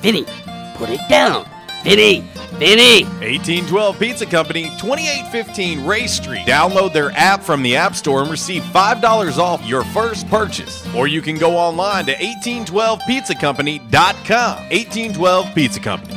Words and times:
Vinny, 0.00 0.24
put 0.76 0.90
it 0.90 1.00
down. 1.08 1.46
Vinny, 1.82 2.20
Vinny. 2.58 3.04
1812 3.04 3.98
Pizza 3.98 4.26
Company, 4.26 4.64
2815 4.78 5.86
Ray 5.86 6.06
Street. 6.06 6.46
Download 6.46 6.92
their 6.92 7.10
app 7.12 7.42
from 7.42 7.62
the 7.62 7.74
App 7.76 7.94
Store 7.94 8.20
and 8.22 8.30
receive 8.30 8.62
$5 8.62 9.38
off 9.38 9.64
your 9.64 9.84
first 9.84 10.28
purchase. 10.28 10.86
Or 10.94 11.06
you 11.06 11.22
can 11.22 11.38
go 11.38 11.56
online 11.56 12.04
to 12.06 12.14
1812pizzacompany.com. 12.14 14.56
1812 14.70 15.54
Pizza 15.54 15.80
Company. 15.80 16.14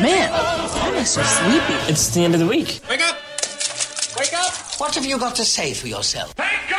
Man, 0.00 0.30
I'm 0.32 1.04
so 1.04 1.22
sleepy. 1.22 1.74
It's 1.92 2.08
the 2.14 2.24
end 2.24 2.32
of 2.34 2.40
the 2.40 2.46
week. 2.46 2.80
Wake 2.88 3.00
up! 3.02 3.16
Wake 4.18 4.32
up! 4.34 4.52
What 4.78 4.94
have 4.94 5.04
you 5.04 5.18
got 5.18 5.34
to 5.36 5.44
say 5.44 5.74
for 5.74 5.88
yourself? 5.88 6.32
Thank 6.32 6.52
God 6.52 6.54
it's 6.54 6.60
Friday! 6.60 6.69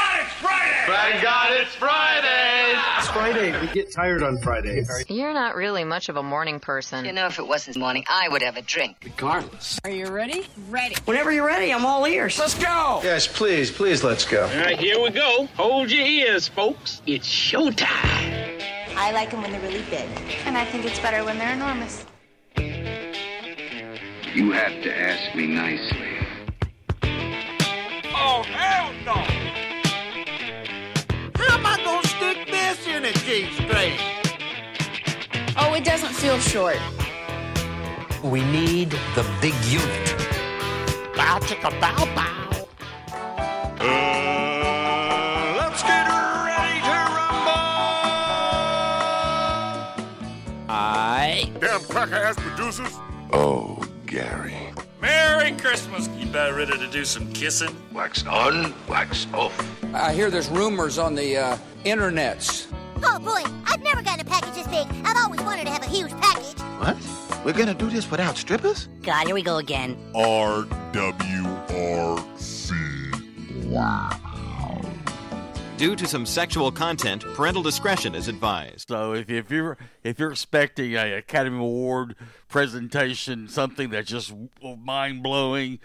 Thank 0.86 1.22
God 1.22 1.52
it's 1.54 1.76
Friday! 1.76 2.80
It's 2.98 3.08
Friday. 3.10 3.60
We 3.62 3.68
get 3.68 3.92
tired 3.92 4.24
on 4.24 4.40
Fridays. 4.40 4.90
You're 5.10 5.34
not 5.34 5.56
really 5.56 5.84
much 5.84 6.10
of 6.10 6.18
a 6.18 6.24
morning 6.24 6.60
person. 6.60 7.06
You 7.06 7.14
know, 7.14 7.28
if 7.28 7.38
it 7.38 7.48
wasn't 7.48 7.78
morning, 7.78 8.04
I 8.10 8.28
would 8.28 8.42
have 8.42 8.58
a 8.58 8.64
drink. 8.64 8.98
Regardless. 9.04 9.80
Are 9.84 9.92
you 9.92 10.08
ready? 10.08 10.48
Ready. 10.70 10.96
Whenever 11.06 11.32
you're 11.32 11.46
ready, 11.46 11.72
I'm 11.72 11.86
all 11.86 12.06
ears. 12.08 12.40
Let's 12.40 12.56
go! 12.56 13.00
Yes, 13.04 13.28
please, 13.28 13.70
please, 13.70 14.04
let's 14.04 14.26
go. 14.26 14.44
All 14.44 14.58
right, 14.58 14.80
here 14.80 15.00
we 15.00 15.12
go. 15.12 15.48
Hold 15.56 15.92
your 15.92 16.06
ears, 16.06 16.48
folks. 16.48 17.02
It's 17.06 17.28
showtime. 17.28 18.60
I 18.96 19.12
like 19.12 19.30
them 19.32 19.42
when 19.44 19.52
they're 19.52 19.62
really 19.62 19.84
big. 19.90 20.10
And 20.46 20.58
I 20.58 20.66
think 20.66 20.86
it's 20.86 21.00
better 21.00 21.24
when 21.24 21.38
they're 21.38 21.54
enormous. 21.54 22.06
You 24.34 24.52
have 24.52 24.82
to 24.84 24.98
ask 24.98 25.36
me 25.36 25.46
nicely. 25.46 26.08
Oh, 28.14 28.44
hell 28.44 28.94
no! 29.06 29.41
15 33.14 33.52
straight. 33.68 34.00
Oh, 35.58 35.74
it 35.76 35.84
doesn't 35.84 36.14
feel 36.14 36.40
short. 36.40 36.78
We 38.24 38.42
need 38.46 38.92
the 39.16 39.30
big 39.42 39.54
unit. 39.66 40.16
Bow 41.18 41.40
chicka 41.40 41.72
bow 41.82 42.06
bow. 42.16 42.68
Uh, 43.82 45.56
let's 45.58 45.84
get 45.84 46.08
ready 46.08 46.80
to 46.80 46.96
rumble. 47.12 47.62
I. 50.70 51.52
Damn 51.60 51.82
cracker 51.82 52.16
ass 52.16 52.36
producers. 52.38 52.98
Oh, 53.34 53.84
Gary. 54.06 54.56
Merry 55.02 55.52
Christmas. 55.58 56.08
You 56.18 56.28
better 56.28 56.56
ready 56.56 56.78
to 56.78 56.88
do 56.88 57.04
some 57.04 57.30
kissing. 57.34 57.76
Wax 57.92 58.26
on, 58.26 58.74
wax 58.88 59.28
off. 59.34 59.54
I 59.94 60.14
hear 60.14 60.30
there's 60.32 60.48
rumors 60.50 60.98
on 60.98 61.14
the 61.14 61.36
uh, 61.36 61.58
internets 61.84 62.72
Oh 63.04 63.20
boy, 63.20 63.44
I've 63.66 63.82
never 63.82 64.02
gotten 64.02 64.22
a 64.22 64.30
package 64.30 64.54
this 64.54 64.68
big. 64.68 64.88
I've 65.06 65.18
always 65.18 65.42
wanted 65.42 65.66
to 65.66 65.72
have 65.72 65.84
a 65.84 65.88
huge 65.88 66.12
package. 66.12 66.60
What? 66.80 66.98
We're 67.46 67.54
gonna 67.54 67.74
do 67.74 67.90
this 67.90 68.10
without 68.10 68.38
strippers? 68.38 68.88
God, 69.02 69.26
here 69.26 69.36
we 69.36 69.42
go 69.42 69.58
again. 69.58 69.98
R 70.14 70.64
W 70.94 71.48
R 71.74 72.26
C. 72.38 72.76
Wow. 73.66 74.18
Due 75.78 75.96
to 75.96 76.06
some 76.06 76.28
sexual 76.28 76.72
content, 76.72 77.26
parental 77.34 77.64
discretion 77.64 78.14
is 78.14 78.28
advised. 78.28 78.90
So 78.90 79.14
if, 79.14 79.30
if 79.32 79.50
you're 79.50 79.78
if 80.04 80.20
you're 80.20 80.32
expecting 80.32 80.94
a 80.94 81.14
Academy 81.14 81.58
Award 81.58 82.16
presentation, 82.50 83.48
something 83.48 83.90
that's 83.90 84.08
just 84.08 84.32
mind 84.62 85.24
blowing 85.24 85.80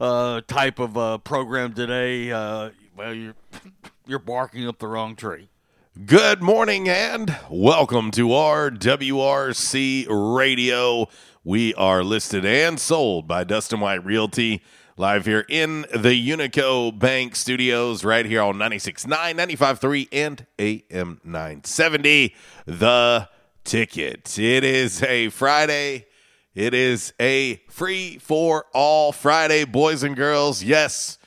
uh, 0.00 0.42
type 0.46 0.78
of 0.78 0.96
uh, 0.96 1.18
program 1.18 1.72
today, 1.72 2.30
uh, 2.30 2.70
well 2.96 3.12
you're 3.12 3.34
you're 4.06 4.20
barking 4.20 4.68
up 4.68 4.78
the 4.78 4.86
wrong 4.86 5.16
tree. 5.16 5.48
Good 5.92 6.42
morning 6.42 6.88
and 6.88 7.36
welcome 7.50 8.12
to 8.12 8.28
RWRC 8.28 10.06
Radio. 10.08 11.06
We 11.44 11.74
are 11.74 12.02
listed 12.02 12.46
and 12.46 12.80
sold 12.80 13.28
by 13.28 13.44
Dustin 13.44 13.78
White 13.80 14.02
Realty. 14.02 14.62
Live 14.96 15.26
here 15.26 15.44
in 15.50 15.82
the 15.94 16.18
Unico 16.18 16.98
Bank 16.98 17.36
Studios, 17.36 18.04
right 18.04 18.24
here 18.24 18.40
on 18.40 18.56
96.9, 18.56 19.06
95.3, 19.34 20.08
and 20.10 20.46
AM 20.58 21.20
970. 21.24 22.34
The 22.64 23.28
ticket. 23.62 24.38
It 24.38 24.64
is 24.64 25.02
a 25.02 25.28
Friday. 25.28 26.06
It 26.54 26.72
is 26.72 27.12
a 27.20 27.56
free 27.68 28.16
for 28.16 28.64
all 28.72 29.12
Friday, 29.12 29.66
boys 29.66 30.02
and 30.02 30.16
girls. 30.16 30.62
Yes, 30.62 31.18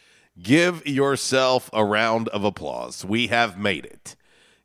give 0.41 0.87
yourself 0.87 1.69
a 1.71 1.85
round 1.85 2.29
of 2.29 2.43
applause. 2.43 3.05
We 3.05 3.27
have 3.27 3.59
made 3.59 3.85
it. 3.85 4.15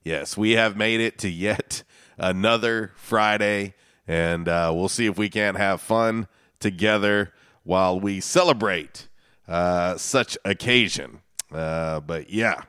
Yes, 0.03 0.35
we 0.35 0.53
have 0.53 0.79
made 0.79 1.01
it 1.01 1.19
to 1.19 1.29
yet 1.29 1.83
another 2.17 2.93
Friday, 2.97 3.75
and 4.09 4.49
uh, 4.49 4.73
we'll 4.75 4.89
see 4.89 5.05
if 5.05 5.19
we 5.19 5.29
can't 5.29 5.59
have 5.59 5.83
fun 5.83 6.27
together 6.59 7.35
while 7.65 8.01
we 8.01 8.19
celebrate 8.19 9.09
uh, 9.47 9.99
such 9.99 10.39
occasion. 10.43 11.21
Uh, 11.53 12.01
but 12.01 12.31
yeah, 12.31 12.63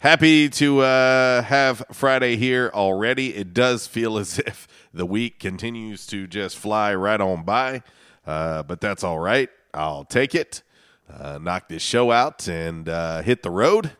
happy 0.00 0.50
to 0.50 0.80
uh, 0.80 1.40
have 1.44 1.82
Friday 1.92 2.36
here 2.36 2.70
already. 2.74 3.34
It 3.34 3.54
does 3.54 3.86
feel 3.86 4.18
as 4.18 4.38
if 4.46 4.68
the 4.92 5.06
week 5.06 5.38
continues 5.40 6.06
to 6.08 6.26
just 6.26 6.58
fly 6.58 6.94
right 6.94 7.22
on 7.22 7.42
by, 7.42 7.82
uh, 8.26 8.64
but 8.64 8.82
that's 8.82 9.02
all 9.02 9.18
right. 9.18 9.48
I'll 9.72 10.04
take 10.04 10.34
it. 10.34 10.62
Uh, 11.08 11.38
knock 11.40 11.70
this 11.70 11.82
show 11.82 12.12
out 12.12 12.46
and 12.48 12.86
hit 13.24 13.42
the 13.42 13.50
road 13.50 13.92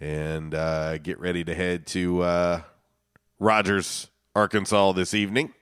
and 0.00 0.52
get 1.02 1.18
ready 1.18 1.44
to 1.44 1.54
head 1.54 1.86
to 1.88 2.62
Rogers, 3.38 4.08
Arkansas 4.34 4.92
this 4.92 5.14
evening. 5.14 5.52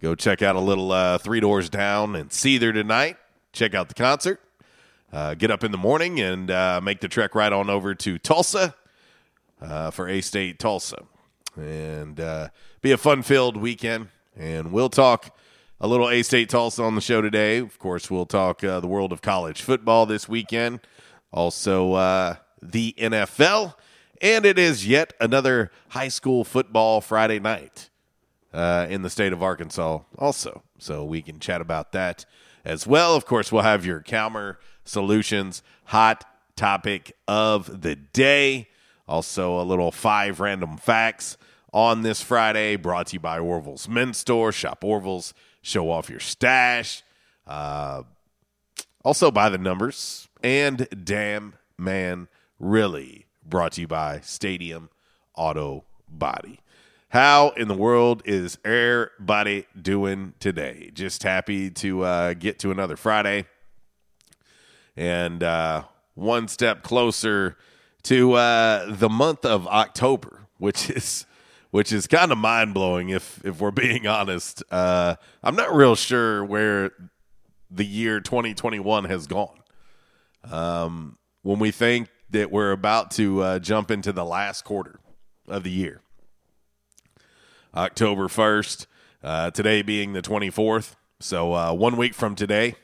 Go 0.00 0.14
check 0.14 0.42
out 0.42 0.56
a 0.56 0.60
little 0.60 0.92
uh, 0.92 1.16
Three 1.18 1.40
Doors 1.40 1.70
Down 1.70 2.14
and 2.14 2.28
Seether 2.30 2.72
tonight. 2.72 3.16
Check 3.52 3.74
out 3.74 3.88
the 3.88 3.94
concert. 3.94 4.40
Uh, 5.12 5.34
get 5.34 5.50
up 5.50 5.64
in 5.64 5.72
the 5.72 5.78
morning 5.78 6.20
and 6.20 6.50
uh, 6.50 6.80
make 6.82 7.00
the 7.00 7.08
trek 7.08 7.34
right 7.34 7.52
on 7.52 7.70
over 7.70 7.94
to 7.94 8.18
Tulsa 8.18 8.74
uh, 9.62 9.90
for 9.90 10.08
A 10.08 10.20
State 10.20 10.58
Tulsa. 10.58 11.02
And 11.56 12.20
uh, 12.20 12.48
be 12.82 12.92
a 12.92 12.98
fun 12.98 13.22
filled 13.22 13.56
weekend. 13.56 14.08
And 14.36 14.70
we'll 14.70 14.90
talk 14.90 15.34
a 15.80 15.88
little 15.88 16.10
A 16.10 16.22
State 16.22 16.50
Tulsa 16.50 16.82
on 16.82 16.94
the 16.94 17.00
show 17.00 17.22
today. 17.22 17.56
Of 17.58 17.78
course, 17.78 18.10
we'll 18.10 18.26
talk 18.26 18.62
uh, 18.62 18.80
the 18.80 18.86
world 18.86 19.12
of 19.12 19.22
college 19.22 19.62
football 19.62 20.04
this 20.04 20.28
weekend, 20.28 20.80
also 21.32 21.94
uh, 21.94 22.36
the 22.72 22.94
NFL. 22.98 23.74
And 24.20 24.46
it 24.46 24.58
is 24.58 24.86
yet 24.86 25.12
another 25.20 25.70
high 25.90 26.08
school 26.08 26.44
football 26.44 27.00
Friday 27.00 27.38
night 27.38 27.90
uh, 28.52 28.86
in 28.88 29.02
the 29.02 29.10
state 29.10 29.32
of 29.32 29.42
Arkansas, 29.42 30.00
also. 30.18 30.62
So 30.78 31.04
we 31.04 31.22
can 31.22 31.38
chat 31.38 31.60
about 31.60 31.92
that 31.92 32.24
as 32.64 32.86
well. 32.86 33.14
Of 33.14 33.26
course, 33.26 33.52
we'll 33.52 33.62
have 33.62 33.84
your 33.84 34.00
Calmer 34.00 34.58
Solutions 34.84 35.62
hot 35.84 36.24
topic 36.56 37.12
of 37.28 37.82
the 37.82 37.96
day. 37.96 38.68
Also, 39.06 39.60
a 39.60 39.62
little 39.62 39.92
five 39.92 40.40
random 40.40 40.76
facts 40.76 41.36
on 41.72 42.02
this 42.02 42.22
Friday, 42.22 42.76
brought 42.76 43.08
to 43.08 43.14
you 43.14 43.20
by 43.20 43.38
Orville's 43.38 43.88
Men's 43.88 44.16
Store. 44.16 44.50
Shop 44.50 44.82
Orville's, 44.82 45.34
show 45.60 45.90
off 45.90 46.08
your 46.08 46.20
stash. 46.20 47.02
Uh, 47.46 48.02
also, 49.04 49.30
by 49.30 49.48
the 49.48 49.58
numbers. 49.58 50.28
And 50.42 50.88
Damn 51.04 51.54
Man 51.78 52.28
Really, 52.58 53.26
brought 53.44 53.72
to 53.72 53.82
you 53.82 53.86
by 53.86 54.20
Stadium 54.20 54.88
Auto 55.34 55.84
Body. 56.08 56.60
How 57.10 57.50
in 57.50 57.68
the 57.68 57.74
world 57.74 58.22
is 58.24 58.56
everybody 58.64 59.66
doing 59.80 60.32
today? 60.40 60.90
Just 60.94 61.22
happy 61.22 61.70
to 61.72 62.02
uh, 62.02 62.32
get 62.32 62.58
to 62.60 62.70
another 62.70 62.96
Friday 62.96 63.44
and 64.96 65.42
uh, 65.42 65.84
one 66.14 66.48
step 66.48 66.82
closer 66.82 67.58
to 68.04 68.32
uh, 68.32 68.86
the 68.88 69.10
month 69.10 69.44
of 69.44 69.66
October, 69.66 70.46
which 70.56 70.88
is 70.96 71.26
which 71.70 71.92
is 71.92 72.06
kind 72.06 72.32
of 72.32 72.38
mind 72.38 72.72
blowing 72.72 73.10
if 73.10 73.38
if 73.44 73.60
we're 73.60 73.70
being 73.70 74.06
honest. 74.06 74.62
Uh, 74.70 75.16
I'm 75.42 75.56
not 75.56 75.74
real 75.74 75.94
sure 75.94 76.42
where 76.42 76.90
the 77.70 77.84
year 77.84 78.18
2021 78.20 79.04
has 79.04 79.26
gone. 79.26 79.60
Um, 80.50 81.18
when 81.42 81.58
we 81.58 81.70
think 81.70 82.08
that 82.30 82.50
we're 82.50 82.72
about 82.72 83.10
to 83.12 83.42
uh, 83.42 83.58
jump 83.58 83.90
into 83.90 84.12
the 84.12 84.24
last 84.24 84.62
quarter 84.64 84.98
of 85.48 85.62
the 85.62 85.70
year, 85.70 86.00
October 87.74 88.28
1st, 88.28 88.86
uh, 89.22 89.50
today 89.50 89.82
being 89.82 90.12
the 90.12 90.22
24th. 90.22 90.96
So 91.20 91.54
uh, 91.54 91.72
one 91.72 91.96
week 91.96 92.14
from 92.14 92.34
today, 92.34 92.74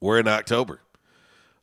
we're 0.00 0.18
in 0.18 0.28
October. 0.28 0.80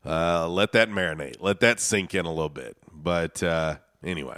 Uh, 0.05 0.47
let 0.49 0.73
that 0.73 0.89
marinate. 0.89 1.37
Let 1.39 1.59
that 1.61 1.79
sink 1.79 2.13
in 2.13 2.25
a 2.25 2.29
little 2.29 2.49
bit. 2.49 2.75
But 2.91 3.41
uh, 3.41 3.77
anyway, 4.03 4.37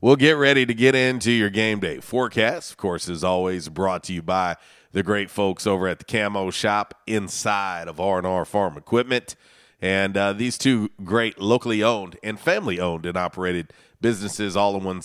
we'll 0.00 0.16
get 0.16 0.32
ready 0.32 0.66
to 0.66 0.74
get 0.74 0.94
into 0.94 1.30
your 1.30 1.50
game 1.50 1.80
day 1.80 2.00
forecast. 2.00 2.72
Of 2.72 2.76
course, 2.76 3.08
as 3.08 3.22
always, 3.22 3.68
brought 3.68 4.02
to 4.04 4.12
you 4.12 4.22
by 4.22 4.56
the 4.92 5.02
great 5.02 5.30
folks 5.30 5.66
over 5.66 5.86
at 5.88 5.98
the 5.98 6.04
Camo 6.04 6.50
Shop 6.50 6.94
inside 7.06 7.88
of 7.88 8.00
R&R 8.00 8.44
Farm 8.44 8.76
Equipment. 8.76 9.36
And 9.80 10.16
uh, 10.16 10.32
these 10.32 10.56
two 10.56 10.90
great 11.04 11.38
locally 11.38 11.82
owned 11.82 12.16
and 12.22 12.40
family 12.40 12.80
owned 12.80 13.04
and 13.04 13.16
operated 13.16 13.72
businesses 14.00 14.56
all 14.56 14.76
in 14.76 14.84
one 14.84 15.02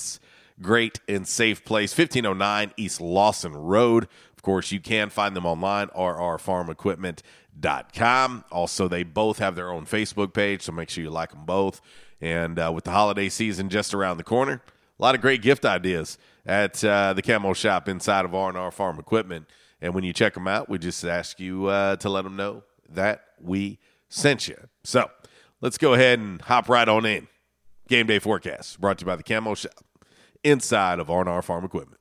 great 0.62 1.00
and 1.08 1.28
safe 1.28 1.66
place, 1.66 1.98
1509 1.98 2.74
East 2.78 3.02
Lawson 3.02 3.54
Road. 3.54 4.08
Of 4.36 4.44
course, 4.44 4.72
you 4.72 4.80
can 4.80 5.10
find 5.10 5.36
them 5.36 5.46
online, 5.46 5.88
rrfarmequipment.com. 5.90 8.46
Also, 8.52 8.88
they 8.88 9.04
both 9.04 9.40
have 9.40 9.56
their 9.56 9.72
own 9.72 9.86
Facebook 9.86 10.34
page, 10.34 10.62
so 10.64 10.72
make 10.72 10.90
sure 10.90 11.04
you 11.04 11.10
like 11.10 11.32
them 11.32 11.46
both. 11.46 11.82
And 12.22 12.58
uh, 12.60 12.72
with 12.74 12.86
the 12.86 12.92
holiday 12.92 13.28
season 13.30 13.70
just 13.70 13.94
around 13.94 14.18
the 14.18 14.24
corner, 14.24 14.62
a 15.00 15.02
lot 15.02 15.16
of 15.16 15.22
great 15.22 15.42
gift 15.42 15.66
ideas 15.66 16.18
at 16.46 16.84
uh, 16.84 17.14
the 17.14 17.22
Camo 17.22 17.54
Shop 17.54 17.88
inside 17.90 18.26
of 18.26 18.36
R&R 18.36 18.72
Farm 18.72 19.00
Equipment. 19.00 19.48
And 19.82 19.96
when 19.96 20.04
you 20.04 20.14
check 20.14 20.36
them 20.36 20.48
out, 20.48 20.70
we 20.70 20.78
just 20.78 21.04
ask 21.04 21.40
you 21.40 21.66
uh, 21.68 21.96
to 21.98 22.10
let 22.10 22.24
them 22.24 22.36
know 22.36 22.64
that 22.90 23.26
we 23.42 23.80
sent 24.12 24.48
you. 24.48 24.68
So 24.84 25.10
let's 25.62 25.78
go 25.78 25.94
ahead 25.94 26.20
and 26.20 26.42
hop 26.42 26.70
right 26.70 26.88
on 26.88 27.06
in. 27.06 27.28
Game 27.88 28.08
day 28.08 28.20
forecast 28.20 28.80
brought 28.80 29.00
to 29.00 29.04
you 29.04 29.08
by 29.08 29.16
the 29.16 29.24
Camo 29.24 29.56
Shop 29.56 29.74
inside 30.44 31.00
of 31.00 31.10
R&R 31.10 31.42
Farm 31.42 31.66
Equipment 31.66 32.01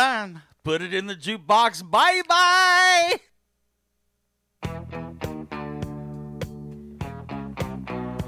dime. 0.01 0.41
Put 0.63 0.81
it 0.81 0.93
in 0.93 1.05
the 1.07 1.15
jukebox. 1.15 1.89
Bye 1.89 2.21
bye. 2.27 3.19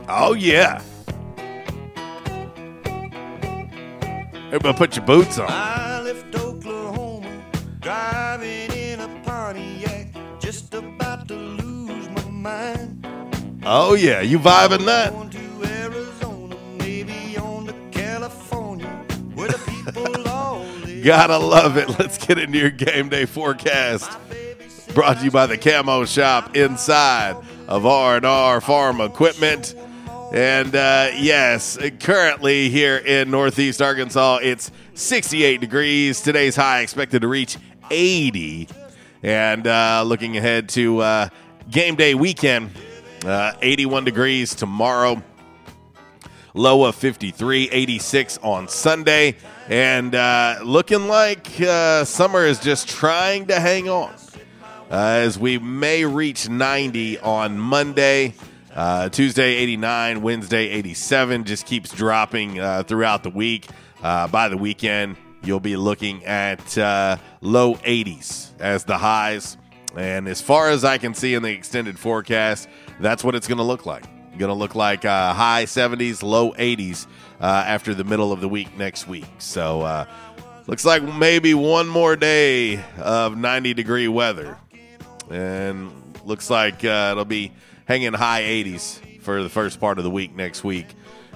Oh, 0.08 0.34
yeah. 0.34 0.82
Everybody 4.48 4.78
put 4.78 4.96
your 4.96 5.06
boots 5.06 5.40
on. 5.40 5.48
I 5.50 6.02
left 6.02 6.36
Oklahoma, 6.36 7.44
driving 7.80 8.72
in 8.74 9.00
a 9.00 9.08
Pontiac, 9.24 10.08
just 10.40 10.74
about 10.76 11.28
to 11.30 11.36
lose 11.36 12.08
my 12.10 12.30
mind. 12.30 13.08
Oh, 13.66 13.96
yeah. 13.96 14.22
You 14.22 14.38
vibing 14.38 14.86
that? 14.86 15.12
Gotta 21.04 21.38
love 21.38 21.76
it. 21.76 21.90
Let's 22.00 22.18
get 22.26 22.38
into 22.38 22.58
your 22.58 22.70
game 22.70 23.10
day 23.10 23.26
forecast. 23.26 24.10
Brought 24.94 25.18
to 25.18 25.26
you 25.26 25.32
by 25.32 25.48
the 25.48 25.58
Camo 25.58 26.06
Shop 26.06 26.56
inside 26.56 27.36
of 27.68 27.86
R&R 27.86 28.62
Farm 28.62 29.02
Equipment. 29.02 29.76
And 30.32 30.74
uh, 30.74 31.10
yes, 31.16 31.78
currently 32.00 32.70
here 32.70 32.96
in 32.96 33.30
Northeast 33.30 33.82
Arkansas, 33.82 34.40
it's 34.44 34.72
68 34.94 35.60
degrees. 35.60 36.22
Today's 36.22 36.56
high 36.56 36.80
expected 36.80 37.24
to 37.24 37.28
reach 37.28 37.58
80. 37.92 38.70
And 39.24 39.68
uh, 39.68 40.04
looking 40.06 40.38
ahead 40.38 40.70
to 40.70 41.00
uh, 41.00 41.30
game 41.70 41.96
day 41.96 42.16
weekend, 42.16 42.72
uh, 43.26 43.52
81 43.62 44.06
degrees 44.06 44.56
tomorrow. 44.56 45.22
Low 46.54 46.86
of 46.86 46.96
53, 46.96 47.70
86 47.72 48.38
on 48.38 48.70
Sunday. 48.70 49.36
And 49.70 50.14
uh, 50.14 50.60
looking 50.64 51.08
like 51.08 51.60
uh, 51.62 52.04
summer 52.04 52.46
is 52.46 52.60
just 52.60 52.90
trying 52.90 53.48
to 53.48 53.60
hang 53.60 53.88
on 53.88 54.14
uh, 54.92 55.22
as 55.22 55.40
we 55.40 55.58
may 55.58 56.04
reach 56.06 56.50
90 56.50 57.20
on 57.20 57.58
Monday. 57.58 58.34
Uh, 58.76 59.08
Tuesday 59.08 59.56
89, 59.56 60.22
Wednesday 60.22 60.68
87, 60.68 61.46
just 61.46 61.66
keeps 61.66 61.92
dropping 61.92 62.60
uh, 62.60 62.84
throughout 62.84 63.24
the 63.24 63.30
week. 63.30 63.68
By 64.02 64.50
the 64.50 64.58
weekend, 64.58 65.16
you'll 65.44 65.60
be 65.60 65.78
looking 65.78 66.26
at 66.26 66.78
uh, 66.78 67.18
low 67.42 67.76
80s 67.76 68.50
as 68.60 68.84
the 68.84 68.98
highs. 68.98 69.58
And 69.96 70.28
as 70.28 70.42
far 70.42 70.70
as 70.70 70.84
I 70.84 70.98
can 70.98 71.14
see 71.14 71.36
in 71.36 71.44
the 71.44 71.52
extended 71.52 72.00
forecast, 72.00 72.68
that's 73.00 73.24
what 73.24 73.36
it's 73.36 73.48
going 73.48 73.60
to 73.60 73.64
look 73.64 73.86
like. 73.86 74.04
Going 74.38 74.50
to 74.50 74.56
look 74.56 74.74
like 74.74 75.06
uh, 75.06 75.34
high 75.34 75.66
70s, 75.66 76.24
low 76.24 76.54
80s 76.54 77.06
uh, 77.42 77.46
after 77.68 77.94
the 77.94 78.04
middle 78.04 78.32
of 78.32 78.42
the 78.42 78.50
week 78.50 78.78
next 78.78 79.08
week. 79.08 79.26
So 79.40 80.08
looks 80.68 80.86
like 80.86 81.04
maybe 81.04 81.54
one 81.54 81.88
more 81.88 82.16
day 82.16 82.84
of 82.98 83.38
90 83.38 83.74
degree 83.74 84.08
weather. 84.08 84.58
And 85.30 85.92
looks 86.26 86.50
like 86.50 86.84
it'll 86.84 87.26
be 87.26 87.52
hanging 87.86 88.14
high 88.14 88.44
80s 88.44 89.22
for 89.22 89.42
the 89.42 89.50
first 89.50 89.80
part 89.80 89.98
of 89.98 90.04
the 90.04 90.12
week 90.12 90.36
next 90.36 90.64
week. 90.64 90.88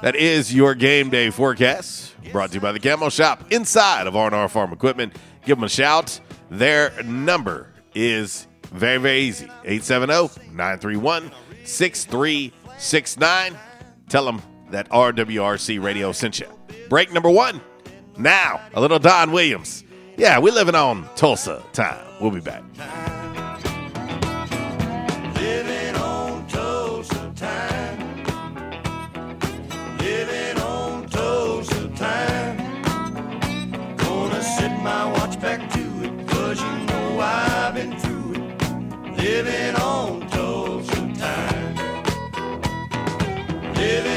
That 0.01 0.15
is 0.15 0.53
your 0.53 0.75
game 0.75 1.09
day 1.09 1.31
forecast 1.31 2.13
brought 2.31 2.49
to 2.49 2.55
you 2.55 2.61
by 2.61 2.71
the 2.71 2.79
Camo 2.79 3.09
Shop 3.09 3.51
inside 3.51 4.05
of 4.05 4.15
R&R 4.15 4.47
Farm 4.47 4.71
Equipment. 4.71 5.15
Give 5.45 5.57
them 5.57 5.63
a 5.63 5.69
shout. 5.69 6.19
Their 6.51 6.91
number 7.03 7.73
is 7.95 8.47
very, 8.71 8.97
very 8.97 9.19
easy 9.21 9.45
870 9.65 10.53
931 10.53 11.31
6369. 11.63 13.57
Tell 14.09 14.25
them 14.25 14.41
that 14.71 14.89
RWRC 14.89 15.81
Radio 15.81 16.11
sent 16.11 16.39
you. 16.39 16.47
Break 16.89 17.11
number 17.11 17.29
one. 17.29 17.61
Now, 18.17 18.61
a 18.73 18.81
little 18.81 18.99
Don 18.99 19.31
Williams. 19.31 19.83
Yeah, 20.17 20.39
we're 20.39 20.53
living 20.53 20.75
on 20.75 21.07
Tulsa 21.15 21.63
time. 21.73 22.05
We'll 22.19 22.31
be 22.31 22.39
back. 22.39 22.63
Living 39.17 39.75
on 39.75 40.27
Tulsa 40.29 41.13
time. 41.15 41.75
Living 43.75 44.16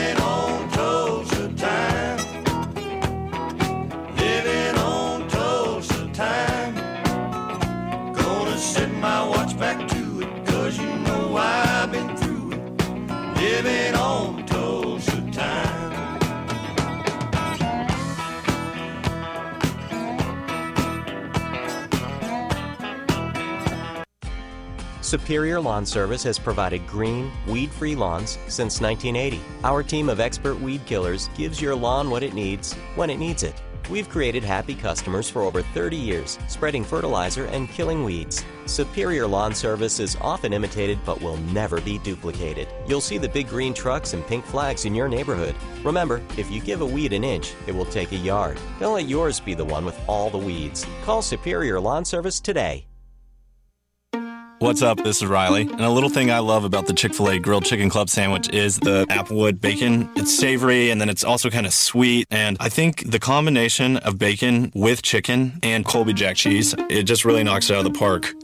Living 13.63 13.95
on 13.95 14.47
Tulsa 14.47 15.21
time. 15.33 16.19
Superior 25.03 25.61
Lawn 25.61 25.85
Service 25.85 26.23
has 26.23 26.39
provided 26.39 26.87
green, 26.87 27.31
weed 27.47 27.71
free 27.71 27.95
lawns 27.95 28.39
since 28.49 28.81
1980. 28.81 29.43
Our 29.63 29.83
team 29.83 30.09
of 30.09 30.21
expert 30.21 30.59
weed 30.59 30.81
killers 30.87 31.29
gives 31.37 31.61
your 31.61 31.75
lawn 31.75 32.09
what 32.09 32.23
it 32.23 32.33
needs 32.33 32.73
when 32.95 33.11
it 33.11 33.19
needs 33.19 33.43
it. 33.43 33.61
We've 33.89 34.09
created 34.09 34.45
happy 34.45 34.75
customers 34.75 35.31
for 35.31 35.43
over 35.43 35.63
30 35.63 35.97
years, 35.97 36.39
spreading 36.49 36.85
fertilizer 36.85 37.47
and 37.47 37.69
killing 37.69 38.05
weeds. 38.05 38.45
Superior 38.67 39.27
Lawn 39.27 39.55
Service 39.55 39.99
is 40.01 40.17
often 40.21 40.53
imitated 40.53 40.99
but 41.05 41.21
will 41.21 41.37
never 41.39 41.81
be 41.81 41.99
duplicated. 41.99 42.69
You'll 42.87 43.01
see 43.01 43.19
the 43.19 43.29
big 43.29 43.49
green 43.49 43.75
trucks 43.75 44.13
and 44.13 44.27
pink 44.27 44.45
flags 44.45 44.85
in 44.85 44.95
your 44.95 45.09
neighborhood. 45.09 45.55
Remember, 45.85 46.21
if 46.37 46.51
you 46.51 46.61
give 46.61 46.81
a 46.81 46.87
weed 46.87 47.13
an 47.13 47.25
inch, 47.25 47.55
it 47.67 47.75
will 47.75 47.87
take 47.87 48.13
a 48.13 48.17
yard. 48.17 48.59
Don't 48.79 48.95
let 48.95 49.09
yours 49.09 49.41
be 49.41 49.55
the 49.55 49.65
one 49.65 49.85
with 49.85 49.99
all 50.07 50.31
the 50.31 50.39
weeds. 50.39 50.87
Call 51.05 51.23
Superior 51.23 51.81
Lawn 51.81 52.05
Service 52.05 52.41
today. 52.41 52.90
What's 54.61 54.83
up? 54.83 55.03
This 55.03 55.23
is 55.23 55.27
Riley. 55.27 55.63
And 55.63 55.81
a 55.81 55.89
little 55.89 56.11
thing 56.11 56.31
I 56.31 56.41
love 56.41 56.65
about 56.65 56.87
the 56.87 56.93
Chick 56.93 57.15
fil 57.15 57.31
A 57.31 57.39
grilled 57.39 57.65
chicken 57.65 57.89
club 57.89 58.11
sandwich 58.11 58.51
is 58.51 58.79
the 58.79 59.07
applewood 59.07 59.59
bacon. 59.59 60.11
It's 60.17 60.37
savory 60.37 60.91
and 60.91 61.01
then 61.01 61.09
it's 61.09 61.25
also 61.25 61.49
kind 61.49 61.65
of 61.65 61.73
sweet. 61.73 62.27
And 62.31 62.59
I 62.61 62.69
think 62.69 63.11
the 63.11 63.19
combination 63.19 63.97
of 63.97 64.19
bacon 64.19 64.71
with 64.75 65.01
chicken 65.01 65.59
and 65.63 65.87
Colby 65.87 66.13
Jack 66.13 66.37
cheese, 66.37 66.75
it 66.91 67.05
just 67.05 67.25
really 67.25 67.43
knocks 67.43 67.71
it 67.71 67.73
out 67.73 67.87
of 67.87 67.91
the 67.91 67.99
park. 67.99 68.35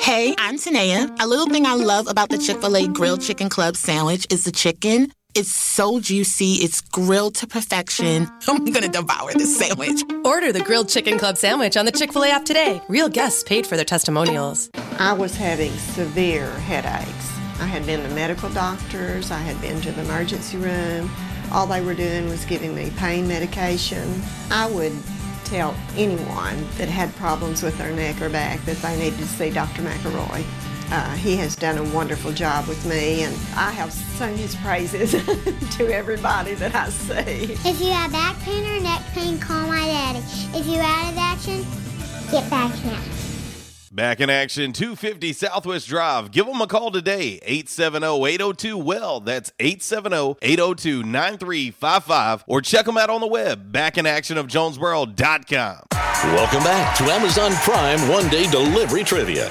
Hey, 0.00 0.34
I'm 0.38 0.56
Tanea. 0.56 1.14
A 1.20 1.26
little 1.26 1.46
thing 1.46 1.66
I 1.66 1.74
love 1.74 2.06
about 2.08 2.30
the 2.30 2.38
Chick 2.38 2.62
fil 2.62 2.74
A 2.74 2.88
grilled 2.88 3.20
chicken 3.20 3.50
club 3.50 3.76
sandwich 3.76 4.26
is 4.30 4.44
the 4.44 4.50
chicken. 4.50 5.12
It's 5.36 5.52
so 5.52 5.98
juicy, 5.98 6.52
it's 6.62 6.80
grilled 6.80 7.34
to 7.36 7.48
perfection. 7.48 8.30
I'm 8.48 8.66
gonna 8.66 8.86
devour 8.86 9.32
this 9.32 9.58
sandwich. 9.58 10.04
Order 10.24 10.52
the 10.52 10.62
grilled 10.62 10.88
chicken 10.88 11.18
club 11.18 11.36
sandwich 11.36 11.76
on 11.76 11.86
the 11.86 11.90
Chick 11.90 12.12
fil 12.12 12.22
A 12.22 12.28
app 12.28 12.44
today. 12.44 12.80
Real 12.88 13.08
guests 13.08 13.42
paid 13.42 13.66
for 13.66 13.74
their 13.74 13.84
testimonials. 13.84 14.70
I 15.00 15.12
was 15.12 15.34
having 15.34 15.72
severe 15.72 16.48
headaches. 16.60 17.32
I 17.58 17.66
had 17.66 17.84
been 17.84 18.08
to 18.08 18.14
medical 18.14 18.48
doctors, 18.50 19.32
I 19.32 19.38
had 19.38 19.60
been 19.60 19.80
to 19.80 19.90
the 19.90 20.02
emergency 20.02 20.56
room. 20.56 21.10
All 21.50 21.66
they 21.66 21.80
were 21.80 21.94
doing 21.94 22.28
was 22.28 22.44
giving 22.44 22.72
me 22.72 22.92
pain 22.96 23.26
medication. 23.26 24.22
I 24.52 24.70
would 24.70 24.92
tell 25.46 25.74
anyone 25.96 26.64
that 26.78 26.88
had 26.88 27.12
problems 27.16 27.60
with 27.60 27.76
their 27.76 27.92
neck 27.92 28.22
or 28.22 28.30
back 28.30 28.64
that 28.66 28.76
they 28.76 28.96
needed 28.96 29.18
to 29.18 29.26
see 29.26 29.50
Dr. 29.50 29.82
McElroy. 29.82 30.44
Uh, 30.96 31.10
he 31.16 31.34
has 31.34 31.56
done 31.56 31.76
a 31.76 31.82
wonderful 31.92 32.30
job 32.30 32.68
with 32.68 32.86
me, 32.86 33.24
and 33.24 33.34
I 33.56 33.72
have 33.72 33.92
sung 33.92 34.36
his 34.36 34.54
praises 34.54 35.10
to 35.76 35.92
everybody 35.92 36.54
that 36.54 36.72
I 36.72 36.88
see. 36.88 37.54
If 37.68 37.80
you 37.80 37.90
have 37.90 38.12
back 38.12 38.38
pain 38.42 38.64
or 38.64 38.78
neck 38.80 39.02
pain, 39.12 39.40
call 39.40 39.66
my 39.66 39.84
daddy. 39.84 40.20
If 40.56 40.68
you're 40.68 40.84
out 40.84 41.10
of 41.10 41.18
action, 41.18 41.66
get 42.30 42.48
back 42.48 42.72
now. 42.84 43.02
Back 43.90 44.20
in 44.20 44.30
action, 44.30 44.72
250 44.72 45.32
Southwest 45.32 45.88
Drive. 45.88 46.30
Give 46.30 46.46
them 46.46 46.60
a 46.60 46.68
call 46.68 46.92
today, 46.92 47.40
870-802-WELL. 47.44 49.18
That's 49.18 49.50
870-802-9355. 49.58 52.44
Or 52.46 52.60
check 52.60 52.86
them 52.86 52.98
out 52.98 53.10
on 53.10 53.20
the 53.20 53.26
web, 53.26 53.72
backinactionofjonesboro.com. 53.72 55.80
Welcome 55.90 56.62
back 56.62 56.96
to 56.98 57.04
Amazon 57.10 57.50
Prime 57.64 58.08
One 58.08 58.28
Day 58.28 58.48
Delivery 58.48 59.02
Trivia. 59.02 59.50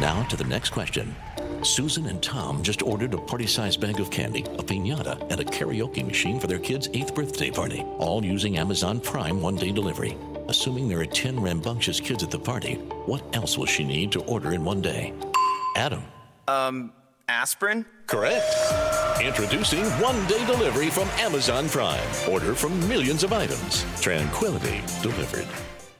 Now 0.00 0.24
to 0.24 0.36
the 0.36 0.44
next 0.44 0.70
question. 0.70 1.14
Susan 1.62 2.06
and 2.06 2.20
Tom 2.20 2.64
just 2.64 2.82
ordered 2.82 3.14
a 3.14 3.18
party 3.18 3.46
sized 3.46 3.80
bag 3.80 4.00
of 4.00 4.10
candy, 4.10 4.42
a 4.42 4.62
pinata, 4.62 5.20
and 5.30 5.40
a 5.40 5.44
karaoke 5.44 6.04
machine 6.04 6.40
for 6.40 6.48
their 6.48 6.58
kid's 6.58 6.88
eighth 6.94 7.14
birthday 7.14 7.50
party, 7.50 7.82
all 7.98 8.24
using 8.24 8.58
Amazon 8.58 8.98
Prime 8.98 9.40
one 9.40 9.54
day 9.54 9.70
delivery. 9.70 10.16
Assuming 10.48 10.88
there 10.88 11.00
are 11.00 11.06
10 11.06 11.40
rambunctious 11.40 12.00
kids 12.00 12.24
at 12.24 12.30
the 12.30 12.38
party, 12.38 12.74
what 13.06 13.22
else 13.36 13.56
will 13.56 13.66
she 13.66 13.84
need 13.84 14.10
to 14.12 14.20
order 14.22 14.52
in 14.52 14.64
one 14.64 14.82
day? 14.82 15.14
Adam. 15.76 16.02
Um, 16.48 16.92
aspirin? 17.28 17.86
Correct. 18.08 18.44
Introducing 19.22 19.84
one 20.02 20.26
day 20.26 20.44
delivery 20.44 20.90
from 20.90 21.08
Amazon 21.20 21.68
Prime. 21.68 22.02
Order 22.28 22.54
from 22.56 22.76
millions 22.88 23.22
of 23.22 23.32
items. 23.32 23.86
Tranquility 24.00 24.82
delivered. 25.02 25.46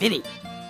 Vinny, 0.00 0.22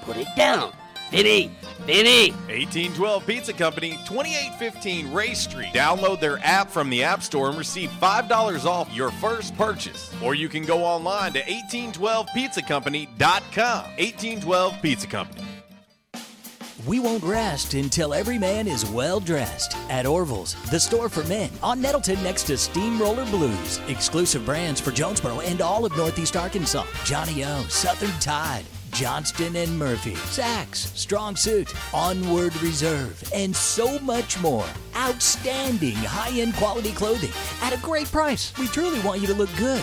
put 0.02 0.16
it 0.16 0.26
down. 0.36 0.72
Vinny, 1.12 1.52
Vinny. 1.86 2.32
1812 2.48 3.26
Pizza 3.26 3.52
Company, 3.52 3.90
2815 4.04 5.12
Ray 5.12 5.34
Street. 5.34 5.72
Download 5.72 6.18
their 6.20 6.40
app 6.40 6.68
from 6.68 6.90
the 6.90 7.04
App 7.04 7.22
Store 7.22 7.48
and 7.48 7.56
receive 7.56 7.90
$5 7.90 8.64
off 8.64 8.92
your 8.92 9.12
first 9.12 9.56
purchase. 9.56 10.12
Or 10.20 10.34
you 10.34 10.48
can 10.48 10.64
go 10.64 10.84
online 10.84 11.32
to 11.34 11.42
1812pizzacompany.com. 11.42 13.08
1812 13.18 14.82
Pizza 14.82 15.06
Company. 15.06 15.46
We 16.86 16.98
won't 16.98 17.22
rest 17.22 17.74
until 17.74 18.14
every 18.14 18.38
man 18.38 18.66
is 18.66 18.90
well 18.90 19.20
dressed. 19.20 19.76
At 19.90 20.06
Orville's, 20.06 20.56
the 20.70 20.80
store 20.80 21.08
for 21.08 21.22
men, 21.24 21.50
on 21.62 21.80
Nettleton 21.80 22.20
next 22.24 22.44
to 22.44 22.58
Steamroller 22.58 23.26
Blues. 23.26 23.80
Exclusive 23.86 24.44
brands 24.44 24.80
for 24.80 24.90
Jonesboro 24.90 25.38
and 25.40 25.60
all 25.60 25.84
of 25.84 25.96
Northeast 25.96 26.36
Arkansas. 26.36 26.84
Johnnie-O, 27.04 27.66
Southern 27.68 28.18
Tide. 28.18 28.64
Johnston 28.92 29.56
and 29.56 29.78
Murphy, 29.78 30.14
Saks, 30.14 30.96
Strong 30.96 31.36
Suit, 31.36 31.72
Onward 31.94 32.54
Reserve, 32.62 33.22
and 33.34 33.54
so 33.54 33.98
much 34.00 34.40
more. 34.40 34.66
Outstanding 34.96 35.94
high 35.94 36.38
end 36.38 36.54
quality 36.54 36.92
clothing 36.92 37.32
at 37.62 37.72
a 37.72 37.78
great 37.78 38.10
price. 38.10 38.52
We 38.58 38.66
truly 38.66 39.00
want 39.00 39.20
you 39.20 39.26
to 39.28 39.34
look 39.34 39.50
good 39.56 39.82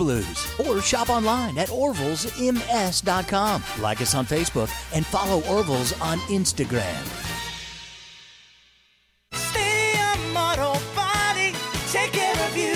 Blues. 0.01 0.47
Or 0.65 0.81
shop 0.81 1.09
online 1.09 1.57
at 1.59 1.69
orvillesms.com. 1.69 3.63
Like 3.79 4.01
us 4.01 4.15
on 4.15 4.25
Facebook 4.25 4.69
and 4.95 5.05
follow 5.05 5.41
Orville's 5.43 5.93
on 6.01 6.17
Instagram. 6.21 6.97
Stadium 9.33 10.35
Auto 10.35 10.73
Body, 10.95 11.53
take 11.91 12.11
care 12.13 12.33
of 12.47 12.57
you. 12.57 12.75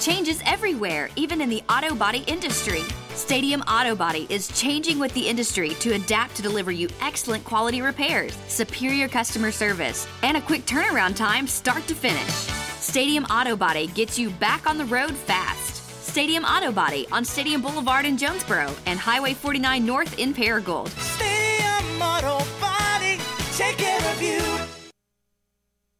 Changes 0.00 0.42
everywhere, 0.46 1.10
even 1.14 1.40
in 1.40 1.48
the 1.48 1.62
auto 1.68 1.94
body 1.94 2.24
industry. 2.26 2.82
Stadium 3.14 3.62
Auto 3.62 3.94
Body 3.94 4.26
is 4.30 4.48
changing 4.60 4.98
with 4.98 5.12
the 5.14 5.28
industry 5.28 5.70
to 5.80 5.94
adapt 5.94 6.34
to 6.36 6.42
deliver 6.42 6.72
you 6.72 6.88
excellent 7.00 7.44
quality 7.44 7.82
repairs, 7.82 8.36
superior 8.48 9.06
customer 9.06 9.52
service, 9.52 10.08
and 10.22 10.36
a 10.36 10.40
quick 10.40 10.66
turnaround 10.66 11.14
time 11.14 11.46
start 11.46 11.86
to 11.86 11.94
finish. 11.94 12.67
Stadium 12.88 13.24
Auto 13.24 13.54
Body 13.54 13.88
gets 13.88 14.18
you 14.18 14.30
back 14.30 14.66
on 14.66 14.78
the 14.78 14.84
road 14.86 15.14
fast. 15.14 15.84
Stadium 16.02 16.42
Auto 16.44 16.72
Body 16.72 17.06
on 17.12 17.22
Stadium 17.22 17.60
Boulevard 17.60 18.06
in 18.06 18.16
Jonesboro 18.16 18.74
and 18.86 18.98
Highway 18.98 19.34
49 19.34 19.84
North 19.84 20.18
in 20.18 20.32
Paragould. 20.32 20.88
Stadium 20.98 22.00
Auto 22.00 22.38
Body, 22.58 23.20
take 23.58 23.76
care 23.76 24.00
of 24.10 24.22
you. 24.22 24.40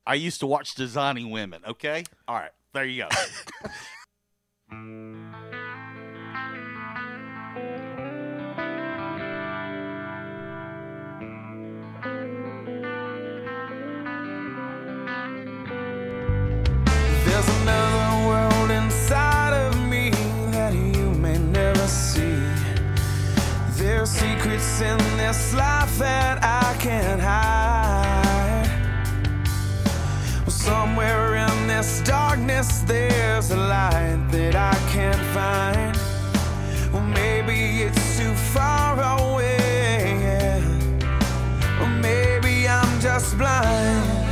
I 0.06 0.14
used 0.14 0.40
to 0.40 0.46
watch 0.46 0.76
Designing 0.76 1.30
Women, 1.30 1.60
okay? 1.68 2.04
All 2.26 2.36
right. 2.36 2.52
There 2.72 2.86
you 2.86 3.04
go. 3.04 3.08
secrets 24.58 24.80
in 24.80 25.16
this 25.16 25.54
life 25.54 25.98
that 25.98 26.42
I 26.42 26.76
can't 26.78 27.20
hide. 27.20 28.68
Well, 30.40 30.50
somewhere 30.50 31.36
in 31.36 31.66
this 31.66 32.00
darkness, 32.02 32.80
there's 32.80 33.50
a 33.50 33.56
light 33.56 34.28
that 34.30 34.54
I 34.54 34.74
can't 34.90 35.24
find. 35.34 35.96
Well, 36.92 37.02
maybe 37.02 37.82
it's 37.82 38.18
too 38.18 38.34
far 38.34 38.94
away. 39.18 40.18
yeah. 40.22 41.82
Or 41.82 41.88
maybe 41.88 42.68
I'm 42.68 43.00
just 43.00 43.36
blind. 43.36 44.26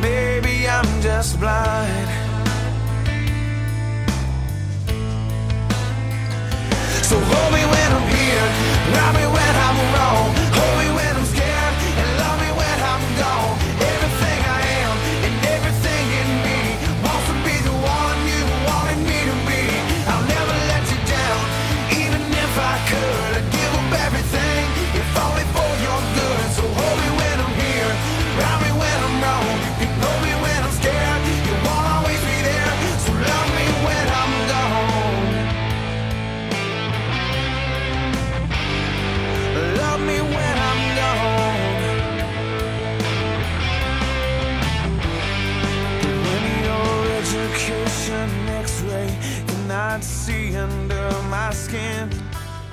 Maybe 0.00 0.66
I'm 0.68 1.02
just 1.02 1.38
blind. 1.38 2.09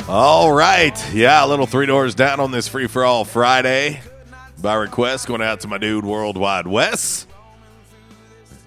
All 0.10 0.54
right. 0.54 1.14
Yeah, 1.14 1.44
a 1.44 1.48
little 1.48 1.66
three 1.66 1.86
doors 1.86 2.16
down 2.16 2.40
on 2.40 2.50
this 2.50 2.66
free 2.70 2.88
for 2.88 3.04
all 3.04 3.26
Friday. 3.26 4.00
By 4.62 4.76
request, 4.76 5.28
going 5.28 5.42
out 5.42 5.60
to 5.62 5.68
my 5.68 5.78
dude 5.78 6.06
Worldwide 6.06 6.66
Wes. 6.66 7.28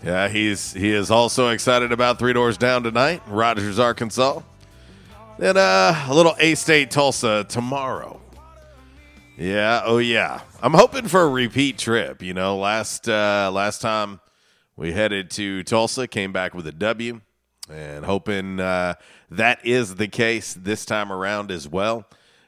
Yeah, 0.05 0.29
he's 0.29 0.75
he 0.75 0.91
is 0.91 1.11
also 1.11 1.49
excited 1.49 1.93
about 1.93 2.19
three 2.19 2.35
doors 2.35 2.59
down 2.59 2.83
tonight, 2.83 3.23
Rogers, 3.27 3.79
Arkansas. 3.79 4.43
Then 5.39 5.57
uh, 5.57 6.05
a 6.09 6.15
little 6.15 6.37
A 6.39 6.55
State 6.57 6.91
Tulsa 6.91 7.47
tomorrow. 7.49 8.21
Yeah, 9.39 9.81
oh 9.87 9.97
yeah. 9.97 10.43
I'm 10.63 10.75
hoping 10.75 11.09
for 11.09 11.23
a 11.23 11.29
repeat 11.29 11.79
trip. 11.79 12.23
You 12.23 12.35
know, 12.35 12.59
last 12.59 13.09
uh, 13.09 13.51
last 13.51 13.81
time 13.81 14.21
we 14.77 14.93
headed 14.93 15.31
to 15.33 15.63
Tulsa, 15.63 16.07
came 16.07 16.33
back 16.33 16.53
with 16.53 16.67
a 16.67 16.73
W, 16.73 17.23
and 17.71 18.05
hoping 18.05 18.61
uh, 18.61 18.95
that 19.31 19.65
is 19.65 19.97
the 19.97 20.09
case 20.09 20.55
this 20.55 20.85
time 20.85 21.13
around 21.13 21.51
as 21.51 21.69
well. 21.69 22.05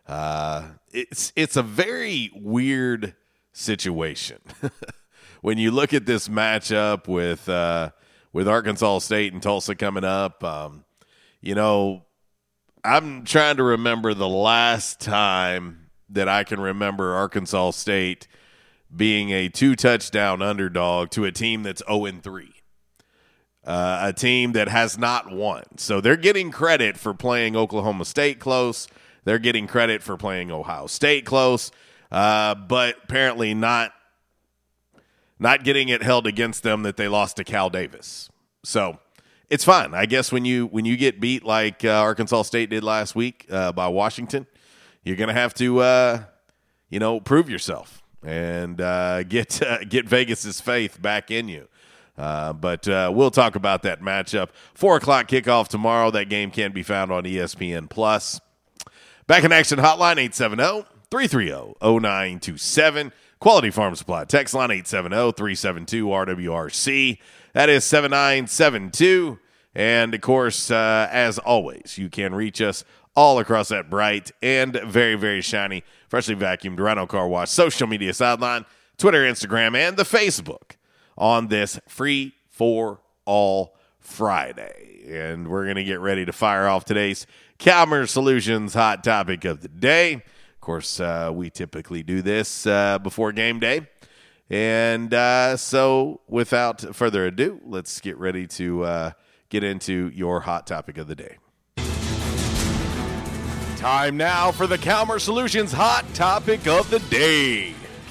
Uh, 0.06 0.64
it's 0.90 1.32
it's 1.36 1.56
a 1.56 1.62
very 1.62 2.30
weird 2.34 3.14
situation 3.52 4.38
when 5.40 5.58
you 5.58 5.70
look 5.70 5.94
at 5.94 6.06
this 6.06 6.28
matchup 6.28 7.06
with 7.06 7.48
uh, 7.48 7.90
with 8.32 8.48
Arkansas 8.48 8.98
State 9.00 9.32
and 9.32 9.42
Tulsa 9.42 9.74
coming 9.74 10.04
up. 10.04 10.42
Um, 10.42 10.84
you 11.40 11.54
know, 11.54 12.04
I'm 12.84 13.24
trying 13.24 13.56
to 13.56 13.62
remember 13.62 14.14
the 14.14 14.28
last 14.28 15.00
time 15.00 15.90
that 16.08 16.28
I 16.28 16.44
can 16.44 16.60
remember 16.60 17.14
Arkansas 17.14 17.72
State 17.72 18.26
being 18.94 19.30
a 19.30 19.48
two 19.48 19.76
touchdown 19.76 20.42
underdog 20.42 21.10
to 21.10 21.24
a 21.24 21.32
team 21.32 21.62
that's 21.62 21.82
0 21.86 22.10
3. 22.22 22.61
Uh, 23.64 24.06
a 24.06 24.12
team 24.12 24.52
that 24.52 24.66
has 24.66 24.98
not 24.98 25.30
won. 25.30 25.62
So 25.76 26.00
they're 26.00 26.16
getting 26.16 26.50
credit 26.50 26.96
for 26.96 27.14
playing 27.14 27.54
Oklahoma 27.54 28.04
State 28.04 28.40
close. 28.40 28.88
They're 29.24 29.38
getting 29.38 29.68
credit 29.68 30.02
for 30.02 30.16
playing 30.16 30.50
Ohio 30.50 30.88
State 30.88 31.24
close, 31.24 31.70
uh, 32.10 32.56
but 32.56 32.96
apparently 33.04 33.54
not 33.54 33.92
not 35.38 35.64
getting 35.64 35.88
it 35.88 36.02
held 36.02 36.26
against 36.26 36.62
them 36.62 36.82
that 36.84 36.96
they 36.96 37.08
lost 37.08 37.36
to 37.36 37.44
Cal 37.44 37.70
Davis. 37.70 38.30
So 38.64 38.98
it's 39.50 39.64
fine, 39.64 39.92
I 39.92 40.06
guess. 40.06 40.32
When 40.32 40.44
you 40.44 40.66
when 40.66 40.84
you 40.84 40.96
get 40.96 41.20
beat 41.20 41.44
like 41.44 41.84
uh, 41.84 41.90
Arkansas 41.90 42.42
State 42.42 42.70
did 42.70 42.82
last 42.82 43.14
week 43.14 43.46
uh, 43.50 43.72
by 43.72 43.88
Washington, 43.88 44.46
you're 45.04 45.16
to 45.28 45.34
have 45.34 45.52
to 45.54 45.80
uh, 45.80 46.22
you 46.88 46.98
know 46.98 47.20
prove 47.20 47.50
yourself 47.50 48.02
and 48.24 48.80
uh, 48.80 49.22
get 49.28 49.60
get 49.88 50.08
Vegas's 50.08 50.60
faith 50.60 51.02
back 51.02 51.30
in 51.30 51.48
you. 51.48 51.68
Uh, 52.22 52.52
but 52.52 52.86
uh, 52.86 53.10
we'll 53.12 53.32
talk 53.32 53.56
about 53.56 53.82
that 53.82 54.00
matchup. 54.00 54.50
Four 54.74 54.98
o'clock 54.98 55.26
kickoff 55.26 55.66
tomorrow. 55.66 56.12
That 56.12 56.28
game 56.28 56.52
can 56.52 56.70
be 56.70 56.84
found 56.84 57.10
on 57.10 57.24
ESPN 57.24 57.90
Plus. 57.90 58.40
Back 59.26 59.42
in 59.42 59.50
action 59.50 59.80
hotline 59.80 60.18
870 60.18 60.86
330 61.10 61.74
0927. 61.80 63.12
Quality 63.40 63.70
Farm 63.70 63.96
Supply. 63.96 64.24
Text 64.24 64.54
line 64.54 64.70
870 64.70 65.32
372 65.32 66.06
RWRC. 66.06 67.18
That 67.54 67.68
is 67.68 67.82
7972. 67.82 69.40
And 69.74 70.14
of 70.14 70.20
course, 70.20 70.70
uh, 70.70 71.08
as 71.10 71.40
always, 71.40 71.98
you 71.98 72.08
can 72.08 72.36
reach 72.36 72.62
us 72.62 72.84
all 73.16 73.40
across 73.40 73.66
that 73.70 73.90
bright 73.90 74.30
and 74.40 74.80
very, 74.86 75.16
very 75.16 75.40
shiny, 75.40 75.82
freshly 76.08 76.36
vacuumed 76.36 76.78
Rhino 76.78 77.04
Car 77.04 77.26
Wash 77.26 77.50
social 77.50 77.88
media 77.88 78.14
sideline, 78.14 78.64
Twitter, 78.96 79.24
Instagram, 79.24 79.76
and 79.76 79.96
the 79.96 80.04
Facebook 80.04 80.76
on 81.16 81.48
this 81.48 81.78
free 81.88 82.34
for 82.48 83.00
all 83.24 83.76
Friday. 84.00 85.04
And 85.08 85.48
we're 85.48 85.64
going 85.64 85.76
to 85.76 85.84
get 85.84 86.00
ready 86.00 86.24
to 86.24 86.32
fire 86.32 86.66
off 86.66 86.84
today's 86.84 87.26
Calmer 87.58 88.06
Solutions 88.06 88.74
hot 88.74 89.04
topic 89.04 89.44
of 89.44 89.62
the 89.62 89.68
day. 89.68 90.14
Of 90.14 90.60
course, 90.60 91.00
uh, 91.00 91.30
we 91.32 91.50
typically 91.50 92.02
do 92.02 92.22
this 92.22 92.66
uh, 92.66 92.98
before 92.98 93.32
game 93.32 93.60
day. 93.60 93.88
And 94.50 95.14
uh, 95.14 95.56
so, 95.56 96.20
without 96.28 96.94
further 96.94 97.26
ado, 97.26 97.60
let's 97.64 98.00
get 98.00 98.18
ready 98.18 98.46
to 98.48 98.84
uh, 98.84 99.10
get 99.48 99.64
into 99.64 100.10
your 100.14 100.40
hot 100.40 100.66
topic 100.66 100.98
of 100.98 101.06
the 101.08 101.14
day. 101.14 101.38
Time 103.76 104.16
now 104.16 104.52
for 104.52 104.66
the 104.66 104.78
Calmer 104.78 105.18
Solutions 105.18 105.72
hot 105.72 106.04
topic 106.14 106.66
of 106.66 106.88
the 106.90 106.98
day. 106.98 107.74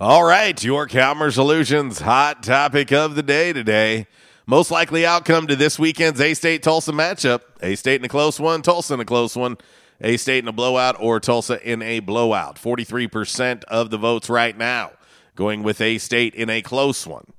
All 0.00 0.22
right, 0.22 0.62
your 0.62 0.86
Calmer 0.86 1.32
Solutions 1.32 1.98
hot 1.98 2.44
topic 2.44 2.92
of 2.92 3.16
the 3.16 3.22
day 3.24 3.52
today. 3.52 4.06
Most 4.46 4.70
likely 4.70 5.04
outcome 5.04 5.48
to 5.48 5.56
this 5.56 5.76
weekend's 5.76 6.20
A 6.20 6.34
State 6.34 6.62
Tulsa 6.62 6.92
matchup. 6.92 7.40
A 7.62 7.74
State 7.74 8.00
in 8.00 8.04
a 8.04 8.08
close 8.08 8.38
one, 8.38 8.62
Tulsa 8.62 8.94
in 8.94 9.00
a 9.00 9.04
close 9.04 9.34
one. 9.34 9.58
A 10.00 10.16
State 10.16 10.44
in 10.44 10.46
a 10.46 10.52
blowout 10.52 10.94
or 11.00 11.18
Tulsa 11.18 11.60
in 11.68 11.82
a 11.82 11.98
blowout. 11.98 12.58
43% 12.62 13.64
of 13.64 13.90
the 13.90 13.98
votes 13.98 14.30
right 14.30 14.56
now 14.56 14.92
going 15.34 15.64
with 15.64 15.80
A 15.80 15.98
State 15.98 16.36
in 16.36 16.48
a 16.48 16.62
close 16.62 17.04
one. 17.04 17.32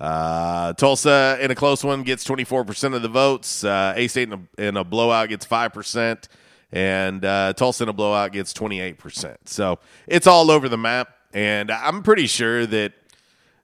Uh, 0.00 0.72
Tulsa 0.72 1.36
in 1.42 1.50
a 1.50 1.54
close 1.54 1.84
one 1.84 2.04
gets 2.04 2.24
24% 2.24 2.94
of 2.94 3.02
the 3.02 3.08
votes. 3.08 3.64
Uh, 3.64 3.92
a 3.94 4.08
State 4.08 4.32
in 4.32 4.48
a, 4.58 4.62
in 4.68 4.76
a 4.78 4.84
blowout 4.84 5.28
gets 5.28 5.44
5%. 5.44 6.26
And 6.72 7.22
uh, 7.22 7.52
Tulsa 7.52 7.82
in 7.82 7.90
a 7.90 7.92
blowout 7.92 8.32
gets 8.32 8.54
28%. 8.54 9.36
So 9.44 9.78
it's 10.06 10.26
all 10.26 10.50
over 10.50 10.70
the 10.70 10.78
map. 10.78 11.17
And 11.32 11.70
I'm 11.70 12.02
pretty 12.02 12.26
sure 12.26 12.66
that 12.66 12.92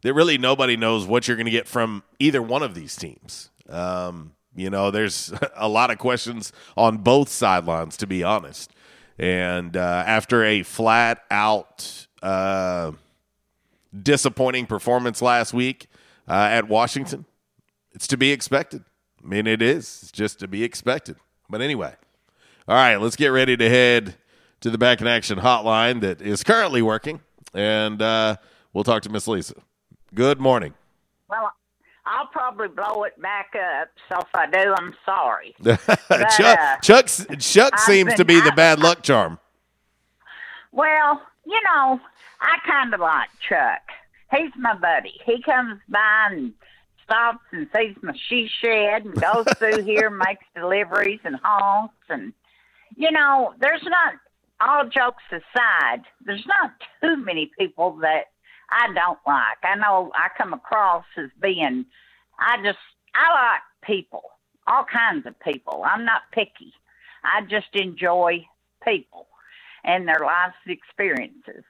that 0.02 0.12
really 0.12 0.36
nobody 0.36 0.76
knows 0.76 1.06
what 1.06 1.26
you're 1.26 1.36
going 1.36 1.46
to 1.46 1.50
get 1.50 1.66
from 1.66 2.02
either 2.18 2.42
one 2.42 2.62
of 2.62 2.74
these 2.74 2.94
teams. 2.94 3.48
Um, 3.68 4.32
you 4.54 4.68
know, 4.70 4.90
there's 4.90 5.32
a 5.56 5.68
lot 5.68 5.90
of 5.90 5.98
questions 5.98 6.52
on 6.76 6.98
both 6.98 7.28
sidelines, 7.28 7.96
to 7.98 8.06
be 8.06 8.22
honest. 8.22 8.70
And 9.18 9.76
uh, 9.76 10.04
after 10.06 10.44
a 10.44 10.62
flat 10.62 11.22
out 11.30 12.06
uh, 12.22 12.92
disappointing 14.02 14.66
performance 14.66 15.22
last 15.22 15.54
week 15.54 15.88
uh, 16.28 16.48
at 16.50 16.68
Washington, 16.68 17.24
it's 17.92 18.06
to 18.08 18.16
be 18.16 18.30
expected. 18.30 18.84
I 19.22 19.26
mean, 19.26 19.46
it 19.46 19.62
is. 19.62 20.00
It's 20.02 20.12
just 20.12 20.38
to 20.40 20.48
be 20.48 20.64
expected. 20.64 21.16
But 21.48 21.62
anyway, 21.62 21.94
all 22.68 22.74
right, 22.74 22.96
let's 22.96 23.16
get 23.16 23.28
ready 23.28 23.56
to 23.56 23.68
head 23.68 24.16
to 24.60 24.70
the 24.70 24.78
back 24.78 25.00
in 25.00 25.06
action 25.06 25.38
hotline 25.38 26.00
that 26.00 26.20
is 26.20 26.42
currently 26.42 26.82
working, 26.82 27.20
and 27.54 28.00
uh, 28.02 28.36
we'll 28.72 28.84
talk 28.84 29.02
to 29.02 29.08
Miss 29.10 29.26
Lisa. 29.28 29.54
Good 30.14 30.40
morning. 30.40 30.74
Well, 31.28 31.50
I'll 32.06 32.26
probably 32.26 32.68
blow 32.68 33.04
it 33.04 33.20
back 33.20 33.54
up. 33.54 33.88
So 34.08 34.18
if 34.20 34.34
I 34.34 34.46
do, 34.46 34.74
I'm 34.76 34.94
sorry. 35.06 35.54
Chuck, 35.64 36.00
uh, 36.08 36.76
Chuck, 36.82 37.06
Chuck 37.38 37.78
seems 37.78 38.14
to 38.14 38.24
been- 38.24 38.40
be 38.42 38.44
the 38.48 38.52
bad 38.54 38.78
luck 38.80 39.02
charm. 39.02 39.38
Well, 40.72 41.22
you 41.46 41.60
know, 41.62 42.00
I 42.40 42.58
kind 42.66 42.92
of 42.94 43.00
like 43.00 43.28
Chuck. 43.48 43.82
He's 44.32 44.50
my 44.58 44.74
buddy. 44.74 45.14
He 45.24 45.40
comes 45.42 45.80
by 45.88 46.28
and 46.32 46.52
stops 47.04 47.44
and 47.52 47.68
sees 47.76 47.96
my 48.02 48.12
she 48.28 48.48
shed 48.60 49.04
and 49.04 49.14
goes 49.14 49.46
through 49.58 49.82
here, 49.82 50.10
makes 50.26 50.44
deliveries 50.56 51.20
and 51.24 51.36
honks. 51.42 51.94
And, 52.08 52.32
you 52.96 53.10
know, 53.12 53.54
there's 53.60 53.84
not, 53.84 54.14
all 54.64 54.84
jokes 54.84 55.22
aside, 55.30 56.02
there's 56.24 56.46
not 56.46 56.72
too 57.02 57.16
many 57.16 57.50
people 57.58 57.98
that 58.02 58.24
I 58.70 58.86
don't 58.94 59.18
like. 59.26 59.58
I 59.62 59.76
know 59.76 60.10
I 60.14 60.28
come 60.36 60.52
across 60.52 61.04
as 61.16 61.30
being, 61.40 61.84
I 62.38 62.56
just, 62.62 62.78
I 63.14 63.52
like 63.52 63.60
people, 63.84 64.22
all 64.66 64.84
kinds 64.84 65.26
of 65.26 65.38
people. 65.40 65.84
I'm 65.86 66.04
not 66.04 66.22
picky. 66.32 66.72
I 67.22 67.42
just 67.42 67.74
enjoy 67.74 68.46
people 68.84 69.26
and 69.84 70.08
their 70.08 70.20
life's 70.20 70.56
experiences. 70.66 71.64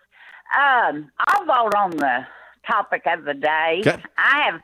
Um, 0.56 1.10
I'll 1.18 1.44
vote 1.46 1.74
on 1.74 1.90
the 1.92 2.26
topic 2.66 3.02
of 3.06 3.24
the 3.24 3.34
day. 3.34 3.82
Okay. 3.86 4.02
I 4.16 4.42
have, 4.50 4.60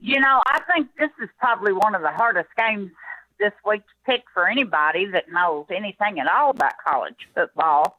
you 0.00 0.20
know, 0.20 0.42
I 0.46 0.60
think 0.72 0.88
this 0.98 1.10
is 1.22 1.30
probably 1.38 1.72
one 1.72 1.94
of 1.94 2.02
the 2.02 2.10
hardest 2.10 2.50
games 2.56 2.90
this 3.38 3.52
week's 3.66 3.92
pick 4.06 4.22
for 4.32 4.48
anybody 4.48 5.06
that 5.06 5.30
knows 5.30 5.66
anything 5.70 6.20
at 6.20 6.26
all 6.26 6.50
about 6.50 6.72
college 6.84 7.16
football. 7.34 7.98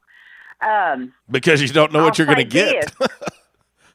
Um, 0.62 1.14
Because 1.30 1.62
you 1.62 1.68
don't 1.68 1.92
know 1.92 2.04
what 2.04 2.20
I'll 2.20 2.26
you're 2.26 2.36
going 2.36 2.48
to 2.48 2.54
get. 2.54 2.94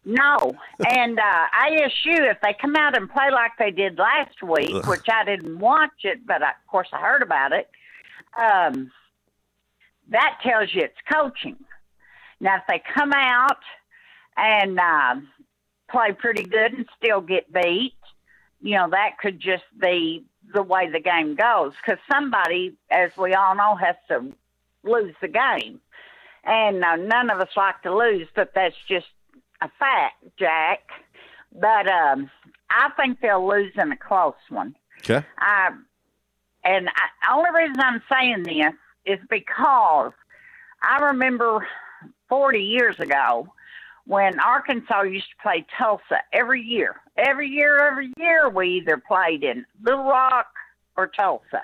No, 0.05 0.55
and 0.89 1.19
uh, 1.19 1.47
ISU, 1.69 2.31
if 2.31 2.39
they 2.41 2.57
come 2.59 2.77
out 2.77 2.97
and 2.97 3.11
play 3.11 3.31
like 3.31 3.51
they 3.59 3.71
did 3.71 3.99
last 3.99 4.43
week, 4.43 4.75
Ugh. 4.75 4.89
which 4.89 5.07
I 5.13 5.23
didn't 5.23 5.59
watch 5.59 5.91
it, 6.03 6.27
but 6.27 6.43
I, 6.43 6.49
of 6.51 6.67
course 6.67 6.89
I 6.95 7.01
heard 7.01 7.21
about 7.21 7.53
it, 7.53 7.69
um, 8.41 8.91
that 10.09 10.39
tells 10.43 10.73
you 10.73 10.83
it's 10.85 10.97
coaching. 11.13 11.57
Now, 12.41 12.57
if 12.57 12.63
they 12.69 12.83
come 12.95 13.13
out 13.13 13.59
and 14.39 14.81
uh, 14.81 15.17
play 15.91 16.13
pretty 16.13 16.45
good 16.45 16.73
and 16.73 16.87
still 16.97 17.21
get 17.21 17.53
beat, 17.53 17.93
you 18.63 18.77
know, 18.77 18.89
that 18.91 19.19
could 19.21 19.41
just 19.41 19.65
be 19.79 20.25
the 20.53 20.63
way 20.63 20.91
the 20.91 21.01
game 21.01 21.35
goes. 21.35 21.73
Because 21.83 21.99
somebody, 22.11 22.77
as 22.91 23.11
we 23.17 23.35
all 23.35 23.55
know, 23.55 23.77
has 23.77 23.97
to 24.09 24.33
lose 24.83 25.15
the 25.21 25.29
game. 25.29 25.81
And 26.45 26.85
uh, 26.85 26.97
none 26.97 27.31
of 27.31 27.41
us 27.41 27.49
like 27.57 27.83
to 27.83 27.95
lose, 27.95 28.29
but 28.35 28.53
that's 28.55 28.77
just 28.89 29.07
a 29.61 29.69
fact, 29.79 30.17
Jack. 30.39 30.81
But 31.53 31.89
um, 31.89 32.31
I 32.71 32.91
think 32.97 33.21
they'll 33.21 33.47
lose 33.47 33.73
in 33.77 33.93
a 33.93 33.97
close 33.97 34.35
one. 34.49 34.75
Okay. 35.01 35.25
I, 35.39 35.71
and 36.65 36.89
I, 36.89 37.35
only 37.35 37.51
reason 37.55 37.81
I'm 37.81 38.03
saying 38.11 38.43
this 38.45 38.73
is 39.05 39.19
because 39.29 40.13
I 40.83 40.99
remember 41.07 41.67
40 42.29 42.61
years 42.61 42.99
ago 43.01 43.49
when 44.09 44.41
Arkansas 44.41 45.03
used 45.03 45.29
to 45.29 45.43
play 45.43 45.67
Tulsa 45.77 46.21
every 46.33 46.63
year. 46.63 46.97
Every 47.19 47.47
year, 47.47 47.87
every 47.87 48.11
year, 48.17 48.49
we 48.49 48.79
either 48.79 48.97
played 48.97 49.45
in 49.45 49.67
Little 49.83 50.05
Rock 50.05 50.47
or 50.97 51.09
Tulsa. 51.09 51.63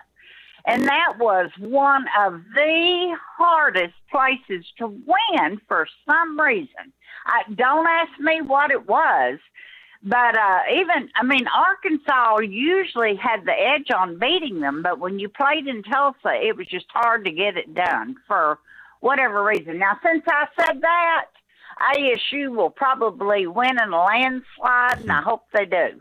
And 0.67 0.85
that 0.85 1.15
was 1.19 1.51
one 1.59 2.05
of 2.19 2.43
the 2.55 3.17
hardest 3.39 3.95
places 4.11 4.67
to 4.79 4.89
win 4.89 5.61
for 5.67 5.87
some 6.07 6.39
reason. 6.39 6.93
I, 7.25 7.43
don't 7.55 7.87
ask 7.87 8.21
me 8.21 8.43
what 8.43 8.71
it 8.71 8.87
was, 8.87 9.39
but 10.03 10.37
uh, 10.37 10.59
even, 10.71 11.09
I 11.17 11.25
mean, 11.25 11.47
Arkansas 11.49 12.41
usually 12.41 13.17
had 13.17 13.47
the 13.47 13.53
edge 13.53 13.91
on 13.91 14.19
beating 14.19 14.61
them, 14.61 14.83
but 14.83 14.99
when 14.99 15.19
you 15.19 15.31
played 15.31 15.67
in 15.67 15.83
Tulsa, 15.83 16.35
it 16.43 16.59
was 16.59 16.67
just 16.67 16.87
hard 16.91 17.25
to 17.25 17.31
get 17.31 17.57
it 17.57 17.75
done 17.75 18.17
for 18.27 18.59
whatever 19.01 19.43
reason. 19.43 19.79
Now, 19.79 19.99
since 20.03 20.25
I 20.27 20.47
said 20.59 20.83
that, 20.83 21.27
ASU 21.97 22.55
will 22.55 22.71
probably 22.71 23.47
win 23.47 23.71
in 23.83 23.93
a 23.93 24.03
landslide, 24.05 25.01
and 25.01 25.11
I 25.13 25.23
hope 25.25 25.43
they 25.53 25.67
do. 25.67 26.01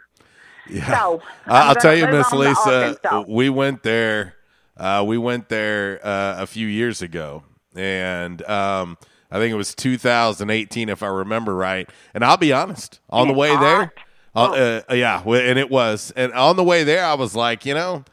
Yeah. 0.69 0.97
So, 0.97 1.21
I- 1.45 1.69
I'll 1.69 1.75
tell 1.75 1.95
you, 1.95 2.07
Miss 2.07 2.31
Lisa, 2.31 2.97
we 3.27 3.49
went 3.49 3.83
there. 3.83 4.35
Uh, 4.77 5.03
we 5.05 5.17
went 5.17 5.49
there 5.49 5.99
uh, 6.05 6.35
a 6.41 6.47
few 6.47 6.67
years 6.67 7.01
ago, 7.01 7.43
and 7.75 8.41
um, 8.49 8.97
I 9.29 9.37
think 9.37 9.51
it 9.51 9.55
was 9.57 9.75
2018, 9.75 10.89
if 10.89 11.03
I 11.03 11.07
remember 11.07 11.53
right. 11.55 11.87
And 12.13 12.23
I'll 12.23 12.37
be 12.37 12.51
honest, 12.53 12.99
on 13.09 13.27
the 13.27 13.33
way 13.33 13.55
there, 13.55 13.93
uh, 14.35 14.81
uh, 14.89 14.93
yeah, 14.93 15.21
and 15.21 15.59
it 15.59 15.69
was. 15.69 16.11
And 16.15 16.33
on 16.33 16.55
the 16.55 16.63
way 16.63 16.83
there, 16.83 17.05
I 17.05 17.13
was 17.13 17.35
like, 17.35 17.65
you 17.65 17.73
know, 17.75 18.03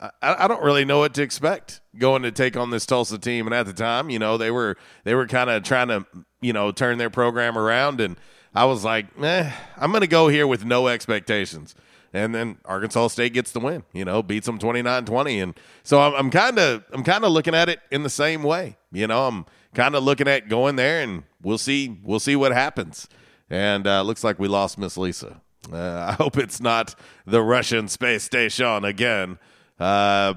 I, 0.00 0.10
I 0.22 0.48
don't 0.48 0.62
really 0.62 0.84
know 0.84 1.00
what 1.00 1.14
to 1.14 1.22
expect 1.22 1.80
going 1.96 2.22
to 2.22 2.30
take 2.30 2.56
on 2.56 2.70
this 2.70 2.86
Tulsa 2.86 3.18
team. 3.18 3.46
And 3.46 3.54
at 3.54 3.66
the 3.66 3.72
time, 3.72 4.10
you 4.10 4.18
know, 4.18 4.36
they 4.36 4.50
were 4.50 4.76
they 5.04 5.14
were 5.14 5.26
kind 5.26 5.50
of 5.50 5.62
trying 5.62 5.88
to, 5.88 6.06
you 6.40 6.52
know, 6.52 6.70
turn 6.70 6.98
their 6.98 7.10
program 7.10 7.58
around, 7.58 8.00
and 8.00 8.16
I 8.54 8.64
was 8.64 8.84
like, 8.84 9.06
eh, 9.22 9.50
I'm 9.76 9.90
going 9.90 10.02
to 10.02 10.06
go 10.06 10.28
here 10.28 10.46
with 10.46 10.64
no 10.64 10.88
expectations. 10.88 11.74
And 12.12 12.34
then 12.34 12.56
Arkansas 12.64 13.08
State 13.08 13.34
gets 13.34 13.52
the 13.52 13.60
win, 13.60 13.82
you 13.92 14.04
know, 14.04 14.22
beats 14.22 14.46
them 14.46 14.58
29-20. 14.58 15.42
And 15.42 15.54
so 15.82 16.00
I'm, 16.00 16.30
kind 16.30 16.58
of 16.58 16.82
I'm 16.90 17.04
kind 17.04 17.22
of 17.22 17.32
looking 17.32 17.54
at 17.54 17.68
it 17.68 17.80
in 17.90 18.02
the 18.02 18.10
same 18.10 18.42
way. 18.42 18.78
You 18.90 19.06
know, 19.06 19.26
I'm 19.28 19.44
kind 19.74 19.94
of 19.94 20.02
looking 20.02 20.26
at 20.26 20.48
going 20.48 20.76
there 20.76 21.02
and 21.02 21.24
we'll 21.42 21.58
see 21.58 21.98
we'll 22.02 22.20
see 22.20 22.34
what 22.34 22.52
happens. 22.52 23.08
And 23.50 23.86
uh, 23.86 24.02
looks 24.02 24.24
like 24.24 24.38
we 24.38 24.48
lost 24.48 24.78
Miss 24.78 24.96
Lisa. 24.96 25.40
Uh, 25.70 25.76
I 26.08 26.12
hope 26.12 26.38
it's 26.38 26.60
not 26.60 26.94
the 27.26 27.42
Russian 27.42 27.88
space 27.88 28.24
station 28.24 28.84
again, 28.84 29.38
uh, 29.78 30.34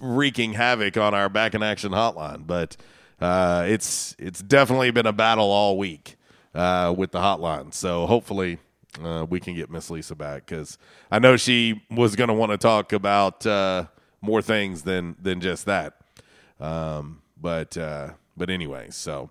wreaking 0.00 0.54
havoc 0.54 0.96
on 0.96 1.14
our 1.14 1.28
back 1.28 1.54
in 1.54 1.62
action 1.62 1.92
hotline. 1.92 2.46
But 2.46 2.76
uh, 3.20 3.66
it's 3.68 4.14
it's 4.18 4.40
definitely 4.40 4.90
been 4.90 5.06
a 5.06 5.12
battle 5.12 5.50
all 5.50 5.76
week 5.78 6.16
uh, 6.54 6.94
with 6.96 7.12
the 7.12 7.18
hotline. 7.18 7.74
So 7.74 8.06
hopefully 8.06 8.58
uh, 9.02 9.26
we 9.28 9.40
can 9.40 9.54
get 9.54 9.70
Miss 9.70 9.90
Lisa 9.90 10.14
back 10.14 10.46
because 10.46 10.78
I 11.10 11.18
know 11.18 11.36
she 11.36 11.82
was 11.90 12.16
going 12.16 12.28
to 12.28 12.34
want 12.34 12.52
to 12.52 12.58
talk 12.58 12.92
about 12.92 13.46
uh, 13.46 13.86
more 14.20 14.42
things 14.42 14.82
than 14.82 15.16
than 15.20 15.40
just 15.40 15.66
that. 15.66 16.00
Um, 16.60 17.22
but 17.40 17.76
uh, 17.76 18.10
but 18.36 18.50
anyway, 18.50 18.88
so 18.90 19.30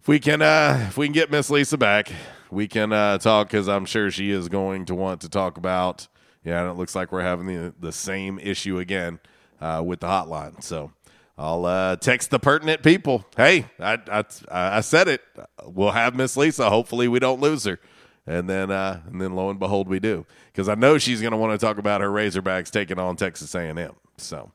if 0.00 0.08
we 0.08 0.18
can 0.18 0.42
uh, 0.42 0.86
if 0.88 0.96
we 0.96 1.06
can 1.06 1.12
get 1.12 1.30
Miss 1.30 1.50
Lisa 1.50 1.78
back, 1.78 2.12
we 2.50 2.68
can 2.68 2.92
uh, 2.92 3.18
talk 3.18 3.48
because 3.48 3.68
I'm 3.68 3.84
sure 3.84 4.10
she 4.10 4.30
is 4.30 4.48
going 4.48 4.84
to 4.86 4.94
want 4.94 5.20
to 5.22 5.28
talk 5.28 5.56
about. 5.56 6.08
Yeah, 6.48 6.62
and 6.62 6.70
it 6.70 6.78
looks 6.78 6.94
like 6.94 7.12
we're 7.12 7.22
having 7.22 7.46
the 7.46 7.74
the 7.78 7.92
same 7.92 8.38
issue 8.38 8.78
again 8.78 9.20
uh, 9.60 9.82
with 9.84 10.00
the 10.00 10.06
hotline. 10.06 10.62
So 10.62 10.92
I'll 11.36 11.66
uh, 11.66 11.96
text 11.96 12.30
the 12.30 12.38
pertinent 12.38 12.82
people. 12.82 13.26
Hey, 13.36 13.66
I, 13.78 13.98
I 14.10 14.24
I 14.50 14.80
said 14.80 15.08
it. 15.08 15.20
We'll 15.66 15.90
have 15.90 16.14
Miss 16.14 16.38
Lisa. 16.38 16.70
Hopefully, 16.70 17.06
we 17.06 17.18
don't 17.18 17.38
lose 17.38 17.64
her. 17.64 17.78
And 18.26 18.48
then 18.48 18.70
uh, 18.70 19.02
and 19.06 19.20
then 19.20 19.36
lo 19.36 19.50
and 19.50 19.58
behold, 19.58 19.88
we 19.88 20.00
do 20.00 20.24
because 20.50 20.70
I 20.70 20.74
know 20.74 20.96
she's 20.96 21.20
going 21.20 21.32
to 21.32 21.36
want 21.36 21.58
to 21.58 21.64
talk 21.64 21.76
about 21.76 22.00
her 22.00 22.08
Razorbacks 22.08 22.70
taking 22.70 22.98
on 22.98 23.16
Texas 23.16 23.54
A&M. 23.54 23.92
So 24.16 24.50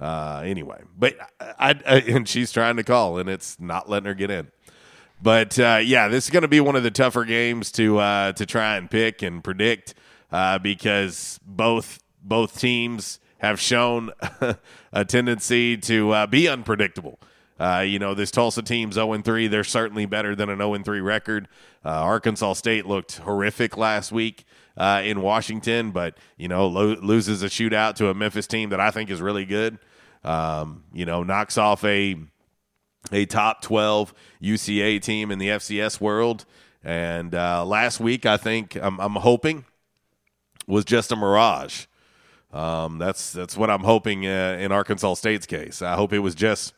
uh, 0.00 0.42
anyway, 0.44 0.82
but 0.96 1.16
I, 1.40 1.80
I 1.84 1.94
and 2.08 2.28
she's 2.28 2.52
trying 2.52 2.76
to 2.76 2.84
call 2.84 3.18
and 3.18 3.28
it's 3.28 3.58
not 3.58 3.90
letting 3.90 4.06
her 4.06 4.14
get 4.14 4.30
in. 4.30 4.52
But 5.20 5.58
uh, 5.58 5.80
yeah, 5.82 6.06
this 6.06 6.24
is 6.24 6.30
going 6.30 6.42
to 6.42 6.48
be 6.48 6.60
one 6.60 6.76
of 6.76 6.84
the 6.84 6.92
tougher 6.92 7.24
games 7.24 7.72
to 7.72 7.98
uh, 7.98 8.32
to 8.34 8.46
try 8.46 8.76
and 8.76 8.88
pick 8.88 9.22
and 9.22 9.42
predict 9.42 9.94
uh, 10.34 10.58
because 10.58 11.38
both 11.46 12.00
both 12.20 12.58
teams 12.58 13.20
have 13.38 13.60
shown 13.60 14.10
a 14.92 15.04
tendency 15.04 15.76
to 15.76 16.10
uh, 16.10 16.26
be 16.26 16.48
unpredictable. 16.48 17.20
Uh, 17.60 17.84
you 17.86 18.00
know, 18.00 18.14
this 18.14 18.32
Tulsa 18.32 18.62
team's 18.62 18.96
0 18.96 19.22
3. 19.22 19.46
They're 19.46 19.62
certainly 19.62 20.06
better 20.06 20.34
than 20.34 20.48
an 20.50 20.58
0 20.58 20.82
3 20.82 21.00
record. 21.00 21.46
Uh, 21.84 21.90
Arkansas 21.90 22.54
State 22.54 22.84
looked 22.84 23.18
horrific 23.18 23.76
last 23.76 24.10
week 24.10 24.44
uh, 24.76 25.02
in 25.04 25.20
Washington, 25.20 25.92
but, 25.92 26.18
you 26.36 26.48
know, 26.48 26.66
lo- 26.66 26.96
loses 27.00 27.44
a 27.44 27.46
shootout 27.46 27.94
to 27.94 28.08
a 28.08 28.14
Memphis 28.14 28.48
team 28.48 28.70
that 28.70 28.80
I 28.80 28.90
think 28.90 29.10
is 29.10 29.22
really 29.22 29.44
good. 29.44 29.78
Um, 30.24 30.82
you 30.92 31.06
know, 31.06 31.22
knocks 31.22 31.56
off 31.56 31.84
a 31.84 32.16
a 33.12 33.24
top 33.26 33.62
12 33.62 34.12
UCA 34.42 35.00
team 35.00 35.30
in 35.30 35.38
the 35.38 35.48
FCS 35.48 36.00
world 36.00 36.44
And 36.82 37.34
uh, 37.36 37.64
last 37.64 38.00
week, 38.00 38.26
I 38.26 38.36
think 38.36 38.76
I'm, 38.76 38.98
I'm 38.98 39.16
hoping 39.16 39.66
was 40.66 40.84
just 40.84 41.12
a 41.12 41.16
mirage. 41.16 41.86
Um, 42.52 42.98
that's 42.98 43.32
that's 43.32 43.56
what 43.56 43.68
I'm 43.68 43.82
hoping 43.82 44.26
uh, 44.26 44.56
in 44.60 44.70
Arkansas 44.70 45.14
State's 45.14 45.44
case. 45.44 45.82
I 45.82 45.96
hope 45.96 46.12
it 46.12 46.20
was 46.20 46.36
just 46.36 46.72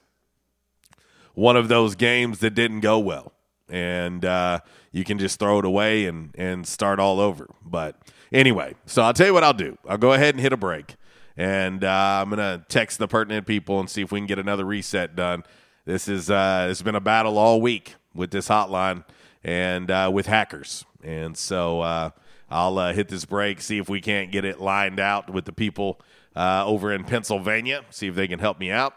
one 1.35 1.57
of 1.57 1.69
those 1.69 1.95
games 1.95 2.39
that 2.39 2.55
didn't 2.55 2.81
go 2.81 2.99
well, 2.99 3.33
and 3.69 4.25
uh, 4.25 4.61
you 4.91 5.05
can 5.05 5.19
just 5.19 5.39
throw 5.39 5.59
it 5.59 5.67
away 5.67 6.07
and 6.07 6.35
and 6.37 6.67
start 6.67 6.99
all 6.99 7.21
over. 7.21 7.47
But 7.63 8.01
anyway, 8.33 8.75
so 8.87 9.03
I'll 9.03 9.13
tell 9.13 9.27
you 9.27 9.35
what 9.35 9.45
I'll 9.45 9.53
do. 9.53 9.77
I'll 9.87 9.99
go 9.99 10.15
ahead 10.15 10.35
and 10.35 10.41
hit 10.41 10.55
a 10.55 10.57
break, 10.57 10.97
and 11.37 11.85
uh, 11.85 12.23
I'm 12.23 12.31
gonna 12.31 12.65
text 12.71 12.99
the 12.99 13.07
pertinent 13.07 13.47
people 13.47 13.79
and 13.79 13.91
see 13.91 14.01
if 14.01 14.11
we 14.11 14.19
can 14.19 14.27
get 14.27 14.39
another 14.39 14.65
reset 14.65 15.15
done. 15.15 15.45
This 15.85 16.09
is 16.09 16.31
uh, 16.31 16.69
it's 16.71 16.81
been 16.81 16.95
a 16.95 17.01
battle 17.01 17.37
all 17.37 17.61
week 17.61 17.97
with 18.15 18.31
this 18.31 18.49
hotline 18.49 19.05
and 19.45 19.91
uh, 19.91 20.11
with 20.13 20.27
hackers, 20.27 20.87
and 21.05 21.37
so. 21.37 22.13
I'll 22.51 22.79
uh, 22.79 22.93
hit 22.93 23.09
this 23.09 23.25
break, 23.25 23.61
see 23.61 23.79
if 23.79 23.89
we 23.89 24.01
can't 24.01 24.31
get 24.31 24.45
it 24.45 24.61
lined 24.61 25.01
out 25.01 25.31
with 25.31 25.45
the 25.45 25.53
people 25.53 26.01
uh, 26.35 26.65
over 26.65 26.93
in 26.93 27.05
Pennsylvania, 27.05 27.85
see 27.91 28.07
if 28.07 28.15
they 28.15 28.29
can 28.29 28.39
help 28.39 28.61
me 28.61 28.71
out. 28.71 28.95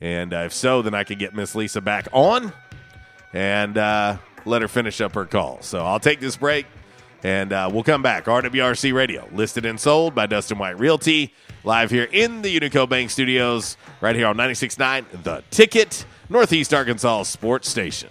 And 0.00 0.32
uh, 0.32 0.38
if 0.38 0.52
so, 0.52 0.82
then 0.82 0.94
I 0.94 1.04
can 1.04 1.18
get 1.18 1.34
Miss 1.34 1.54
Lisa 1.54 1.80
back 1.80 2.08
on 2.12 2.52
and 3.32 3.78
uh, 3.78 4.16
let 4.44 4.62
her 4.62 4.68
finish 4.68 5.00
up 5.00 5.14
her 5.14 5.24
call. 5.24 5.58
So 5.62 5.84
I'll 5.84 6.00
take 6.00 6.20
this 6.20 6.36
break 6.36 6.66
and 7.22 7.52
uh, 7.52 7.68
we'll 7.72 7.84
come 7.84 8.02
back. 8.02 8.24
RWRC 8.24 8.92
Radio, 8.94 9.28
listed 9.32 9.66
and 9.66 9.78
sold 9.78 10.14
by 10.14 10.26
Dustin 10.26 10.58
White 10.58 10.78
Realty, 10.78 11.34
live 11.64 11.90
here 11.90 12.08
in 12.10 12.42
the 12.42 12.58
Unico 12.58 12.88
Bank 12.88 13.10
Studios, 13.10 13.76
right 14.00 14.16
here 14.16 14.26
on 14.26 14.36
96.9 14.36 15.22
The 15.22 15.44
Ticket, 15.50 16.04
Northeast 16.28 16.72
Arkansas 16.72 17.24
Sports 17.24 17.68
Station. 17.68 18.10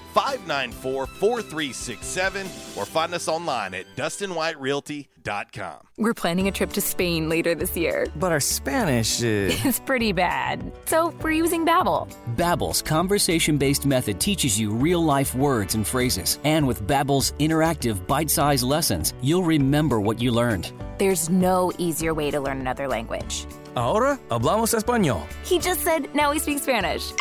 594 0.13 1.07
4367, 1.07 2.45
or 2.75 2.85
find 2.85 3.13
us 3.13 3.27
online 3.27 3.73
at 3.73 3.85
DustinWhiteRealty.com. 3.95 5.77
We're 5.97 6.13
planning 6.13 6.47
a 6.47 6.51
trip 6.51 6.73
to 6.73 6.81
Spain 6.81 7.29
later 7.29 7.53
this 7.55 7.77
year. 7.77 8.07
But 8.17 8.31
our 8.31 8.39
Spanish 8.39 9.21
is. 9.21 9.59
It's 9.71 9.79
pretty 9.79 10.11
bad. 10.11 10.71
So 10.85 11.13
we're 11.21 11.31
using 11.31 11.65
Babbel. 11.65 12.11
Babbel's 12.35 12.81
conversation-based 12.81 13.85
method 13.85 14.19
teaches 14.19 14.59
you 14.59 14.71
real-life 14.71 15.33
words 15.35 15.75
and 15.75 15.87
phrases. 15.87 16.39
And 16.43 16.67
with 16.67 16.85
Babbel's 16.87 17.33
interactive 17.39 18.05
bite-sized 18.07 18.63
lessons, 18.63 19.13
you'll 19.21 19.43
remember 19.43 20.01
what 20.01 20.21
you 20.21 20.31
learned. 20.31 20.71
There's 20.97 21.29
no 21.29 21.71
easier 21.77 22.13
way 22.13 22.31
to 22.31 22.39
learn 22.39 22.59
another 22.59 22.87
language. 22.87 23.45
Ahora 23.75 24.19
hablamos 24.29 24.73
español. 24.73 25.25
He 25.45 25.57
just 25.57 25.81
said 25.81 26.13
now 26.13 26.31
we 26.31 26.39
speak 26.39 26.59
Spanish. 26.59 27.11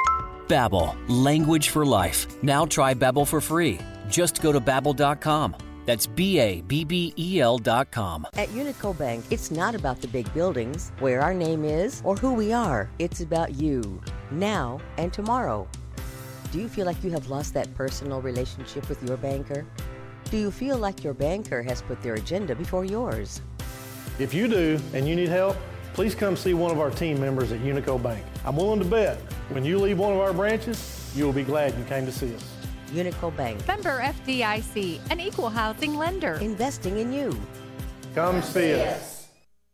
Babbel, 0.50 0.96
language 1.06 1.68
for 1.68 1.86
life. 1.86 2.26
Now 2.42 2.66
try 2.66 2.92
Babbel 2.92 3.24
for 3.24 3.40
free. 3.40 3.78
Just 4.08 4.42
go 4.42 4.50
to 4.50 4.60
babbel.com. 4.60 5.54
That's 5.86 6.06
B 6.08 6.40
A 6.40 6.60
B 6.62 6.84
B 6.84 7.14
E 7.16 7.40
L 7.40 7.56
dot 7.56 7.92
com. 7.92 8.26
At 8.34 8.48
Unico 8.48 8.96
Bank, 8.98 9.24
it's 9.30 9.52
not 9.52 9.76
about 9.76 10.00
the 10.00 10.08
big 10.08 10.32
buildings, 10.34 10.90
where 10.98 11.20
our 11.20 11.32
name 11.32 11.64
is, 11.64 12.02
or 12.04 12.16
who 12.16 12.34
we 12.34 12.52
are. 12.52 12.90
It's 12.98 13.20
about 13.20 13.54
you, 13.54 14.00
now 14.32 14.80
and 14.98 15.12
tomorrow. 15.12 15.68
Do 16.50 16.60
you 16.60 16.68
feel 16.68 16.84
like 16.84 17.02
you 17.04 17.12
have 17.12 17.28
lost 17.28 17.54
that 17.54 17.72
personal 17.76 18.20
relationship 18.20 18.88
with 18.88 19.00
your 19.04 19.18
banker? 19.18 19.64
Do 20.32 20.36
you 20.36 20.50
feel 20.50 20.78
like 20.78 21.04
your 21.04 21.14
banker 21.14 21.62
has 21.62 21.80
put 21.80 22.02
their 22.02 22.14
agenda 22.14 22.56
before 22.56 22.84
yours? 22.84 23.40
If 24.18 24.34
you 24.34 24.48
do 24.48 24.80
and 24.94 25.08
you 25.08 25.14
need 25.14 25.28
help, 25.28 25.56
please 25.92 26.14
come 26.14 26.36
see 26.36 26.54
one 26.54 26.70
of 26.70 26.80
our 26.80 26.90
team 26.90 27.20
members 27.20 27.52
at 27.52 27.60
Unico 27.60 28.02
Bank. 28.02 28.24
I'm 28.44 28.56
willing 28.56 28.80
to 28.80 28.84
bet 28.86 29.18
when 29.50 29.64
you 29.64 29.78
leave 29.78 29.98
one 29.98 30.12
of 30.12 30.18
our 30.20 30.32
branches, 30.32 31.12
you 31.14 31.24
will 31.24 31.32
be 31.32 31.42
glad 31.44 31.76
you 31.78 31.84
came 31.84 32.06
to 32.06 32.12
see 32.12 32.34
us. 32.34 32.44
Unico 32.92 33.34
Bank, 33.36 33.66
Member 33.68 34.00
FDIC, 34.00 35.00
an 35.10 35.20
equal 35.20 35.48
housing 35.48 35.96
lender. 35.96 36.34
investing 36.34 36.98
in 36.98 37.12
you. 37.12 37.38
Come 38.14 38.42
see 38.42 38.74
us. 38.74 39.19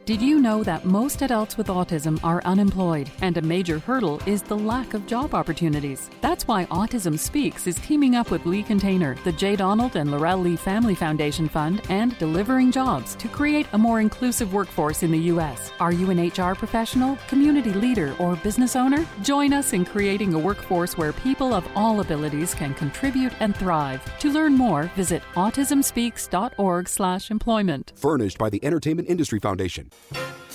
Did 0.07 0.23
you 0.23 0.38
know 0.38 0.62
that 0.62 0.85
most 0.85 1.23
adults 1.23 1.59
with 1.59 1.66
autism 1.66 2.21
are 2.23 2.40
unemployed 2.45 3.11
and 3.23 3.37
a 3.37 3.42
major 3.42 3.81
hurdle 3.81 4.23
is 4.25 4.40
the 4.40 4.57
lack 4.57 4.95
of 4.95 5.05
job 5.05 5.35
opportunities? 5.35 6.09
That's 6.21 6.47
why 6.47 6.66
Autism 6.66 7.19
Speaks 7.19 7.66
is 7.66 7.75
teaming 7.81 8.14
up 8.14 8.31
with 8.31 8.47
Lee 8.47 8.62
Container, 8.62 9.16
the 9.25 9.33
J. 9.33 9.57
Donald 9.57 9.97
and 9.97 10.12
Laurel 10.12 10.38
Lee 10.38 10.55
Family 10.55 10.95
Foundation 10.95 11.49
Fund, 11.49 11.83
and 11.88 12.16
Delivering 12.19 12.71
Jobs 12.71 13.16
to 13.16 13.27
create 13.27 13.66
a 13.73 13.79
more 13.79 13.99
inclusive 13.99 14.55
workforce 14.55 15.03
in 15.03 15.11
the 15.11 15.19
U.S. 15.19 15.73
Are 15.81 15.90
you 15.90 16.09
an 16.11 16.29
HR 16.29 16.55
professional, 16.55 17.19
community 17.27 17.73
leader, 17.73 18.14
or 18.21 18.37
business 18.37 18.77
owner? 18.77 19.05
Join 19.25 19.53
us 19.53 19.73
in 19.73 19.85
creating 19.85 20.35
a 20.35 20.38
workforce 20.38 20.97
where 20.97 21.14
people 21.14 21.53
of 21.53 21.66
all 21.75 21.99
abilities 21.99 22.55
can 22.55 22.75
contribute 22.75 23.33
and 23.40 23.57
thrive. 23.57 24.05
To 24.21 24.31
learn 24.31 24.55
more, 24.55 24.85
visit 24.95 25.25
autismspeaks.org/employment. 25.35 27.92
Furnished 27.97 28.38
by 28.38 28.51
the 28.51 28.64
Entertainment 28.64 29.09
Industry 29.09 29.40
Foundation. 29.40 29.90
Thank 29.99 30.37
you. 30.41 30.46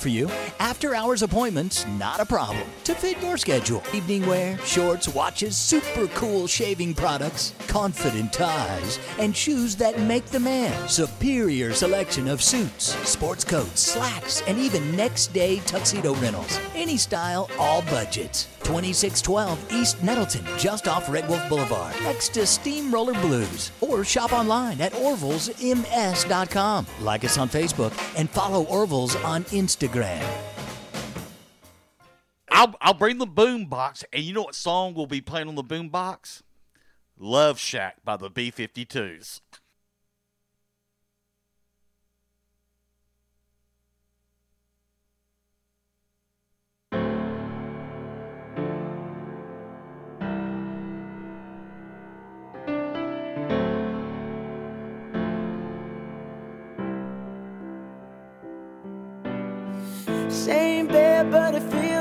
for 0.00 0.08
you, 0.08 0.28
after 0.58 0.94
hours 0.94 1.22
appointments, 1.22 1.86
not 1.98 2.20
a 2.20 2.24
problem. 2.24 2.66
To 2.84 2.94
fit 2.94 3.20
your 3.22 3.36
schedule, 3.36 3.82
evening 3.92 4.26
wear, 4.26 4.58
shorts, 4.58 5.08
watches, 5.08 5.56
super 5.56 6.06
cool 6.08 6.46
shaving 6.46 6.94
products, 6.94 7.54
confident 7.68 8.32
ties, 8.32 8.98
and 9.18 9.36
shoes 9.36 9.76
that 9.76 10.00
make 10.00 10.24
the 10.26 10.40
man. 10.40 10.88
Superior 10.88 11.72
selection 11.74 12.28
of 12.28 12.42
suits, 12.42 12.94
sports 13.08 13.44
coats, 13.44 13.80
slacks, 13.80 14.42
and 14.48 14.58
even 14.58 14.96
next 14.96 15.28
day 15.28 15.58
tuxedo 15.66 16.14
rentals. 16.14 16.58
Any 16.74 16.96
style, 16.96 17.50
all 17.58 17.82
budgets. 17.82 18.48
2612 18.70 19.72
East 19.72 20.00
Nettleton, 20.00 20.44
just 20.56 20.86
off 20.86 21.10
Red 21.10 21.28
Wolf 21.28 21.48
Boulevard, 21.48 21.92
next 22.04 22.28
to 22.34 22.46
Steamroller 22.46 23.14
Blues. 23.14 23.72
Or 23.80 24.04
shop 24.04 24.32
online 24.32 24.80
at 24.80 24.92
orvillesms.com. 24.92 26.86
Like 27.00 27.24
us 27.24 27.36
on 27.36 27.48
Facebook 27.48 27.92
and 28.16 28.30
follow 28.30 28.64
Orville's 28.66 29.16
on 29.16 29.42
Instagram. 29.46 30.24
I'll 32.52 32.76
I'll 32.80 32.94
bring 32.94 33.18
the 33.18 33.26
boom 33.26 33.66
box, 33.66 34.04
and 34.12 34.22
you 34.22 34.32
know 34.32 34.42
what 34.42 34.54
song 34.54 34.94
will 34.94 35.06
be 35.08 35.20
playing 35.20 35.48
on 35.48 35.56
the 35.56 35.64
boom 35.64 35.88
box? 35.88 36.44
Love 37.18 37.58
Shack 37.58 37.96
by 38.04 38.16
the 38.16 38.30
B 38.30 38.52
52s. 38.52 39.40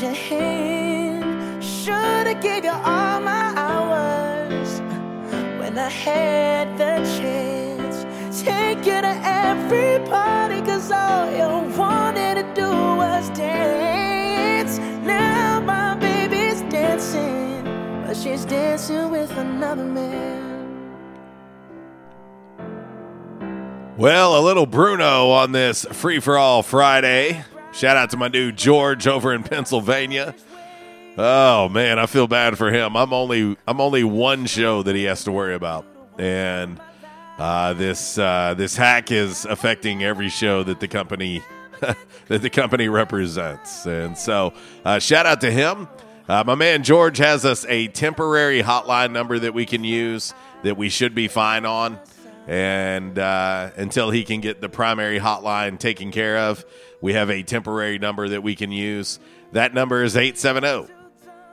your 0.00 0.12
hand. 0.12 1.64
Should 1.64 2.26
have 2.26 2.40
gave 2.40 2.64
you 2.64 2.70
all 2.70 3.20
my 3.20 3.52
hours 3.56 4.80
when 5.60 5.76
I 5.76 5.88
had 5.88 6.78
the 6.78 6.96
chance. 7.18 8.04
Take 8.42 8.78
you 8.78 9.00
to 9.00 9.20
every 9.24 9.98
party, 10.08 10.60
cause 10.60 10.90
all 10.92 11.30
you 11.32 11.76
wanted 11.76 12.36
to 12.36 12.54
do 12.54 12.68
was 12.68 13.28
dance. 13.30 14.78
Now 15.04 15.60
my 15.60 15.96
baby's 15.96 16.60
dancing, 16.70 17.64
but 18.06 18.16
she's 18.16 18.44
dancing 18.44 19.10
with 19.10 19.36
another 19.36 19.84
man. 19.84 20.46
Well, 23.96 24.38
a 24.38 24.42
little 24.42 24.66
Bruno 24.66 25.30
on 25.30 25.50
this 25.50 25.84
free 25.90 26.20
for 26.20 26.38
all 26.38 26.62
Friday. 26.62 27.44
Shout 27.72 27.96
out 27.96 28.10
to 28.10 28.16
my 28.16 28.28
dude 28.28 28.56
George 28.56 29.06
over 29.06 29.32
in 29.32 29.42
Pennsylvania. 29.42 30.34
Oh 31.16 31.68
man, 31.68 31.98
I 31.98 32.06
feel 32.06 32.26
bad 32.26 32.56
for 32.56 32.70
him. 32.70 32.96
I'm 32.96 33.12
only 33.12 33.56
I'm 33.66 33.80
only 33.80 34.04
one 34.04 34.46
show 34.46 34.82
that 34.82 34.94
he 34.94 35.04
has 35.04 35.24
to 35.24 35.32
worry 35.32 35.54
about, 35.54 35.84
and 36.18 36.80
uh, 37.38 37.72
this 37.74 38.18
uh, 38.18 38.54
this 38.56 38.76
hack 38.76 39.10
is 39.10 39.44
affecting 39.44 40.02
every 40.02 40.28
show 40.28 40.62
that 40.62 40.80
the 40.80 40.88
company 40.88 41.42
that 41.80 42.42
the 42.42 42.50
company 42.50 42.88
represents. 42.88 43.86
And 43.86 44.16
so, 44.16 44.54
uh, 44.84 44.98
shout 44.98 45.26
out 45.26 45.40
to 45.42 45.50
him. 45.50 45.88
Uh, 46.28 46.44
my 46.46 46.54
man 46.54 46.82
George 46.82 47.18
has 47.18 47.44
us 47.44 47.64
a 47.68 47.88
temporary 47.88 48.62
hotline 48.62 49.12
number 49.12 49.38
that 49.38 49.54
we 49.54 49.66
can 49.66 49.82
use 49.82 50.34
that 50.62 50.76
we 50.76 50.88
should 50.88 51.14
be 51.14 51.28
fine 51.28 51.64
on. 51.64 51.98
And 52.48 53.18
uh, 53.18 53.70
until 53.76 54.10
he 54.10 54.24
can 54.24 54.40
get 54.40 54.62
the 54.62 54.70
primary 54.70 55.20
hotline 55.20 55.78
taken 55.78 56.10
care 56.10 56.38
of, 56.38 56.64
we 57.02 57.12
have 57.12 57.28
a 57.28 57.42
temporary 57.42 57.98
number 57.98 58.26
that 58.30 58.42
we 58.42 58.56
can 58.56 58.72
use. 58.72 59.20
That 59.52 59.74
number 59.74 60.02
is 60.02 60.16
870 60.16 60.90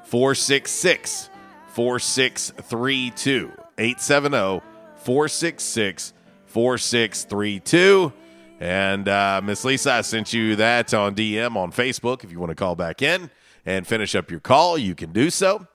466 0.06 1.30
4632. 1.74 3.52
870 3.78 4.62
466 4.96 6.14
4632. 6.46 8.14
And 8.62 9.10
uh, 9.10 9.42
Miss 9.44 9.66
Lisa, 9.66 9.92
I 9.92 10.02
sent 10.02 10.32
you 10.32 10.56
that 10.56 10.94
on 10.94 11.14
DM 11.14 11.58
on 11.58 11.74
Facebook. 11.74 12.24
If 12.24 12.32
you 12.32 12.40
want 12.40 12.52
to 12.52 12.56
call 12.56 12.78
back 12.78 13.02
in 13.02 13.30
and 13.66 13.86
finish 13.86 14.16
up 14.16 14.32
your 14.32 14.40
call, 14.40 14.78
you 14.78 14.96
can 14.96 15.12
do 15.12 15.30
so. 15.30 15.68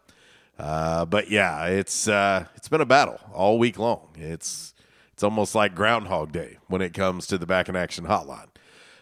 Uh, 0.59 1.05
but 1.05 1.31
yeah, 1.31 1.67
it's 1.67 2.09
uh, 2.09 2.47
it's 2.55 2.69
been 2.69 2.81
a 2.81 2.87
battle 2.87 3.21
all 3.35 3.59
week 3.59 3.79
long. 3.79 4.09
It's 4.17 4.70
it's 5.21 5.25
almost 5.25 5.55
like 5.55 5.75
Groundhog 5.75 6.33
Day 6.33 6.57
when 6.69 6.81
it 6.81 6.95
comes 6.95 7.27
to 7.27 7.37
the 7.37 7.45
Back 7.45 7.69
in 7.69 7.77
Action 7.77 8.07
hotline. 8.07 8.47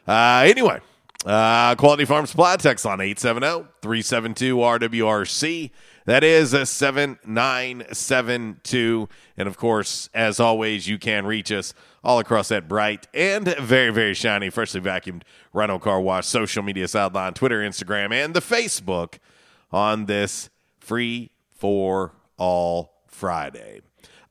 Uh, 0.05 0.43
anyway, 0.45 0.81
uh, 1.25 1.77
Quality 1.77 2.07
Farm 2.07 2.27
Supply 2.27 2.57
text 2.57 2.85
on 2.85 2.99
870-372-RWRC. 2.99 5.71
That 6.07 6.25
is 6.25 6.55
a 6.55 6.67
7972. 6.67 9.09
And 9.37 9.47
of 9.47 9.57
course, 9.57 10.11
as 10.13 10.41
always, 10.41 10.89
you 10.89 10.99
can 10.99 11.25
reach 11.25 11.53
us 11.53 11.73
all 12.03 12.19
across 12.19 12.49
that 12.49 12.67
bright 12.67 13.07
and 13.15 13.47
very, 13.61 13.93
very 13.93 14.15
shiny, 14.15 14.51
freshly 14.51 14.81
vacuumed 14.81 15.23
rental 15.53 15.79
car 15.79 16.01
wash 16.01 16.27
social 16.27 16.65
media 16.65 16.89
sideline, 16.89 17.35
Twitter, 17.35 17.61
Instagram, 17.61 18.13
and 18.13 18.35
the 18.35 18.41
Facebook 18.41 19.19
on 19.71 20.07
this 20.07 20.51
free 20.81 21.31
for 21.49 22.17
all 22.39 23.05
Friday. 23.07 23.83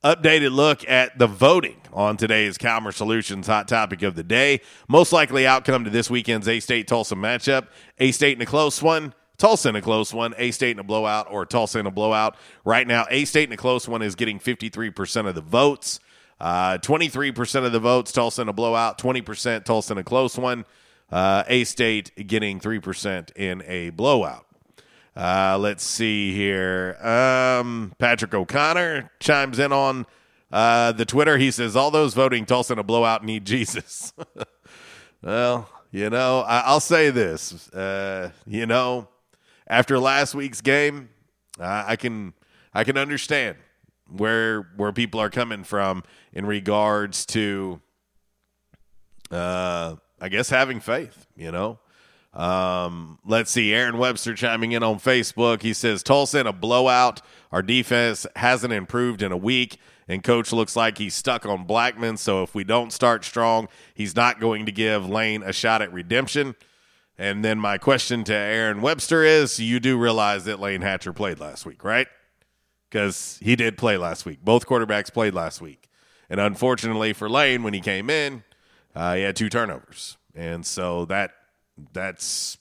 Updated 0.08 0.54
look 0.54 0.88
at 0.88 1.20
the 1.20 1.28
voting 1.28 1.82
on 1.92 2.16
today's 2.16 2.58
Calmer 2.58 2.94
Solutions 2.94 3.46
hot 3.46 3.68
topic 3.68 4.04
of 4.04 4.16
the 4.16 4.24
day. 4.24 4.62
Most 4.88 5.12
likely 5.12 5.46
outcome 5.46 5.84
to 5.84 5.90
this 5.90 6.10
weekend's 6.10 6.48
A 6.48 6.62
State 6.62 6.88
Tulsa 6.88 7.16
matchup. 7.16 7.68
A 8.00 8.14
State 8.14 8.38
in 8.38 8.42
a 8.42 8.46
close 8.46 8.82
one, 8.82 9.14
Tulsa 9.38 9.68
in 9.68 9.76
a 9.76 9.82
close 9.82 10.14
one, 10.14 10.34
A 10.38 10.52
State 10.52 10.72
in 10.72 10.80
a 10.80 10.84
blowout, 10.84 11.28
or 11.30 11.46
Tulsa 11.46 11.80
in 11.80 11.88
a 11.88 11.92
blowout. 11.92 12.38
Right 12.64 12.88
now, 12.88 13.06
A 13.10 13.26
State 13.26 13.50
in 13.50 13.54
a 13.54 13.58
close 13.58 13.86
one 13.86 14.02
is 14.02 14.16
getting 14.16 14.40
53% 14.40 15.28
of 15.28 15.36
the 15.36 15.42
votes. 15.42 16.00
Uh, 16.40 16.78
23% 16.78 17.66
of 17.66 17.74
the 17.74 17.80
votes, 17.82 18.14
Tulsa 18.14 18.44
in 18.44 18.48
a 18.48 18.54
blowout, 18.54 18.98
20% 18.98 19.66
Tulsa 19.66 19.92
in 19.92 19.98
a 19.98 20.06
close 20.06 20.38
one. 20.38 20.64
Uh, 21.12 21.44
a 21.48 21.66
State 21.66 22.28
getting 22.28 22.62
3% 22.62 23.36
in 23.36 23.62
a 23.68 23.90
blowout. 23.90 24.47
Uh, 25.18 25.58
let's 25.60 25.84
see 25.84 26.32
here. 26.36 26.96
Um, 27.02 27.94
Patrick 27.98 28.34
O'Connor 28.36 29.10
chimes 29.20 29.58
in 29.58 29.72
on 29.72 30.06
uh, 30.52 30.92
the 30.92 31.06
Twitter. 31.06 31.38
He 31.40 31.50
says, 31.50 31.76
All 31.76 31.90
those 31.90 32.14
voting 32.14 32.46
Tulsa 32.46 32.74
in 32.74 32.80
a 32.80 32.84
blowout 32.84 33.24
need 33.26 33.44
Jesus. 33.44 34.14
well, 35.24 35.68
you 35.92 36.12
know, 36.12 36.42
I- 36.42 36.62
I'll 36.66 36.80
say 36.80 37.10
this. 37.10 37.68
Uh, 37.70 38.30
you 38.46 38.68
know, 38.68 39.08
after 39.66 39.98
last 39.98 40.36
week's 40.36 40.62
game, 40.62 41.10
I 41.60 41.96
can 41.96 42.34
I 42.74 42.84
can 42.84 42.96
understand 42.98 43.58
where 44.16 44.70
where 44.76 44.94
people 44.94 45.20
are 45.20 45.32
coming 45.32 45.64
from 45.64 46.04
in 46.32 46.46
regards 46.46 47.26
to 47.28 47.82
uh 49.32 49.96
I 50.22 50.30
guess 50.30 50.50
having 50.50 50.80
faith, 50.80 51.26
you 51.36 51.52
know. 51.52 51.80
Um, 52.38 53.18
let's 53.26 53.50
see. 53.50 53.74
Aaron 53.74 53.98
Webster 53.98 54.36
chiming 54.36 54.72
in 54.72 54.84
on 54.84 55.00
Facebook. 55.00 55.64
He 55.64 55.74
says 55.74 56.04
Tulsa 56.04 56.40
in 56.40 56.48
a 56.48 56.54
blowout. 56.54 57.22
Our 57.52 57.64
defense 57.64 58.28
hasn't 58.36 58.72
improved 58.72 59.24
in 59.24 59.32
a 59.32 59.38
week, 59.38 59.80
and 60.08 60.24
coach 60.24 60.54
looks 60.54 60.76
like 60.76 61.00
he's 61.00 61.16
stuck 61.16 61.48
on 61.48 61.66
Blackman. 61.66 62.18
So 62.18 62.44
if 62.44 62.54
we 62.54 62.64
don't 62.64 62.94
start 62.94 63.26
strong, 63.26 63.70
he's 63.96 64.16
not 64.16 64.40
going 64.40 64.68
to 64.68 64.72
give 64.72 65.10
Layne 65.10 65.42
a 65.42 65.52
shot 65.52 65.82
at 65.82 65.92
redemption. 65.92 66.56
And 67.18 67.44
then 67.44 67.58
my 67.58 67.80
question 67.80 68.24
to 68.26 68.36
Aaron 68.36 68.82
Webster 68.82 69.24
is: 69.24 69.60
You 69.60 69.80
do 69.80 69.98
realize 69.98 70.46
that 70.46 70.60
Layne 70.60 70.82
Hatcher 70.82 71.14
played 71.14 71.40
last 71.40 71.66
week, 71.66 71.84
right? 71.84 72.08
Because 72.88 73.40
he 73.42 73.56
did 73.56 73.80
play 73.80 73.98
last 73.98 74.28
week. 74.28 74.46
Both 74.46 74.68
quarterbacks 74.68 75.12
played 75.12 75.34
last 75.34 75.60
week, 75.60 75.90
and 76.30 76.40
unfortunately 76.40 77.14
for 77.14 77.28
Layne, 77.28 77.64
when 77.64 77.74
he 77.74 77.82
came 77.82 78.12
in, 78.12 78.44
uh, 78.94 79.16
he 79.16 79.24
had 79.24 79.36
two 79.36 79.50
turnovers, 79.50 80.18
and 80.36 80.64
so 80.64 81.06
that 81.06 81.32
that's 81.94 82.58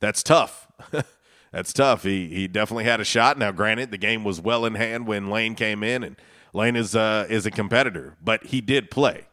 that's 0.00 0.22
tough. 0.22 0.68
that's 1.52 1.72
tough. 1.72 2.02
He 2.02 2.28
he 2.28 2.48
definitely 2.48 2.84
had 2.84 3.00
a 3.00 3.04
shot. 3.04 3.38
Now, 3.38 3.52
granted, 3.52 3.90
the 3.90 3.98
game 3.98 4.24
was 4.24 4.40
well 4.40 4.64
in 4.64 4.74
hand 4.74 5.06
when 5.06 5.30
Layne 5.30 5.54
came 5.54 5.82
in, 5.82 6.02
and 6.02 6.16
Layne 6.52 6.76
is 6.76 6.94
uh, 6.94 7.26
is 7.28 7.46
a 7.46 7.50
competitor, 7.50 8.16
but 8.22 8.46
he 8.46 8.60
did 8.60 8.90
play. 8.90 9.26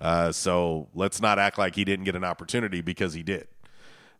Uh, 0.00 0.30
so 0.30 0.88
let's 0.94 1.20
not 1.20 1.38
act 1.38 1.58
like 1.58 1.74
he 1.74 1.84
didn't 1.84 2.04
get 2.04 2.14
an 2.14 2.24
opportunity 2.24 2.80
because 2.80 3.14
he 3.14 3.22
did. 3.22 3.48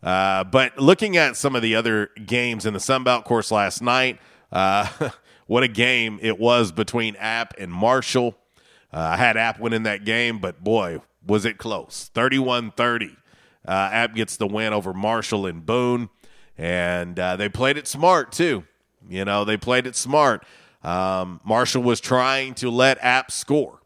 Uh, 0.02 0.44
but 0.44 0.78
looking 0.78 1.16
at 1.16 1.36
some 1.36 1.56
of 1.56 1.62
the 1.62 1.74
other 1.74 2.10
games 2.24 2.66
in 2.66 2.74
the 2.74 2.80
Sun 2.80 3.04
Belt 3.04 3.24
course 3.24 3.50
last 3.50 3.82
night, 3.82 4.18
uh, 4.52 4.88
what 5.46 5.62
a 5.62 5.68
game 5.68 6.18
it 6.22 6.38
was 6.38 6.72
between 6.72 7.16
App 7.16 7.54
and 7.58 7.72
Marshall. 7.72 8.36
Uh, 8.92 9.00
I 9.00 9.16
had 9.16 9.36
App 9.36 9.58
winning 9.58 9.82
that 9.82 10.04
game, 10.04 10.38
but 10.38 10.62
boy, 10.62 11.00
was 11.26 11.44
it 11.44 11.58
close 11.58 12.10
31 12.14 12.70
30. 12.72 13.16
Uh, 13.66 13.88
App 13.92 14.14
gets 14.14 14.36
the 14.36 14.46
win 14.46 14.72
over 14.72 14.94
Marshall 14.94 15.46
and 15.46 15.64
Boone, 15.64 16.08
and 16.56 17.18
uh, 17.18 17.36
they 17.36 17.48
played 17.48 17.76
it 17.76 17.86
smart 17.86 18.32
too. 18.32 18.64
You 19.08 19.24
know, 19.24 19.44
they 19.44 19.56
played 19.56 19.86
it 19.86 19.96
smart. 19.96 20.44
Um, 20.82 21.40
Marshall 21.44 21.82
was 21.82 22.00
trying 22.00 22.54
to 22.56 22.70
let 22.70 22.98
App 23.02 23.30
score, 23.30 23.80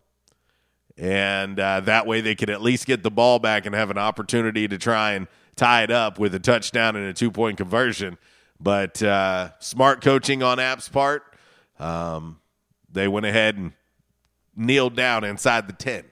and 0.98 1.58
uh, 1.58 1.80
that 1.80 2.06
way 2.06 2.20
they 2.20 2.34
could 2.34 2.50
at 2.50 2.60
least 2.60 2.86
get 2.86 3.02
the 3.02 3.10
ball 3.10 3.38
back 3.38 3.64
and 3.64 3.74
have 3.74 3.90
an 3.90 3.98
opportunity 3.98 4.68
to 4.68 4.76
try 4.76 5.12
and 5.12 5.26
tie 5.56 5.82
it 5.82 5.90
up 5.90 6.18
with 6.18 6.34
a 6.34 6.38
touchdown 6.38 6.96
and 6.96 7.06
a 7.06 7.12
two 7.12 7.30
point 7.30 7.56
conversion. 7.56 8.18
But 8.60 9.02
uh, 9.02 9.50
smart 9.58 10.02
coaching 10.02 10.42
on 10.42 10.58
App's 10.58 10.90
part, 10.90 11.34
um, 11.78 12.38
they 12.92 13.08
went 13.08 13.24
ahead 13.24 13.56
and 13.56 13.72
kneeled 14.54 14.94
down 14.94 15.24
inside 15.24 15.66
the 15.66 15.72
10 15.72 16.04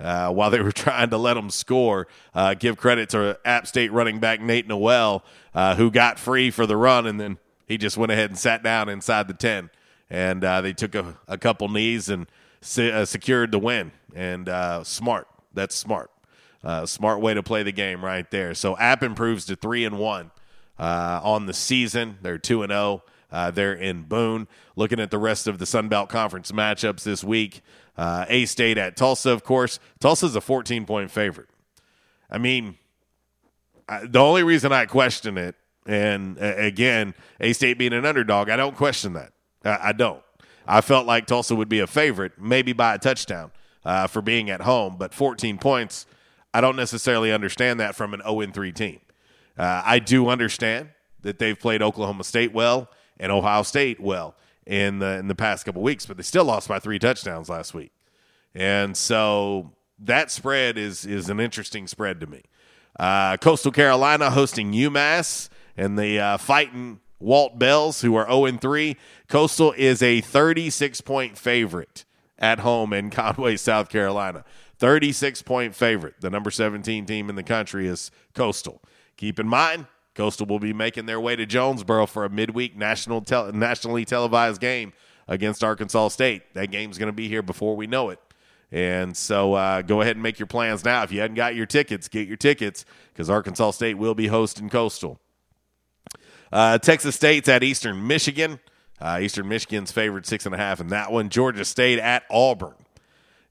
uh, 0.00 0.30
while 0.30 0.50
they 0.50 0.60
were 0.60 0.72
trying 0.86 1.10
to 1.10 1.18
let 1.18 1.34
them 1.34 1.50
score. 1.50 2.06
Uh, 2.34 2.54
give 2.54 2.76
credit 2.76 3.08
to 3.10 3.38
App 3.44 3.66
State 3.66 3.92
running 3.92 4.18
back 4.20 4.40
Nate 4.40 4.66
Noel, 4.68 5.24
uh, 5.54 5.74
who 5.74 5.90
got 5.90 6.18
free 6.18 6.50
for 6.50 6.66
the 6.66 6.76
run 6.76 7.06
and 7.06 7.20
then 7.20 7.38
He 7.66 7.78
just 7.78 7.96
went 7.96 8.12
ahead 8.12 8.30
and 8.30 8.38
sat 8.38 8.62
down 8.62 8.88
inside 8.88 9.28
the 9.28 9.34
10, 9.34 9.70
and 10.10 10.44
uh, 10.44 10.60
they 10.60 10.72
took 10.72 10.94
a, 10.94 11.18
a 11.26 11.36
couple 11.36 11.68
knees 11.68 12.08
and 12.08 12.26
se- 12.60 12.92
uh, 12.92 13.04
secured 13.04 13.50
the 13.52 13.58
win. 13.58 13.92
And 14.14 14.48
uh, 14.48 14.84
smart. 14.84 15.28
That's 15.52 15.74
smart. 15.74 16.10
Smart 16.84 17.20
way 17.20 17.34
to 17.34 17.42
play 17.42 17.62
the 17.62 17.72
game 17.72 18.04
right 18.04 18.30
there. 18.30 18.54
So 18.54 18.76
App 18.76 19.02
improves 19.02 19.44
to 19.46 19.56
3 19.56 19.84
and 19.84 19.98
1 19.98 20.30
uh, 20.78 21.20
on 21.22 21.46
the 21.46 21.54
season. 21.54 22.18
They're 22.22 22.38
2 22.38 22.62
and 22.62 22.70
0. 22.70 23.02
Uh, 23.30 23.50
they're 23.50 23.74
in 23.74 24.02
Boone. 24.02 24.48
Looking 24.76 25.00
at 25.00 25.10
the 25.10 25.18
rest 25.18 25.46
of 25.46 25.58
the 25.58 25.66
Sun 25.66 25.88
Belt 25.88 26.08
Conference 26.08 26.52
matchups 26.52 27.02
this 27.02 27.22
week, 27.22 27.62
uh, 27.98 28.24
A 28.28 28.46
State 28.46 28.78
at 28.78 28.96
Tulsa, 28.96 29.30
of 29.30 29.44
course. 29.44 29.80
Tulsa's 29.98 30.36
a 30.36 30.40
14 30.40 30.86
point 30.86 31.10
favorite. 31.10 31.48
I 32.30 32.38
mean, 32.38 32.78
I, 33.88 34.06
the 34.06 34.20
only 34.20 34.44
reason 34.44 34.72
I 34.72 34.86
question 34.86 35.36
it, 35.36 35.56
and 35.84 36.38
uh, 36.38 36.54
again, 36.56 37.14
A 37.40 37.52
State 37.52 37.76
being 37.76 37.92
an 37.92 38.06
underdog, 38.06 38.48
I 38.48 38.56
don't 38.56 38.76
question 38.76 39.14
that. 39.14 39.32
I, 39.64 39.88
I 39.88 39.92
don't. 39.92 40.22
I 40.66 40.80
felt 40.80 41.06
like 41.06 41.26
Tulsa 41.26 41.54
would 41.56 41.68
be 41.68 41.80
a 41.80 41.86
favorite, 41.86 42.32
maybe 42.38 42.72
by 42.72 42.94
a 42.94 42.98
touchdown 42.98 43.50
uh, 43.84 44.06
for 44.06 44.22
being 44.22 44.48
at 44.48 44.60
home, 44.60 44.96
but 44.96 45.12
14 45.12 45.58
points, 45.58 46.06
I 46.54 46.60
don't 46.60 46.76
necessarily 46.76 47.32
understand 47.32 47.80
that 47.80 47.96
from 47.96 48.14
an 48.14 48.22
0 48.22 48.46
3 48.52 48.72
team. 48.72 49.00
Uh, 49.58 49.82
I 49.84 49.98
do 49.98 50.28
understand 50.28 50.90
that 51.22 51.40
they've 51.40 51.58
played 51.58 51.82
Oklahoma 51.82 52.22
State 52.22 52.52
well 52.52 52.88
and 53.18 53.32
Ohio 53.32 53.62
State 53.62 53.98
well 53.98 54.36
in 54.68 54.98
the 55.00 55.18
in 55.18 55.26
the 55.26 55.34
past 55.34 55.64
couple 55.64 55.82
weeks, 55.82 56.06
but 56.06 56.16
they 56.16 56.22
still 56.22 56.44
lost 56.44 56.68
by 56.68 56.78
three 56.78 56.98
touchdowns 56.98 57.48
last 57.48 57.74
week, 57.74 57.90
and 58.54 58.96
so 58.96 59.72
that 59.98 60.30
spread 60.30 60.78
is 60.78 61.04
is 61.04 61.28
an 61.28 61.40
interesting 61.40 61.88
spread 61.88 62.20
to 62.20 62.26
me. 62.26 62.42
Uh, 63.00 63.36
Coastal 63.38 63.72
Carolina 63.72 64.30
hosting 64.30 64.72
UMass 64.72 65.48
and 65.76 65.98
the 65.98 66.20
uh, 66.20 66.36
fighting 66.36 67.00
Walt 67.18 67.58
Bells, 67.58 68.02
who 68.02 68.14
are 68.14 68.26
0 68.26 68.58
3. 68.58 68.96
Coastal 69.28 69.72
is 69.76 70.02
a 70.02 70.20
36 70.20 71.00
point 71.00 71.38
favorite 71.38 72.04
at 72.38 72.60
home 72.60 72.92
in 72.92 73.10
Conway, 73.10 73.56
South 73.56 73.88
Carolina. 73.88 74.44
36 74.78 75.42
point 75.42 75.74
favorite. 75.74 76.14
The 76.20 76.30
number 76.30 76.50
17 76.50 77.06
team 77.06 77.30
in 77.30 77.36
the 77.36 77.42
country 77.42 77.86
is 77.86 78.10
Coastal. 78.34 78.82
Keep 79.16 79.40
in 79.40 79.48
mind, 79.48 79.86
Coastal 80.18 80.46
will 80.46 80.58
be 80.58 80.72
making 80.72 81.06
their 81.06 81.20
way 81.20 81.36
to 81.36 81.46
Jonesboro 81.46 82.06
for 82.06 82.24
a 82.24 82.28
midweek 82.28 82.76
national 82.76 83.20
tel- 83.20 83.52
nationally 83.52 84.04
televised 84.04 84.60
game 84.60 84.92
against 85.28 85.62
Arkansas 85.62 86.08
State. 86.08 86.42
That 86.54 86.72
game's 86.72 86.98
going 86.98 87.06
to 87.06 87.12
be 87.12 87.28
here 87.28 87.40
before 87.40 87.76
we 87.76 87.86
know 87.86 88.10
it. 88.10 88.18
And 88.72 89.16
so 89.16 89.54
uh, 89.54 89.82
go 89.82 90.00
ahead 90.00 90.16
and 90.16 90.22
make 90.24 90.40
your 90.40 90.48
plans 90.48 90.84
now. 90.84 91.04
If 91.04 91.12
you 91.12 91.20
hadn't 91.20 91.36
got 91.36 91.54
your 91.54 91.66
tickets, 91.66 92.08
get 92.08 92.26
your 92.26 92.36
tickets 92.36 92.84
because 93.12 93.30
Arkansas 93.30 93.70
State 93.70 93.96
will 93.96 94.16
be 94.16 94.26
hosting 94.26 94.68
Coastal. 94.68 95.20
Uh, 96.52 96.78
Texas 96.78 97.14
State's 97.14 97.48
at 97.48 97.62
Eastern 97.62 98.04
Michigan. 98.04 98.58
Uh, 99.00 99.20
Eastern 99.22 99.46
Michigan's 99.46 99.92
favored 99.92 100.26
six 100.26 100.46
and 100.46 100.54
a 100.54 100.58
half 100.58 100.80
in 100.80 100.88
that 100.88 101.12
one. 101.12 101.28
Georgia 101.28 101.64
State 101.64 102.00
at 102.00 102.24
Auburn. 102.28 102.74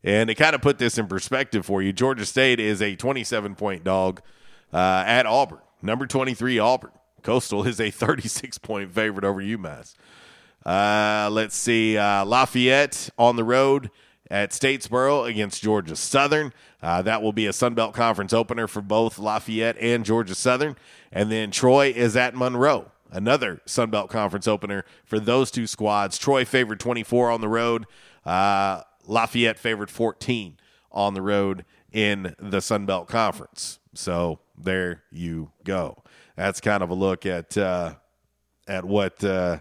And 0.04 0.28
to 0.28 0.36
kind 0.36 0.54
of 0.54 0.62
put 0.62 0.80
this 0.80 0.98
in 0.98 1.08
perspective 1.08 1.66
for 1.66 1.82
you, 1.82 1.94
Georgia 1.94 2.26
State 2.26 2.60
is 2.60 2.82
a 2.82 2.98
27 2.98 3.56
point 3.56 3.86
dog 3.86 4.22
uh, 4.74 5.06
at 5.08 5.26
Auburn. 5.26 5.60
Number 5.82 6.08
23, 6.08 6.60
Auburn. 6.60 6.92
Coastal 7.24 7.66
is 7.66 7.80
a 7.80 7.92
36 7.92 8.58
point 8.60 8.92
favorite 8.92 9.26
over 9.26 9.42
UMass. 9.42 9.96
Uh, 10.66 11.30
let's 11.32 11.56
see. 11.56 11.98
Uh, 11.98 12.26
Lafayette 12.26 13.10
on 13.18 13.36
the 13.36 13.44
road 13.44 13.90
at 14.30 14.52
Statesboro 14.52 15.30
against 15.30 15.62
Georgia 15.62 15.96
Southern. 15.96 16.54
Uh, 16.82 17.02
that 17.02 17.22
will 17.22 17.34
be 17.34 17.46
a 17.46 17.54
Sun 17.54 17.74
Belt 17.74 17.94
Conference 17.94 18.34
opener 18.34 18.68
for 18.68 18.82
both 18.82 19.18
Lafayette 19.18 19.78
and 19.80 20.04
Georgia 20.06 20.36
Southern. 20.36 20.76
And 21.12 21.32
then 21.32 21.52
Troy 21.52 21.94
is 21.96 22.16
at 22.16 22.36
Monroe. 22.36 22.92
Another 23.10 23.62
Sun 23.66 23.90
Belt 23.90 24.10
Conference 24.10 24.48
opener 24.48 24.84
for 25.06 25.20
those 25.20 25.50
two 25.50 25.66
squads. 25.66 26.18
Troy 26.18 26.44
favored 26.44 26.80
24 26.80 27.32
on 27.32 27.40
the 27.40 27.48
road. 27.48 27.86
Uh, 28.26 28.82
Lafayette 29.06 29.58
favored 29.58 29.90
14 29.90 30.58
on 30.92 31.14
the 31.14 31.22
road 31.22 31.64
in 31.94 32.36
the 32.38 32.60
Sun 32.60 32.86
Belt 32.86 33.08
Conference. 33.08 33.80
So 33.94 34.40
there 34.58 35.04
you 35.12 35.52
go. 35.64 36.04
That's 36.36 36.62
kind 36.62 36.84
of 36.84 36.90
a 36.90 36.94
look 36.94 37.26
at 37.26 37.58
uh, 37.58 37.96
at 38.68 38.86
what 38.86 39.24
uh, 39.24 39.60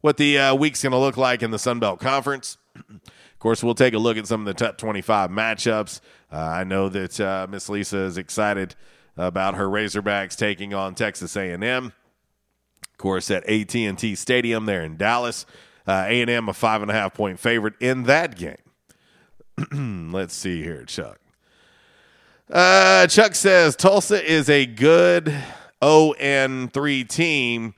what 0.00 0.16
the 0.16 0.38
uh, 0.38 0.54
week's 0.54 0.82
going 0.82 0.92
to 0.92 0.98
look 0.98 1.16
like 1.16 1.42
in 1.42 1.50
the 1.50 1.58
Sun 1.58 1.80
Belt 1.80 2.00
Conference. 2.00 2.56
of 2.76 3.38
course, 3.38 3.62
we'll 3.62 3.74
take 3.74 3.94
a 3.94 3.98
look 3.98 4.16
at 4.16 4.26
some 4.26 4.40
of 4.40 4.46
the 4.46 4.54
top 4.54 4.78
25 4.78 5.30
matchups. 5.30 6.00
Uh, 6.32 6.36
I 6.36 6.64
know 6.64 6.88
that 6.88 7.20
uh, 7.20 7.46
Miss 7.48 7.68
Lisa 7.68 7.98
is 7.98 8.18
excited 8.18 8.74
about 9.16 9.54
her 9.54 9.68
Razorbacks 9.68 10.36
taking 10.36 10.74
on 10.74 10.94
Texas 10.94 11.36
A&M. 11.36 11.62
Of 11.86 12.98
course, 12.98 13.30
at 13.30 13.48
AT&T 13.48 14.14
Stadium 14.14 14.66
there 14.66 14.82
in 14.82 14.96
Dallas, 14.96 15.46
uh, 15.86 16.04
A&M 16.06 16.48
a 16.48 16.52
five 16.52 16.82
and 16.82 16.90
a 16.90 16.94
half 16.94 17.14
point 17.14 17.38
favorite 17.38 17.74
in 17.80 18.04
that 18.04 18.36
game. 18.36 18.56
Let's 20.12 20.34
see 20.34 20.62
here, 20.62 20.84
Chuck. 20.84 21.18
Uh, 22.50 23.06
Chuck 23.08 23.34
says 23.34 23.76
Tulsa 23.76 24.24
is 24.24 24.48
a 24.48 24.64
good 24.64 25.34
O 25.82 26.14
and 26.14 26.72
three 26.72 27.04
team. 27.04 27.74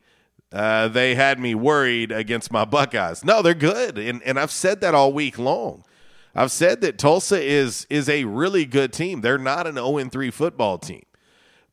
Uh, 0.52 0.88
they 0.88 1.14
had 1.14 1.40
me 1.40 1.54
worried 1.54 2.12
against 2.12 2.52
my 2.52 2.64
Buckeyes. 2.64 3.24
No, 3.24 3.42
they're 3.42 3.54
good, 3.54 3.98
and 3.98 4.22
and 4.22 4.38
I've 4.38 4.52
said 4.52 4.80
that 4.82 4.94
all 4.94 5.12
week 5.12 5.38
long. 5.38 5.84
I've 6.34 6.52
said 6.52 6.80
that 6.82 6.98
Tulsa 6.98 7.40
is 7.42 7.86
is 7.90 8.08
a 8.08 8.24
really 8.24 8.64
good 8.64 8.92
team. 8.92 9.20
They're 9.20 9.38
not 9.38 9.66
an 9.66 9.74
0 9.74 10.08
3 10.08 10.30
football 10.30 10.78
team. 10.78 11.04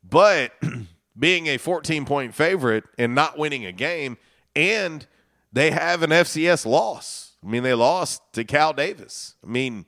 But 0.02 0.52
being 1.18 1.46
a 1.46 1.56
14 1.56 2.04
point 2.04 2.34
favorite 2.34 2.84
and 2.98 3.14
not 3.14 3.38
winning 3.38 3.64
a 3.64 3.72
game, 3.72 4.16
and 4.56 5.06
they 5.52 5.70
have 5.70 6.02
an 6.02 6.10
FCS 6.10 6.66
loss. 6.66 7.36
I 7.44 7.48
mean, 7.48 7.62
they 7.62 7.74
lost 7.74 8.22
to 8.32 8.42
Cal 8.42 8.72
Davis. 8.72 9.36
I 9.44 9.46
mean, 9.46 9.86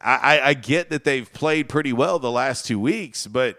I, 0.00 0.40
I 0.40 0.54
get 0.54 0.90
that 0.90 1.04
they've 1.04 1.30
played 1.32 1.68
pretty 1.68 1.92
well 1.92 2.18
the 2.18 2.30
last 2.30 2.66
two 2.66 2.80
weeks, 2.80 3.26
but 3.26 3.58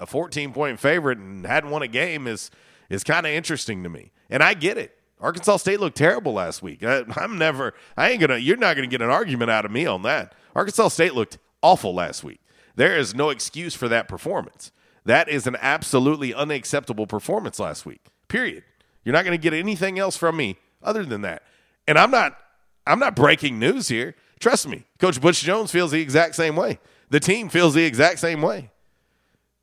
a 0.00 0.06
14 0.06 0.52
point 0.52 0.80
favorite 0.80 1.18
and 1.18 1.46
hadn't 1.46 1.70
won 1.70 1.82
a 1.82 1.88
game 1.88 2.26
is 2.26 2.50
is 2.90 3.04
kind 3.04 3.26
of 3.26 3.32
interesting 3.32 3.82
to 3.82 3.88
me. 3.88 4.12
And 4.28 4.42
I 4.42 4.54
get 4.54 4.76
it. 4.76 4.98
Arkansas 5.20 5.58
State 5.58 5.80
looked 5.80 5.96
terrible 5.96 6.32
last 6.32 6.62
week. 6.62 6.84
I, 6.84 7.04
I'm 7.16 7.38
never, 7.38 7.74
I 7.96 8.10
ain't 8.10 8.20
gonna, 8.20 8.38
you're 8.38 8.56
not 8.56 8.76
gonna 8.76 8.88
get 8.88 9.00
an 9.00 9.10
argument 9.10 9.50
out 9.50 9.64
of 9.64 9.70
me 9.70 9.86
on 9.86 10.02
that. 10.02 10.34
Arkansas 10.54 10.88
State 10.88 11.14
looked 11.14 11.38
awful 11.62 11.94
last 11.94 12.24
week. 12.24 12.40
There 12.74 12.98
is 12.98 13.14
no 13.14 13.30
excuse 13.30 13.74
for 13.74 13.88
that 13.88 14.08
performance. 14.08 14.72
That 15.04 15.28
is 15.28 15.46
an 15.46 15.56
absolutely 15.60 16.34
unacceptable 16.34 17.06
performance 17.06 17.58
last 17.58 17.86
week. 17.86 18.00
Period. 18.28 18.64
You're 19.04 19.12
not 19.12 19.24
going 19.24 19.36
to 19.36 19.42
get 19.42 19.52
anything 19.52 19.98
else 19.98 20.16
from 20.16 20.36
me 20.36 20.56
other 20.82 21.04
than 21.04 21.22
that. 21.22 21.42
And 21.86 21.98
I'm 21.98 22.10
not 22.10 22.38
I'm 22.86 22.98
not 22.98 23.14
breaking 23.14 23.58
news 23.58 23.88
here. 23.88 24.14
Trust 24.42 24.66
me. 24.66 24.82
Coach 24.98 25.20
Butch 25.20 25.40
Jones 25.40 25.70
feels 25.70 25.92
the 25.92 26.00
exact 26.00 26.34
same 26.34 26.56
way. 26.56 26.80
The 27.10 27.20
team 27.20 27.48
feels 27.48 27.74
the 27.74 27.84
exact 27.84 28.18
same 28.18 28.42
way. 28.42 28.72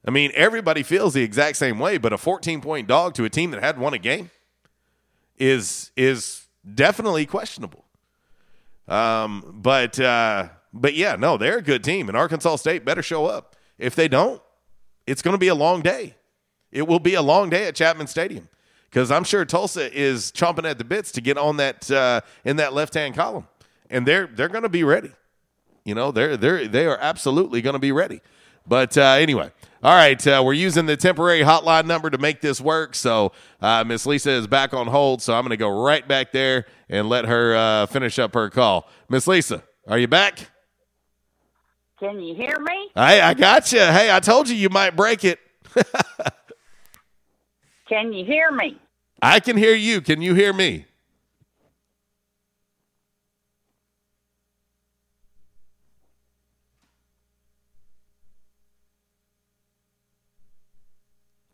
I 0.07 0.09
mean, 0.09 0.31
everybody 0.33 0.83
feels 0.83 1.13
the 1.13 1.21
exact 1.21 1.57
same 1.57 1.79
way, 1.79 1.97
but 1.97 2.13
a 2.13 2.17
14 2.17 2.61
point 2.61 2.87
dog 2.87 3.13
to 3.15 3.25
a 3.25 3.29
team 3.29 3.51
that 3.51 3.61
hadn't 3.61 3.81
won 3.81 3.93
a 3.93 3.97
game 3.97 4.31
is 5.37 5.91
is 5.97 6.47
definitely 6.73 7.25
questionable. 7.25 7.83
Um, 8.87 9.59
but 9.61 9.99
uh, 9.99 10.47
but 10.71 10.93
yeah, 10.93 11.17
no, 11.17 11.35
they're 11.35 11.57
a 11.57 11.61
good 11.61 11.83
team, 11.83 12.07
and 12.07 12.17
Arkansas 12.17 12.55
State 12.55 12.85
better 12.85 13.01
show 13.01 13.25
up. 13.25 13.57
If 13.77 13.95
they 13.95 14.07
don't, 14.07 14.41
it's 15.05 15.21
going 15.21 15.33
to 15.33 15.39
be 15.39 15.49
a 15.49 15.55
long 15.55 15.81
day. 15.81 16.15
It 16.71 16.87
will 16.87 16.99
be 16.99 17.15
a 17.15 17.21
long 17.21 17.49
day 17.49 17.67
at 17.67 17.75
Chapman 17.75 18.07
Stadium 18.07 18.47
because 18.89 19.11
I'm 19.11 19.25
sure 19.25 19.43
Tulsa 19.43 19.93
is 19.93 20.31
chomping 20.31 20.69
at 20.69 20.77
the 20.77 20.85
bits 20.85 21.11
to 21.11 21.21
get 21.21 21.37
on 21.37 21.57
that 21.57 21.91
uh, 21.91 22.21
in 22.45 22.55
that 22.55 22.71
left 22.71 22.93
hand 22.93 23.15
column, 23.15 23.45
and 23.89 24.05
they're 24.05 24.27
they're 24.27 24.49
going 24.49 24.63
to 24.63 24.69
be 24.69 24.83
ready. 24.83 25.11
You 25.83 25.95
know, 25.95 26.11
they're 26.11 26.37
they're 26.37 26.67
they 26.67 26.85
are 26.85 26.97
absolutely 26.99 27.61
going 27.61 27.73
to 27.73 27.79
be 27.79 27.91
ready. 27.91 28.21
But 28.67 28.97
uh, 28.97 29.17
anyway, 29.19 29.51
all 29.81 29.95
right, 29.95 30.25
uh, 30.27 30.43
we're 30.45 30.53
using 30.53 30.85
the 30.85 30.97
temporary 30.97 31.41
hotline 31.41 31.85
number 31.85 32.09
to 32.09 32.17
make 32.17 32.41
this 32.41 32.61
work. 32.61 32.95
So 32.95 33.31
uh, 33.61 33.83
Miss 33.85 34.05
Lisa 34.05 34.31
is 34.31 34.47
back 34.47 34.73
on 34.73 34.87
hold, 34.87 35.21
so 35.21 35.33
I'm 35.33 35.41
going 35.43 35.51
to 35.51 35.57
go 35.57 35.83
right 35.83 36.07
back 36.07 36.31
there 36.31 36.65
and 36.89 37.09
let 37.09 37.25
her 37.25 37.55
uh, 37.55 37.85
finish 37.87 38.19
up 38.19 38.33
her 38.33 38.49
call. 38.49 38.87
Miss 39.09 39.25
Lisa, 39.27 39.63
are 39.87 39.97
you 39.97 40.07
back? 40.07 40.51
Can 41.99 42.19
you 42.19 42.35
hear 42.35 42.59
me? 42.59 42.89
Hey, 42.95 43.19
I 43.21 43.33
got 43.33 43.71
you. 43.71 43.79
Hey, 43.79 44.13
I 44.13 44.19
told 44.19 44.47
you 44.47 44.55
you 44.55 44.69
might 44.69 44.95
break 44.95 45.25
it. 45.25 45.39
Can 47.89 48.13
you 48.13 48.23
hear 48.23 48.51
me? 48.51 48.77
I 49.21 49.39
can 49.39 49.57
hear 49.57 49.73
you. 49.73 49.99
Can 49.99 50.21
you 50.21 50.35
hear 50.35 50.53
me? 50.53 50.85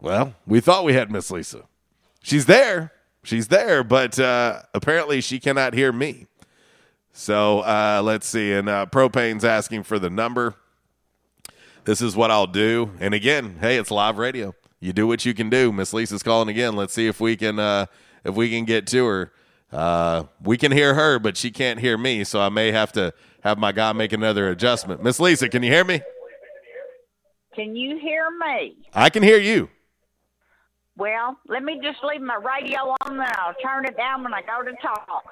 Well, 0.06 0.36
we 0.46 0.60
thought 0.60 0.84
we 0.84 0.94
had 0.94 1.10
Miss 1.10 1.32
Lisa. 1.32 1.64
She's 2.22 2.46
there. 2.46 2.92
She's 3.24 3.48
there, 3.48 3.84
but 3.84 4.20
uh, 4.20 4.62
apparently 4.76 5.20
she 5.20 5.40
cannot 5.40 5.74
hear 5.74 5.92
me. 5.92 6.28
So 7.12 7.62
uh, 7.62 8.04
let's 8.04 8.28
see. 8.28 8.54
And 8.54 8.70
uh, 8.70 8.86
Propane's 8.86 9.44
asking 9.44 9.82
for 9.82 9.98
the 9.98 10.12
number. 10.12 10.54
This 11.86 12.04
is 12.04 12.16
what 12.16 12.30
I'll 12.30 12.46
do. 12.46 12.92
And 13.00 13.16
again, 13.16 13.58
hey, 13.62 13.78
it's 13.78 13.90
live 13.90 14.20
radio. 14.20 14.54
you 14.80 14.94
do 14.94 15.08
what 15.08 15.26
you 15.26 15.34
can 15.34 15.50
do. 15.50 15.72
Miss 15.72 15.92
Lisa's 15.92 16.22
calling 16.22 16.50
again. 16.50 16.76
Let's 16.76 16.94
see 16.94 17.08
if 17.08 17.20
we 17.20 17.36
can 17.36 17.58
uh, 17.58 17.88
if 18.24 18.36
we 18.36 18.52
can 18.52 18.64
get 18.64 18.86
to 18.86 19.08
her. 19.08 19.32
Uh, 19.72 20.26
we 20.40 20.56
can 20.56 20.72
hear 20.72 20.94
her, 20.94 21.18
but 21.18 21.36
she 21.36 21.50
can't 21.50 21.80
hear 21.80 21.98
me, 21.98 22.24
so 22.24 22.40
I 22.40 22.50
may 22.50 22.72
have 22.72 22.92
to 22.92 23.12
have 23.42 23.58
my 23.58 23.72
guy 23.72 23.92
make 23.92 24.14
another 24.14 24.50
adjustment. 24.50 25.02
Miss 25.02 25.20
Lisa, 25.20 25.50
can 25.50 25.64
you 25.64 25.72
hear 25.72 25.84
me? 25.84 26.02
Can 27.56 27.76
you 27.76 27.98
hear 27.98 28.30
me? 28.30 28.78
I 28.94 29.10
can 29.10 29.24
hear 29.24 29.40
you. 29.40 29.70
Well, 30.98 31.38
let 31.48 31.64
me 31.64 31.80
just 31.84 32.04
leave 32.04 32.22
my 32.22 32.36
radio 32.36 32.96
on 33.02 33.20
and 33.20 33.22
I'll 33.22 33.54
turn 33.62 33.86
it 33.86 33.98
down 33.98 34.24
when 34.24 34.34
I 34.34 34.42
go 34.42 34.64
to 34.64 34.74
talk. 34.82 35.24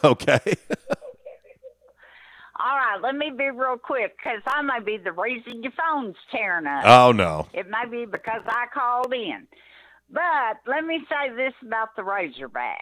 okay. 0.04 0.40
All 2.60 2.76
right, 2.76 3.00
let 3.02 3.16
me 3.16 3.30
be 3.36 3.50
real 3.50 3.76
quick 3.76 4.16
because 4.16 4.40
I 4.46 4.62
may 4.62 4.80
be 4.84 4.96
the 4.96 5.12
reason 5.12 5.62
your 5.62 5.72
phone's 5.72 6.16
tearing 6.30 6.66
up. 6.66 6.84
Oh 6.86 7.12
no. 7.12 7.48
It 7.52 7.66
may 7.68 7.84
be 7.90 8.04
because 8.04 8.42
I 8.46 8.66
called 8.72 9.12
in. 9.12 9.46
But 10.10 10.60
let 10.66 10.84
me 10.84 11.00
say 11.08 11.34
this 11.34 11.54
about 11.66 11.96
the 11.96 12.02
Razorbacks. 12.02 12.76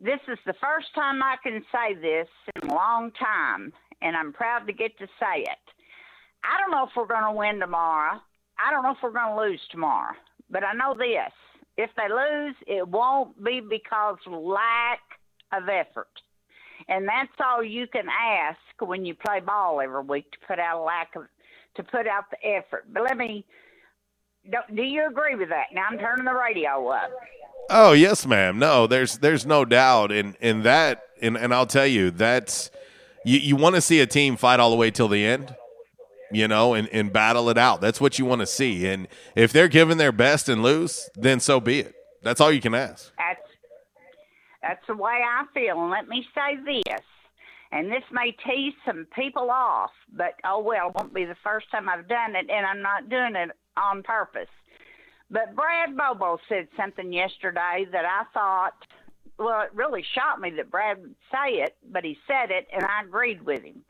This 0.00 0.20
is 0.28 0.38
the 0.44 0.54
first 0.60 0.88
time 0.94 1.22
I 1.22 1.36
can 1.42 1.62
say 1.72 1.94
this 1.94 2.28
in 2.56 2.68
a 2.68 2.74
long 2.74 3.12
time, 3.12 3.72
and 4.02 4.16
I'm 4.16 4.32
proud 4.32 4.66
to 4.66 4.72
get 4.72 4.98
to 4.98 5.06
say 5.18 5.42
it. 5.42 5.58
I 6.42 6.58
don't 6.58 6.70
know 6.70 6.84
if 6.84 6.90
we're 6.96 7.06
going 7.06 7.24
to 7.24 7.38
win 7.38 7.60
tomorrow. 7.60 8.20
I 8.58 8.70
don't 8.70 8.82
know 8.82 8.92
if 8.92 8.98
we're 9.02 9.12
going 9.12 9.36
to 9.36 9.40
lose 9.40 9.60
tomorrow. 9.70 10.14
But 10.50 10.64
I 10.64 10.72
know 10.72 10.94
this 10.94 11.32
if 11.76 11.90
they 11.96 12.08
lose, 12.08 12.54
it 12.66 12.86
won't 12.86 13.42
be 13.42 13.60
because 13.60 14.16
lack 14.26 15.00
of 15.52 15.68
effort. 15.68 16.08
And 16.88 17.06
that's 17.06 17.32
all 17.44 17.62
you 17.62 17.86
can 17.86 18.06
ask 18.08 18.58
when 18.80 19.04
you 19.04 19.14
play 19.14 19.40
ball 19.40 19.80
every 19.80 20.02
week 20.02 20.30
to 20.32 20.38
put 20.46 20.58
out 20.58 20.80
a 20.80 20.82
lack 20.82 21.14
of 21.16 21.24
to 21.76 21.84
put 21.84 22.06
out 22.06 22.24
the 22.30 22.46
effort. 22.46 22.84
But 22.92 23.04
let 23.04 23.16
me 23.16 23.44
do, 24.74 24.82
you 24.82 25.06
agree 25.06 25.36
with 25.36 25.50
that? 25.50 25.66
Now 25.72 25.86
I'm 25.90 25.98
turning 25.98 26.24
the 26.24 26.34
radio 26.34 26.88
up. 26.88 27.10
Oh 27.68 27.92
yes, 27.92 28.26
ma'am. 28.26 28.58
No, 28.58 28.86
there's 28.86 29.18
there's 29.18 29.46
no 29.46 29.64
doubt 29.64 30.10
in 30.10 30.36
in 30.40 30.62
that, 30.62 31.02
and 31.22 31.36
and 31.36 31.54
I'll 31.54 31.66
tell 31.66 31.86
you 31.86 32.10
that's 32.10 32.70
you 33.24 33.38
you 33.38 33.56
want 33.56 33.76
to 33.76 33.80
see 33.80 34.00
a 34.00 34.06
team 34.06 34.36
fight 34.36 34.58
all 34.58 34.70
the 34.70 34.76
way 34.76 34.90
till 34.90 35.08
the 35.08 35.24
end, 35.24 35.54
you 36.32 36.48
know, 36.48 36.74
and 36.74 36.88
and 36.88 37.12
battle 37.12 37.48
it 37.50 37.58
out. 37.58 37.80
That's 37.80 38.00
what 38.00 38.18
you 38.18 38.24
want 38.24 38.40
to 38.40 38.46
see. 38.46 38.86
And 38.86 39.08
if 39.34 39.52
they're 39.52 39.68
giving 39.68 39.98
their 39.98 40.12
best 40.12 40.48
and 40.48 40.62
lose, 40.62 41.10
then 41.14 41.40
so 41.40 41.60
be 41.60 41.80
it. 41.80 41.94
That's 42.22 42.40
all 42.40 42.52
you 42.52 42.60
can 42.60 42.74
ask. 42.74 43.12
That's 43.16 43.40
that's 44.62 44.86
the 44.86 44.96
way 44.96 45.22
I 45.24 45.44
feel. 45.54 45.80
And 45.80 45.90
let 45.90 46.08
me 46.08 46.26
say 46.34 46.56
this, 46.64 47.02
and 47.72 47.90
this 47.90 48.04
may 48.12 48.32
tease 48.46 48.74
some 48.84 49.06
people 49.14 49.50
off, 49.50 49.90
but 50.12 50.34
oh 50.44 50.60
well, 50.60 50.88
it 50.88 50.94
won't 50.94 51.14
be 51.14 51.24
the 51.24 51.36
first 51.42 51.70
time 51.70 51.88
I've 51.88 52.08
done 52.08 52.36
it, 52.36 52.50
and 52.50 52.66
I'm 52.66 52.82
not 52.82 53.08
doing 53.08 53.34
it 53.36 53.50
on 53.76 54.02
purpose. 54.02 54.48
But 55.30 55.54
Brad 55.54 55.96
Bobo 55.96 56.38
said 56.48 56.68
something 56.76 57.12
yesterday 57.12 57.86
that 57.92 58.04
I 58.04 58.24
thought, 58.34 58.74
well, 59.38 59.62
it 59.62 59.70
really 59.72 60.04
shocked 60.14 60.40
me 60.40 60.50
that 60.56 60.70
Brad 60.70 61.00
would 61.00 61.14
say 61.30 61.62
it, 61.62 61.76
but 61.90 62.04
he 62.04 62.18
said 62.26 62.50
it, 62.50 62.66
and 62.72 62.84
I 62.84 63.02
agreed 63.04 63.42
with 63.46 63.62
him. 63.62 63.82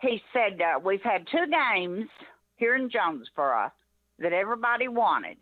He 0.00 0.22
said, 0.32 0.60
uh, 0.60 0.78
We've 0.78 1.02
had 1.02 1.26
two 1.30 1.46
games 1.46 2.08
here 2.56 2.74
in 2.74 2.90
Jonesboro 2.90 3.70
that 4.18 4.32
everybody 4.32 4.88
wanted. 4.88 5.38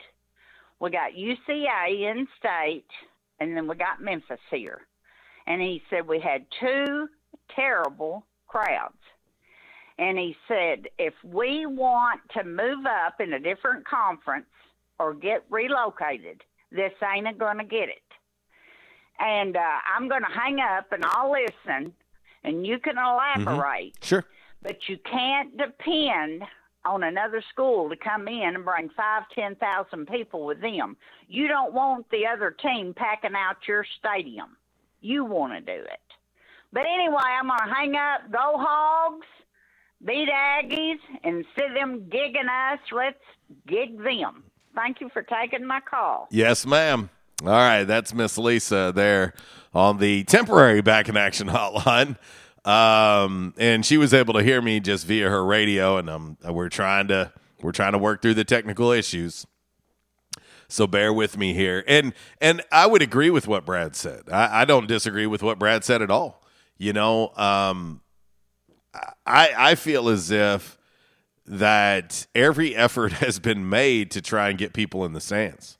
We 0.81 0.91
got 0.91 1.13
UCA 1.13 2.11
in 2.11 2.27
state, 2.39 2.91
and 3.41 3.57
then 3.57 3.67
we 3.67 3.77
got 3.77 4.01
Memphis 4.01 4.41
here. 4.51 4.83
And 5.47 5.61
he 5.61 5.83
said, 5.91 6.07
We 6.07 6.21
had 6.21 6.47
two 6.61 7.09
terrible 7.55 8.27
crowds. 8.47 8.95
And 9.99 10.17
he 10.17 10.37
said, 10.47 10.87
if 10.99 11.15
we 11.25 11.67
want 11.67 12.21
to 12.37 12.45
move 12.45 12.87
up 12.87 13.21
in 13.21 13.33
a 13.33 13.41
different 13.41 13.85
conference 13.85 14.47
or 14.99 15.13
get 15.13 15.45
relocated, 15.51 16.43
this 16.71 16.93
ain't 17.03 17.39
going 17.39 17.59
to 17.59 17.65
get 17.65 17.89
it. 17.89 18.03
And 19.19 19.57
uh, 19.57 19.61
I'm 19.97 20.09
going 20.09 20.23
to 20.23 20.29
hang 20.29 20.61
up 20.61 20.93
and 20.93 21.05
I'll 21.05 21.33
listen, 21.33 21.93
and 22.45 22.65
you 22.65 22.79
can 22.79 22.97
elaborate. 22.97 23.97
Sure. 24.03 24.25
But 24.63 24.77
you 24.89 24.99
can't 25.11 25.57
depend 25.57 26.43
on 26.85 27.03
another 27.03 27.43
school 27.53 27.89
to 27.91 27.97
come 27.97 28.29
in 28.29 28.55
and 28.55 28.65
bring 28.65 28.89
five, 28.97 29.25
ten 29.35 29.55
thousand 29.57 30.09
people 30.09 30.45
with 30.45 30.61
them. 30.61 30.97
You 31.29 31.49
don't 31.49 31.73
want 31.73 32.11
the 32.11 32.27
other 32.27 32.51
team 32.51 32.95
packing 32.95 33.35
out 33.35 33.57
your 33.67 33.85
stadium. 33.99 34.57
You 35.01 35.25
want 35.25 35.53
to 35.53 35.61
do 35.61 35.83
it. 35.83 36.01
But 36.73 36.83
anyway, 36.87 37.23
I'm 37.23 37.47
to 37.49 37.75
hang 37.75 37.95
up. 37.95 38.31
Go 38.31 38.55
Hogs 38.57 39.27
beat 40.05 40.29
Aggies 40.29 40.99
and 41.25 41.45
see 41.57 41.67
them 41.75 42.03
gigging 42.11 42.73
us. 42.73 42.81
Let's 42.93 43.19
gig 43.67 43.99
them. 43.99 44.45
Thank 44.75 45.01
you 45.01 45.09
for 45.13 45.23
taking 45.23 45.67
my 45.67 45.81
call. 45.81 46.29
Yes, 46.31 46.67
ma'am. 46.67 47.11
All 47.43 47.51
right, 47.51 47.85
that's 47.85 48.13
Miss 48.15 48.37
Lisa 48.37 48.93
there 48.95 49.35
on 49.73 49.99
the 49.99 50.25
temporary 50.25 50.81
back 50.81 51.09
in 51.09 51.17
action 51.17 51.49
hotline. 51.49 52.17
Um, 52.65 53.55
and 53.57 53.85
she 53.85 53.97
was 53.97 54.13
able 54.13 54.35
to 54.35 54.43
hear 54.43 54.61
me 54.61 54.81
just 54.81 55.07
via 55.07 55.29
her 55.29 55.45
radio, 55.45 55.97
and 55.97 56.11
um, 56.11 56.37
we're 56.45 56.69
trying 56.69 57.09
to 57.09 57.33
we're 57.63 57.73
trying 57.73 57.93
to 57.93 57.99
work 57.99 58.23
through 58.23 58.35
the 58.35 58.45
technical 58.45 58.93
issues. 58.93 59.47
So 60.69 60.87
bear 60.87 61.13
with 61.13 61.39
me 61.39 61.55
here, 61.55 61.83
and 61.87 62.13
and 62.41 62.63
I 62.71 62.87
would 62.87 63.01
agree 63.01 63.31
with 63.31 63.49
what 63.49 63.65
Brad 63.65 63.97
said. 63.97 64.25
I, 64.31 64.63
I 64.63 64.65
don't 64.65 64.87
disagree 64.87 65.27
with 65.27 65.43
what 65.43 65.59
Brad 65.59 65.83
said 65.83 66.03
at 66.03 66.11
all. 66.11 66.43
You 66.77 66.93
know, 66.93 67.33
um, 67.37 68.03
I 69.27 69.51
I 69.57 69.75
feel 69.75 70.09
as 70.09 70.31
if 70.31 70.77
that 71.47 72.27
every 72.35 72.77
effort 72.77 73.13
has 73.25 73.39
been 73.39 73.69
made 73.69 74.11
to 74.11 74.21
try 74.21 74.51
and 74.51 74.59
get 74.59 74.75
people 74.75 75.05
in 75.05 75.15
the 75.15 75.21
stands. 75.21 75.79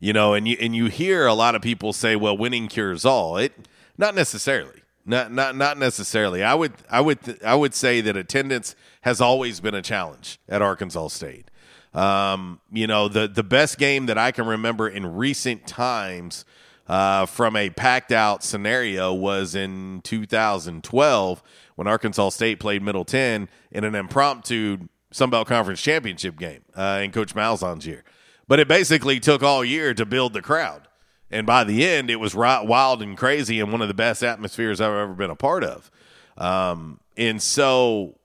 You 0.00 0.12
know, 0.12 0.32
and 0.32 0.48
you 0.48 0.56
and 0.58 0.74
you 0.74 0.86
hear 0.86 1.26
a 1.26 1.34
lot 1.34 1.54
of 1.54 1.60
people 1.60 1.92
say, 1.92 2.16
"Well, 2.16 2.36
winning 2.36 2.68
cures 2.68 3.04
all." 3.04 3.36
It 3.36 3.52
not 3.98 4.14
necessarily. 4.14 4.83
Not 5.06 5.32
not 5.32 5.54
not 5.56 5.78
necessarily. 5.78 6.42
I 6.42 6.54
would 6.54 6.72
I 6.90 7.00
would 7.00 7.18
I 7.44 7.54
would 7.54 7.74
say 7.74 8.00
that 8.00 8.16
attendance 8.16 8.74
has 9.02 9.20
always 9.20 9.60
been 9.60 9.74
a 9.74 9.82
challenge 9.82 10.38
at 10.48 10.62
Arkansas 10.62 11.08
State. 11.08 11.50
Um, 11.92 12.60
you 12.72 12.86
know, 12.86 13.08
the 13.08 13.28
the 13.28 13.42
best 13.42 13.78
game 13.78 14.06
that 14.06 14.16
I 14.16 14.32
can 14.32 14.46
remember 14.46 14.88
in 14.88 15.14
recent 15.14 15.66
times 15.66 16.46
uh, 16.88 17.26
from 17.26 17.54
a 17.54 17.70
packed 17.70 18.12
out 18.12 18.42
scenario 18.42 19.12
was 19.12 19.54
in 19.54 20.00
2012 20.04 21.42
when 21.76 21.86
Arkansas 21.86 22.30
State 22.30 22.60
played 22.60 22.82
Middle 22.82 23.04
Tenn 23.04 23.48
in 23.70 23.84
an 23.84 23.94
impromptu 23.94 24.88
Sun 25.10 25.30
Belt 25.30 25.46
Conference 25.46 25.80
championship 25.80 26.38
game 26.38 26.62
uh, 26.74 27.00
in 27.02 27.12
Coach 27.12 27.34
Malzahn's 27.34 27.86
year. 27.86 28.04
But 28.48 28.58
it 28.58 28.68
basically 28.68 29.20
took 29.20 29.42
all 29.42 29.64
year 29.64 29.94
to 29.94 30.04
build 30.04 30.32
the 30.32 30.42
crowd. 30.42 30.88
And 31.30 31.46
by 31.46 31.64
the 31.64 31.86
end, 31.86 32.10
it 32.10 32.20
was 32.20 32.34
wild 32.34 33.02
and 33.02 33.16
crazy 33.16 33.60
and 33.60 33.72
one 33.72 33.82
of 33.82 33.88
the 33.88 33.94
best 33.94 34.22
atmospheres 34.22 34.80
I've 34.80 34.92
ever 34.92 35.14
been 35.14 35.30
a 35.30 35.36
part 35.36 35.64
of. 35.64 35.90
Um, 36.36 37.00
and 37.16 37.42
so, 37.42 38.18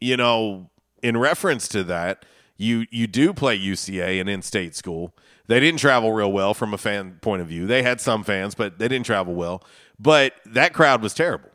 you 0.00 0.16
know, 0.16 0.70
in 1.02 1.16
reference 1.16 1.68
to 1.68 1.84
that, 1.84 2.24
you 2.56 2.86
you 2.90 3.06
do 3.06 3.34
play 3.34 3.58
UCA, 3.58 4.20
an 4.20 4.28
in-state 4.28 4.74
school. 4.74 5.14
They 5.46 5.60
didn't 5.60 5.80
travel 5.80 6.12
real 6.12 6.32
well 6.32 6.54
from 6.54 6.74
a 6.74 6.78
fan 6.78 7.18
point 7.20 7.42
of 7.42 7.48
view. 7.48 7.66
They 7.66 7.82
had 7.82 8.00
some 8.00 8.24
fans, 8.24 8.54
but 8.54 8.78
they 8.78 8.88
didn't 8.88 9.06
travel 9.06 9.34
well. 9.34 9.62
But 9.98 10.34
that 10.46 10.72
crowd 10.72 11.02
was 11.02 11.14
terrible. 11.14 11.50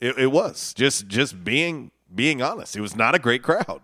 It, 0.00 0.18
it 0.18 0.32
was 0.32 0.74
just 0.74 1.06
just 1.06 1.44
being 1.44 1.92
being 2.12 2.42
honest. 2.42 2.76
It 2.76 2.80
was 2.80 2.96
not 2.96 3.14
a 3.14 3.18
great 3.18 3.42
crowd. 3.42 3.82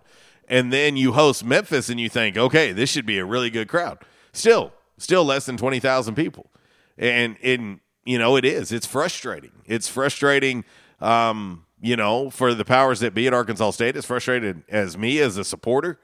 And 0.48 0.72
then 0.72 0.96
you 0.96 1.12
host 1.12 1.44
Memphis, 1.44 1.88
and 1.90 2.00
you 2.00 2.08
think, 2.08 2.36
okay, 2.36 2.72
this 2.72 2.90
should 2.90 3.06
be 3.06 3.18
a 3.18 3.24
really 3.24 3.50
good 3.50 3.68
crowd. 3.68 3.98
Still, 4.32 4.72
still 4.98 5.24
less 5.24 5.46
than 5.46 5.56
twenty 5.56 5.80
thousand 5.80 6.14
people, 6.14 6.50
and 6.96 7.36
in 7.40 7.80
you 8.04 8.18
know 8.18 8.36
it 8.36 8.44
is. 8.44 8.72
It's 8.72 8.86
frustrating. 8.86 9.52
It's 9.64 9.88
frustrating. 9.88 10.64
Um, 11.00 11.64
you 11.80 11.96
know, 11.96 12.28
for 12.28 12.54
the 12.54 12.64
powers 12.64 13.00
that 13.00 13.14
be 13.14 13.26
at 13.28 13.32
Arkansas 13.34 13.70
State, 13.70 13.96
it's 13.96 14.06
frustrated 14.06 14.62
as 14.68 14.98
me 14.98 15.20
as 15.20 15.36
a 15.36 15.44
supporter 15.44 16.00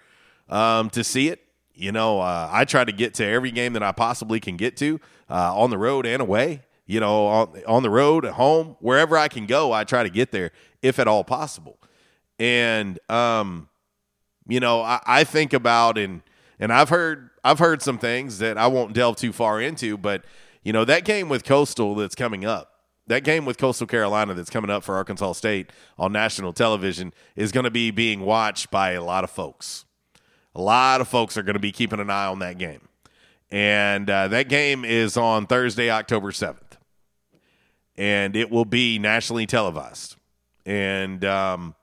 um, 0.49 0.89
to 0.91 1.03
see 1.03 1.29
it. 1.29 1.41
You 1.75 1.91
know, 1.91 2.21
uh, 2.21 2.49
I 2.53 2.65
try 2.65 2.85
to 2.85 2.93
get 2.93 3.15
to 3.15 3.27
every 3.27 3.51
game 3.51 3.73
that 3.73 3.83
I 3.83 3.91
possibly 3.91 4.39
can 4.39 4.57
get 4.57 4.77
to 4.77 5.01
uh, 5.29 5.57
on 5.57 5.71
the 5.71 5.79
road 5.79 6.07
and 6.07 6.23
away. 6.23 6.63
You 6.87 7.01
know, 7.01 7.27
on, 7.27 7.63
on 7.67 7.83
the 7.83 7.91
road, 7.91 8.25
at 8.25 8.35
home, 8.35 8.77
wherever 8.79 9.17
I 9.17 9.29
can 9.29 9.47
go, 9.47 9.73
I 9.73 9.85
try 9.85 10.03
to 10.03 10.11
get 10.11 10.31
there 10.31 10.53
if 10.83 10.99
at 10.99 11.09
all 11.09 11.25
possible. 11.25 11.79
And 12.39 12.99
um, 13.09 13.69
you 14.47 14.61
know, 14.61 14.83
I, 14.83 15.01
I 15.07 15.25
think 15.25 15.53
about 15.53 15.99
and 15.99 16.23
and 16.61 16.73
I've 16.73 16.91
heard 16.91 17.31
I've 17.45 17.59
heard 17.59 17.83
some 17.83 17.99
things 17.99 18.39
that 18.39 18.57
I 18.57 18.67
won't 18.67 18.95
delve 18.95 19.17
too 19.17 19.33
far 19.33 19.61
into, 19.61 19.99
but 19.99 20.25
you 20.63 20.73
know 20.73 20.85
that 20.87 21.05
game 21.05 21.29
with 21.29 21.45
Coastal 21.45 21.95
that's 21.95 22.15
coming 22.15 22.45
up, 22.45 22.81
that 23.07 23.23
game 23.23 23.45
with 23.45 23.59
Coastal 23.59 23.87
Carolina 23.87 24.33
that's 24.35 24.51
coming 24.51 24.71
up 24.71 24.83
for 24.83 24.95
Arkansas 24.95 25.35
State 25.35 25.71
on 25.99 26.11
national 26.11 26.53
television 26.55 27.13
is 27.37 27.53
going 27.53 27.65
to 27.65 27.71
be 27.71 27.91
being 27.91 28.21
watched 28.21 28.71
by 28.71 28.93
a 28.93 29.05
lot 29.05 29.25
of 29.25 29.31
folks. 29.31 29.85
A 30.55 30.61
lot 30.61 31.01
of 31.01 31.09
folks 31.09 31.37
are 31.37 31.43
going 31.43 31.55
to 31.55 31.61
be 31.61 31.73
keeping 31.73 32.01
an 32.01 32.09
eye 32.11 32.27
on 32.27 32.39
that 32.39 32.57
game, 32.57 32.89
and 33.51 34.09
uh, 34.09 34.29
that 34.29 34.49
game 34.49 34.85
is 34.85 35.17
on 35.17 35.47
Thursday, 35.47 35.91
October 35.91 36.33
seventh, 36.33 36.79
and 37.97 38.35
it 38.35 38.51
will 38.51 38.65
be 38.65 38.99
nationally 38.99 39.47
televised, 39.47 40.17
and. 40.65 41.25
Um, 41.25 41.75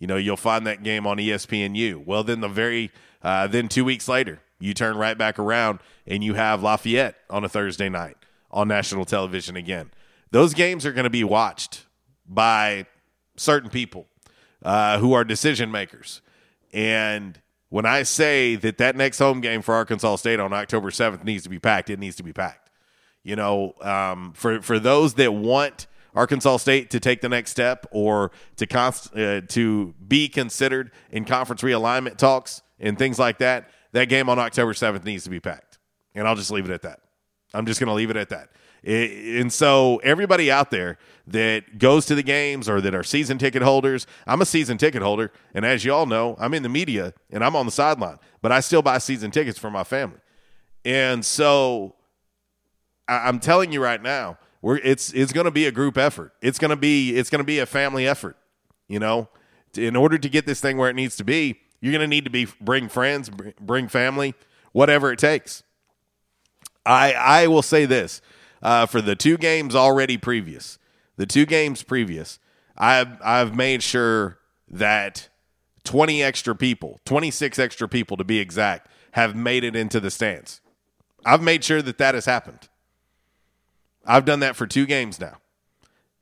you 0.00 0.06
know, 0.06 0.14
you'll 0.16 0.36
find 0.36 0.64
that 0.68 0.84
game 0.84 1.08
on 1.08 1.16
ESPNU. 1.16 2.06
Well, 2.06 2.22
then 2.22 2.40
the 2.40 2.46
very 2.46 2.92
Uh, 3.20 3.48
then 3.48 3.66
two 3.66 3.84
weeks 3.84 4.06
later, 4.06 4.40
you 4.60 4.74
turn 4.74 4.96
right 4.96 5.16
back 5.16 5.38
around 5.38 5.80
and 6.06 6.22
you 6.24 6.34
have 6.34 6.62
Lafayette 6.62 7.16
on 7.30 7.44
a 7.44 7.48
Thursday 7.48 7.88
night 7.88 8.16
on 8.50 8.68
national 8.68 9.04
television 9.04 9.56
again. 9.56 9.90
Those 10.30 10.54
games 10.54 10.84
are 10.84 10.92
going 10.92 11.04
to 11.04 11.10
be 11.10 11.24
watched 11.24 11.86
by 12.26 12.86
certain 13.36 13.70
people 13.70 14.06
uh, 14.62 14.98
who 14.98 15.12
are 15.12 15.24
decision 15.24 15.70
makers. 15.70 16.20
And 16.72 17.40
when 17.70 17.86
I 17.86 18.02
say 18.02 18.56
that 18.56 18.78
that 18.78 18.96
next 18.96 19.18
home 19.18 19.40
game 19.40 19.62
for 19.62 19.74
Arkansas 19.74 20.16
State 20.16 20.40
on 20.40 20.52
October 20.52 20.90
7th 20.90 21.24
needs 21.24 21.44
to 21.44 21.50
be 21.50 21.58
packed, 21.58 21.90
it 21.90 21.98
needs 21.98 22.16
to 22.16 22.22
be 22.22 22.32
packed. 22.32 22.70
You 23.22 23.36
know, 23.36 23.74
um, 23.80 24.32
for, 24.34 24.62
for 24.62 24.78
those 24.78 25.14
that 25.14 25.32
want 25.32 25.86
Arkansas 26.14 26.58
State 26.58 26.90
to 26.90 27.00
take 27.00 27.20
the 27.20 27.28
next 27.28 27.50
step 27.50 27.86
or 27.90 28.30
to 28.56 28.66
const- 28.66 29.16
uh, 29.16 29.42
to 29.48 29.94
be 30.06 30.28
considered 30.28 30.90
in 31.10 31.24
conference 31.24 31.62
realignment 31.62 32.16
talks 32.16 32.62
and 32.80 32.98
things 32.98 33.18
like 33.18 33.38
that, 33.38 33.70
that 33.92 34.08
game 34.08 34.28
on 34.28 34.38
October 34.38 34.72
7th 34.72 35.04
needs 35.04 35.24
to 35.24 35.30
be 35.30 35.40
packed. 35.40 35.78
And 36.14 36.26
I'll 36.26 36.36
just 36.36 36.50
leave 36.50 36.64
it 36.68 36.72
at 36.72 36.82
that. 36.82 37.00
I'm 37.54 37.66
just 37.66 37.80
going 37.80 37.88
to 37.88 37.94
leave 37.94 38.10
it 38.10 38.16
at 38.16 38.28
that. 38.30 38.50
It, 38.82 39.40
and 39.40 39.52
so, 39.52 39.96
everybody 40.04 40.50
out 40.50 40.70
there 40.70 40.98
that 41.26 41.78
goes 41.78 42.06
to 42.06 42.14
the 42.14 42.22
games 42.22 42.68
or 42.68 42.80
that 42.80 42.94
are 42.94 43.02
season 43.02 43.38
ticket 43.38 43.62
holders, 43.62 44.06
I'm 44.26 44.40
a 44.40 44.46
season 44.46 44.78
ticket 44.78 45.02
holder. 45.02 45.32
And 45.52 45.64
as 45.64 45.84
you 45.84 45.92
all 45.92 46.06
know, 46.06 46.36
I'm 46.38 46.54
in 46.54 46.62
the 46.62 46.68
media 46.68 47.12
and 47.30 47.44
I'm 47.44 47.56
on 47.56 47.66
the 47.66 47.72
sideline, 47.72 48.18
but 48.40 48.52
I 48.52 48.60
still 48.60 48.82
buy 48.82 48.98
season 48.98 49.30
tickets 49.30 49.58
for 49.58 49.70
my 49.70 49.84
family. 49.84 50.18
And 50.84 51.24
so, 51.24 51.96
I, 53.08 53.28
I'm 53.28 53.40
telling 53.40 53.72
you 53.72 53.82
right 53.82 54.02
now, 54.02 54.38
we're, 54.62 54.78
it's 54.78 55.12
it's 55.12 55.32
going 55.32 55.46
to 55.46 55.50
be 55.50 55.66
a 55.66 55.72
group 55.72 55.98
effort. 55.98 56.32
It's 56.40 56.58
going 56.58 56.70
to 56.70 56.76
be 56.76 57.16
it's 57.16 57.30
going 57.30 57.40
to 57.40 57.46
be 57.46 57.58
a 57.58 57.66
family 57.66 58.06
effort. 58.06 58.36
You 58.86 58.98
know, 58.98 59.28
in 59.76 59.96
order 59.96 60.18
to 60.18 60.28
get 60.28 60.46
this 60.46 60.60
thing 60.60 60.78
where 60.78 60.88
it 60.88 60.96
needs 60.96 61.16
to 61.16 61.24
be, 61.24 61.60
you're 61.80 61.92
going 61.92 62.00
to 62.00 62.08
need 62.08 62.24
to 62.24 62.30
be 62.30 62.46
bring 62.60 62.88
friends, 62.88 63.30
bring 63.60 63.88
family, 63.88 64.34
whatever 64.72 65.12
it 65.12 65.18
takes. 65.18 65.62
I 66.84 67.12
I 67.12 67.46
will 67.46 67.62
say 67.62 67.84
this 67.84 68.20
uh, 68.62 68.86
for 68.86 69.00
the 69.00 69.14
two 69.14 69.36
games 69.36 69.74
already 69.74 70.16
previous, 70.16 70.78
the 71.16 71.26
two 71.26 71.46
games 71.46 71.82
previous, 71.82 72.38
I've 72.76 73.20
I've 73.22 73.54
made 73.54 73.82
sure 73.82 74.38
that 74.68 75.28
20 75.84 76.22
extra 76.22 76.54
people, 76.54 77.00
26 77.04 77.58
extra 77.58 77.88
people 77.88 78.16
to 78.16 78.24
be 78.24 78.38
exact, 78.38 78.88
have 79.12 79.34
made 79.34 79.64
it 79.64 79.74
into 79.74 80.00
the 80.00 80.10
stands. 80.10 80.60
I've 81.24 81.42
made 81.42 81.64
sure 81.64 81.82
that 81.82 81.98
that 81.98 82.14
has 82.14 82.26
happened. 82.26 82.68
I've 84.06 84.24
done 84.24 84.40
that 84.40 84.56
for 84.56 84.66
two 84.66 84.86
games 84.86 85.20
now. 85.20 85.38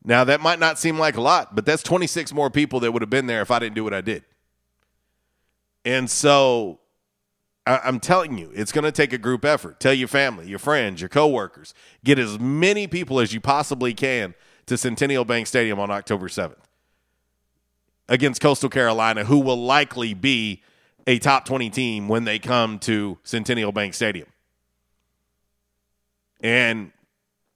Now, 0.05 0.23
that 0.25 0.41
might 0.41 0.61
not 0.61 0.79
seem 0.79 0.99
like 0.99 1.17
a 1.17 1.21
lot, 1.21 1.57
but 1.57 1.67
that's 1.67 1.83
26 1.83 2.33
more 2.33 2.49
people 2.49 2.79
that 2.81 2.93
would 2.93 3.03
have 3.03 3.11
been 3.11 3.27
there 3.27 3.43
if 3.43 3.51
I 3.51 3.59
didn't 3.59 3.75
do 3.75 3.83
what 3.83 3.93
I 3.93 4.01
did. 4.01 4.25
And 5.87 6.11
so 6.11 6.81
I- 7.65 7.81
I'm 7.85 8.01
telling 8.01 8.37
you, 8.37 8.51
it's 8.55 8.73
going 8.73 8.85
to 8.85 8.93
take 8.93 9.13
a 9.13 9.19
group 9.19 9.45
effort. 9.45 9.81
Tell 9.81 9.95
your 9.95 10.09
family, 10.09 10.49
your 10.49 10.59
friends, 10.59 11.01
your 11.01 11.09
coworkers, 11.09 11.75
get 12.05 12.19
as 12.19 12.39
many 12.39 12.87
people 12.87 13.21
as 13.21 13.33
you 13.33 13.41
possibly 13.41 13.95
can 13.95 14.35
to 14.67 14.77
Centennial 14.77 15.25
Bank 15.25 15.47
Stadium 15.47 15.79
on 15.79 15.91
October 15.91 16.29
7th 16.29 16.57
against 18.09 18.41
Coastal 18.41 18.69
Carolina, 18.69 19.25
who 19.25 19.39
will 19.39 19.57
likely 19.57 20.13
be 20.13 20.63
a 21.07 21.19
top 21.19 21.45
20 21.45 21.71
team 21.71 22.09
when 22.09 22.25
they 22.25 22.39
come 22.39 22.79
to 22.81 23.19
Centennial 23.23 23.73
Bank 23.73 23.95
Stadium. 23.95 24.29
And 26.41 26.93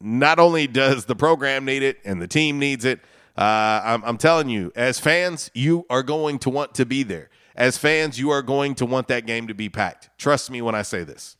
not 0.01 0.39
only 0.39 0.67
does 0.67 1.05
the 1.05 1.17
program 1.17 1.65
need 1.65 1.83
it 1.83 1.99
and 2.05 2.23
the 2.23 2.29
team 2.29 2.59
needs 2.59 2.85
it, 2.85 3.01
uh, 3.37 3.81
I'm, 3.85 4.05
I'm 4.05 4.19
telling 4.19 4.49
you, 4.49 4.73
as 4.75 4.99
fans, 4.99 5.51
you 5.55 5.87
are 5.89 6.03
going 6.03 6.39
to 6.41 6.51
want 6.51 6.75
to 6.75 6.85
be 6.85 7.03
there. 7.03 7.30
As 7.57 7.77
fans, 7.77 8.19
you 8.19 8.31
are 8.31 8.43
going 8.43 8.75
to 8.77 8.87
want 8.87 9.09
that 9.09 9.27
game 9.27 9.49
to 9.49 9.55
be 9.55 9.69
packed. 9.69 10.11
Trust 10.19 10.51
me 10.51 10.63
when 10.63 10.75
I 10.75 10.83
say 10.83 11.05
this. 11.05 11.37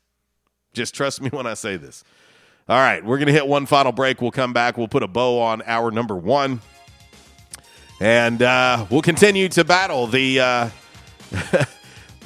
Just 0.73 0.95
trust 0.95 1.21
me 1.21 1.31
when 1.31 1.47
I 1.47 1.55
say 1.55 1.77
this. 1.77 2.05
All 2.69 2.77
right, 2.77 3.05
we're 3.05 3.17
going 3.17 3.27
to 3.27 3.33
hit 3.33 3.47
one 3.47 3.67
final 3.67 3.91
break. 3.91 4.21
We'll 4.21 4.31
come 4.31 4.53
back. 4.53 4.77
We'll 4.77 4.89
put 4.89 5.03
a 5.03 5.09
bow 5.09 5.41
on 5.41 5.63
hour 5.67 5.91
number 5.91 6.17
one. 6.17 6.61
And 8.01 8.41
uh, 8.43 8.87
we'll 8.91 9.03
continue 9.03 9.49
to 9.51 9.65
battle 9.65 10.07
the 10.07 10.41
uh, 10.41 10.71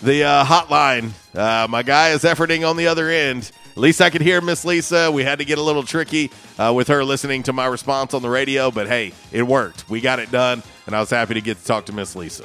the 0.02 0.24
uh, 0.24 0.44
hotline. 0.44 1.10
Uh, 1.34 1.66
my 1.68 1.82
guy 1.82 2.10
is 2.10 2.22
efforting 2.22 2.68
on 2.68 2.76
the 2.76 2.86
other 2.86 3.08
end. 3.08 3.50
At 3.72 3.78
least 3.78 4.00
I 4.00 4.10
could 4.10 4.20
hear 4.20 4.40
Miss 4.40 4.64
Lisa. 4.64 5.10
We 5.10 5.24
had 5.24 5.40
to 5.40 5.44
get 5.44 5.58
a 5.58 5.62
little 5.62 5.82
tricky 5.82 6.30
uh, 6.58 6.72
with 6.76 6.88
her 6.88 7.04
listening 7.04 7.42
to 7.44 7.52
my 7.52 7.66
response 7.66 8.14
on 8.14 8.22
the 8.22 8.30
radio, 8.30 8.70
but 8.70 8.86
hey, 8.86 9.12
it 9.32 9.42
worked. 9.42 9.88
We 9.90 10.00
got 10.00 10.20
it 10.20 10.30
done, 10.30 10.62
and 10.86 10.94
I 10.94 11.00
was 11.00 11.10
happy 11.10 11.34
to 11.34 11.40
get 11.40 11.58
to 11.58 11.64
talk 11.64 11.86
to 11.86 11.92
Miss 11.92 12.14
Lisa. 12.14 12.44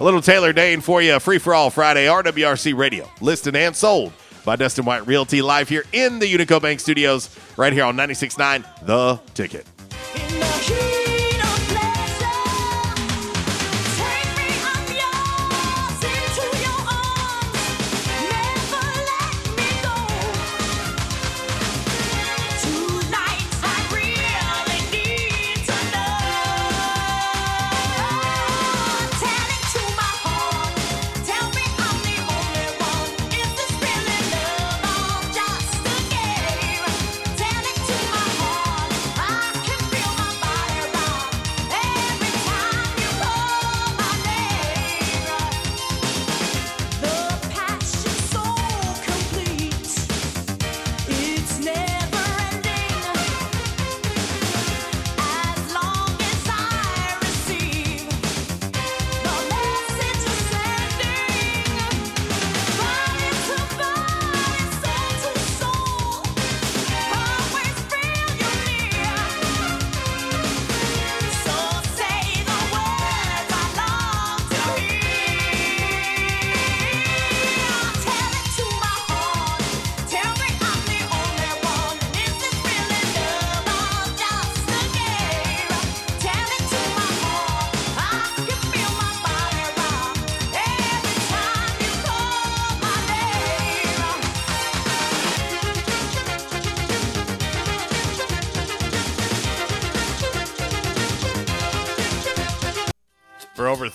A 0.00 0.04
little 0.04 0.22
Taylor 0.22 0.54
Dayne 0.54 0.80
for 0.80 1.02
you, 1.02 1.20
free 1.20 1.36
for 1.36 1.54
all 1.54 1.68
Friday, 1.68 2.06
RWRC 2.06 2.74
Radio, 2.74 3.06
listed 3.20 3.54
and 3.54 3.76
sold 3.76 4.14
by 4.46 4.56
Dustin 4.56 4.86
White 4.86 5.06
Realty, 5.06 5.42
live 5.42 5.68
here 5.68 5.84
in 5.92 6.18
the 6.18 6.26
Unico 6.26 6.60
Bank 6.60 6.80
Studios, 6.80 7.28
right 7.58 7.70
here 7.70 7.84
on 7.84 7.98
96.9 7.98 8.86
The 8.86 9.20
Ticket. 9.34 10.89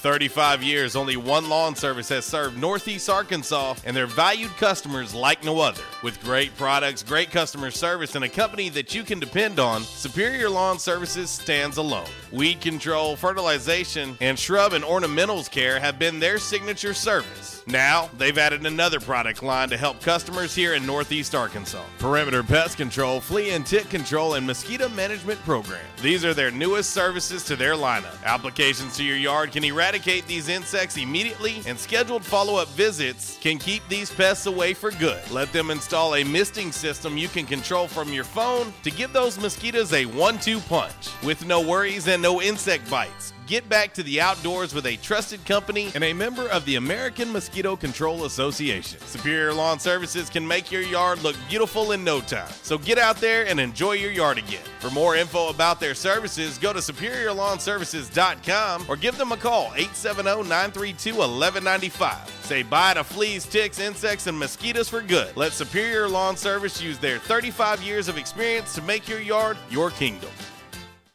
35 0.05 0.61
years, 0.61 0.95
only 0.95 1.17
one 1.17 1.49
lawn 1.49 1.75
service 1.75 2.09
has 2.09 2.25
served 2.25 2.59
Northeast 2.59 3.09
Arkansas 3.09 3.73
and 3.85 3.97
their 3.97 4.05
valued 4.05 4.51
customers 4.51 5.15
like 5.15 5.43
no 5.43 5.59
other. 5.59 5.81
With 6.05 6.23
great 6.23 6.55
products, 6.55 7.01
great 7.01 7.31
customer 7.31 7.71
service, 7.71 8.13
and 8.13 8.23
a 8.23 8.29
company 8.29 8.69
that 8.69 8.93
you 8.93 9.01
can 9.01 9.19
depend 9.19 9.57
on, 9.57 9.81
Superior 9.81 10.51
Lawn 10.51 10.77
Services 10.77 11.31
stands 11.31 11.77
alone. 11.77 12.05
Weed 12.31 12.61
control, 12.61 13.15
fertilization, 13.15 14.15
and 14.21 14.37
shrub 14.37 14.73
and 14.73 14.83
ornamentals 14.83 15.49
care 15.49 15.79
have 15.79 15.97
been 15.97 16.19
their 16.19 16.37
signature 16.37 16.93
service. 16.93 17.63
Now, 17.65 18.11
they've 18.19 18.37
added 18.37 18.67
another 18.67 18.99
product 18.99 19.41
line 19.41 19.69
to 19.69 19.77
help 19.77 19.99
customers 19.99 20.53
here 20.53 20.75
in 20.75 20.85
Northeast 20.85 21.33
Arkansas 21.33 21.83
Perimeter 21.97 22.43
Pest 22.43 22.77
Control, 22.77 23.19
Flea 23.19 23.49
and 23.49 23.65
Tick 23.65 23.89
Control, 23.89 24.35
and 24.35 24.45
Mosquito 24.45 24.87
Management 24.89 25.39
Program. 25.39 25.81
These 26.03 26.23
are 26.23 26.35
their 26.35 26.51
newest 26.51 26.91
services 26.91 27.43
to 27.45 27.55
their 27.55 27.73
lineup. 27.73 28.23
Applications 28.23 28.95
to 28.97 29.03
your 29.03 29.17
yard 29.17 29.53
can 29.53 29.63
eradicate 29.63 30.27
these 30.27 30.49
insects 30.49 30.97
immediately, 30.97 31.63
and 31.65 31.79
scheduled 31.79 32.23
follow 32.23 32.57
up 32.57 32.67
visits 32.69 33.39
can 33.41 33.57
keep 33.57 33.81
these 33.89 34.11
pests 34.11 34.45
away 34.45 34.75
for 34.75 34.91
good. 34.91 35.19
Let 35.31 35.51
them 35.51 35.71
install 35.71 35.94
a 35.95 36.23
misting 36.23 36.71
system 36.71 37.17
you 37.17 37.27
can 37.27 37.45
control 37.45 37.87
from 37.87 38.11
your 38.11 38.23
phone 38.23 38.73
to 38.83 38.91
give 38.91 39.13
those 39.13 39.39
mosquitoes 39.39 39.93
a 39.93 40.05
one 40.05 40.37
two 40.39 40.59
punch. 40.59 41.09
With 41.23 41.45
no 41.45 41.61
worries 41.61 42.07
and 42.07 42.21
no 42.21 42.41
insect 42.41 42.89
bites. 42.89 43.34
Get 43.47 43.67
back 43.69 43.93
to 43.93 44.01
the 44.01 44.19
outdoors 44.21 44.73
with 44.73 44.87
a 44.87 44.97
trusted 44.97 45.45
company 45.45 45.91
and 45.93 46.03
a 46.03 46.13
member 46.13 46.49
of 46.49 46.65
the 46.65 46.77
American 46.77 47.31
Mosquito 47.31 47.75
Control 47.75 48.25
Association. 48.25 48.99
Superior 49.01 49.53
Lawn 49.53 49.77
Services 49.77 50.31
can 50.31 50.47
make 50.47 50.71
your 50.71 50.81
yard 50.81 51.21
look 51.21 51.35
beautiful 51.47 51.91
in 51.91 52.03
no 52.03 52.21
time. 52.21 52.51
So 52.63 52.79
get 52.79 52.97
out 52.97 53.17
there 53.17 53.45
and 53.45 53.59
enjoy 53.59 53.91
your 53.93 54.09
yard 54.09 54.39
again. 54.39 54.63
For 54.79 54.89
more 54.89 55.15
info 55.15 55.49
about 55.49 55.79
their 55.79 55.93
services, 55.93 56.57
go 56.57 56.73
to 56.73 56.79
superiorlawnservices.com 56.79 58.85
or 58.89 58.95
give 58.95 59.15
them 59.15 59.31
a 59.31 59.37
call 59.37 59.67
870-932-1195. 59.67 62.27
Say 62.41 62.63
bye 62.63 62.95
to 62.95 63.03
fleas, 63.03 63.45
ticks, 63.45 63.77
insects, 63.77 64.25
and 64.25 64.39
mosquitoes 64.39 64.89
for 64.89 65.01
good. 65.01 65.37
Let 65.37 65.51
Superior 65.51 66.09
Lawn 66.09 66.35
Service 66.35 66.81
use 66.81 66.97
their 66.97 67.19
35 67.19 67.83
years 67.83 68.07
of 68.07 68.17
experience 68.17 68.73
to 68.73 68.81
make 68.81 69.07
your 69.07 69.21
yard 69.21 69.55
your 69.69 69.91
kingdom. 69.91 70.31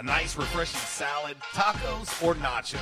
a 0.00 0.02
nice 0.02 0.34
refreshing 0.34 0.80
salad, 0.80 1.36
tacos, 1.52 2.26
or 2.26 2.34
nachos, 2.36 2.78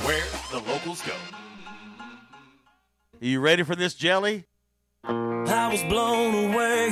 where 0.07 0.27
the 0.53 0.59
locals 0.71 1.01
go. 1.03 1.15
Are 3.21 3.27
you 3.27 3.41
ready 3.41 3.63
for 3.63 3.75
this 3.75 3.95
jelly? 3.95 4.45
I 5.05 5.71
was 5.73 5.83
blown 5.85 6.53
away. 6.53 6.91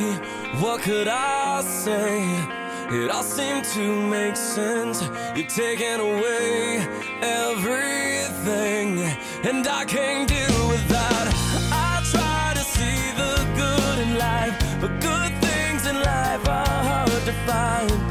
What 0.61 0.81
could 0.81 1.07
I 1.07 1.61
say? 1.61 2.56
It 2.89 3.11
all 3.11 3.25
seemed 3.25 3.65
to 3.75 4.09
make 4.09 4.37
sense. 4.37 5.03
You're 5.35 5.49
taking 5.49 5.99
away 5.99 6.87
everything, 7.21 9.01
and 9.43 9.67
I 9.67 9.85
can't 9.85 10.29
deal 10.29 10.69
with 10.69 10.87
that. 10.89 11.27
I 11.73 12.01
try 12.13 12.53
to 12.55 12.61
see 12.61 13.11
the 13.17 13.45
good 13.57 13.99
in 13.99 14.17
life, 14.17 14.57
but 14.81 15.01
good 15.01 15.33
things 15.43 15.85
in 15.87 15.97
life 15.97 16.49
are 16.49 16.65
hard 16.65 17.25
to 17.25 17.33
find. 17.45 18.06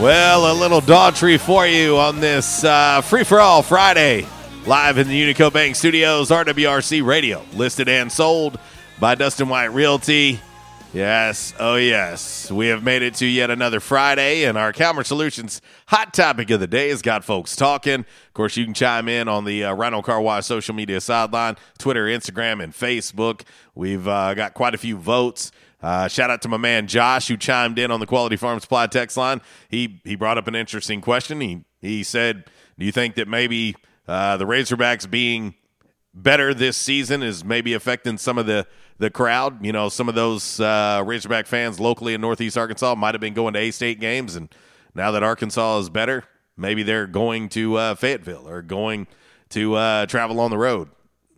Well, 0.00 0.52
a 0.52 0.54
little 0.54 0.82
Daughtry 0.82 1.40
for 1.40 1.66
you 1.66 1.96
on 1.96 2.20
this 2.20 2.62
uh, 2.64 3.00
Free 3.00 3.24
for 3.24 3.40
All 3.40 3.62
Friday, 3.62 4.26
live 4.66 4.98
in 4.98 5.08
the 5.08 5.18
Unico 5.18 5.50
Bank 5.50 5.74
Studios, 5.74 6.28
RWRC 6.28 7.02
Radio, 7.02 7.42
listed 7.54 7.88
and 7.88 8.12
sold 8.12 8.58
by 9.00 9.14
Dustin 9.14 9.48
White 9.48 9.72
Realty. 9.72 10.38
Yes, 10.92 11.54
oh 11.58 11.76
yes, 11.76 12.50
we 12.50 12.66
have 12.66 12.82
made 12.82 13.00
it 13.00 13.14
to 13.14 13.26
yet 13.26 13.50
another 13.50 13.80
Friday, 13.80 14.44
and 14.44 14.58
our 14.58 14.70
Calmer 14.70 15.02
Solutions 15.02 15.62
hot 15.86 16.12
topic 16.12 16.50
of 16.50 16.60
the 16.60 16.66
day 16.66 16.90
has 16.90 17.00
got 17.00 17.24
folks 17.24 17.56
talking. 17.56 18.00
Of 18.00 18.34
course, 18.34 18.54
you 18.58 18.66
can 18.66 18.74
chime 18.74 19.08
in 19.08 19.28
on 19.28 19.46
the 19.46 19.64
uh, 19.64 19.72
Rhino 19.72 20.02
Car 20.02 20.20
Wash 20.20 20.44
social 20.44 20.74
media 20.74 21.00
sideline, 21.00 21.56
Twitter, 21.78 22.04
Instagram, 22.04 22.62
and 22.62 22.74
Facebook. 22.74 23.44
We've 23.74 24.06
uh, 24.06 24.34
got 24.34 24.52
quite 24.52 24.74
a 24.74 24.78
few 24.78 24.98
votes. 24.98 25.52
Uh, 25.86 26.08
shout 26.08 26.30
out 26.30 26.42
to 26.42 26.48
my 26.48 26.56
man 26.56 26.88
Josh 26.88 27.28
who 27.28 27.36
chimed 27.36 27.78
in 27.78 27.92
on 27.92 28.00
the 28.00 28.06
Quality 28.06 28.34
Farm 28.34 28.58
Supply 28.58 28.88
text 28.88 29.16
line. 29.16 29.40
He 29.68 30.00
he 30.02 30.16
brought 30.16 30.36
up 30.36 30.48
an 30.48 30.56
interesting 30.56 31.00
question. 31.00 31.40
He 31.40 31.64
he 31.80 32.02
said, 32.02 32.46
"Do 32.76 32.84
you 32.84 32.90
think 32.90 33.14
that 33.14 33.28
maybe 33.28 33.76
uh, 34.08 34.36
the 34.36 34.46
Razorbacks 34.46 35.08
being 35.08 35.54
better 36.12 36.52
this 36.52 36.76
season 36.76 37.22
is 37.22 37.44
maybe 37.44 37.72
affecting 37.72 38.18
some 38.18 38.36
of 38.36 38.46
the 38.46 38.66
the 38.98 39.10
crowd. 39.10 39.64
You 39.64 39.70
know, 39.70 39.88
some 39.88 40.08
of 40.08 40.16
those 40.16 40.58
uh, 40.58 41.04
Razorback 41.06 41.46
fans 41.46 41.78
locally 41.78 42.14
in 42.14 42.20
Northeast 42.20 42.58
Arkansas 42.58 42.96
might 42.96 43.14
have 43.14 43.20
been 43.20 43.34
going 43.34 43.54
to 43.54 43.60
A 43.60 43.70
State 43.70 44.00
games, 44.00 44.34
and 44.34 44.52
now 44.92 45.12
that 45.12 45.22
Arkansas 45.22 45.78
is 45.78 45.88
better, 45.88 46.24
maybe 46.56 46.82
they're 46.82 47.06
going 47.06 47.48
to 47.50 47.76
uh, 47.76 47.94
Fayetteville 47.94 48.48
or 48.48 48.60
going 48.60 49.06
to 49.50 49.76
uh, 49.76 50.06
travel 50.06 50.40
on 50.40 50.50
the 50.50 50.58
road. 50.58 50.88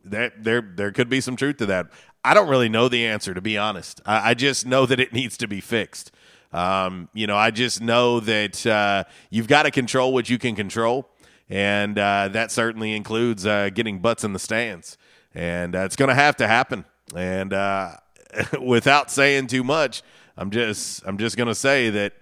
There, 0.04 0.32
there, 0.38 0.62
there 0.62 0.92
could 0.92 1.10
be 1.10 1.20
some 1.20 1.36
truth 1.36 1.58
to 1.58 1.66
that. 1.66 1.88
I 2.28 2.34
don't 2.34 2.50
really 2.50 2.68
know 2.68 2.90
the 2.90 3.06
answer, 3.06 3.32
to 3.32 3.40
be 3.40 3.56
honest. 3.56 4.02
I, 4.04 4.30
I 4.30 4.34
just 4.34 4.66
know 4.66 4.84
that 4.84 5.00
it 5.00 5.14
needs 5.14 5.38
to 5.38 5.48
be 5.48 5.62
fixed. 5.62 6.12
Um, 6.52 7.08
you 7.14 7.26
know, 7.26 7.38
I 7.38 7.50
just 7.50 7.80
know 7.80 8.20
that 8.20 8.66
uh, 8.66 9.04
you've 9.30 9.48
got 9.48 9.62
to 9.62 9.70
control 9.70 10.12
what 10.12 10.28
you 10.28 10.36
can 10.36 10.54
control, 10.54 11.08
and 11.48 11.98
uh, 11.98 12.28
that 12.28 12.52
certainly 12.52 12.94
includes 12.94 13.46
uh, 13.46 13.70
getting 13.70 14.00
butts 14.00 14.24
in 14.24 14.34
the 14.34 14.38
stands, 14.38 14.98
and 15.34 15.74
uh, 15.74 15.80
it's 15.80 15.96
going 15.96 16.10
to 16.10 16.14
have 16.14 16.36
to 16.36 16.46
happen. 16.46 16.84
And 17.16 17.54
uh, 17.54 17.92
without 18.60 19.10
saying 19.10 19.46
too 19.46 19.64
much, 19.64 20.02
I'm 20.36 20.50
just 20.50 21.02
I'm 21.06 21.16
just 21.16 21.38
going 21.38 21.48
to 21.48 21.54
say 21.54 21.88
that 21.88 22.12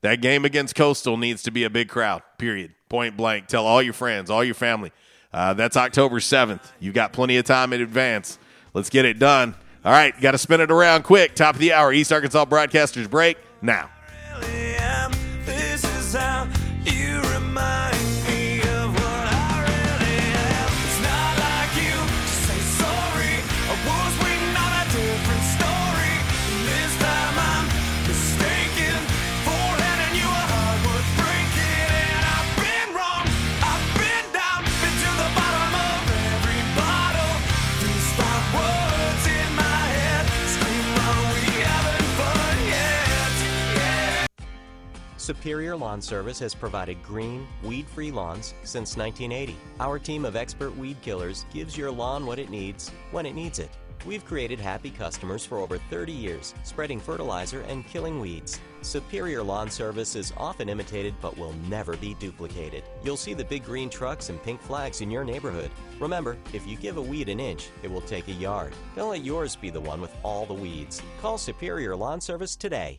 that 0.00 0.22
game 0.22 0.46
against 0.46 0.74
Coastal 0.74 1.18
needs 1.18 1.42
to 1.42 1.50
be 1.50 1.64
a 1.64 1.70
big 1.70 1.90
crowd. 1.90 2.22
Period. 2.38 2.74
Point 2.88 3.18
blank. 3.18 3.48
Tell 3.48 3.66
all 3.66 3.82
your 3.82 3.92
friends, 3.92 4.30
all 4.30 4.44
your 4.44 4.54
family. 4.54 4.92
Uh, 5.30 5.52
that's 5.52 5.76
October 5.76 6.20
7th. 6.20 6.72
You've 6.80 6.94
got 6.94 7.12
plenty 7.12 7.36
of 7.36 7.44
time 7.44 7.74
in 7.74 7.82
advance. 7.82 8.38
Let's 8.74 8.90
get 8.90 9.04
it 9.04 9.18
done. 9.18 9.54
All 9.84 9.92
right, 9.92 10.18
got 10.20 10.32
to 10.32 10.38
spin 10.38 10.60
it 10.60 10.70
around 10.70 11.02
quick. 11.02 11.34
Top 11.34 11.54
of 11.56 11.60
the 11.60 11.72
hour, 11.72 11.92
East 11.92 12.12
Arkansas 12.12 12.44
Broadcasters 12.44 13.10
break 13.10 13.36
now. 13.60 13.90
Superior 45.22 45.76
Lawn 45.76 46.02
Service 46.02 46.40
has 46.40 46.52
provided 46.52 47.00
green, 47.00 47.46
weed 47.62 47.86
free 47.86 48.10
lawns 48.10 48.54
since 48.64 48.96
1980. 48.96 49.56
Our 49.78 50.00
team 50.00 50.24
of 50.24 50.34
expert 50.34 50.76
weed 50.76 51.00
killers 51.00 51.46
gives 51.54 51.76
your 51.76 51.92
lawn 51.92 52.26
what 52.26 52.40
it 52.40 52.50
needs 52.50 52.88
when 53.12 53.24
it 53.24 53.36
needs 53.36 53.60
it. 53.60 53.70
We've 54.04 54.24
created 54.24 54.58
happy 54.58 54.90
customers 54.90 55.46
for 55.46 55.58
over 55.58 55.78
30 55.78 56.10
years, 56.10 56.54
spreading 56.64 56.98
fertilizer 56.98 57.60
and 57.68 57.86
killing 57.86 58.18
weeds. 58.18 58.58
Superior 58.80 59.44
Lawn 59.44 59.70
Service 59.70 60.16
is 60.16 60.32
often 60.36 60.68
imitated 60.68 61.14
but 61.22 61.38
will 61.38 61.54
never 61.68 61.96
be 61.96 62.14
duplicated. 62.14 62.82
You'll 63.04 63.16
see 63.16 63.32
the 63.32 63.44
big 63.44 63.64
green 63.64 63.90
trucks 63.90 64.28
and 64.28 64.42
pink 64.42 64.60
flags 64.60 65.02
in 65.02 65.10
your 65.12 65.22
neighborhood. 65.22 65.70
Remember, 66.00 66.36
if 66.52 66.66
you 66.66 66.76
give 66.76 66.96
a 66.96 67.00
weed 67.00 67.28
an 67.28 67.38
inch, 67.38 67.68
it 67.84 67.90
will 67.92 68.00
take 68.00 68.26
a 68.26 68.32
yard. 68.32 68.72
Don't 68.96 69.10
let 69.10 69.24
yours 69.24 69.54
be 69.54 69.70
the 69.70 69.80
one 69.80 70.00
with 70.00 70.16
all 70.24 70.46
the 70.46 70.52
weeds. 70.52 71.00
Call 71.20 71.38
Superior 71.38 71.94
Lawn 71.94 72.20
Service 72.20 72.56
today. 72.56 72.98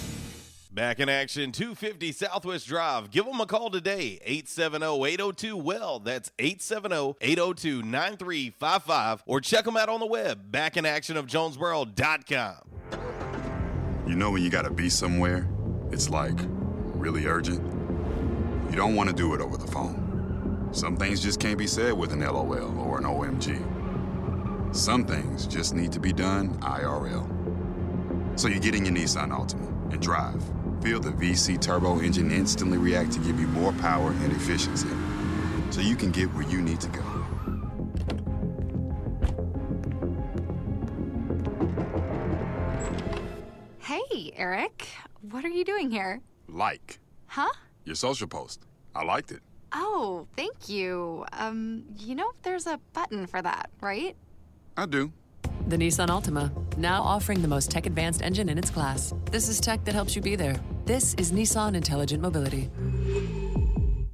Back 0.73 1.01
in 1.01 1.09
action, 1.09 1.51
250 1.51 2.13
Southwest 2.13 2.65
Drive. 2.65 3.11
Give 3.11 3.25
them 3.25 3.41
a 3.41 3.45
call 3.45 3.69
today, 3.69 4.21
870-802-WELL. 4.25 5.99
That's 5.99 6.31
870-802-9355. 6.37 9.19
Or 9.25 9.41
check 9.41 9.65
them 9.65 9.75
out 9.75 9.89
on 9.89 9.99
the 9.99 10.05
web, 10.05 10.49
backinactionofjonesboro.com. 10.49 12.55
You 14.07 14.15
know 14.15 14.31
when 14.31 14.43
you 14.43 14.49
gotta 14.49 14.69
be 14.69 14.89
somewhere, 14.89 15.49
it's 15.91 16.09
like 16.09 16.39
really 16.93 17.25
urgent. 17.25 17.61
You 18.69 18.77
don't 18.77 18.95
want 18.95 19.09
to 19.09 19.15
do 19.15 19.33
it 19.33 19.41
over 19.41 19.57
the 19.57 19.67
phone. 19.67 20.69
Some 20.71 20.95
things 20.95 21.21
just 21.21 21.41
can't 21.41 21.57
be 21.57 21.67
said 21.67 21.91
with 21.91 22.13
an 22.13 22.21
LOL 22.21 22.79
or 22.79 22.97
an 22.97 23.03
OMG. 23.03 24.73
Some 24.73 25.03
things 25.03 25.47
just 25.47 25.75
need 25.75 25.91
to 25.91 25.99
be 25.99 26.13
done 26.13 26.57
IRL. 26.61 27.27
So 28.39 28.47
you 28.47 28.61
get 28.61 28.73
in 28.73 28.85
your 28.85 28.95
Nissan 28.95 29.31
Altima 29.31 29.67
and 29.91 30.01
drive. 30.01 30.41
Feel 30.81 30.99
the 30.99 31.11
VC 31.11 31.61
turbo 31.61 31.99
engine 31.99 32.31
instantly 32.31 32.77
react 32.77 33.11
to 33.13 33.19
give 33.19 33.39
you 33.39 33.47
more 33.47 33.71
power 33.73 34.11
and 34.11 34.31
efficiency. 34.31 34.89
So 35.69 35.79
you 35.81 35.95
can 35.95 36.11
get 36.11 36.33
where 36.33 36.47
you 36.47 36.61
need 36.61 36.81
to 36.81 36.87
go. 36.89 37.01
Hey, 43.79 44.31
Eric. 44.35 44.87
What 45.29 45.45
are 45.45 45.49
you 45.49 45.63
doing 45.63 45.91
here? 45.91 46.21
Like 46.47 46.99
Huh? 47.27 47.51
your 47.85 47.95
social 47.95 48.27
post. 48.27 48.65
I 48.95 49.03
liked 49.03 49.31
it. 49.31 49.41
Oh, 49.73 50.27
thank 50.35 50.67
you. 50.67 51.25
Um, 51.33 51.85
you 51.97 52.15
know, 52.15 52.31
there's 52.43 52.67
a 52.67 52.79
button 52.93 53.25
for 53.25 53.41
that, 53.41 53.69
right? 53.81 54.15
I 54.75 54.85
do. 54.85 55.11
The 55.67 55.77
Nissan 55.77 56.07
Altima, 56.07 56.51
now 56.77 57.01
offering 57.01 57.41
the 57.41 57.47
most 57.47 57.71
tech 57.71 57.85
advanced 57.85 58.21
engine 58.21 58.49
in 58.49 58.57
its 58.57 58.69
class. 58.69 59.13
This 59.31 59.47
is 59.47 59.59
tech 59.59 59.83
that 59.85 59.95
helps 59.95 60.15
you 60.15 60.21
be 60.21 60.35
there. 60.35 60.59
This 60.85 61.13
is 61.15 61.31
Nissan 61.31 61.75
Intelligent 61.75 62.21
Mobility. 62.21 62.69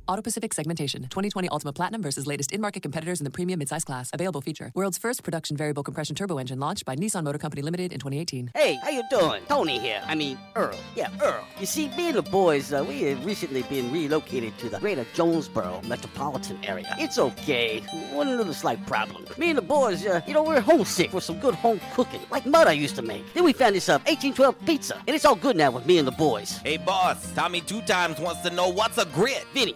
AutoPacific 0.08 0.53
segmentation 0.53 1.01
2020 1.03 1.49
Altima 1.49 1.76
Platinum 1.76 2.01
versus 2.01 2.26
latest 2.26 2.53
in 2.53 2.62
market 2.62 2.82
competitors 2.82 3.20
in 3.20 3.26
the 3.26 3.30
premium 3.30 3.60
midsize 3.60 3.86
class. 3.86 4.10
Available 4.14 4.39
feature. 4.39 4.72
World's 4.74 4.97
first 4.97 5.22
production 5.22 5.58
variable 5.58 5.84
compression 5.84 6.16
turbo 6.16 6.38
engine 6.38 6.60
launched 6.60 6.86
by 6.86 6.95
Nissan 6.95 7.24
Motor 7.26 7.38
Company 7.38 7.62
Limited 7.62 7.91
in 7.91 7.99
2018. 7.99 8.51
Hey, 8.55 8.76
how 8.82 8.89
you 8.89 9.03
doing? 9.10 9.43
Tony 9.49 9.80
here. 9.80 10.01
I 10.05 10.16
mean, 10.16 10.38
Earl. 10.55 10.78
Yeah, 10.95 11.10
Earl. 11.22 11.43
You 11.60 11.66
see, 11.66 11.89
me 11.89 12.08
and 12.08 12.16
the 12.16 12.22
boys, 12.22 12.72
uh, 12.72 12.86
we 12.88 13.01
have 13.01 13.26
recently 13.26 13.64
been 13.64 13.91
relocated 13.91 14.58
to 14.60 14.70
the 14.70 14.80
greater 14.80 15.05
Jonesboro 15.14 15.82
metropolitan 15.86 16.58
area. 16.64 16.88
It's 16.97 17.18
okay. 17.18 17.82
One 18.14 18.36
little 18.38 18.53
slight 18.53 18.86
problem. 18.86 19.26
Me 19.38 19.49
and 19.49 19.58
the 19.58 19.62
boys, 19.62 20.05
uh, 20.05 20.22
you 20.26 20.34
know, 20.34 20.43
we're 20.43 20.62
homesick 20.62 21.12
for 21.12 21.20
some 21.22 21.39
good 21.39 21.55
home 21.55 21.82
cooking, 21.93 22.22
like 22.32 22.45
mud 22.45 22.68
I 22.68 22.74
used 22.74 22.95
to 22.95 23.01
make. 23.01 23.24
Then 23.34 23.43
we 23.43 23.51
found 23.51 23.76
this 23.76 23.89
uh, 23.89 23.99
1812 24.05 24.66
pizza, 24.66 25.01
and 25.05 25.16
it's 25.16 25.26
all 25.26 25.36
good 25.36 25.58
now 25.58 25.72
with 25.72 25.86
me 25.86 25.97
and 25.97 26.08
the 26.08 26.12
boys. 26.14 26.58
Hey, 26.60 26.78
boss, 26.78 27.32
Tommy 27.34 27.60
Two 27.62 27.82
Times 27.82 28.20
wants 28.20 28.41
to 28.41 28.49
know 28.49 28.70
what's 28.70 28.97
a 28.97 29.05
grit. 29.05 29.45
Vinny, 29.53 29.76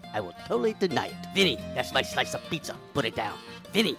I 0.13 0.21
will 0.21 0.35
totally 0.47 0.73
deny 0.73 1.07
it. 1.07 1.15
Vinny, 1.33 1.57
that's 1.75 1.93
my 1.93 2.01
slice 2.01 2.33
of 2.33 2.41
pizza. 2.49 2.75
Put 2.93 3.05
it 3.05 3.15
down. 3.15 3.37
Vinny, 3.73 3.95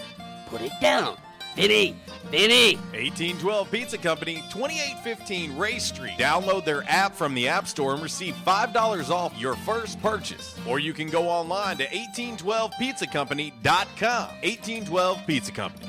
put 0.49 0.61
it 0.61 0.73
down. 0.81 1.17
Vinny, 1.55 1.95
Vinny. 2.31 2.77
1812 2.93 3.71
Pizza 3.71 3.99
Company, 3.99 4.37
2815 4.51 5.59
Ray 5.59 5.79
Street. 5.79 6.15
Download 6.19 6.65
their 6.65 6.83
app 6.89 7.15
from 7.15 7.35
the 7.35 7.47
App 7.47 7.69
Store 7.69 7.93
and 7.93 8.03
receive 8.03 8.35
$5 8.47 9.11
off 9.11 9.39
your 9.39 9.55
first 9.57 10.01
purchase. 10.01 10.59
Or 10.67 10.79
you 10.79 10.95
can 10.95 11.11
go 11.11 11.29
online 11.29 11.77
to 11.79 11.87
1812pizzacompany.com. 11.87 13.53
1812 13.63 15.27
Pizza 15.27 15.53
Company. 15.53 15.89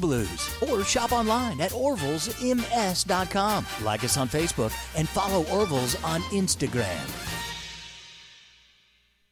Blues. 0.01 0.49
Or 0.69 0.83
shop 0.83 1.11
online 1.13 1.61
at 1.61 1.71
orvillesms.com. 1.71 3.65
Like 3.83 4.03
us 4.03 4.17
on 4.17 4.27
Facebook 4.27 4.73
and 4.97 5.07
follow 5.07 5.45
Orville's 5.45 5.95
on 6.03 6.21
Instagram. 6.23 7.07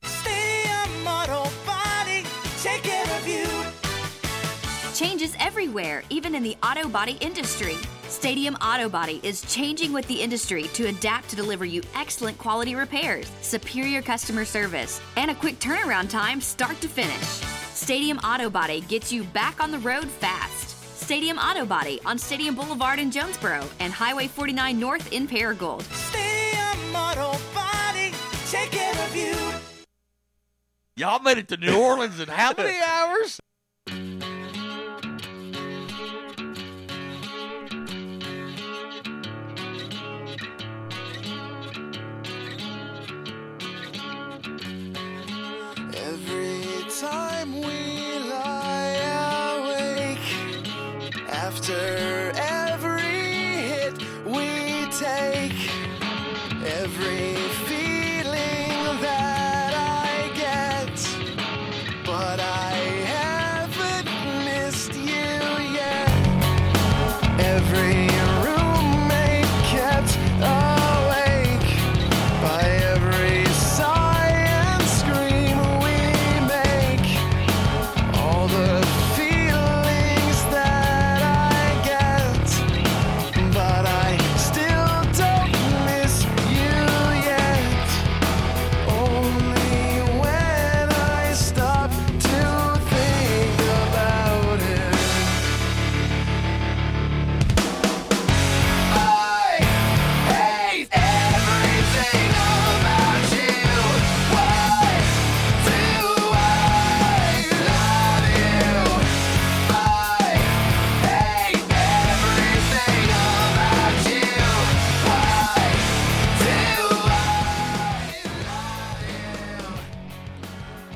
Stadium 0.03 1.07
Auto 1.07 1.49
Body, 1.65 2.23
take 2.61 2.83
care 2.83 3.17
of 3.17 3.27
you. 3.27 3.47
Changes 4.93 5.33
everywhere, 5.39 6.03
even 6.09 6.35
in 6.35 6.43
the 6.43 6.55
auto 6.61 6.87
body 6.87 7.17
industry. 7.21 7.75
Stadium 8.09 8.55
Auto 8.55 8.89
Body 8.89 9.21
is 9.23 9.41
changing 9.43 9.93
with 9.93 10.05
the 10.07 10.19
industry 10.21 10.63
to 10.73 10.87
adapt 10.87 11.29
to 11.29 11.35
deliver 11.35 11.63
you 11.63 11.81
excellent 11.95 12.37
quality 12.37 12.75
repairs, 12.75 13.31
superior 13.41 14.01
customer 14.01 14.43
service, 14.43 14.99
and 15.15 15.31
a 15.31 15.35
quick 15.35 15.59
turnaround 15.59 16.09
time 16.09 16.41
start 16.41 16.81
to 16.81 16.87
finish. 16.87 17.27
Stadium 17.73 18.17
Auto 18.19 18.49
Body 18.49 18.81
gets 18.81 19.11
you 19.11 19.23
back 19.23 19.63
on 19.63 19.71
the 19.71 19.79
road 19.79 20.05
fast. 20.05 20.48
Stadium 21.09 21.39
Auto 21.39 21.65
Body 21.65 21.99
on 22.05 22.19
Stadium 22.19 22.53
Boulevard 22.53 22.99
in 22.99 23.09
Jonesboro 23.09 23.67
and 23.79 23.91
Highway 23.91 24.27
49 24.27 24.79
North 24.79 25.11
in 25.11 25.27
Paragould. 25.27 25.81
Stadium 25.91 26.95
Auto 26.95 27.35
Body, 27.51 28.13
take 28.51 28.69
care 28.69 28.93
of 29.07 29.15
you. 29.15 29.35
Y'all 30.95 31.19
made 31.19 31.39
it 31.39 31.47
to 31.47 31.57
New 31.57 31.75
Orleans 31.75 32.19
in 32.19 32.27
how 32.27 32.53
many 32.55 32.77
hours? 32.87 33.39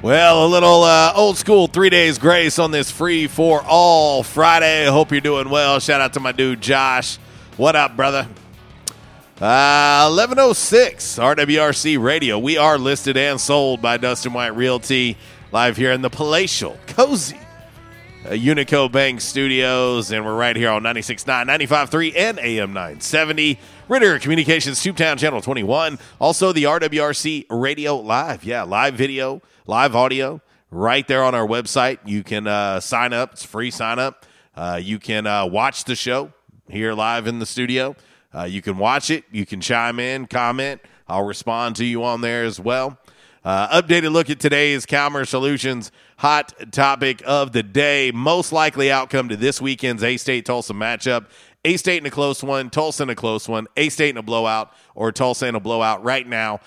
Well, 0.03 0.45
a 0.45 0.47
little 0.47 0.83
uh, 0.83 1.13
old 1.15 1.37
school 1.37 1.67
three 1.67 1.89
days 1.89 2.17
grace 2.17 2.59
on 2.59 2.71
this 2.71 2.91
free 2.91 3.27
for 3.27 3.63
all 3.65 4.21
Friday. 4.21 4.85
Hope 4.85 5.13
you're 5.13 5.21
doing 5.21 5.49
well. 5.49 5.79
Shout 5.79 6.01
out 6.01 6.11
to 6.15 6.19
my 6.19 6.33
dude 6.33 6.59
Josh. 6.59 7.15
What 7.55 7.77
up, 7.77 7.95
brother? 7.95 8.27
Uh, 9.39 10.11
1106 10.11 11.19
RWRC 11.19 12.03
Radio. 12.03 12.37
We 12.37 12.57
are 12.57 12.77
listed 12.77 13.15
and 13.15 13.39
sold 13.39 13.81
by 13.81 13.95
Dustin 13.95 14.33
White 14.33 14.57
Realty 14.57 15.15
live 15.53 15.77
here 15.77 15.93
in 15.93 16.01
the 16.01 16.09
palatial, 16.09 16.77
cozy 16.85 17.39
uh, 18.25 18.31
Unico 18.31 18.91
Bank 18.91 19.21
Studios, 19.21 20.11
and 20.11 20.25
we're 20.25 20.35
right 20.35 20.57
here 20.57 20.69
on 20.69 20.83
96.9, 20.83 21.45
95.3, 21.45 22.13
and 22.17 22.39
AM 22.39 22.73
970. 22.73 23.57
Ritter 23.87 24.19
Communications, 24.19 24.79
Tubetown 24.79 25.17
Channel 25.17 25.41
21. 25.41 25.97
Also, 26.19 26.51
the 26.51 26.63
RWRC 26.63 27.45
Radio 27.49 27.95
Live. 27.95 28.43
Yeah, 28.43 28.63
live 28.63 28.95
video, 28.95 29.41
live 29.65 29.95
audio, 29.95 30.41
right 30.71 31.07
there 31.07 31.23
on 31.23 31.33
our 31.35 31.47
website. 31.47 31.99
You 32.05 32.23
can 32.23 32.47
uh, 32.47 32.79
sign 32.79 33.13
up, 33.13 33.33
it's 33.33 33.43
free 33.43 33.71
sign 33.71 33.99
up. 33.99 34.25
Uh, 34.55 34.79
you 34.81 34.99
can 34.99 35.25
uh, 35.25 35.45
watch 35.45 35.85
the 35.85 35.95
show 35.95 36.31
here 36.69 36.93
live 36.93 37.27
in 37.27 37.39
the 37.39 37.45
studio. 37.45 37.95
Uh, 38.33 38.43
you 38.43 38.61
can 38.61 38.77
watch 38.77 39.09
it, 39.09 39.23
you 39.31 39.45
can 39.45 39.61
chime 39.61 39.99
in, 39.99 40.25
comment. 40.25 40.81
I'll 41.07 41.23
respond 41.23 41.75
to 41.77 41.85
you 41.85 42.03
on 42.03 42.21
there 42.21 42.43
as 42.43 42.59
well. 42.59 42.97
Uh, 43.43 43.81
updated 43.81 44.11
look 44.13 44.29
at 44.29 44.39
today's 44.39 44.85
Calmer 44.85 45.25
Solutions 45.25 45.91
hot 46.17 46.53
topic 46.71 47.21
of 47.25 47.51
the 47.51 47.61
day. 47.61 48.11
Most 48.13 48.53
likely 48.53 48.89
outcome 48.89 49.27
to 49.29 49.35
this 49.35 49.59
weekend's 49.59 50.01
A 50.01 50.15
State 50.15 50.45
Tulsa 50.45 50.73
matchup. 50.73 51.25
A 51.65 51.75
State 51.77 51.97
in 51.97 52.05
a 52.05 52.11
close 52.11 52.41
one, 52.43 52.69
Tulsa 52.69 53.03
in 53.03 53.09
a 53.09 53.15
close 53.15 53.49
one, 53.49 53.67
A 53.75 53.89
State 53.89 54.11
in 54.11 54.17
a 54.17 54.23
blowout, 54.23 54.73
or 54.95 55.11
Tulsa 55.11 55.47
in 55.47 55.55
a 55.55 55.59
blowout. 55.59 56.03
Right 56.03 56.27
now, 56.27 56.59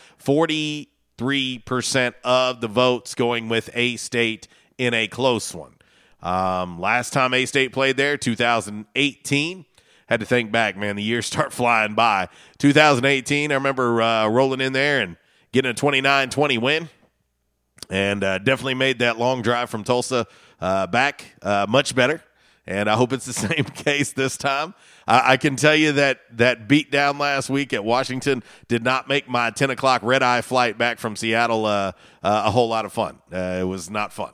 43% 1.18 2.14
of 2.24 2.60
the 2.60 2.68
votes 2.68 3.14
going 3.14 3.48
with 3.48 3.70
A 3.74 3.96
State 3.96 4.48
in 4.78 4.94
a 4.94 5.08
close 5.08 5.54
one. 5.54 5.74
Um, 6.22 6.80
last 6.80 7.12
time 7.12 7.34
A 7.34 7.46
State 7.46 7.72
played 7.72 7.96
there, 7.96 8.16
2018. 8.16 9.64
Had 10.08 10.20
to 10.20 10.26
think 10.26 10.52
back, 10.52 10.76
man. 10.76 10.96
The 10.96 11.02
years 11.02 11.26
start 11.26 11.52
flying 11.52 11.94
by. 11.94 12.28
2018, 12.58 13.50
I 13.50 13.54
remember 13.54 14.02
uh, 14.02 14.28
rolling 14.28 14.60
in 14.60 14.72
there 14.72 15.00
and 15.00 15.16
getting 15.52 15.70
a 15.70 15.74
29 15.74 16.30
20 16.30 16.58
win. 16.58 16.88
And 17.88 18.24
uh, 18.24 18.38
definitely 18.38 18.74
made 18.74 18.98
that 18.98 19.18
long 19.18 19.42
drive 19.42 19.70
from 19.70 19.84
Tulsa 19.84 20.26
uh, 20.60 20.86
back 20.88 21.24
uh, 21.42 21.66
much 21.68 21.94
better. 21.94 22.22
And 22.66 22.90
I 22.90 22.94
hope 22.94 23.12
it's 23.12 23.26
the 23.26 23.32
same 23.32 23.64
case 23.64 24.12
this 24.12 24.36
time. 24.36 24.74
I, 25.07 25.32
I 25.32 25.36
can 25.36 25.57
tell 25.57 25.76
you 25.76 25.92
that 25.92 26.20
that 26.36 26.68
beat 26.68 26.90
down 26.90 27.18
last 27.18 27.48
week 27.48 27.72
at 27.72 27.84
Washington 27.84 28.42
did 28.68 28.82
not 28.82 29.09
make 29.09 29.28
my 29.28 29.50
10 29.50 29.70
o'clock 29.70 30.02
red 30.02 30.22
eye 30.22 30.40
flight 30.40 30.78
back 30.78 30.98
from 30.98 31.16
Seattle 31.16 31.66
uh, 31.66 31.92
uh, 32.22 32.42
a 32.46 32.50
whole 32.50 32.68
lot 32.68 32.84
of 32.84 32.92
fun. 32.92 33.18
Uh, 33.32 33.59
it 33.61 33.64
was 33.64 33.90
not 33.90 34.12
fun. 34.12 34.32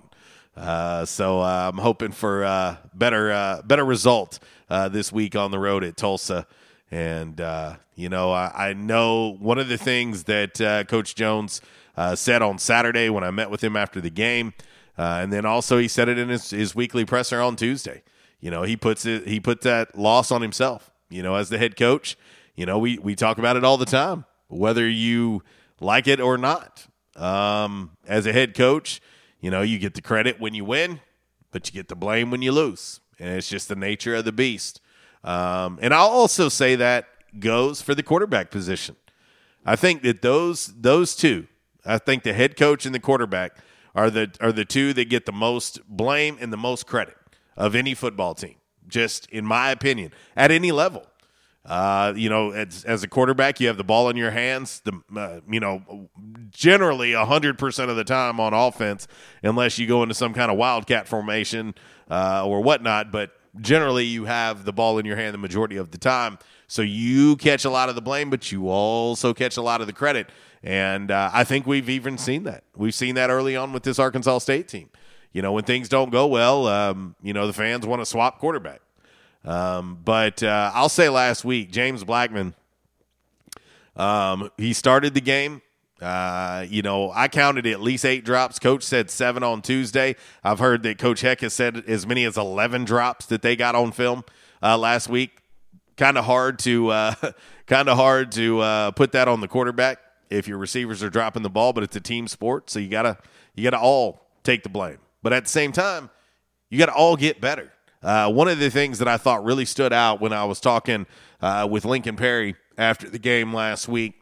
Uh, 0.56 1.04
so 1.04 1.40
uh, 1.40 1.70
I'm 1.72 1.78
hoping 1.78 2.12
for 2.12 2.78
better 2.94 3.62
better 3.64 3.84
result 3.84 4.38
this 4.68 5.12
week 5.12 5.36
on 5.36 5.50
the 5.50 5.58
road 5.58 5.84
at 5.84 5.96
Tulsa. 5.96 6.46
And 6.90 7.40
uh, 7.40 7.76
you 7.94 8.10
know, 8.10 8.32
I, 8.32 8.68
I 8.68 8.72
know 8.74 9.36
one 9.40 9.58
of 9.58 9.68
the 9.68 9.78
things 9.78 10.24
that 10.24 10.60
uh, 10.60 10.84
Coach 10.84 11.14
Jones 11.14 11.62
uh, 11.96 12.14
said 12.14 12.42
on 12.42 12.58
Saturday 12.58 13.08
when 13.08 13.24
I 13.24 13.30
met 13.30 13.50
with 13.50 13.64
him 13.64 13.76
after 13.76 14.00
the 14.00 14.10
game, 14.10 14.52
and 14.96 15.32
then 15.32 15.46
also 15.46 15.78
he 15.78 15.88
said 15.88 16.08
it 16.08 16.18
in 16.18 16.28
his, 16.28 16.50
his 16.50 16.74
weekly 16.74 17.04
presser 17.04 17.40
on 17.40 17.56
Tuesday. 17.56 18.02
You 18.42 18.50
know, 18.50 18.64
he 18.64 18.76
puts 18.76 19.06
it 19.06 19.26
he 19.26 19.40
put 19.40 19.62
that 19.62 19.96
loss 19.96 20.30
on 20.30 20.42
himself. 20.42 20.90
You 21.08 21.22
know, 21.22 21.36
as 21.36 21.48
the 21.48 21.58
head 21.58 21.76
coach, 21.76 22.18
you 22.56 22.66
know 22.66 22.76
we 22.76 22.98
we 22.98 23.14
talk 23.14 23.38
about 23.38 23.56
it 23.56 23.64
all 23.64 23.78
the 23.78 23.86
time, 23.86 24.26
whether 24.48 24.86
you 24.86 25.42
like 25.80 26.08
it 26.08 26.20
or 26.20 26.36
not. 26.36 26.86
Um, 27.16 27.92
as 28.06 28.26
a 28.26 28.32
head 28.32 28.54
coach, 28.54 29.00
you 29.40 29.50
know 29.50 29.62
you 29.62 29.78
get 29.78 29.94
the 29.94 30.02
credit 30.02 30.40
when 30.40 30.54
you 30.54 30.64
win, 30.64 31.00
but 31.52 31.68
you 31.68 31.72
get 31.72 31.86
the 31.86 31.94
blame 31.94 32.32
when 32.32 32.42
you 32.42 32.50
lose, 32.50 33.00
and 33.20 33.28
it's 33.30 33.48
just 33.48 33.68
the 33.68 33.76
nature 33.76 34.16
of 34.16 34.24
the 34.24 34.32
beast. 34.32 34.80
Um, 35.22 35.78
and 35.80 35.94
I'll 35.94 36.08
also 36.08 36.48
say 36.48 36.74
that 36.74 37.06
goes 37.38 37.80
for 37.80 37.94
the 37.94 38.02
quarterback 38.02 38.50
position. 38.50 38.96
I 39.64 39.76
think 39.76 40.02
that 40.02 40.20
those 40.20 40.66
those 40.66 41.14
two, 41.14 41.46
I 41.86 41.98
think 41.98 42.24
the 42.24 42.32
head 42.32 42.56
coach 42.56 42.86
and 42.86 42.94
the 42.94 42.98
quarterback 42.98 43.56
are 43.94 44.10
the 44.10 44.32
are 44.40 44.50
the 44.50 44.64
two 44.64 44.92
that 44.94 45.08
get 45.08 45.26
the 45.26 45.32
most 45.32 45.80
blame 45.86 46.38
and 46.40 46.52
the 46.52 46.56
most 46.56 46.88
credit 46.88 47.16
of 47.56 47.74
any 47.74 47.94
football 47.94 48.34
team. 48.34 48.56
Just 48.88 49.28
in 49.30 49.46
my 49.46 49.70
opinion, 49.70 50.12
at 50.36 50.50
any 50.50 50.72
level. 50.72 51.06
Uh, 51.64 52.12
you 52.16 52.28
know, 52.28 52.50
as, 52.50 52.84
as 52.84 53.04
a 53.04 53.08
quarterback, 53.08 53.60
you 53.60 53.68
have 53.68 53.76
the 53.76 53.84
ball 53.84 54.08
in 54.08 54.16
your 54.16 54.32
hands. 54.32 54.80
The 54.80 55.00
uh, 55.16 55.40
you 55.48 55.60
know, 55.60 56.08
generally 56.50 57.12
hundred 57.12 57.56
percent 57.56 57.88
of 57.88 57.96
the 57.96 58.04
time 58.04 58.40
on 58.40 58.52
offense, 58.52 59.06
unless 59.44 59.78
you 59.78 59.86
go 59.86 60.02
into 60.02 60.14
some 60.14 60.34
kind 60.34 60.50
of 60.50 60.58
wildcat 60.58 61.06
formation 61.06 61.74
uh, 62.10 62.44
or 62.44 62.62
whatnot. 62.62 63.12
But 63.12 63.30
generally, 63.60 64.04
you 64.04 64.24
have 64.24 64.64
the 64.64 64.72
ball 64.72 64.98
in 64.98 65.06
your 65.06 65.16
hand 65.16 65.34
the 65.34 65.38
majority 65.38 65.76
of 65.76 65.92
the 65.92 65.98
time. 65.98 66.38
So 66.66 66.82
you 66.82 67.36
catch 67.36 67.64
a 67.64 67.70
lot 67.70 67.88
of 67.88 67.94
the 67.94 68.02
blame, 68.02 68.28
but 68.28 68.50
you 68.50 68.68
also 68.68 69.32
catch 69.32 69.56
a 69.56 69.62
lot 69.62 69.80
of 69.80 69.86
the 69.86 69.92
credit. 69.92 70.30
And 70.64 71.10
uh, 71.10 71.30
I 71.32 71.44
think 71.44 71.66
we've 71.66 71.88
even 71.88 72.18
seen 72.18 72.44
that. 72.44 72.64
We've 72.74 72.94
seen 72.94 73.14
that 73.16 73.30
early 73.30 73.56
on 73.56 73.72
with 73.72 73.82
this 73.82 73.98
Arkansas 73.98 74.38
State 74.38 74.68
team. 74.68 74.88
You 75.32 75.42
know, 75.42 75.52
when 75.52 75.64
things 75.64 75.88
don't 75.88 76.10
go 76.10 76.26
well, 76.26 76.66
um, 76.66 77.14
you 77.22 77.32
know, 77.32 77.46
the 77.46 77.52
fans 77.52 77.86
want 77.86 78.02
to 78.02 78.06
swap 78.06 78.38
quarterback. 78.38 78.80
Um, 79.44 79.98
but 80.04 80.42
uh, 80.42 80.70
I'll 80.74 80.88
say 80.88 81.08
last 81.08 81.44
week, 81.44 81.70
James 81.70 82.04
Blackman, 82.04 82.54
um, 83.96 84.50
he 84.56 84.72
started 84.72 85.14
the 85.14 85.20
game. 85.20 85.62
Uh, 86.00 86.66
you 86.68 86.82
know, 86.82 87.12
I 87.12 87.28
counted 87.28 87.66
at 87.66 87.80
least 87.80 88.04
eight 88.04 88.24
drops. 88.24 88.58
Coach 88.58 88.82
said 88.82 89.10
seven 89.10 89.42
on 89.42 89.62
Tuesday. 89.62 90.16
I've 90.42 90.58
heard 90.58 90.82
that 90.82 90.98
Coach 90.98 91.20
Heck 91.20 91.40
has 91.40 91.54
said 91.54 91.84
as 91.86 92.06
many 92.06 92.24
as 92.24 92.36
11 92.36 92.84
drops 92.84 93.26
that 93.26 93.42
they 93.42 93.54
got 93.54 93.74
on 93.74 93.92
film 93.92 94.24
uh, 94.62 94.76
last 94.76 95.08
week. 95.08 95.30
Kind 95.96 96.18
of 96.18 96.24
hard 96.24 96.58
to 96.60 96.88
uh, 96.88 97.14
kind 97.66 97.88
of 97.88 97.96
hard 97.96 98.32
to 98.32 98.60
uh, 98.60 98.90
put 98.90 99.12
that 99.12 99.28
on 99.28 99.40
the 99.40 99.48
quarterback 99.48 99.98
if 100.30 100.48
your 100.48 100.58
receivers 100.58 101.02
are 101.02 101.10
dropping 101.10 101.42
the 101.42 101.50
ball, 101.50 101.72
but 101.72 101.84
it's 101.84 101.94
a 101.94 102.00
team 102.00 102.26
sport, 102.26 102.70
so 102.70 102.78
you 102.78 102.88
gotta 102.88 103.18
you 103.54 103.62
gotta 103.62 103.78
all 103.78 104.26
take 104.42 104.62
the 104.62 104.68
blame. 104.68 104.98
But 105.22 105.32
at 105.32 105.44
the 105.44 105.50
same 105.50 105.72
time, 105.72 106.10
you 106.68 106.78
gotta 106.78 106.94
all 106.94 107.16
get 107.16 107.40
better. 107.40 107.72
Uh, 108.02 108.30
one 108.30 108.48
of 108.48 108.58
the 108.58 108.70
things 108.70 108.98
that 108.98 109.06
I 109.06 109.16
thought 109.16 109.44
really 109.44 109.64
stood 109.64 109.92
out 109.92 110.20
when 110.20 110.32
I 110.32 110.44
was 110.44 110.58
talking 110.58 111.06
uh, 111.40 111.68
with 111.70 111.84
Lincoln 111.84 112.16
Perry 112.16 112.56
after 112.76 113.08
the 113.08 113.18
game 113.18 113.54
last 113.54 113.86
week, 113.86 114.14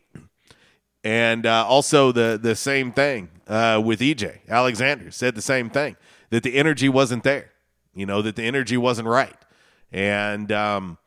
and 1.02 1.46
uh, 1.46 1.64
also 1.66 2.12
the 2.12 2.38
the 2.40 2.54
same 2.54 2.92
thing 2.92 3.30
uh, 3.46 3.80
with 3.82 4.00
EJ 4.00 4.40
Alexander 4.48 5.10
said 5.10 5.34
the 5.34 5.42
same 5.42 5.70
thing 5.70 5.96
that 6.28 6.42
the 6.42 6.56
energy 6.56 6.88
wasn't 6.88 7.24
there. 7.24 7.50
You 7.94 8.04
know 8.04 8.20
that 8.20 8.36
the 8.36 8.42
energy 8.42 8.76
wasn't 8.76 9.08
right, 9.08 9.36
and 9.92 10.52
um, 10.52 10.98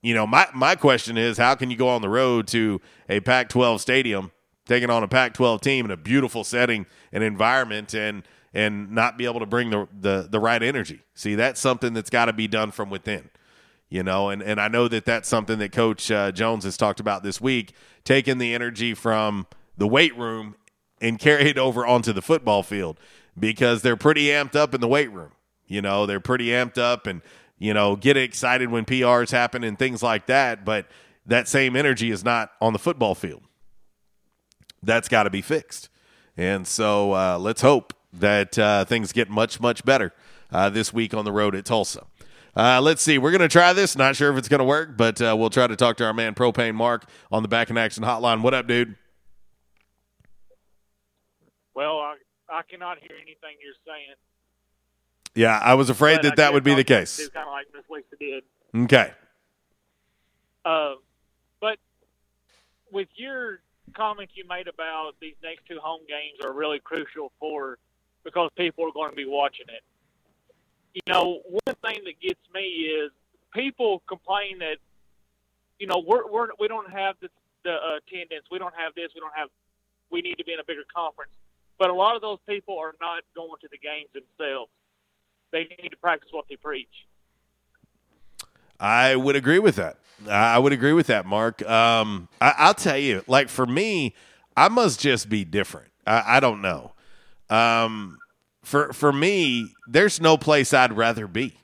you 0.00 0.14
know 0.14 0.26
my 0.26 0.46
my 0.54 0.74
question 0.76 1.18
is 1.18 1.36
how 1.36 1.54
can 1.54 1.70
you 1.70 1.76
go 1.76 1.88
on 1.88 2.00
the 2.00 2.08
road 2.08 2.46
to 2.48 2.80
a 3.08 3.20
Pac-12 3.20 3.80
stadium 3.80 4.32
taking 4.66 4.88
on 4.88 5.02
a 5.02 5.08
Pac-12 5.08 5.60
team 5.60 5.84
in 5.84 5.90
a 5.90 5.96
beautiful 5.96 6.44
setting 6.44 6.86
and 7.12 7.22
environment 7.22 7.94
and 7.94 8.22
and 8.54 8.90
not 8.92 9.16
be 9.16 9.24
able 9.24 9.40
to 9.40 9.46
bring 9.46 9.70
the 9.70 9.88
the, 9.98 10.28
the 10.30 10.40
right 10.40 10.62
energy. 10.62 11.00
See, 11.14 11.34
that's 11.34 11.60
something 11.60 11.94
that's 11.94 12.10
got 12.10 12.26
to 12.26 12.32
be 12.32 12.48
done 12.48 12.70
from 12.70 12.90
within. 12.90 13.30
You 13.88 14.02
know, 14.02 14.30
and, 14.30 14.42
and 14.42 14.58
I 14.58 14.68
know 14.68 14.88
that 14.88 15.04
that's 15.04 15.28
something 15.28 15.58
that 15.58 15.70
Coach 15.70 16.10
uh, 16.10 16.32
Jones 16.32 16.64
has 16.64 16.78
talked 16.78 16.98
about 16.98 17.22
this 17.22 17.42
week, 17.42 17.74
taking 18.04 18.38
the 18.38 18.54
energy 18.54 18.94
from 18.94 19.46
the 19.76 19.86
weight 19.86 20.16
room 20.16 20.54
and 21.02 21.18
carry 21.18 21.50
it 21.50 21.58
over 21.58 21.84
onto 21.84 22.12
the 22.12 22.22
football 22.22 22.62
field 22.62 22.98
because 23.38 23.82
they're 23.82 23.96
pretty 23.96 24.26
amped 24.26 24.56
up 24.56 24.74
in 24.74 24.80
the 24.80 24.88
weight 24.88 25.12
room. 25.12 25.32
You 25.66 25.82
know, 25.82 26.06
they're 26.06 26.20
pretty 26.20 26.46
amped 26.46 26.78
up 26.78 27.06
and, 27.06 27.20
you 27.58 27.74
know, 27.74 27.96
get 27.96 28.16
excited 28.16 28.70
when 28.70 28.84
PRs 28.84 29.30
happen 29.30 29.64
and 29.64 29.78
things 29.78 30.02
like 30.02 30.26
that. 30.26 30.64
But 30.64 30.86
that 31.26 31.48
same 31.48 31.76
energy 31.76 32.10
is 32.10 32.24
not 32.24 32.52
on 32.60 32.72
the 32.72 32.78
football 32.78 33.14
field. 33.14 33.42
That's 34.82 35.08
got 35.08 35.24
to 35.24 35.30
be 35.30 35.42
fixed. 35.42 35.88
And 36.36 36.66
so 36.66 37.12
uh, 37.12 37.38
let's 37.38 37.60
hope 37.60 37.94
that 38.12 38.58
uh, 38.58 38.84
things 38.84 39.12
get 39.12 39.28
much, 39.30 39.60
much 39.60 39.84
better 39.84 40.12
uh, 40.50 40.70
this 40.70 40.92
week 40.92 41.14
on 41.14 41.24
the 41.24 41.32
road 41.32 41.54
at 41.54 41.64
Tulsa. 41.64 42.06
Uh, 42.54 42.80
let's 42.82 43.02
see. 43.02 43.16
We're 43.16 43.30
going 43.30 43.40
to 43.40 43.48
try 43.48 43.72
this. 43.72 43.96
Not 43.96 44.14
sure 44.14 44.30
if 44.30 44.36
it's 44.36 44.48
going 44.48 44.58
to 44.58 44.64
work, 44.64 44.96
but 44.96 45.20
uh, 45.22 45.34
we'll 45.38 45.50
try 45.50 45.66
to 45.66 45.76
talk 45.76 45.96
to 45.98 46.04
our 46.04 46.12
man 46.12 46.34
Propane 46.34 46.74
Mark 46.74 47.06
on 47.30 47.42
the 47.42 47.48
Back 47.48 47.70
in 47.70 47.78
Action 47.78 48.04
Hotline. 48.04 48.42
What 48.42 48.52
up, 48.52 48.66
dude? 48.66 48.96
Well, 51.74 51.98
I, 51.98 52.16
I 52.50 52.62
cannot 52.68 52.98
hear 52.98 53.16
anything 53.16 53.56
you're 53.62 53.74
saying. 53.86 54.16
Yeah, 55.34 55.58
I 55.58 55.74
was 55.74 55.88
afraid 55.88 56.16
but 56.16 56.22
that 56.22 56.32
I 56.32 56.36
that 56.36 56.52
would 56.52 56.64
be 56.64 56.74
the 56.74 56.84
case. 56.84 57.16
Kind 57.32 57.48
of 57.48 57.52
like 57.52 57.66
Miss 57.74 57.84
Lisa 57.88 58.16
did. 58.20 58.44
Okay. 58.84 59.12
Uh, 60.64 60.94
but 61.60 61.78
with 62.92 63.08
your 63.16 63.60
comment 63.94 64.30
you 64.34 64.44
made 64.46 64.68
about 64.68 65.12
these 65.20 65.34
next 65.42 65.66
two 65.66 65.78
home 65.82 66.02
games 66.06 66.44
are 66.44 66.52
really 66.52 66.78
crucial 66.78 67.32
for 67.40 67.78
because 68.24 68.50
people 68.56 68.84
are 68.86 68.92
going 68.92 69.10
to 69.10 69.16
be 69.16 69.26
watching 69.26 69.66
it. 69.68 69.82
You 70.94 71.12
know, 71.12 71.40
one 71.48 71.76
thing 71.82 72.04
that 72.04 72.20
gets 72.20 72.40
me 72.54 72.60
is 72.60 73.10
people 73.54 74.02
complain 74.08 74.58
that 74.58 74.76
you 75.78 75.86
know 75.86 76.02
we're, 76.06 76.30
we're 76.30 76.48
we 76.60 76.68
don't 76.68 76.90
have 76.90 77.16
the, 77.20 77.28
the 77.64 77.72
uh, 77.72 77.98
attendance, 77.98 78.44
we 78.50 78.58
don't 78.58 78.74
have 78.76 78.94
this, 78.94 79.10
we 79.14 79.20
don't 79.20 79.34
have, 79.34 79.48
we 80.10 80.20
need 80.20 80.34
to 80.34 80.44
be 80.44 80.52
in 80.52 80.60
a 80.60 80.64
bigger 80.64 80.84
conference. 80.94 81.32
But 81.78 81.90
a 81.90 81.94
lot 81.94 82.14
of 82.14 82.22
those 82.22 82.38
people 82.46 82.78
are 82.78 82.94
not 83.00 83.22
going 83.34 83.58
to 83.62 83.68
the 83.70 83.78
games 83.78 84.08
themselves. 84.12 84.70
They 85.50 85.66
need 85.82 85.90
to 85.90 85.96
practice 85.96 86.28
what 86.30 86.44
they 86.48 86.56
preach. 86.56 87.06
I 88.78 89.16
would 89.16 89.36
agree 89.36 89.58
with 89.58 89.76
that. 89.76 89.98
I 90.28 90.58
would 90.58 90.72
agree 90.72 90.92
with 90.92 91.06
that, 91.08 91.26
Mark. 91.26 91.68
Um, 91.68 92.28
I, 92.40 92.54
I'll 92.58 92.74
tell 92.74 92.98
you, 92.98 93.24
like 93.26 93.48
for 93.48 93.66
me, 93.66 94.14
I 94.56 94.68
must 94.68 95.00
just 95.00 95.28
be 95.28 95.44
different. 95.44 95.90
I, 96.06 96.36
I 96.36 96.40
don't 96.40 96.60
know. 96.60 96.91
Um, 97.52 98.18
for 98.62 98.92
for 98.92 99.12
me, 99.12 99.68
there's 99.88 100.20
no 100.20 100.36
place 100.36 100.72
I'd 100.72 100.96
rather 100.96 101.26
be. 101.26 101.54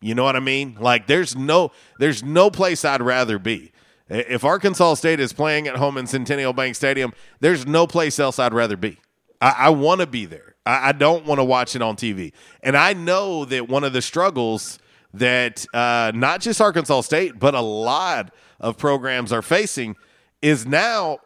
You 0.00 0.16
know 0.16 0.24
what 0.24 0.34
I 0.34 0.40
mean? 0.40 0.76
Like 0.80 1.06
there's 1.06 1.36
no 1.36 1.70
there's 1.98 2.22
no 2.24 2.50
place 2.50 2.84
I'd 2.84 3.02
rather 3.02 3.38
be. 3.38 3.70
If 4.08 4.44
Arkansas 4.44 4.94
State 4.94 5.20
is 5.20 5.32
playing 5.32 5.68
at 5.68 5.76
home 5.76 5.96
in 5.96 6.06
Centennial 6.06 6.52
Bank 6.52 6.74
Stadium, 6.74 7.12
there's 7.40 7.66
no 7.66 7.86
place 7.86 8.18
else 8.18 8.38
I'd 8.38 8.52
rather 8.52 8.76
be. 8.76 8.98
I, 9.40 9.54
I 9.58 9.70
want 9.70 10.00
to 10.00 10.06
be 10.06 10.26
there. 10.26 10.56
I, 10.66 10.88
I 10.88 10.92
don't 10.92 11.24
want 11.24 11.38
to 11.38 11.44
watch 11.44 11.76
it 11.76 11.82
on 11.82 11.96
TV. 11.96 12.32
And 12.62 12.76
I 12.76 12.92
know 12.92 13.44
that 13.44 13.68
one 13.68 13.84
of 13.84 13.92
the 13.92 14.02
struggles 14.02 14.78
that 15.14 15.64
uh, 15.72 16.10
not 16.14 16.40
just 16.40 16.60
Arkansas 16.60 17.02
State, 17.02 17.38
but 17.38 17.54
a 17.54 17.60
lot 17.60 18.34
of 18.60 18.76
programs 18.76 19.32
are 19.32 19.42
facing 19.42 19.96
is 20.42 20.66
now 20.66 21.18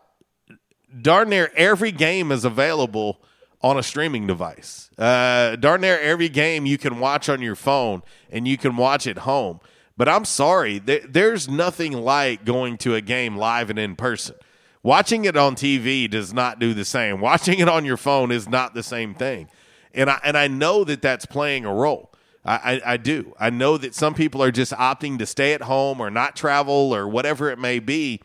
darn 1.01 1.31
near 1.31 1.51
every 1.56 1.93
game 1.93 2.31
is 2.31 2.44
available 2.44 3.20
on 3.66 3.76
a 3.76 3.82
streaming 3.82 4.26
device. 4.28 4.90
Uh, 4.97 5.56
darn 5.56 5.80
near 5.80 5.98
every 5.98 6.28
game 6.28 6.66
you 6.66 6.78
can 6.78 7.01
watch 7.01 7.28
on 7.28 7.43
your 7.43 7.56
phone 7.56 8.02
and 8.30 8.47
you 8.47 8.56
can 8.56 8.76
watch 8.76 9.06
at 9.06 9.18
home. 9.18 9.60
But 9.97 10.09
I'm 10.09 10.24
sorry, 10.24 10.78
th- 10.78 11.06
there's 11.09 11.48
nothing 11.48 11.93
like 11.93 12.44
going 12.44 12.78
to 12.78 12.94
a 12.94 13.01
game 13.01 13.36
live 13.36 13.68
and 13.68 13.78
in 13.78 13.97
person. 13.97 14.36
Watching 14.82 15.24
it 15.24 15.36
on 15.36 15.56
TV 15.56 16.09
does 16.09 16.32
not 16.32 16.60
do 16.60 16.74
the 16.74 16.84
same. 16.84 17.20
Watching 17.20 17.59
it 17.59 17.68
on 17.68 17.84
your 17.84 17.97
phone 17.97 18.30
is 18.30 18.48
not 18.48 18.74
the 18.74 18.84
same 18.84 19.14
thing. 19.14 19.48
And 19.93 20.09
I, 20.09 20.20
and 20.22 20.36
I 20.38 20.47
know 20.47 20.84
that 20.84 21.02
that's 21.02 21.26
playing 21.26 21.64
a 21.64 21.74
role. 21.74 22.12
I, 22.44 22.55
I, 22.55 22.93
I 22.93 22.97
do. 22.98 23.34
I 23.40 23.51
know 23.51 23.78
that 23.78 23.97
some 23.97 24.14
people 24.14 24.40
are 24.43 24.52
just 24.52 24.72
opting 24.72 25.18
to 25.18 25.26
stay 25.26 25.55
at 25.55 25.62
home 25.62 26.01
or 26.01 26.10
not 26.10 26.36
travel 26.36 26.94
or 26.94 27.09
whatever 27.09 27.51
it 27.51 27.59
may 27.59 27.80
be. 27.80 28.20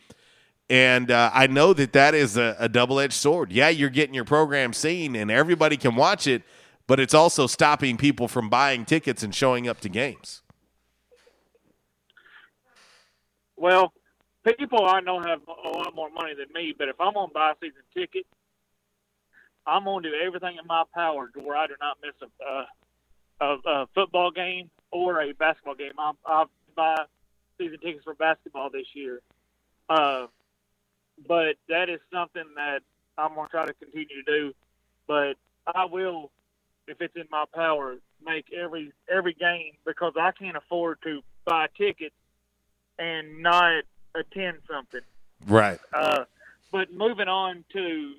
And 0.71 1.11
uh, 1.11 1.29
I 1.33 1.47
know 1.47 1.73
that 1.73 1.91
that 1.91 2.15
is 2.15 2.37
a, 2.37 2.55
a 2.57 2.69
double 2.69 3.01
edged 3.01 3.15
sword. 3.15 3.51
Yeah, 3.51 3.67
you're 3.67 3.89
getting 3.89 4.15
your 4.15 4.23
program 4.23 4.71
seen 4.71 5.17
and 5.17 5.29
everybody 5.29 5.75
can 5.75 5.97
watch 5.97 6.27
it, 6.27 6.43
but 6.87 6.97
it's 6.97 7.13
also 7.13 7.45
stopping 7.45 7.97
people 7.97 8.29
from 8.29 8.49
buying 8.49 8.85
tickets 8.85 9.21
and 9.21 9.35
showing 9.35 9.67
up 9.67 9.81
to 9.81 9.89
games. 9.89 10.43
Well, 13.57 13.91
people 14.45 14.85
I 14.85 15.01
know 15.01 15.19
have 15.19 15.41
a 15.45 15.67
lot 15.67 15.93
more 15.93 16.09
money 16.09 16.35
than 16.35 16.47
me, 16.53 16.73
but 16.75 16.87
if 16.87 16.95
I'm 17.01 17.17
on 17.17 17.31
buy 17.33 17.51
a 17.51 17.55
season 17.59 17.81
ticket, 17.93 18.25
I'm 19.67 19.83
going 19.83 20.03
to 20.03 20.11
do 20.11 20.15
everything 20.25 20.55
in 20.57 20.65
my 20.67 20.83
power 20.95 21.29
to 21.33 21.39
where 21.41 21.57
I 21.57 21.67
do 21.67 21.73
not 21.81 21.97
miss 22.01 22.13
a, 22.21 23.43
uh, 23.43 23.55
a, 23.65 23.69
a 23.69 23.87
football 23.93 24.31
game 24.31 24.69
or 24.89 25.21
a 25.21 25.33
basketball 25.33 25.75
game. 25.75 25.91
I'll 25.99 26.49
buy 26.77 26.95
season 27.57 27.77
tickets 27.83 28.05
for 28.05 28.13
basketball 28.13 28.69
this 28.69 28.87
year. 28.93 29.19
Uh, 29.89 30.27
but 31.27 31.55
that 31.69 31.89
is 31.89 31.99
something 32.13 32.45
that 32.55 32.79
I'm 33.17 33.35
going 33.35 33.47
to 33.47 33.51
try 33.51 33.65
to 33.65 33.73
continue 33.73 34.07
to 34.07 34.23
do. 34.23 34.53
But 35.07 35.33
I 35.67 35.85
will, 35.85 36.31
if 36.87 37.01
it's 37.01 37.15
in 37.15 37.25
my 37.31 37.45
power, 37.53 37.95
make 38.23 38.45
every 38.53 38.91
every 39.09 39.33
game 39.33 39.73
because 39.85 40.13
I 40.19 40.31
can't 40.31 40.57
afford 40.57 40.99
to 41.03 41.21
buy 41.45 41.67
tickets 41.77 42.15
and 42.99 43.41
not 43.41 43.83
attend 44.15 44.57
something. 44.69 45.01
Right. 45.47 45.79
Uh, 45.93 46.25
but 46.71 46.93
moving 46.93 47.27
on 47.27 47.65
to, 47.73 48.13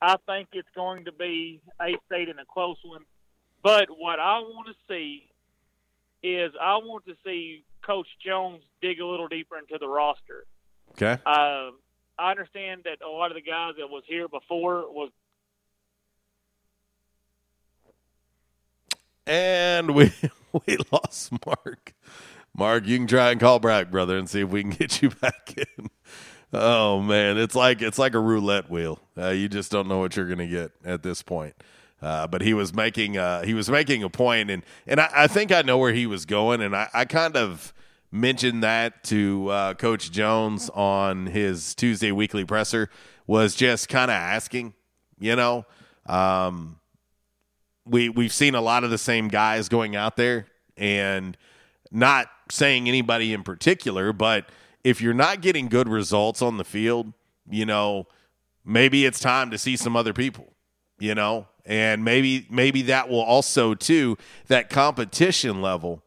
I 0.00 0.16
think 0.26 0.48
it's 0.52 0.68
going 0.74 1.04
to 1.06 1.12
be 1.12 1.60
a 1.80 1.96
state 2.06 2.28
in 2.28 2.38
a 2.38 2.44
close 2.44 2.78
one. 2.84 3.02
But 3.62 3.88
what 3.90 4.18
I 4.18 4.38
want 4.38 4.68
to 4.68 4.74
see 4.88 5.28
is 6.22 6.52
I 6.60 6.76
want 6.76 7.04
to 7.06 7.14
see 7.24 7.64
Coach 7.82 8.08
Jones 8.24 8.62
dig 8.80 9.00
a 9.00 9.06
little 9.06 9.28
deeper 9.28 9.58
into 9.58 9.78
the 9.78 9.88
roster. 9.88 10.44
Okay. 10.92 11.18
Uh, 11.24 11.70
I 12.18 12.30
understand 12.30 12.82
that 12.84 13.04
a 13.04 13.08
lot 13.08 13.30
of 13.30 13.34
the 13.34 13.42
guys 13.42 13.74
that 13.78 13.88
was 13.88 14.02
here 14.06 14.28
before 14.28 14.92
was 14.92 15.10
And 19.30 19.94
we 19.94 20.12
we 20.66 20.76
lost 20.90 21.32
Mark. 21.46 21.94
Mark, 22.52 22.86
you 22.86 22.98
can 22.98 23.06
try 23.06 23.30
and 23.30 23.40
call 23.40 23.60
back, 23.60 23.90
brother, 23.90 24.18
and 24.18 24.28
see 24.28 24.40
if 24.40 24.48
we 24.48 24.62
can 24.62 24.70
get 24.70 25.00
you 25.00 25.10
back 25.22 25.54
in. 25.56 25.88
Oh 26.52 27.00
man, 27.00 27.38
it's 27.38 27.54
like 27.54 27.80
it's 27.80 27.98
like 27.98 28.14
a 28.14 28.18
roulette 28.18 28.68
wheel. 28.68 28.98
Uh, 29.16 29.28
you 29.28 29.48
just 29.48 29.70
don't 29.70 29.86
know 29.88 29.98
what 29.98 30.16
you're 30.16 30.26
going 30.26 30.38
to 30.38 30.48
get 30.48 30.72
at 30.84 31.04
this 31.04 31.22
point. 31.22 31.54
Uh, 32.02 32.26
but 32.26 32.42
he 32.42 32.54
was 32.54 32.74
making 32.74 33.16
uh, 33.18 33.42
he 33.42 33.54
was 33.54 33.70
making 33.70 34.02
a 34.02 34.10
point, 34.10 34.50
and 34.50 34.64
and 34.86 35.00
I, 35.00 35.10
I 35.14 35.26
think 35.28 35.52
I 35.52 35.62
know 35.62 35.78
where 35.78 35.92
he 35.92 36.06
was 36.06 36.26
going, 36.26 36.60
and 36.60 36.74
I, 36.74 36.88
I 36.92 37.04
kind 37.04 37.36
of 37.36 37.72
mentioned 38.12 38.62
that 38.62 39.04
to 39.04 39.48
uh, 39.48 39.74
Coach 39.74 40.10
Jones 40.10 40.70
on 40.70 41.26
his 41.26 41.74
Tuesday 41.74 42.12
weekly 42.12 42.44
presser 42.44 42.90
was 43.26 43.54
just 43.54 43.88
kind 43.88 44.10
of 44.10 44.16
asking, 44.16 44.74
you 45.18 45.36
know, 45.36 45.64
um, 46.06 46.80
we 47.86 48.08
we've 48.08 48.32
seen 48.32 48.54
a 48.54 48.60
lot 48.60 48.84
of 48.84 48.90
the 48.90 48.98
same 48.98 49.28
guys 49.28 49.68
going 49.68 49.96
out 49.96 50.16
there 50.16 50.46
and 50.76 51.36
not 51.90 52.26
saying 52.50 52.88
anybody 52.88 53.32
in 53.32 53.42
particular, 53.42 54.12
but 54.12 54.48
if 54.82 55.00
you're 55.00 55.14
not 55.14 55.40
getting 55.40 55.68
good 55.68 55.88
results 55.88 56.42
on 56.42 56.56
the 56.56 56.64
field, 56.64 57.12
you 57.48 57.66
know, 57.66 58.06
maybe 58.64 59.04
it's 59.04 59.20
time 59.20 59.50
to 59.50 59.58
see 59.58 59.76
some 59.76 59.96
other 59.96 60.12
people, 60.12 60.52
you 60.98 61.14
know, 61.14 61.46
and 61.64 62.04
maybe 62.04 62.46
maybe 62.50 62.82
that 62.82 63.08
will 63.08 63.22
also 63.22 63.74
too 63.74 64.16
that 64.48 64.70
competition 64.70 65.60
level 65.60 66.02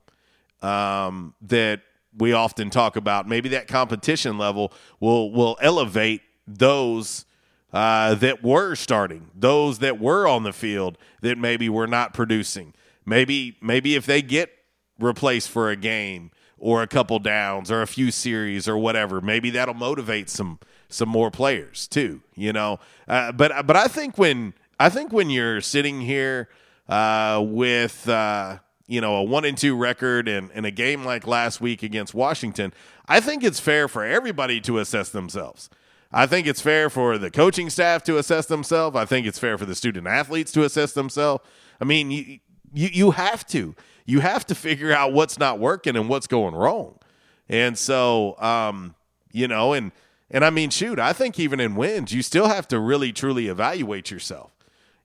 um, 0.62 1.36
that 1.42 1.82
we 2.18 2.34
often 2.34 2.70
talk 2.70 2.96
about. 2.96 3.28
Maybe 3.28 3.50
that 3.50 3.68
competition 3.68 4.38
level 4.38 4.74
will 5.00 5.32
will 5.32 5.58
elevate 5.62 6.22
those 6.48 7.26
uh, 7.72 8.16
that 8.16 8.44
were 8.44 8.76
starting, 8.76 9.32
those 9.36 9.80
that 9.80 10.00
were 10.00 10.28
on 10.28 10.44
the 10.44 10.54
field 10.54 10.98
that 11.22 11.38
maybe 11.38 11.70
were 11.70 11.88
not 11.88 12.14
producing. 12.14 12.74
Maybe 13.06 13.58
maybe 13.62 13.96
if 13.96 14.06
they 14.06 14.22
get 14.22 14.52
replaced 15.00 15.50
for 15.50 15.70
a 15.70 15.76
game 15.76 16.32
or 16.58 16.82
a 16.82 16.88
couple 16.88 17.20
downs 17.20 17.70
or 17.72 17.82
a 17.82 17.88
few 17.88 18.12
series 18.12 18.68
or 18.68 18.78
whatever, 18.78 19.20
maybe 19.20 19.50
that'll 19.50 19.74
motivate 19.74 20.30
some 20.30 20.60
some 20.88 21.10
more 21.10 21.32
players 21.32 21.88
too. 21.88 22.22
You 22.36 22.54
know, 22.54 22.80
uh, 23.08 23.32
but 23.32 23.66
but 23.66 23.76
I 23.76 23.88
think 23.88 24.18
when 24.18 24.54
I 24.80 24.90
think 24.90 25.12
when 25.12 25.30
you're 25.30 25.62
sitting 25.62 26.02
here 26.02 26.50
uh, 26.88 27.44
with 27.46 28.08
uh, 28.08 28.60
you 28.88 29.02
know 29.02 29.16
a 29.16 29.24
one 29.24 29.46
and 29.46 29.58
two 29.58 29.76
record 29.76 30.28
and, 30.28 30.52
and 30.54 30.66
a 30.66 30.72
game 30.72 31.04
like 31.06 31.26
last 31.28 31.62
week 31.62 31.84
against 31.84 32.14
Washington, 32.14 32.74
I 33.08 33.20
think 33.20 33.44
it's 33.44 33.60
fair 33.60 33.88
for 33.88 34.04
everybody 34.04 34.60
to 34.62 34.80
assess 34.80 35.10
themselves. 35.10 35.70
I 36.12 36.28
think 36.28 36.46
it's 36.48 36.62
fair 36.62 36.90
for 36.90 37.18
the 37.18 37.32
coaching 37.32 37.70
staff 37.70 38.04
to 38.04 38.18
assess 38.18 38.46
themselves. 38.46 38.96
I 38.96 39.06
think 39.06 39.26
it's 39.26 39.40
fair 39.40 39.58
for 39.58 39.66
the 39.66 39.76
student 39.76 40.08
athletes 40.08 40.52
to 40.54 40.64
assess 40.64 40.94
themselves. 40.94 41.44
I 41.82 41.86
mean, 41.86 42.12
you, 42.12 42.40
you 42.74 42.90
you 42.92 43.12
have 43.12 43.48
to. 43.48 43.76
you 44.06 44.20
have 44.20 44.46
to 44.46 44.54
figure 44.54 44.92
out 44.92 45.14
what's 45.14 45.40
not 45.40 45.60
working 45.60 45.96
and 45.96 46.10
what's 46.10 46.28
going 46.28 46.54
wrong. 46.54 47.00
And 47.48 47.78
so, 47.78 48.38
um, 48.40 48.96
you 49.32 49.48
know, 49.48 49.72
and 49.72 49.94
and 50.30 50.44
I 50.44 50.50
mean, 50.50 50.72
shoot, 50.72 51.00
I 51.00 51.14
think 51.14 51.40
even 51.40 51.60
in 51.62 51.76
wins, 51.76 52.12
you 52.14 52.22
still 52.22 52.48
have 52.48 52.68
to 52.68 52.80
really 52.80 53.14
truly 53.14 53.48
evaluate 53.48 54.12
yourself. 54.12 54.52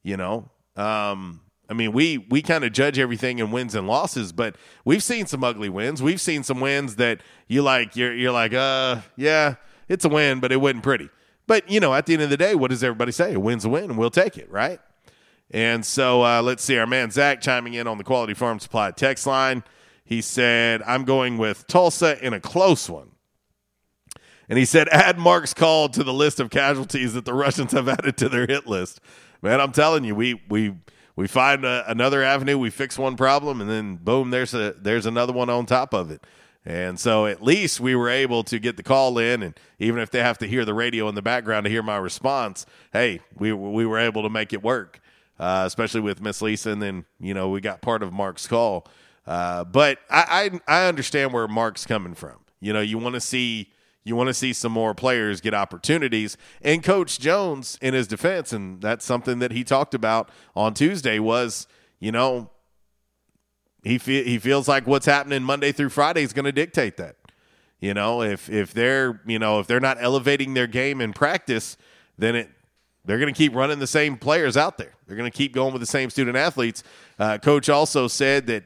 You 0.02 0.16
know, 0.16 0.50
um, 0.76 1.42
I 1.68 1.74
mean, 1.74 1.92
we 1.92 2.18
we 2.18 2.40
kind 2.40 2.64
of 2.64 2.72
judge 2.72 2.98
everything 2.98 3.38
in 3.38 3.50
wins 3.50 3.74
and 3.74 3.86
losses, 3.86 4.32
but 4.32 4.56
we've 4.84 5.02
seen 5.02 5.26
some 5.26 5.44
ugly 5.44 5.68
wins. 5.68 6.02
We've 6.02 6.20
seen 6.20 6.42
some 6.42 6.60
wins 6.60 6.96
that 6.96 7.20
you 7.46 7.62
like. 7.62 7.94
You're 7.94 8.14
you're 8.14 8.32
like, 8.32 8.54
uh, 8.54 9.02
yeah, 9.16 9.56
it's 9.88 10.04
a 10.04 10.08
win, 10.08 10.40
but 10.40 10.50
it 10.50 10.56
wasn't 10.56 10.82
pretty. 10.82 11.10
But 11.46 11.70
you 11.70 11.80
know, 11.80 11.94
at 11.94 12.06
the 12.06 12.14
end 12.14 12.22
of 12.22 12.30
the 12.30 12.38
day, 12.38 12.54
what 12.54 12.70
does 12.70 12.82
everybody 12.82 13.12
say? 13.12 13.34
A 13.34 13.40
win's 13.40 13.66
a 13.66 13.68
win, 13.68 13.84
and 13.84 13.98
we'll 13.98 14.10
take 14.10 14.38
it, 14.38 14.50
right? 14.50 14.80
And 15.50 15.84
so 15.84 16.24
uh, 16.24 16.42
let's 16.42 16.62
see. 16.64 16.78
Our 16.78 16.86
man 16.86 17.10
Zach 17.10 17.40
chiming 17.42 17.74
in 17.74 17.86
on 17.86 17.98
the 17.98 18.04
Quality 18.04 18.34
Farm 18.34 18.58
Supply 18.58 18.90
text 18.90 19.26
line. 19.26 19.62
He 20.04 20.22
said, 20.22 20.82
"I'm 20.86 21.04
going 21.04 21.36
with 21.36 21.66
Tulsa 21.66 22.22
in 22.24 22.32
a 22.32 22.40
close 22.40 22.88
one." 22.88 23.10
And 24.48 24.58
he 24.58 24.64
said, 24.64 24.88
add 24.88 25.18
Mark's 25.18 25.52
call 25.52 25.90
to 25.90 26.02
the 26.02 26.12
list 26.12 26.40
of 26.40 26.48
casualties 26.48 27.12
that 27.12 27.26
the 27.26 27.34
Russians 27.34 27.72
have 27.72 27.86
added 27.88 28.16
to 28.16 28.30
their 28.30 28.46
hit 28.46 28.66
list. 28.66 28.98
Man, 29.42 29.60
I'm 29.60 29.72
telling 29.72 30.04
you, 30.04 30.14
we 30.14 30.40
we 30.48 30.74
we 31.18 31.26
find 31.26 31.64
a, 31.64 31.82
another 31.90 32.22
avenue, 32.22 32.56
we 32.56 32.70
fix 32.70 32.96
one 32.96 33.16
problem, 33.16 33.60
and 33.60 33.68
then 33.68 33.96
boom, 33.96 34.30
there's 34.30 34.54
a 34.54 34.76
there's 34.80 35.04
another 35.04 35.32
one 35.32 35.50
on 35.50 35.66
top 35.66 35.92
of 35.92 36.12
it. 36.12 36.22
And 36.64 37.00
so 37.00 37.26
at 37.26 37.42
least 37.42 37.80
we 37.80 37.96
were 37.96 38.08
able 38.08 38.44
to 38.44 38.60
get 38.60 38.76
the 38.76 38.84
call 38.84 39.18
in, 39.18 39.42
and 39.42 39.58
even 39.80 40.00
if 40.00 40.12
they 40.12 40.20
have 40.20 40.38
to 40.38 40.46
hear 40.46 40.64
the 40.64 40.74
radio 40.74 41.08
in 41.08 41.16
the 41.16 41.22
background 41.22 41.64
to 41.64 41.70
hear 41.70 41.82
my 41.82 41.96
response, 41.96 42.66
hey, 42.92 43.18
we 43.36 43.52
we 43.52 43.84
were 43.84 43.98
able 43.98 44.22
to 44.22 44.30
make 44.30 44.52
it 44.52 44.62
work. 44.62 45.00
Uh, 45.40 45.64
especially 45.66 46.00
with 46.00 46.20
Miss 46.20 46.40
Lisa, 46.40 46.70
and 46.70 46.80
then 46.80 47.04
you 47.18 47.34
know 47.34 47.48
we 47.48 47.60
got 47.60 47.80
part 47.80 48.04
of 48.04 48.12
Mark's 48.12 48.46
call. 48.46 48.86
Uh, 49.26 49.64
but 49.64 49.98
I, 50.08 50.60
I 50.68 50.82
I 50.82 50.86
understand 50.86 51.32
where 51.32 51.48
Mark's 51.48 51.84
coming 51.84 52.14
from. 52.14 52.36
You 52.60 52.72
know, 52.72 52.80
you 52.80 52.96
want 52.96 53.16
to 53.16 53.20
see 53.20 53.72
you 54.08 54.16
want 54.16 54.28
to 54.28 54.34
see 54.34 54.52
some 54.52 54.72
more 54.72 54.94
players 54.94 55.40
get 55.40 55.54
opportunities. 55.54 56.36
And 56.62 56.82
Coach 56.82 57.20
Jones, 57.20 57.78
in 57.82 57.94
his 57.94 58.06
defense, 58.08 58.52
and 58.52 58.80
that's 58.80 59.04
something 59.04 59.38
that 59.40 59.52
he 59.52 59.62
talked 59.62 59.94
about 59.94 60.30
on 60.56 60.74
Tuesday, 60.74 61.18
was 61.18 61.68
you 62.00 62.10
know 62.10 62.50
he 63.82 63.98
fe- 63.98 64.24
he 64.24 64.38
feels 64.38 64.66
like 64.66 64.86
what's 64.86 65.06
happening 65.06 65.42
Monday 65.42 65.72
through 65.72 65.90
Friday 65.90 66.22
is 66.22 66.32
going 66.32 66.46
to 66.46 66.52
dictate 66.52 66.96
that. 66.96 67.16
You 67.80 67.94
know, 67.94 68.22
if 68.22 68.50
if 68.50 68.72
they're 68.72 69.20
you 69.26 69.38
know 69.38 69.60
if 69.60 69.66
they're 69.66 69.80
not 69.80 69.98
elevating 70.00 70.54
their 70.54 70.66
game 70.66 71.00
in 71.00 71.12
practice, 71.12 71.76
then 72.16 72.34
it 72.34 72.50
they're 73.04 73.18
going 73.18 73.32
to 73.32 73.38
keep 73.38 73.54
running 73.54 73.78
the 73.78 73.86
same 73.86 74.16
players 74.16 74.56
out 74.56 74.76
there. 74.76 74.92
They're 75.06 75.16
going 75.16 75.30
to 75.30 75.36
keep 75.36 75.54
going 75.54 75.72
with 75.72 75.80
the 75.80 75.86
same 75.86 76.10
student 76.10 76.36
athletes. 76.36 76.82
Uh, 77.18 77.38
Coach 77.38 77.68
also 77.68 78.08
said 78.08 78.46
that 78.48 78.64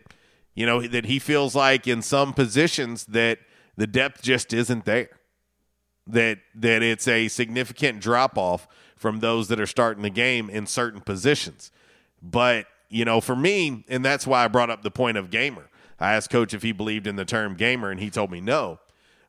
you 0.55 0.67
know 0.67 0.83
that 0.83 1.05
he 1.05 1.19
feels 1.19 1.55
like 1.55 1.87
in 1.87 2.03
some 2.03 2.33
positions 2.33 3.07
that 3.07 3.39
the 3.77 3.87
depth 3.87 4.23
just 4.23 4.53
isn't 4.53 4.85
there. 4.85 5.11
That 6.07 6.39
that 6.57 6.83
it's 6.83 7.07
a 7.07 7.29
significant 7.29 8.01
drop 8.01 8.37
off 8.37 8.67
from 8.97 9.21
those 9.21 9.49
that 9.49 9.61
are 9.61 9.67
starting 9.67 10.03
the 10.03 10.11
game 10.11 10.51
in 10.51 10.67
certain 10.67 11.01
positions. 11.01 11.71
But 12.23 12.67
you 12.89 13.05
know, 13.05 13.21
for 13.21 13.35
me, 13.35 13.85
and 13.89 14.05
that's 14.05 14.27
why 14.27 14.45
I 14.45 14.49
brought 14.49 14.71
up 14.71 14.83
the 14.83 14.91
point 14.91 15.17
of 15.17 15.31
gamer. 15.31 15.69
I 15.99 16.15
asked 16.15 16.31
Coach 16.31 16.53
if 16.53 16.63
he 16.63 16.73
believed 16.73 17.07
in 17.07 17.17
the 17.17 17.25
term 17.25 17.55
gamer, 17.55 17.91
and 17.91 18.01
he 18.01 18.11
told 18.11 18.31
me 18.31 18.41
no. 18.41 18.81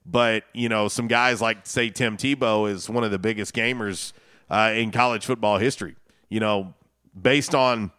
But 0.06 0.44
you 0.54 0.70
know, 0.70 0.88
some 0.88 1.08
guys 1.08 1.42
like 1.42 1.66
say 1.66 1.90
Tim 1.90 2.18
Tebow 2.18 2.70
is 2.70 2.90
one 2.90 3.04
of 3.04 3.12
the 3.12 3.20
biggest 3.20 3.54
gamers 3.54 4.14
uh, 4.50 4.74
in 4.76 4.92
college 4.92 5.26
football 5.26 5.58
history. 5.60 5.96
You 6.30 6.40
know, 6.40 6.74
based 7.20 7.56
on 7.56 7.92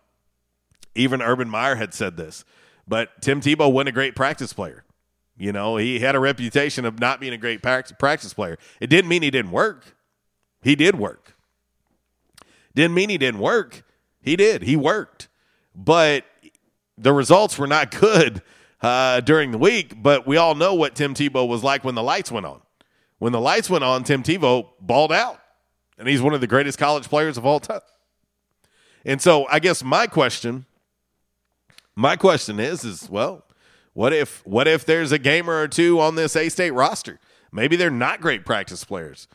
even 0.94 1.22
Urban 1.22 1.48
Meyer 1.48 1.76
had 1.76 1.94
said 1.94 2.16
this, 2.16 2.44
but 2.86 3.22
Tim 3.22 3.40
Tebow 3.40 3.72
wasn't 3.72 3.90
a 3.90 3.92
great 3.92 4.14
practice 4.14 4.52
player. 4.52 4.84
You 5.36 5.52
know, 5.52 5.76
he 5.76 5.98
had 6.00 6.14
a 6.14 6.20
reputation 6.20 6.84
of 6.84 7.00
not 7.00 7.20
being 7.20 7.32
a 7.32 7.38
great 7.38 7.60
practice 7.62 8.34
player. 8.34 8.56
It 8.80 8.88
didn't 8.88 9.08
mean 9.08 9.22
he 9.22 9.30
didn't 9.30 9.50
work. 9.50 9.96
He 10.62 10.76
did 10.76 10.96
work. 10.96 11.36
Didn't 12.74 12.94
mean 12.94 13.08
he 13.08 13.18
didn't 13.18 13.40
work. 13.40 13.84
He 14.22 14.36
did. 14.36 14.62
He 14.62 14.76
worked. 14.76 15.28
But 15.74 16.24
the 16.96 17.12
results 17.12 17.58
were 17.58 17.66
not 17.66 17.90
good 18.00 18.42
uh, 18.80 19.20
during 19.20 19.50
the 19.50 19.58
week. 19.58 20.02
But 20.02 20.26
we 20.26 20.36
all 20.36 20.54
know 20.54 20.74
what 20.74 20.94
Tim 20.94 21.14
Tebow 21.14 21.46
was 21.48 21.64
like 21.64 21.84
when 21.84 21.94
the 21.94 22.02
lights 22.02 22.30
went 22.30 22.46
on. 22.46 22.60
When 23.18 23.32
the 23.32 23.40
lights 23.40 23.68
went 23.70 23.84
on, 23.84 24.04
Tim 24.04 24.22
Tebow 24.22 24.68
balled 24.80 25.12
out. 25.12 25.40
And 25.98 26.08
he's 26.08 26.22
one 26.22 26.34
of 26.34 26.40
the 26.40 26.46
greatest 26.46 26.78
college 26.78 27.08
players 27.08 27.36
of 27.36 27.46
all 27.46 27.60
time. 27.60 27.80
And 29.04 29.20
so 29.20 29.46
I 29.48 29.58
guess 29.58 29.84
my 29.84 30.06
question, 30.06 30.66
my 31.94 32.16
question 32.16 32.58
is, 32.58 32.84
is 32.84 33.08
well, 33.08 33.43
what 33.94 34.12
if 34.12 34.46
what 34.46 34.68
if 34.68 34.84
there's 34.84 35.10
a 35.10 35.18
gamer 35.18 35.60
or 35.60 35.68
two 35.68 36.00
on 36.00 36.14
this 36.14 36.36
A 36.36 36.48
State 36.48 36.72
roster? 36.72 37.18
Maybe 37.50 37.76
they're 37.76 37.90
not 37.90 38.20
great 38.20 38.44
practice 38.44 38.84
players. 38.84 39.26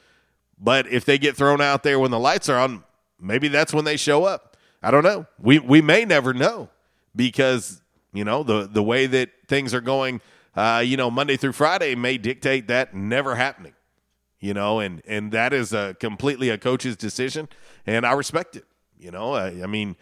But 0.59 0.87
if 0.87 1.05
they 1.05 1.17
get 1.17 1.35
thrown 1.35 1.61
out 1.61 1.83
there 1.83 1.99
when 1.99 2.11
the 2.11 2.19
lights 2.19 2.49
are 2.49 2.59
on, 2.59 2.83
maybe 3.19 3.47
that's 3.47 3.73
when 3.73 3.85
they 3.85 3.97
show 3.97 4.25
up. 4.25 4.57
I 4.83 4.91
don't 4.91 5.03
know. 5.03 5.25
We 5.39 5.59
we 5.59 5.81
may 5.81 6.05
never 6.05 6.33
know 6.33 6.69
because, 7.15 7.81
you 8.13 8.23
know, 8.23 8.43
the 8.43 8.67
the 8.67 8.83
way 8.83 9.07
that 9.07 9.29
things 9.47 9.73
are 9.73 9.81
going 9.81 10.21
uh, 10.55 10.79
you 10.79 10.97
know, 10.97 11.09
Monday 11.09 11.37
through 11.37 11.53
Friday 11.53 11.95
may 11.95 12.17
dictate 12.17 12.67
that 12.67 12.93
never 12.93 13.35
happening. 13.35 13.73
You 14.41 14.53
know, 14.53 14.79
and 14.79 15.01
and 15.07 15.31
that 15.31 15.53
is 15.53 15.71
a 15.71 15.95
completely 15.99 16.49
a 16.49 16.57
coach's 16.57 16.97
decision 16.97 17.47
and 17.85 18.05
I 18.05 18.11
respect 18.11 18.57
it. 18.57 18.65
You 18.97 19.11
know, 19.11 19.33
I, 19.33 19.63
I 19.63 19.67
mean, 19.67 19.95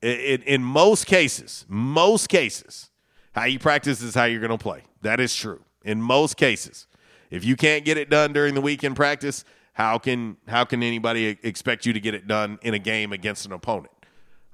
it, 0.00 0.42
in 0.44 0.62
most 0.62 1.06
cases, 1.06 1.64
most 1.68 2.28
cases, 2.28 2.90
how 3.32 3.44
you 3.44 3.58
practice 3.58 4.02
is 4.02 4.14
how 4.14 4.24
you're 4.24 4.40
going 4.40 4.50
to 4.50 4.58
play. 4.58 4.82
That 5.02 5.20
is 5.20 5.34
true 5.34 5.64
in 5.84 6.00
most 6.00 6.36
cases. 6.36 6.86
If 7.30 7.44
you 7.44 7.56
can't 7.56 7.84
get 7.84 7.96
it 7.96 8.10
done 8.10 8.32
during 8.32 8.54
the 8.54 8.60
weekend 8.60 8.94
practice, 8.96 9.44
how 9.72 9.98
can 9.98 10.36
how 10.46 10.64
can 10.64 10.82
anybody 10.82 11.38
expect 11.42 11.86
you 11.86 11.92
to 11.92 12.00
get 12.00 12.14
it 12.14 12.26
done 12.26 12.58
in 12.62 12.74
a 12.74 12.78
game 12.78 13.12
against 13.12 13.46
an 13.46 13.52
opponent? 13.52 13.92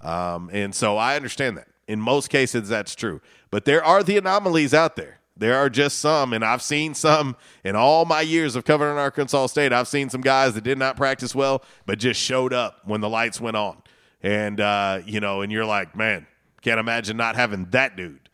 Um, 0.01 0.49
and 0.53 0.75
so 0.75 0.97
I 0.97 1.17
understand 1.17 1.57
that. 1.57 1.69
In 1.89 2.01
most 2.01 2.29
cases, 2.29 2.69
that's 2.69 2.95
true. 2.95 3.21
But 3.51 3.65
there 3.65 3.83
are 3.83 4.03
the 4.03 4.17
anomalies 4.17 4.75
out 4.75 4.95
there. 4.95 5.19
There 5.37 5.57
are 5.57 5.71
just 5.71 6.01
some, 6.01 6.33
and 6.33 6.45
I've 6.45 6.63
seen 6.63 6.95
some 6.95 7.37
in 7.65 7.77
all 7.77 8.05
my 8.05 8.21
years 8.21 8.57
of 8.57 8.65
covering 8.65 8.99
Arkansas 8.99 9.47
State. 9.47 9.73
I've 9.73 9.89
seen 9.89 10.11
some 10.11 10.21
guys 10.21 10.55
that 10.55 10.65
did 10.65 10.79
not 10.79 10.97
practice 10.97 11.35
well, 11.35 11.63
but 11.87 11.99
just 11.99 12.21
showed 12.21 12.53
up 12.53 12.81
when 12.85 13.01
the 13.01 13.09
lights 13.09 13.41
went 13.41 13.57
on. 13.57 13.81
And, 14.21 14.61
uh, 14.61 15.01
you 15.07 15.21
know, 15.21 15.43
and 15.43 15.53
you're 15.53 15.65
like, 15.65 15.95
man, 15.95 16.27
can't 16.61 16.81
imagine 16.81 17.17
not 17.17 17.37
having 17.37 17.67
that 17.71 17.97
dude. 17.97 18.28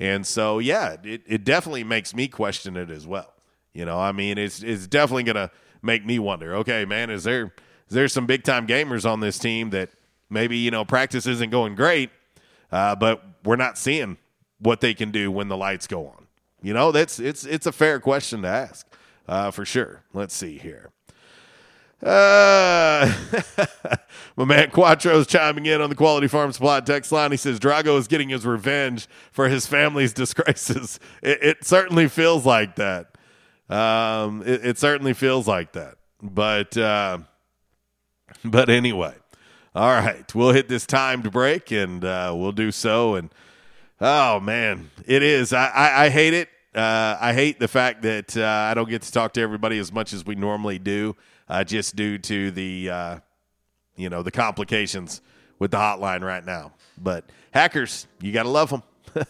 And 0.00 0.26
so, 0.26 0.58
yeah, 0.58 0.96
it, 1.04 1.22
it 1.26 1.44
definitely 1.44 1.84
makes 1.84 2.14
me 2.14 2.26
question 2.26 2.76
it 2.76 2.90
as 2.90 3.06
well. 3.06 3.34
You 3.74 3.84
know, 3.84 4.00
I 4.00 4.12
mean, 4.12 4.38
it's 4.38 4.62
it's 4.62 4.86
definitely 4.86 5.24
to 5.24 5.50
make 5.82 6.04
me 6.04 6.18
wonder. 6.18 6.56
Okay, 6.56 6.84
man, 6.84 7.10
is 7.10 7.22
there 7.22 7.52
is 7.88 7.94
there 7.94 8.08
some 8.08 8.26
big 8.26 8.42
time 8.42 8.66
gamers 8.66 9.08
on 9.08 9.20
this 9.20 9.38
team 9.38 9.70
that 9.70 9.90
maybe 10.28 10.56
you 10.56 10.70
know 10.70 10.84
practice 10.84 11.26
isn't 11.26 11.50
going 11.50 11.74
great, 11.76 12.10
uh, 12.72 12.96
but 12.96 13.22
we're 13.44 13.56
not 13.56 13.78
seeing 13.78 14.16
what 14.58 14.80
they 14.80 14.94
can 14.94 15.10
do 15.10 15.30
when 15.30 15.48
the 15.48 15.56
lights 15.56 15.86
go 15.86 16.06
on. 16.06 16.26
You 16.62 16.74
know, 16.74 16.90
that's 16.90 17.20
it's 17.20 17.44
it's 17.44 17.66
a 17.66 17.72
fair 17.72 18.00
question 18.00 18.42
to 18.42 18.48
ask 18.48 18.86
uh, 19.28 19.50
for 19.50 19.64
sure. 19.64 20.02
Let's 20.12 20.34
see 20.34 20.58
here. 20.58 20.90
Uh, 22.02 23.12
my 24.36 24.44
man 24.44 24.70
Quattro's 24.70 25.26
chiming 25.26 25.66
in 25.66 25.82
on 25.82 25.90
the 25.90 25.96
Quality 25.96 26.28
Farm 26.28 26.50
Supply 26.52 26.80
text 26.80 27.12
line. 27.12 27.30
He 27.30 27.36
says 27.36 27.60
Drago 27.60 27.98
is 27.98 28.08
getting 28.08 28.30
his 28.30 28.46
revenge 28.46 29.06
for 29.32 29.48
his 29.48 29.66
family's 29.66 30.12
disgraces. 30.14 30.98
It, 31.22 31.42
it 31.42 31.64
certainly 31.64 32.08
feels 32.08 32.46
like 32.46 32.76
that. 32.76 33.16
Um, 33.68 34.42
it, 34.42 34.64
it, 34.64 34.78
certainly 34.78 35.12
feels 35.12 35.46
like 35.46 35.72
that. 35.72 35.96
But 36.22 36.76
uh, 36.76 37.18
but 38.44 38.68
anyway, 38.68 39.14
all 39.74 39.90
right, 39.90 40.34
we'll 40.34 40.52
hit 40.52 40.68
this 40.68 40.86
timed 40.86 41.30
break 41.30 41.70
and 41.70 42.04
uh, 42.04 42.32
we'll 42.34 42.52
do 42.52 42.72
so. 42.72 43.14
And 43.14 43.30
oh 44.00 44.40
man, 44.40 44.90
it 45.06 45.22
is. 45.22 45.52
I, 45.52 45.66
I, 45.66 46.04
I 46.04 46.08
hate 46.08 46.34
it. 46.34 46.48
Uh, 46.74 47.16
I 47.20 47.32
hate 47.32 47.58
the 47.58 47.68
fact 47.68 48.02
that 48.02 48.36
uh, 48.36 48.44
I 48.44 48.74
don't 48.74 48.88
get 48.88 49.02
to 49.02 49.12
talk 49.12 49.34
to 49.34 49.40
everybody 49.40 49.78
as 49.78 49.92
much 49.92 50.12
as 50.12 50.24
we 50.24 50.34
normally 50.34 50.78
do, 50.78 51.16
uh, 51.50 51.64
just 51.64 51.96
due 51.96 52.16
to 52.16 52.50
the 52.52 52.88
uh, 52.88 53.18
you 53.96 54.08
know 54.08 54.22
the 54.22 54.30
complications 54.30 55.20
with 55.58 55.72
the 55.72 55.76
hotline 55.76 56.22
right 56.22 56.44
now. 56.44 56.72
But 56.96 57.28
hackers, 57.50 58.06
you 58.22 58.32
got 58.32 58.44
to 58.44 58.48
love 58.48 58.70
them. 58.70 58.82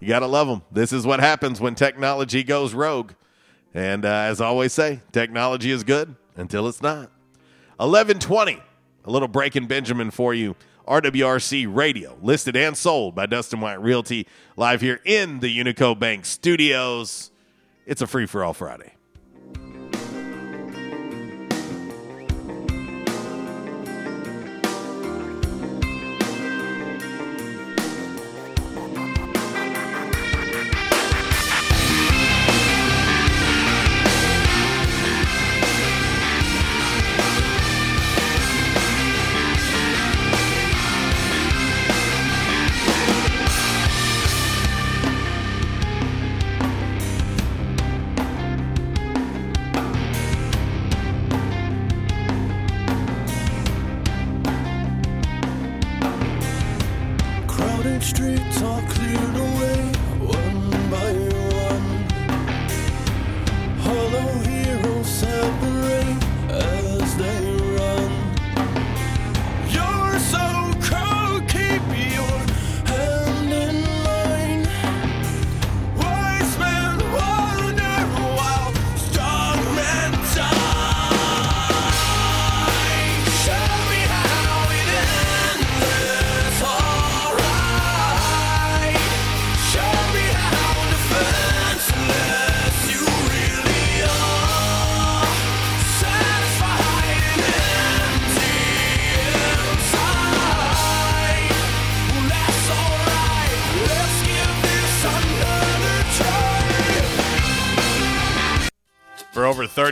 you 0.00 0.06
got 0.06 0.20
to 0.20 0.26
love 0.26 0.46
them. 0.46 0.62
This 0.70 0.92
is 0.92 1.06
what 1.06 1.20
happens 1.20 1.60
when 1.60 1.74
technology 1.74 2.44
goes 2.44 2.74
rogue. 2.74 3.12
And 3.72 4.04
uh, 4.04 4.08
as 4.08 4.40
I 4.40 4.46
always 4.46 4.72
say, 4.72 5.00
technology 5.10 5.70
is 5.70 5.82
good 5.82 6.14
until 6.36 6.68
it's 6.68 6.82
not. 6.82 7.10
1120, 7.78 8.62
a 9.04 9.10
little 9.10 9.26
Breaking 9.26 9.66
Benjamin 9.66 10.12
for 10.12 10.32
you. 10.32 10.54
RWRC 10.86 11.74
Radio, 11.74 12.18
listed 12.20 12.56
and 12.56 12.76
sold 12.76 13.14
by 13.14 13.24
Dustin 13.24 13.60
White 13.60 13.80
Realty, 13.80 14.28
live 14.54 14.82
here 14.82 15.00
in 15.06 15.40
the 15.40 15.48
Unico 15.58 15.98
Bank 15.98 16.26
studios. 16.26 17.30
It's 17.86 18.02
a 18.02 18.06
free 18.06 18.26
for 18.26 18.44
all 18.44 18.52
Friday. 18.52 18.92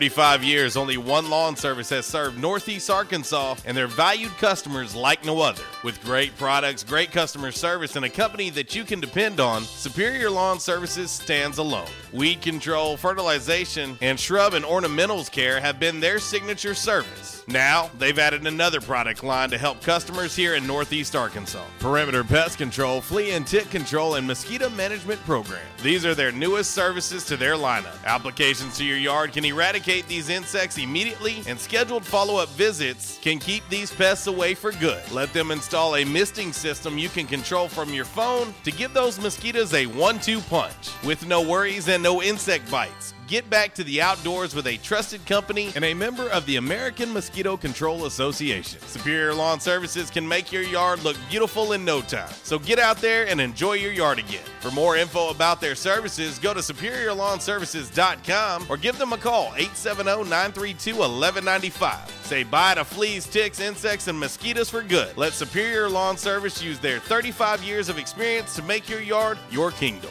35 0.03 0.43
years, 0.43 0.77
only 0.77 0.97
one 0.97 1.31
lawn 1.31 1.55
service 1.55 1.89
has 1.91 2.05
served 2.05 2.37
Northeast 2.37 2.91
Arkansas, 2.91 3.55
and 3.65 3.77
their 3.77 3.87
valued 3.87 4.33
customers 4.33 4.97
like 4.97 5.25
no 5.25 5.41
other. 5.41 5.63
With 5.83 6.01
great 6.05 6.37
products, 6.39 6.85
great 6.85 7.11
customer 7.11 7.51
service, 7.51 7.97
and 7.97 8.05
a 8.05 8.09
company 8.09 8.51
that 8.51 8.73
you 8.73 8.85
can 8.85 9.01
depend 9.01 9.41
on, 9.41 9.65
Superior 9.65 10.31
Lawn 10.31 10.61
Services 10.61 11.11
stands 11.11 11.59
alone. 11.59 11.89
Weed 12.13 12.41
control, 12.41 12.97
fertilization, 12.97 13.99
and 14.01 14.19
shrub 14.19 14.55
and 14.55 14.65
ornamentals 14.65 15.29
care 15.29 15.61
have 15.61 15.81
been 15.81 15.99
their 15.99 16.21
signature 16.21 16.75
service. 16.75 17.43
Now, 17.49 17.91
they've 17.99 18.17
added 18.17 18.47
another 18.47 18.81
product 18.81 19.25
line 19.25 19.51
to 19.51 19.59
help 19.59 19.83
customers 19.83 20.37
here 20.37 20.55
in 20.55 20.69
Northeast 20.69 21.17
Arkansas 21.17 21.65
Perimeter 21.81 22.23
Pest 22.23 22.59
Control, 22.59 23.01
Flea 23.01 23.33
and 23.33 23.45
Tick 23.45 23.69
Control, 23.69 24.15
and 24.15 24.25
Mosquito 24.25 24.71
Management 24.71 25.21
Program. 25.25 25.67
These 25.83 26.07
are 26.07 26.15
their 26.15 26.31
newest 26.31 26.71
services 26.71 27.25
to 27.27 27.37
their 27.37 27.55
lineup. 27.55 28.05
Applications 28.05 28.79
to 28.79 28.85
your 28.85 28.99
yard 28.99 29.33
can 29.33 29.45
eradicate 29.45 30.07
these 30.07 30.29
insects 30.29 30.79
immediately, 30.79 31.43
and 31.49 31.59
scheduled 31.59 32.05
follow 32.05 32.37
up 32.37 32.51
visits 32.51 33.19
can 33.21 33.41
keep 33.41 33.69
these 33.69 33.91
pests 33.91 34.29
away 34.29 34.55
for 34.55 34.71
good. 34.71 35.03
Let 35.11 35.33
them 35.33 35.51
install 35.51 35.72
a 35.75 36.05
misting 36.05 36.53
system 36.53 36.99
you 36.99 37.09
can 37.09 37.27
control 37.27 37.67
from 37.67 37.95
your 37.95 38.05
phone 38.05 38.53
to 38.65 38.71
give 38.71 38.93
those 38.93 39.19
mosquitoes 39.19 39.73
a 39.75 39.87
one 39.87 40.19
two 40.19 40.41
punch 40.41 40.91
with 41.05 41.27
no 41.27 41.41
worries 41.41 41.89
and 41.89 42.03
no 42.03 42.23
insect 42.23 42.71
bites. 42.71 43.15
Get 43.33 43.49
back 43.49 43.73
to 43.77 43.85
the 43.85 44.03
outdoors 44.03 44.55
with 44.55 44.67
a 44.67 44.77
trusted 44.77 45.25
company 45.25 45.73
and 45.75 45.87
a 45.87 45.95
member 45.95 46.29
of 46.29 46.45
the 46.45 46.57
American 46.57 47.15
Mosquito 47.15 47.57
Control 47.57 48.05
Association. 48.05 48.79
Superior 48.83 49.33
Lawn 49.33 49.59
Services 49.59 50.11
can 50.11 50.29
make 50.29 50.53
your 50.53 50.61
yard 50.61 51.03
look 51.03 51.17
beautiful 51.31 51.73
in 51.73 51.83
no 51.83 52.03
time. 52.03 52.29
So 52.43 52.59
get 52.59 52.79
out 52.79 52.99
there 52.99 53.27
and 53.27 53.41
enjoy 53.41 53.77
your 53.77 53.93
yard 53.93 54.19
again. 54.19 54.45
For 54.61 54.71
more 54.71 54.99
info 54.99 55.31
about 55.31 55.63
their 55.63 55.75
services, 55.75 56.39
go 56.39 56.53
to 56.53 56.61
superiorlawnservices.com 56.61 58.67
or 58.69 58.77
give 58.77 58.99
them 58.99 59.15
a 59.15 59.17
call 59.17 59.47
870-932-1195. 59.53 62.11
Say 62.25 62.43
bye 62.43 62.75
to 62.75 62.85
fleas, 62.85 63.25
ticks, 63.25 63.61
insects, 63.61 64.09
and 64.09 64.21
mosquitoes 64.21 64.69
for 64.69 64.83
good. 64.83 65.17
Let 65.17 65.33
Superior 65.33 65.89
Lawn 65.89 66.19
Service 66.19 66.63
use 66.63 66.79
their 66.81 66.99
35 66.99 67.63
years 67.63 67.89
of 67.89 67.97
experience 67.97 68.55
to 68.57 68.63
make 68.63 68.91
your 68.91 69.01
yard 69.01 69.39
your 69.51 69.71
kingdom. 69.71 70.11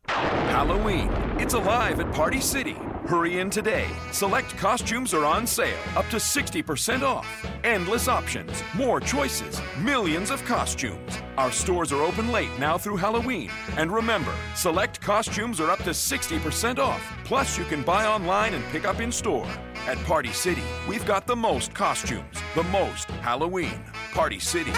Halloween. 0.08 1.10
It's 1.40 1.54
alive 1.54 2.00
at 2.00 2.14
Party 2.14 2.40
City. 2.40 2.76
Hurry 3.06 3.40
in 3.40 3.50
today. 3.50 3.86
Select 4.12 4.56
costumes 4.56 5.12
are 5.12 5.24
on 5.26 5.46
sale, 5.46 5.76
up 5.94 6.08
to 6.08 6.16
60% 6.16 7.02
off. 7.02 7.46
Endless 7.64 8.08
options, 8.08 8.62
more 8.74 8.98
choices, 8.98 9.60
millions 9.78 10.30
of 10.30 10.42
costumes. 10.44 11.18
Our 11.36 11.50
stores 11.50 11.92
are 11.92 12.02
open 12.02 12.32
late 12.32 12.56
now 12.58 12.78
through 12.78 12.96
Halloween. 12.96 13.50
And 13.76 13.92
remember, 13.92 14.32
select 14.54 15.02
costumes 15.02 15.60
are 15.60 15.70
up 15.70 15.80
to 15.80 15.90
60% 15.90 16.78
off. 16.78 17.02
Plus, 17.24 17.58
you 17.58 17.64
can 17.64 17.82
buy 17.82 18.06
online 18.06 18.54
and 18.54 18.64
pick 18.66 18.86
up 18.86 19.00
in 19.00 19.12
store. 19.12 19.48
At 19.86 19.98
Party 20.04 20.32
City, 20.32 20.62
we've 20.88 21.04
got 21.04 21.26
the 21.26 21.36
most 21.36 21.74
costumes, 21.74 22.36
the 22.54 22.64
most 22.64 23.10
Halloween. 23.20 23.84
Party 24.14 24.38
City. 24.38 24.72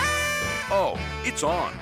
Oh, 0.69 0.99
it's 1.23 1.43
on. 1.43 1.73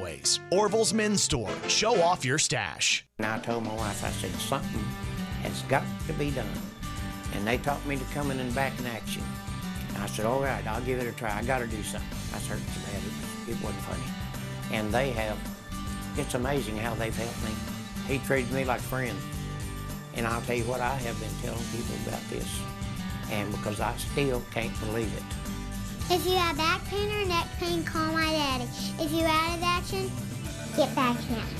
Orville's 0.51 0.93
Men's 0.93 1.23
Store. 1.23 1.49
Show 1.67 2.01
off 2.01 2.25
your 2.25 2.37
stash. 2.37 3.05
And 3.19 3.25
I 3.25 3.39
told 3.39 3.63
my 3.63 3.73
wife, 3.75 4.03
I 4.03 4.09
said, 4.09 4.31
something 4.31 4.83
has 5.43 5.61
got 5.63 5.83
to 6.07 6.13
be 6.13 6.31
done. 6.31 6.47
And 7.33 7.47
they 7.47 7.57
taught 7.57 7.85
me 7.85 7.95
to 7.97 8.03
come 8.13 8.31
in 8.31 8.39
and 8.39 8.53
back 8.53 8.77
in 8.79 8.85
action. 8.85 9.23
And 9.89 9.97
I 9.97 10.07
said, 10.07 10.25
all 10.25 10.41
right, 10.41 10.65
I'll 10.67 10.81
give 10.81 10.99
it 10.99 11.07
a 11.07 11.11
try. 11.11 11.37
I 11.37 11.43
got 11.43 11.59
to 11.59 11.67
do 11.67 11.81
something. 11.83 12.17
I 12.33 12.39
so 12.39 12.55
bad, 12.55 13.01
it, 13.47 13.51
it 13.51 13.63
wasn't 13.63 13.81
funny. 13.83 14.03
And 14.71 14.93
they 14.93 15.11
have, 15.11 15.37
it's 16.17 16.33
amazing 16.33 16.77
how 16.77 16.93
they've 16.95 17.15
helped 17.15 17.43
me. 17.43 17.51
He 18.07 18.19
treated 18.25 18.51
me 18.51 18.65
like 18.65 18.81
friends. 18.81 19.21
And 20.15 20.27
I'll 20.27 20.41
tell 20.41 20.57
you 20.57 20.65
what, 20.65 20.81
I 20.81 20.95
have 20.95 21.19
been 21.19 21.29
telling 21.41 21.65
people 21.71 21.95
about 22.07 22.21
this. 22.29 22.59
And 23.31 23.51
because 23.51 23.79
I 23.79 23.95
still 23.97 24.41
can't 24.51 24.77
believe 24.81 25.15
it. 25.15 25.50
If 26.13 26.25
you 26.25 26.33
have 26.33 26.57
back 26.57 26.83
pain 26.89 27.09
or 27.09 27.25
neck 27.25 27.47
pain, 27.57 27.85
call 27.85 28.11
my 28.11 28.25
daddy. 28.25 28.65
If 28.99 29.13
you're 29.13 29.29
out 29.29 29.57
of 29.57 29.63
action, 29.63 30.11
get 30.75 30.93
back 30.93 31.15
in 31.29 31.37
action. 31.37 31.57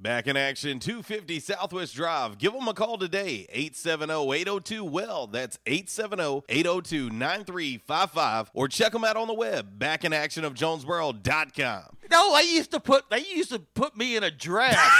Back 0.00 0.26
in 0.26 0.36
action, 0.36 0.80
250 0.80 1.38
Southwest 1.38 1.94
Drive. 1.94 2.38
Give 2.38 2.52
them 2.52 2.66
a 2.66 2.74
call 2.74 2.98
today, 2.98 3.46
870-802-WELL. 3.54 5.28
That's 5.28 5.60
870-802-9355. 5.64 8.48
Or 8.52 8.66
check 8.66 8.90
them 8.90 9.04
out 9.04 9.16
on 9.16 9.28
the 9.28 9.34
web, 9.34 9.78
backinactionofjonesboro.com. 9.78 11.82
No, 12.10 12.36
they 12.36 12.42
used 12.42 12.72
to 12.72 12.80
put 12.80 13.08
they 13.10 13.20
used 13.20 13.52
to 13.52 13.60
put 13.60 13.96
me 13.96 14.16
in 14.16 14.24
a 14.24 14.30
dress. 14.32 14.76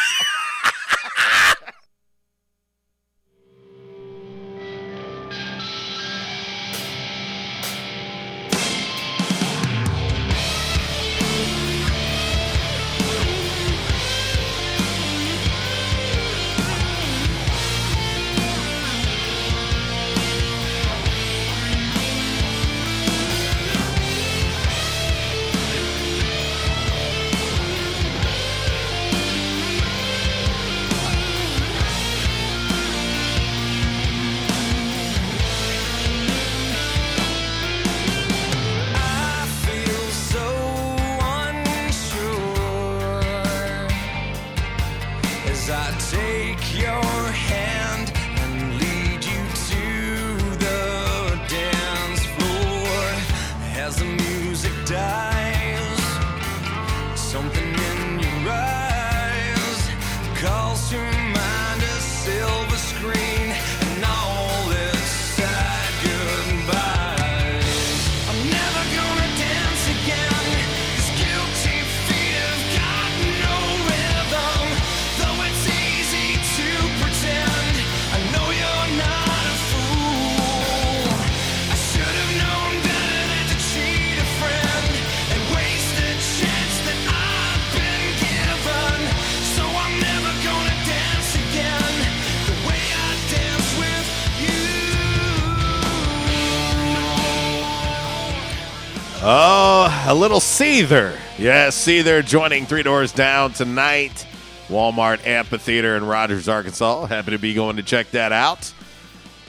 a 100.12 100.14
little 100.14 100.40
Seether. 100.40 101.16
Yes, 101.38 101.74
Seether 101.74 102.22
joining 102.22 102.66
Three 102.66 102.82
Doors 102.82 103.12
Down 103.12 103.54
tonight. 103.54 104.26
Walmart 104.68 105.26
Amphitheater 105.26 105.96
in 105.96 106.04
Rogers, 106.04 106.50
Arkansas. 106.50 107.06
Happy 107.06 107.30
to 107.30 107.38
be 107.38 107.54
going 107.54 107.76
to 107.76 107.82
check 107.82 108.10
that 108.10 108.30
out. 108.30 108.74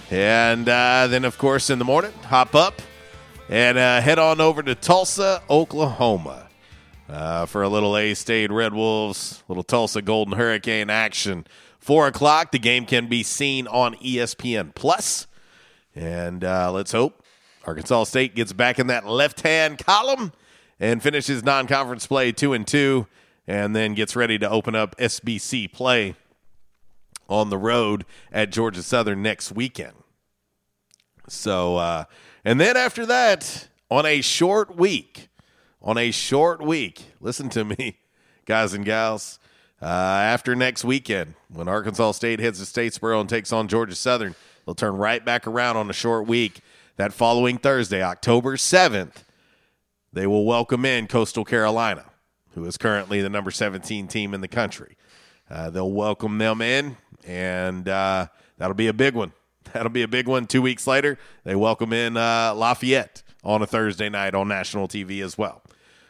And 0.10 0.70
uh, 0.70 1.08
then, 1.08 1.26
of 1.26 1.38
course, 1.38 1.70
in 1.70 1.80
the 1.80 1.86
morning, 1.86 2.14
hop 2.28 2.56
up 2.56 2.82
and 3.50 3.78
uh, 3.78 4.00
head 4.00 4.20
on 4.20 4.40
over 4.40 4.64
to 4.64 4.74
Tulsa, 4.74 5.44
Oklahoma 5.50 6.48
uh, 7.10 7.46
for 7.46 7.64
a 7.64 7.68
little 7.68 7.98
A 7.98 8.14
State 8.14 8.50
Red 8.50 8.74
Wolves, 8.74 9.44
little 9.50 9.66
Tulsa 9.66 10.02
Golden 10.02 10.38
Hurricane 10.38 10.90
action. 10.90 11.46
Four 11.80 12.08
o'clock. 12.08 12.54
The 12.54 12.60
game 12.60 12.86
can 12.86 13.08
be 13.08 13.22
seen 13.22 13.68
on 13.68 13.96
ESPN 13.96 14.74
Plus. 14.74 15.28
And 15.94 16.46
uh, 16.46 16.72
let's 16.72 16.94
hope 16.94 17.22
Arkansas 17.66 18.06
State 18.06 18.34
gets 18.34 18.54
back 18.54 18.80
in 18.80 18.88
that 18.88 19.06
left 19.06 19.42
hand 19.42 19.78
column 19.78 20.32
and 20.80 21.02
finishes 21.02 21.44
non 21.44 21.68
conference 21.68 22.08
play 22.08 22.32
two 22.32 22.54
and 22.54 22.66
two, 22.68 23.08
and 23.48 23.76
then 23.76 23.94
gets 23.94 24.16
ready 24.16 24.38
to 24.40 24.50
open 24.50 24.76
up 24.76 24.96
SBC 24.98 25.72
play 25.72 26.16
on 27.30 27.50
the 27.50 27.58
road 27.58 28.06
at 28.32 28.52
Georgia 28.52 28.84
Southern 28.84 29.22
next 29.22 29.52
weekend. 29.52 29.94
So, 31.28 31.78
uh, 31.78 32.06
and 32.44 32.60
then 32.60 32.76
after 32.76 33.06
that, 33.06 33.68
on 33.90 34.06
a 34.06 34.22
short 34.22 34.76
week, 34.76 35.30
on 35.82 35.98
a 35.98 36.12
short 36.12 36.62
week, 36.62 37.04
listen 37.20 37.50
to 37.50 37.64
me, 37.64 38.00
guys 38.46 38.74
and 38.74 38.86
gals. 38.86 39.40
Uh, 39.82 39.86
after 39.86 40.56
next 40.56 40.86
weekend, 40.86 41.34
when 41.50 41.68
Arkansas 41.68 42.14
State 42.14 42.40
heads 42.40 42.60
to 42.60 42.66
Statesboro 42.66 43.20
and 43.20 43.30
takes 43.30 43.52
on 43.52 43.68
Georgia 43.68 43.96
Southern, 43.96 44.34
they'll 44.66 44.76
turn 44.76 44.96
right 44.96 45.24
back 45.24 45.46
around 45.46 45.76
on 45.78 45.90
a 45.90 45.94
short 45.94 46.26
week. 46.26 46.62
That 46.96 47.12
following 47.12 47.58
Thursday, 47.58 48.04
October 48.04 48.56
7th, 48.56 49.24
they 50.14 50.28
will 50.28 50.46
welcome 50.46 50.86
in 50.86 51.08
Coastal 51.08 51.44
Carolina, 51.44 52.06
who 52.54 52.64
is 52.66 52.78
currently 52.78 53.20
the 53.22 53.30
number 53.30 53.50
17 53.50 54.08
team 54.08 54.36
in 54.36 54.42
the 54.42 54.48
country. 54.48 54.96
Uh, 55.50 55.72
they'll 55.72 55.92
welcome 55.92 56.38
them 56.38 56.62
in, 56.62 56.98
and 57.26 57.90
uh, 57.90 58.28
that'll 58.60 58.76
be 58.76 58.88
a 58.88 58.94
big 58.94 59.16
one. 59.16 59.34
That'll 59.74 59.90
be 59.90 60.04
a 60.04 60.08
big 60.08 60.28
one. 60.28 60.46
Two 60.46 60.62
weeks 60.62 60.86
later, 60.86 61.18
they 61.46 61.56
welcome 61.56 61.94
in 61.94 62.16
uh, 62.16 62.54
Lafayette 62.54 63.24
on 63.44 63.64
a 63.64 63.66
Thursday 63.66 64.08
night 64.08 64.36
on 64.36 64.48
national 64.48 64.88
TV 64.88 65.24
as 65.24 65.36
well. 65.36 65.64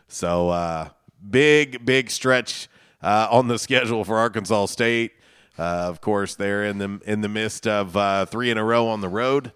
So, 0.10 0.50
uh, 0.50 0.90
big, 1.30 1.86
big 1.86 2.10
stretch 2.10 2.68
uh, 3.02 3.28
on 3.32 3.48
the 3.48 3.58
schedule 3.60 4.04
for 4.04 4.18
Arkansas 4.18 4.66
State. 4.66 5.14
Uh, 5.58 5.86
of 5.88 6.02
course, 6.02 6.36
they're 6.36 6.66
in 6.66 6.80
the 6.80 7.00
in 7.06 7.22
the 7.22 7.30
midst 7.30 7.66
of 7.66 8.30
three 8.30 8.52
in 8.52 8.58
a 8.58 8.64
row 8.66 8.88
on 8.88 9.00
the 9.00 9.08
road. 9.08 9.54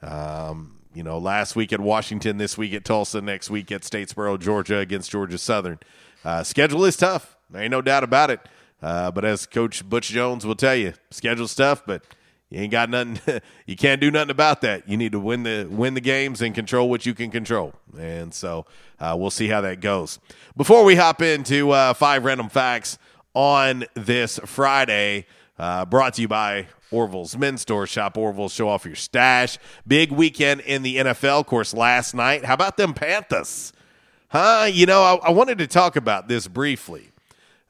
Um, 0.00 0.74
you 0.94 1.02
know, 1.02 1.18
last 1.18 1.56
week 1.56 1.72
at 1.72 1.80
Washington, 1.80 2.38
this 2.38 2.56
week 2.56 2.72
at 2.72 2.84
Tulsa, 2.84 3.20
next 3.20 3.50
week 3.50 3.72
at 3.72 3.82
Statesboro, 3.82 4.38
Georgia 4.38 4.78
against 4.78 5.10
Georgia 5.10 5.38
Southern. 5.38 5.78
Uh, 6.24 6.42
schedule 6.42 6.84
is 6.84 6.96
tough. 6.96 7.36
There 7.50 7.62
ain't 7.62 7.70
no 7.70 7.82
doubt 7.82 8.04
about 8.04 8.30
it. 8.30 8.40
Uh, 8.80 9.10
but 9.10 9.24
as 9.24 9.46
Coach 9.46 9.88
Butch 9.88 10.08
Jones 10.08 10.46
will 10.46 10.54
tell 10.54 10.76
you, 10.76 10.94
schedule's 11.10 11.54
tough, 11.54 11.84
but 11.86 12.04
you 12.50 12.60
ain't 12.60 12.70
got 12.70 12.90
nothing. 12.90 13.40
you 13.66 13.76
can't 13.76 14.00
do 14.00 14.10
nothing 14.10 14.30
about 14.30 14.60
that. 14.60 14.88
You 14.88 14.96
need 14.96 15.12
to 15.12 15.20
win 15.20 15.42
the 15.42 15.66
win 15.68 15.94
the 15.94 16.00
games 16.00 16.40
and 16.42 16.54
control 16.54 16.88
what 16.88 17.06
you 17.06 17.14
can 17.14 17.30
control. 17.30 17.72
And 17.98 18.32
so 18.32 18.66
uh, 19.00 19.16
we'll 19.18 19.30
see 19.30 19.48
how 19.48 19.60
that 19.62 19.80
goes. 19.80 20.18
Before 20.56 20.84
we 20.84 20.94
hop 20.94 21.22
into 21.22 21.70
uh, 21.70 21.94
five 21.94 22.24
random 22.24 22.48
facts 22.48 22.98
on 23.32 23.84
this 23.94 24.38
Friday, 24.44 25.26
uh, 25.58 25.84
brought 25.84 26.14
to 26.14 26.22
you 26.22 26.28
by 26.28 26.66
Orville's 26.90 27.36
Men's 27.36 27.62
Store. 27.62 27.86
Shop 27.86 28.16
Orville, 28.16 28.48
show 28.48 28.68
off 28.68 28.84
your 28.84 28.94
stash. 28.94 29.58
Big 29.86 30.10
weekend 30.12 30.60
in 30.62 30.82
the 30.82 30.96
NFL. 30.96 31.40
Of 31.40 31.46
course, 31.46 31.74
last 31.74 32.14
night. 32.14 32.44
How 32.44 32.54
about 32.54 32.76
them 32.76 32.94
Panthers? 32.94 33.72
Huh? 34.28 34.68
You 34.70 34.86
know, 34.86 35.02
I, 35.02 35.28
I 35.28 35.30
wanted 35.30 35.58
to 35.58 35.66
talk 35.66 35.96
about 35.96 36.28
this 36.28 36.48
briefly. 36.48 37.10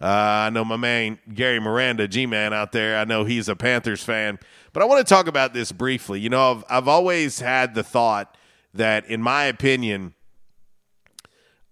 Uh, 0.01 0.07
I 0.47 0.51
know 0.51 0.65
my 0.65 0.77
man 0.77 1.19
Gary 1.33 1.61
Miranda, 1.61 2.09
G 2.09 2.27
Man 2.27 2.53
out 2.53 2.73
there. 2.73 2.99
I 2.99 3.05
know 3.05 3.25
he's 3.25 3.49
a 3.49 3.57
Panthers 3.57 4.03
fan, 4.03 4.39
but 4.73 4.83
I 4.83 4.87
want 4.87 5.07
to 5.07 5.15
talk 5.15 5.29
about 5.29 5.55
this 5.55 5.73
briefly. 5.73 6.21
You 6.21 6.31
know, 6.31 6.51
I've 6.51 6.65
I've 6.69 6.89
always 6.89 7.41
had 7.41 7.75
the 7.75 7.83
thought 7.83 8.37
that, 8.75 9.07
in 9.07 9.23
my 9.23 9.45
opinion, 9.45 10.15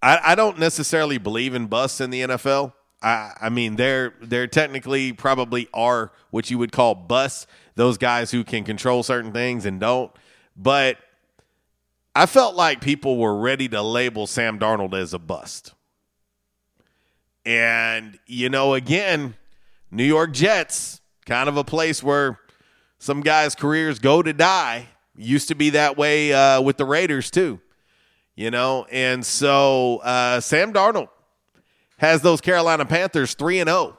I, 0.03 0.21
I 0.25 0.35
don't 0.35 0.59
necessarily 0.59 1.19
believe 1.19 1.55
in 1.55 1.67
busts 1.67 2.01
in 2.01 2.11
the 2.11 2.23
NFL. 2.23 2.73
I, 3.03 3.33
I 3.41 3.49
mean, 3.49 3.77
they're 3.77 4.15
they're 4.21 4.47
technically 4.47 5.13
probably 5.13 5.69
are 5.75 6.13
what 6.31 6.51
you 6.51 6.59
would 6.59 6.73
call 6.73 6.95
busts. 6.95 7.47
Those 7.75 7.99
guys 7.99 8.31
who 8.31 8.45
can 8.45 8.65
control 8.65 9.03
certain 9.03 9.33
things 9.33 9.67
and 9.67 9.81
don't. 9.81 10.13
But 10.57 10.99
I 12.15 12.27
felt 12.27 12.55
like 12.55 12.81
people 12.81 13.17
were 13.17 13.37
ready 13.37 13.69
to 13.69 13.83
label 13.83 14.27
Sam 14.27 14.59
Darnold 14.59 14.95
as 14.95 15.15
a 15.15 15.19
bust. 15.19 15.75
And, 17.45 18.19
you 18.27 18.49
know, 18.51 18.75
again, 18.75 19.35
New 19.91 20.05
York 20.05 20.33
Jets, 20.33 21.01
kind 21.27 21.49
of 21.49 21.57
a 21.57 21.65
place 21.65 22.03
where 22.03 22.39
some 22.99 23.21
guys' 23.21 23.55
careers 23.55 23.99
go 23.99 24.23
to 24.23 24.33
die. 24.33 24.89
Used 25.17 25.49
to 25.49 25.55
be 25.55 25.71
that 25.71 25.97
way 25.97 26.33
uh, 26.33 26.61
with 26.61 26.77
the 26.77 26.85
Raiders, 26.85 27.31
too. 27.31 27.61
You 28.35 28.51
know, 28.51 28.87
and 28.91 29.27
so 29.27 29.99
uh, 29.99 30.41
Sam 30.41 30.73
Darnold 30.73 31.09
has 32.03 32.21
those 32.21 32.41
Carolina 32.41 32.85
Panthers 32.85 33.35
3 33.35 33.61
and 33.61 33.69
0. 33.69 33.97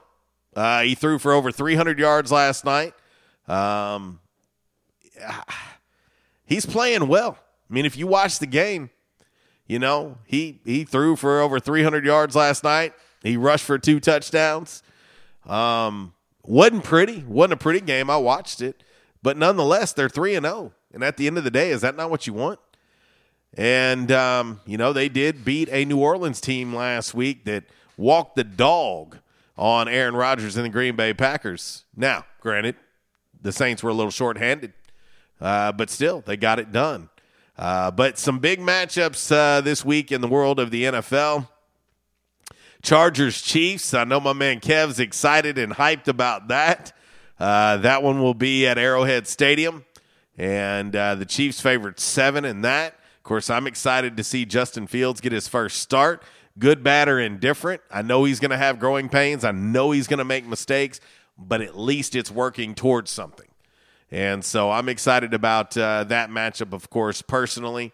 Uh, 0.54 0.82
he 0.82 0.94
threw 0.94 1.18
for 1.18 1.32
over 1.32 1.54
300 1.54 1.98
yards 1.98 2.34
last 2.34 2.66
night. 2.66 2.94
Um, 3.48 4.20
he's 6.46 6.66
playing 6.66 7.08
well. 7.08 7.38
I 7.70 7.74
mean, 7.74 7.86
if 7.86 7.96
you 7.98 8.06
watch 8.06 8.40
the 8.40 8.46
game, 8.46 8.90
you 9.66 9.80
know, 9.80 10.18
he 10.26 10.60
he 10.66 10.84
threw 10.84 11.16
for 11.16 11.40
over 11.40 11.62
300 11.62 12.06
yards 12.06 12.36
last 12.36 12.64
night. 12.64 12.94
He 13.24 13.38
rushed 13.38 13.64
for 13.64 13.80
two 13.80 14.02
touchdowns. 14.02 14.84
Um, 15.46 16.14
wasn't 16.44 16.84
pretty. 16.84 17.24
wasn't 17.26 17.54
a 17.54 17.58
pretty 17.58 17.80
game. 17.80 18.10
I 18.10 18.18
watched 18.18 18.62
it, 18.62 18.84
but 19.24 19.38
nonetheless, 19.38 19.94
they're 19.94 20.10
three 20.10 20.36
and 20.36 20.46
zero. 20.46 20.74
And 20.92 21.06
at 21.06 21.16
the 21.16 21.26
end 21.26 21.38
of 21.38 21.46
the 21.46 21.52
day, 21.52 21.72
is 21.72 21.80
that 21.82 21.96
not 21.96 22.12
what 22.12 22.28
you 22.28 22.34
want? 22.34 22.60
And 23.54 24.12
um, 24.12 24.60
you 24.66 24.78
know, 24.78 24.92
they 24.92 25.08
did 25.08 25.46
beat 25.46 25.70
a 25.72 25.86
New 25.86 26.00
Orleans 26.00 26.42
team 26.42 26.76
last 26.76 27.14
week 27.14 27.46
that 27.46 27.64
walked 27.98 28.36
the 28.36 28.44
dog 28.44 29.18
on 29.58 29.88
Aaron 29.88 30.16
Rodgers 30.16 30.56
and 30.56 30.66
the 30.66 30.70
Green 30.70 30.96
Bay 30.96 31.14
Packers. 31.14 31.86
Now, 31.96 32.26
granted, 32.40 32.76
the 33.42 33.52
Saints 33.52 33.84
were 33.84 33.90
a 33.90 33.94
little 33.94 34.12
shorthanded, 34.12 34.74
uh, 35.40 35.72
but 35.72 35.90
still, 35.90 36.22
they 36.22 36.38
got 36.38 36.60
it 36.60 36.72
done. 36.72 37.10
Uh, 37.58 37.92
but 37.92 38.18
some 38.18 38.40
big 38.40 38.60
matchups 38.60 39.32
uh, 39.32 39.62
this 39.62 39.86
week 39.86 40.12
in 40.12 40.22
the 40.22 40.28
world 40.28 40.60
of 40.60 40.72
the 40.72 40.86
NFL. 40.86 41.48
Chargers 42.82 43.42
Chiefs. 43.42 43.94
I 43.94 44.04
know 44.04 44.20
my 44.20 44.34
man 44.34 44.60
Kev's 44.60 45.00
excited 45.00 45.58
and 45.58 45.74
hyped 45.74 46.08
about 46.08 46.50
that. 46.50 46.92
Uh, 47.40 47.78
that 47.78 48.04
one 48.04 48.22
will 48.22 48.34
be 48.34 48.68
at 48.68 48.78
Arrowhead 48.78 49.28
Stadium, 49.28 49.86
and 50.38 50.96
uh, 50.96 51.16
the 51.16 51.26
Chiefs 51.26 51.62
favored 51.62 52.00
seven 52.00 52.46
in 52.46 52.62
that. 52.62 52.94
Of 53.18 53.24
course, 53.24 53.50
I'm 53.50 53.68
excited 53.68 54.18
to 54.18 54.24
see 54.24 54.46
Justin 54.46 54.88
Fields 54.88 55.22
get 55.22 55.32
his 55.32 55.48
first 55.48 55.78
start. 55.78 56.24
Good, 56.60 56.84
bad, 56.84 57.10
or 57.10 57.20
indifferent. 57.20 57.82
I 57.90 58.04
know 58.04 58.26
he's 58.26 58.40
going 58.40 58.52
to 58.52 58.58
have 58.58 58.80
growing 58.80 59.10
pains. 59.10 59.44
I 59.44 59.52
know 59.52 59.92
he's 59.92 60.08
going 60.08 60.20
to 60.20 60.26
make 60.26 60.46
mistakes, 60.46 61.00
but 61.38 61.62
at 61.62 61.78
least 61.78 62.16
it's 62.16 62.30
working 62.30 62.76
towards 62.76 63.10
something. 63.10 63.48
And 64.12 64.46
so 64.46 64.70
I'm 64.70 64.90
excited 64.90 65.34
about 65.34 65.76
uh, 65.76 66.04
that 66.06 66.30
matchup, 66.30 66.72
of 66.74 66.92
course, 66.92 67.24
personally. 67.24 67.92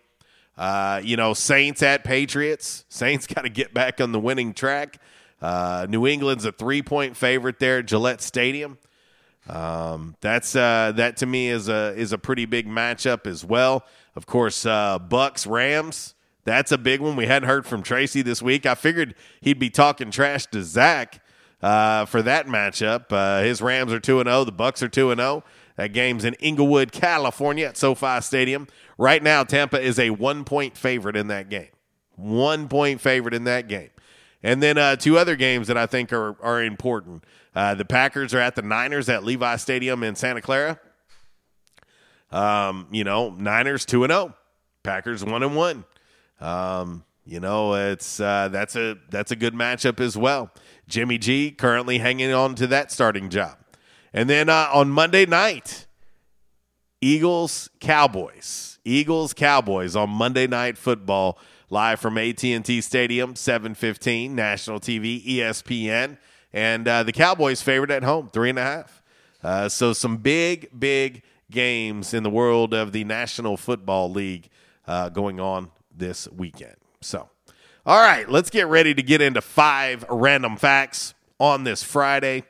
Uh, 0.58 1.00
you 1.02 1.16
know, 1.16 1.34
Saints 1.34 1.82
at 1.82 2.04
Patriots. 2.04 2.84
Saints 2.90 3.26
got 3.26 3.44
to 3.44 3.50
get 3.50 3.74
back 3.74 4.02
on 4.02 4.12
the 4.12 4.20
winning 4.20 4.54
track. 4.54 5.00
Uh, 5.42 5.88
New 5.90 6.06
England's 6.06 6.44
a 6.44 6.52
three 6.52 6.82
point 6.82 7.16
favorite 7.16 7.60
there 7.60 7.80
at 7.80 7.86
Gillette 7.86 8.22
Stadium. 8.22 8.78
Um, 9.48 10.18
that's 10.20 10.56
uh, 10.56 10.92
that 10.98 11.16
to 11.18 11.26
me 11.26 11.48
is 11.48 11.70
a 11.70 11.94
is 11.96 12.12
a 12.12 12.18
pretty 12.18 12.46
big 12.46 12.68
matchup 12.68 13.26
as 13.26 13.46
well. 13.46 13.86
Of 14.16 14.26
course, 14.26 14.66
uh, 14.66 15.00
Bucs 15.00 15.50
Rams. 15.50 16.14
That's 16.46 16.72
a 16.72 16.78
big 16.78 17.02
one. 17.02 17.16
We 17.16 17.26
hadn't 17.28 17.48
heard 17.48 17.66
from 17.66 17.84
Tracy 17.84 18.22
this 18.22 18.42
week. 18.42 18.66
I 18.66 18.76
figured 18.76 19.16
he'd 19.42 19.60
be 19.60 19.70
talking 19.70 20.10
trash 20.10 20.46
to 20.48 20.64
Zach 20.64 21.22
uh, 21.62 22.06
for 22.06 22.22
that 22.22 22.48
matchup. 22.48 23.06
Uh, 23.12 23.44
his 23.44 23.62
Rams 23.62 23.92
are 23.94 24.00
two 24.00 24.20
and 24.20 24.28
zero. 24.28 24.44
The 24.44 24.52
Bucs 24.52 24.82
are 24.82 24.88
two 24.88 25.12
and 25.12 25.20
zero. 25.20 25.44
That 25.76 25.94
game's 25.94 26.26
in 26.26 26.34
Inglewood, 26.36 26.92
California, 26.92 27.68
at 27.68 27.78
SoFi 27.78 28.20
Stadium. 28.22 28.68
Right 28.98 29.24
now, 29.24 29.44
Tampa 29.44 29.80
is 29.80 29.98
a 30.00 30.10
one 30.10 30.44
point 30.44 30.78
favorite 30.78 31.16
in 31.16 31.28
that 31.28 31.50
game. 31.50 31.70
One 32.16 32.68
point 32.68 33.00
favorite 33.00 33.34
in 33.34 33.46
that 33.46 33.68
game. 33.68 33.90
And 34.44 34.64
then 34.64 34.78
uh, 34.78 34.96
two 34.96 35.18
other 35.18 35.36
games 35.36 35.68
that 35.68 35.78
I 35.78 35.86
think 35.86 36.12
are 36.14 36.36
are 36.42 36.64
important. 36.64 37.24
Uh, 37.56 37.76
the 37.76 37.86
Packers 37.86 38.34
are 38.34 38.40
at 38.40 38.56
the 38.56 38.62
Niners 38.62 39.10
at 39.10 39.24
Levi 39.24 39.56
Stadium 39.58 40.04
in 40.04 40.16
Santa 40.16 40.42
Clara. 40.42 40.80
Um, 42.32 42.88
you 42.92 43.04
know, 43.04 43.32
Niners 43.32 43.86
two 43.86 44.04
and 44.04 44.12
zero, 44.12 44.36
Packers 44.84 45.24
one 45.24 45.44
and 45.44 45.56
one. 45.56 45.86
Um, 46.40 47.04
you 47.26 47.40
know, 47.40 47.76
it's 47.76 48.20
uh, 48.20 48.50
that's 48.52 48.76
a 48.76 48.98
that's 49.10 49.32
a 49.32 49.36
good 49.36 49.54
matchup 49.54 50.00
as 50.00 50.18
well. 50.18 50.52
Jimmy 50.88 51.18
G 51.18 51.52
currently 51.52 52.00
hanging 52.00 52.34
on 52.34 52.56
to 52.56 52.66
that 52.68 52.92
starting 52.92 53.30
job, 53.30 53.58
and 54.14 54.30
then 54.30 54.50
uh, 54.50 54.70
on 54.74 54.90
Monday 54.90 55.28
night, 55.28 55.86
Eagles 57.02 57.70
Cowboys, 57.80 58.80
Eagles 58.84 59.34
Cowboys 59.34 59.96
on 59.96 60.10
Monday 60.10 60.48
Night 60.48 60.78
Football 60.78 61.38
live 61.70 62.00
from 62.00 62.18
AT 62.18 62.44
and 62.44 62.66
T 62.66 62.82
Stadium, 62.82 63.36
seven 63.36 63.76
fifteen 63.76 64.34
national 64.34 64.80
TV, 64.80 65.24
ESPN, 65.24 66.18
and 66.52 66.88
uh, 66.88 67.04
the 67.04 67.14
Cowboys 67.14 67.62
favored 67.62 67.92
at 67.92 68.04
home, 68.04 68.30
three 68.30 68.50
and 68.50 68.58
a 68.58 68.64
half. 68.64 69.04
Uh, 69.44 69.70
so 69.70 69.94
some 69.94 70.18
big, 70.18 70.68
big 70.78 71.22
games 71.52 72.14
in 72.14 72.24
the 72.24 72.30
world 72.30 72.74
of 72.74 72.92
the 72.92 73.04
National 73.04 73.56
Football 73.56 74.12
League 74.12 74.50
uh, 74.88 75.10
going 75.10 75.40
on 75.40 75.70
this 76.00 76.28
weekend. 76.30 76.76
So, 77.02 77.30
all 77.86 78.00
right, 78.00 78.28
let's 78.30 78.50
get 78.50 78.68
ready 78.68 78.94
to 78.94 79.04
get 79.04 79.22
into 79.22 79.42
five 79.42 80.04
random 80.10 80.58
facts 80.58 81.14
on 81.40 81.64
this 81.64 81.84
Friday. 81.84 82.44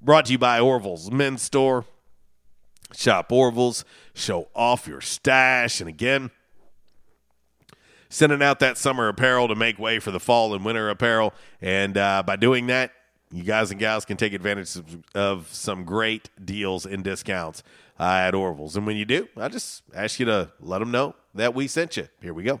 Brought 0.00 0.26
to 0.26 0.32
you 0.32 0.38
by 0.38 0.58
Orville's 0.58 1.10
Men's 1.10 1.42
Store. 1.42 1.84
Shop 2.94 3.30
Orville's, 3.32 3.84
show 4.14 4.48
off 4.54 4.86
your 4.86 5.00
stash. 5.00 5.80
And 5.80 5.88
again, 5.88 6.30
sending 8.08 8.42
out 8.42 8.58
that 8.58 8.76
summer 8.76 9.08
apparel 9.08 9.48
to 9.48 9.54
make 9.54 9.78
way 9.78 9.98
for 9.98 10.10
the 10.10 10.20
fall 10.20 10.54
and 10.54 10.64
winter 10.64 10.90
apparel. 10.90 11.32
And 11.60 11.96
uh, 11.96 12.22
by 12.26 12.36
doing 12.36 12.66
that, 12.66 12.90
you 13.30 13.44
guys 13.44 13.70
and 13.70 13.80
gals 13.80 14.04
can 14.04 14.18
take 14.18 14.34
advantage 14.34 14.76
of, 15.14 15.48
some 15.50 15.84
great 15.84 16.28
deals 16.44 16.84
and 16.84 17.02
discounts 17.02 17.62
uh, 17.98 18.02
at 18.04 18.34
Orville's. 18.34 18.76
And 18.76 18.86
when 18.86 18.96
you 18.96 19.06
do, 19.06 19.28
I 19.38 19.48
just 19.48 19.82
ask 19.94 20.20
you 20.20 20.26
to 20.26 20.52
let 20.60 20.80
them 20.80 20.90
know 20.90 21.14
that 21.34 21.54
we 21.54 21.66
sent 21.66 21.96
you. 21.96 22.08
Here 22.20 22.34
we 22.34 22.42
go. 22.42 22.60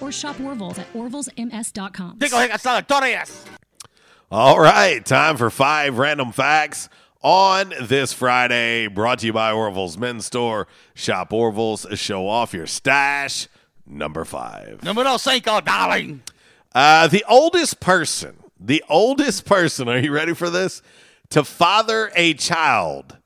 or 0.00 0.12
shop 0.12 0.40
Orville's 0.40 0.78
at 0.78 0.92
orvillesms.com. 0.92 2.18
All 4.30 4.58
right, 4.58 5.04
time 5.04 5.36
for 5.36 5.50
five 5.50 5.98
random 5.98 6.32
facts 6.32 6.88
on 7.22 7.74
this 7.82 8.12
Friday. 8.12 8.86
Brought 8.86 9.20
to 9.20 9.26
you 9.26 9.32
by 9.32 9.52
Orville's 9.52 9.98
Men's 9.98 10.26
Store. 10.26 10.66
Shop 10.94 11.32
Orville's, 11.32 11.86
show 11.94 12.26
off 12.26 12.54
your 12.54 12.66
stash. 12.66 13.48
Number 13.86 14.24
five. 14.24 14.82
Numero 14.82 15.16
cinco, 15.16 15.60
darling. 15.60 16.22
Uh, 16.74 17.08
the 17.08 17.24
oldest 17.28 17.80
person, 17.80 18.36
the 18.58 18.82
oldest 18.88 19.44
person, 19.44 19.88
are 19.88 19.98
you 19.98 20.12
ready 20.12 20.34
for 20.34 20.48
this? 20.48 20.80
To 21.30 21.44
father 21.44 22.10
a 22.14 22.34
child 22.34 23.18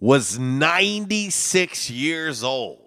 was 0.00 0.38
96 0.38 1.90
years 1.90 2.42
old. 2.42 2.81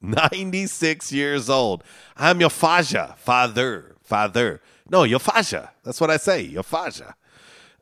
96 0.00 1.12
years 1.12 1.48
old. 1.50 1.82
I'm 2.16 2.40
your 2.40 2.50
faja, 2.50 3.14
father, 3.18 3.96
father. 4.02 4.60
No, 4.88 5.04
your 5.04 5.18
faja. 5.18 5.70
That's 5.84 6.00
what 6.00 6.10
I 6.10 6.16
say, 6.16 6.42
your 6.42 6.62
faja. 6.62 7.14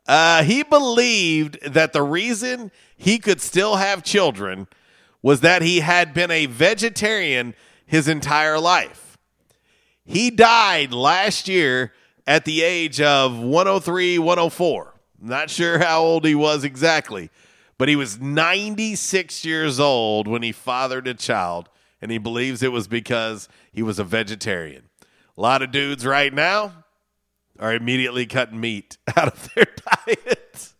Uh, 0.07 0.43
he 0.43 0.63
believed 0.63 1.59
that 1.63 1.93
the 1.93 2.03
reason 2.03 2.71
he 2.95 3.17
could 3.17 3.41
still 3.41 3.77
have 3.77 4.03
children 4.03 4.67
was 5.21 5.41
that 5.41 5.61
he 5.61 5.79
had 5.79 6.13
been 6.13 6.29
a 6.29 6.45
vegetarian 6.45 7.55
his 7.85 8.07
entire 8.07 8.59
life. 8.59 9.17
He 10.05 10.29
died 10.29 10.93
last 10.93 11.47
year 11.47 11.93
at 12.27 12.45
the 12.45 12.61
age 12.61 13.01
of 13.01 13.39
103, 13.39 14.19
104. 14.19 14.93
Not 15.19 15.49
sure 15.49 15.79
how 15.79 16.01
old 16.01 16.25
he 16.25 16.35
was 16.35 16.63
exactly, 16.63 17.31
but 17.77 17.89
he 17.89 17.95
was 17.95 18.19
96 18.19 19.43
years 19.43 19.79
old 19.79 20.27
when 20.27 20.43
he 20.43 20.51
fathered 20.51 21.07
a 21.07 21.13
child, 21.15 21.69
and 22.05 22.11
he 22.11 22.19
believes 22.19 22.61
it 22.61 22.71
was 22.71 22.87
because 22.87 23.49
he 23.71 23.81
was 23.81 23.97
a 23.97 24.03
vegetarian. 24.03 24.83
A 25.35 25.41
lot 25.41 25.63
of 25.63 25.71
dudes 25.71 26.05
right 26.05 26.31
now 26.31 26.85
are 27.59 27.73
immediately 27.73 28.27
cutting 28.27 28.59
meat 28.59 28.99
out 29.17 29.29
of 29.29 29.49
their 29.55 29.65
diet. 30.05 30.73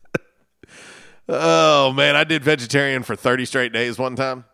oh, 1.28 1.92
man. 1.94 2.16
I 2.16 2.26
did 2.26 2.44
vegetarian 2.44 3.02
for 3.02 3.16
30 3.16 3.46
straight 3.46 3.74
days 3.74 3.98
one 3.98 4.16
time, 4.16 4.46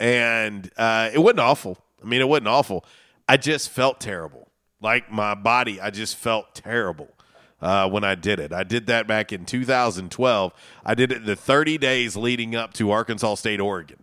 and 0.00 0.68
uh, 0.76 1.10
it 1.14 1.20
wasn't 1.20 1.38
awful. 1.38 1.78
I 2.02 2.08
mean, 2.08 2.20
it 2.20 2.28
wasn't 2.28 2.48
awful. 2.48 2.84
I 3.28 3.36
just 3.36 3.70
felt 3.70 4.00
terrible. 4.00 4.50
Like 4.80 5.12
my 5.12 5.36
body, 5.36 5.80
I 5.80 5.90
just 5.90 6.16
felt 6.16 6.56
terrible 6.56 7.14
uh, 7.62 7.88
when 7.88 8.02
I 8.02 8.16
did 8.16 8.40
it. 8.40 8.52
I 8.52 8.64
did 8.64 8.86
that 8.86 9.06
back 9.06 9.32
in 9.32 9.44
2012. 9.44 10.52
I 10.84 10.94
did 10.94 11.12
it 11.12 11.24
the 11.24 11.36
30 11.36 11.78
days 11.78 12.16
leading 12.16 12.56
up 12.56 12.72
to 12.74 12.90
Arkansas 12.90 13.36
State, 13.36 13.60
Oregon. 13.60 14.02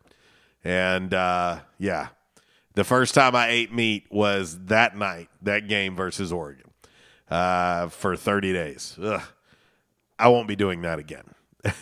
And 0.64 1.14
uh, 1.14 1.60
yeah, 1.78 2.10
the 2.74 2.84
first 2.84 3.16
time 3.16 3.36
I 3.36 3.50
ate 3.50 3.74
meat 3.74 4.06
was 4.12 4.66
that 4.66 4.96
night, 4.98 5.30
that 5.42 5.68
game 5.68 5.96
versus 5.96 6.32
Oregon, 6.32 6.70
uh, 7.30 7.88
for 7.88 8.16
30 8.16 8.54
days. 8.54 8.98
Ugh. 9.02 9.22
I 10.20 10.28
won't 10.30 10.48
be 10.48 10.56
doing 10.56 10.82
that 10.82 11.00
again. 11.00 11.34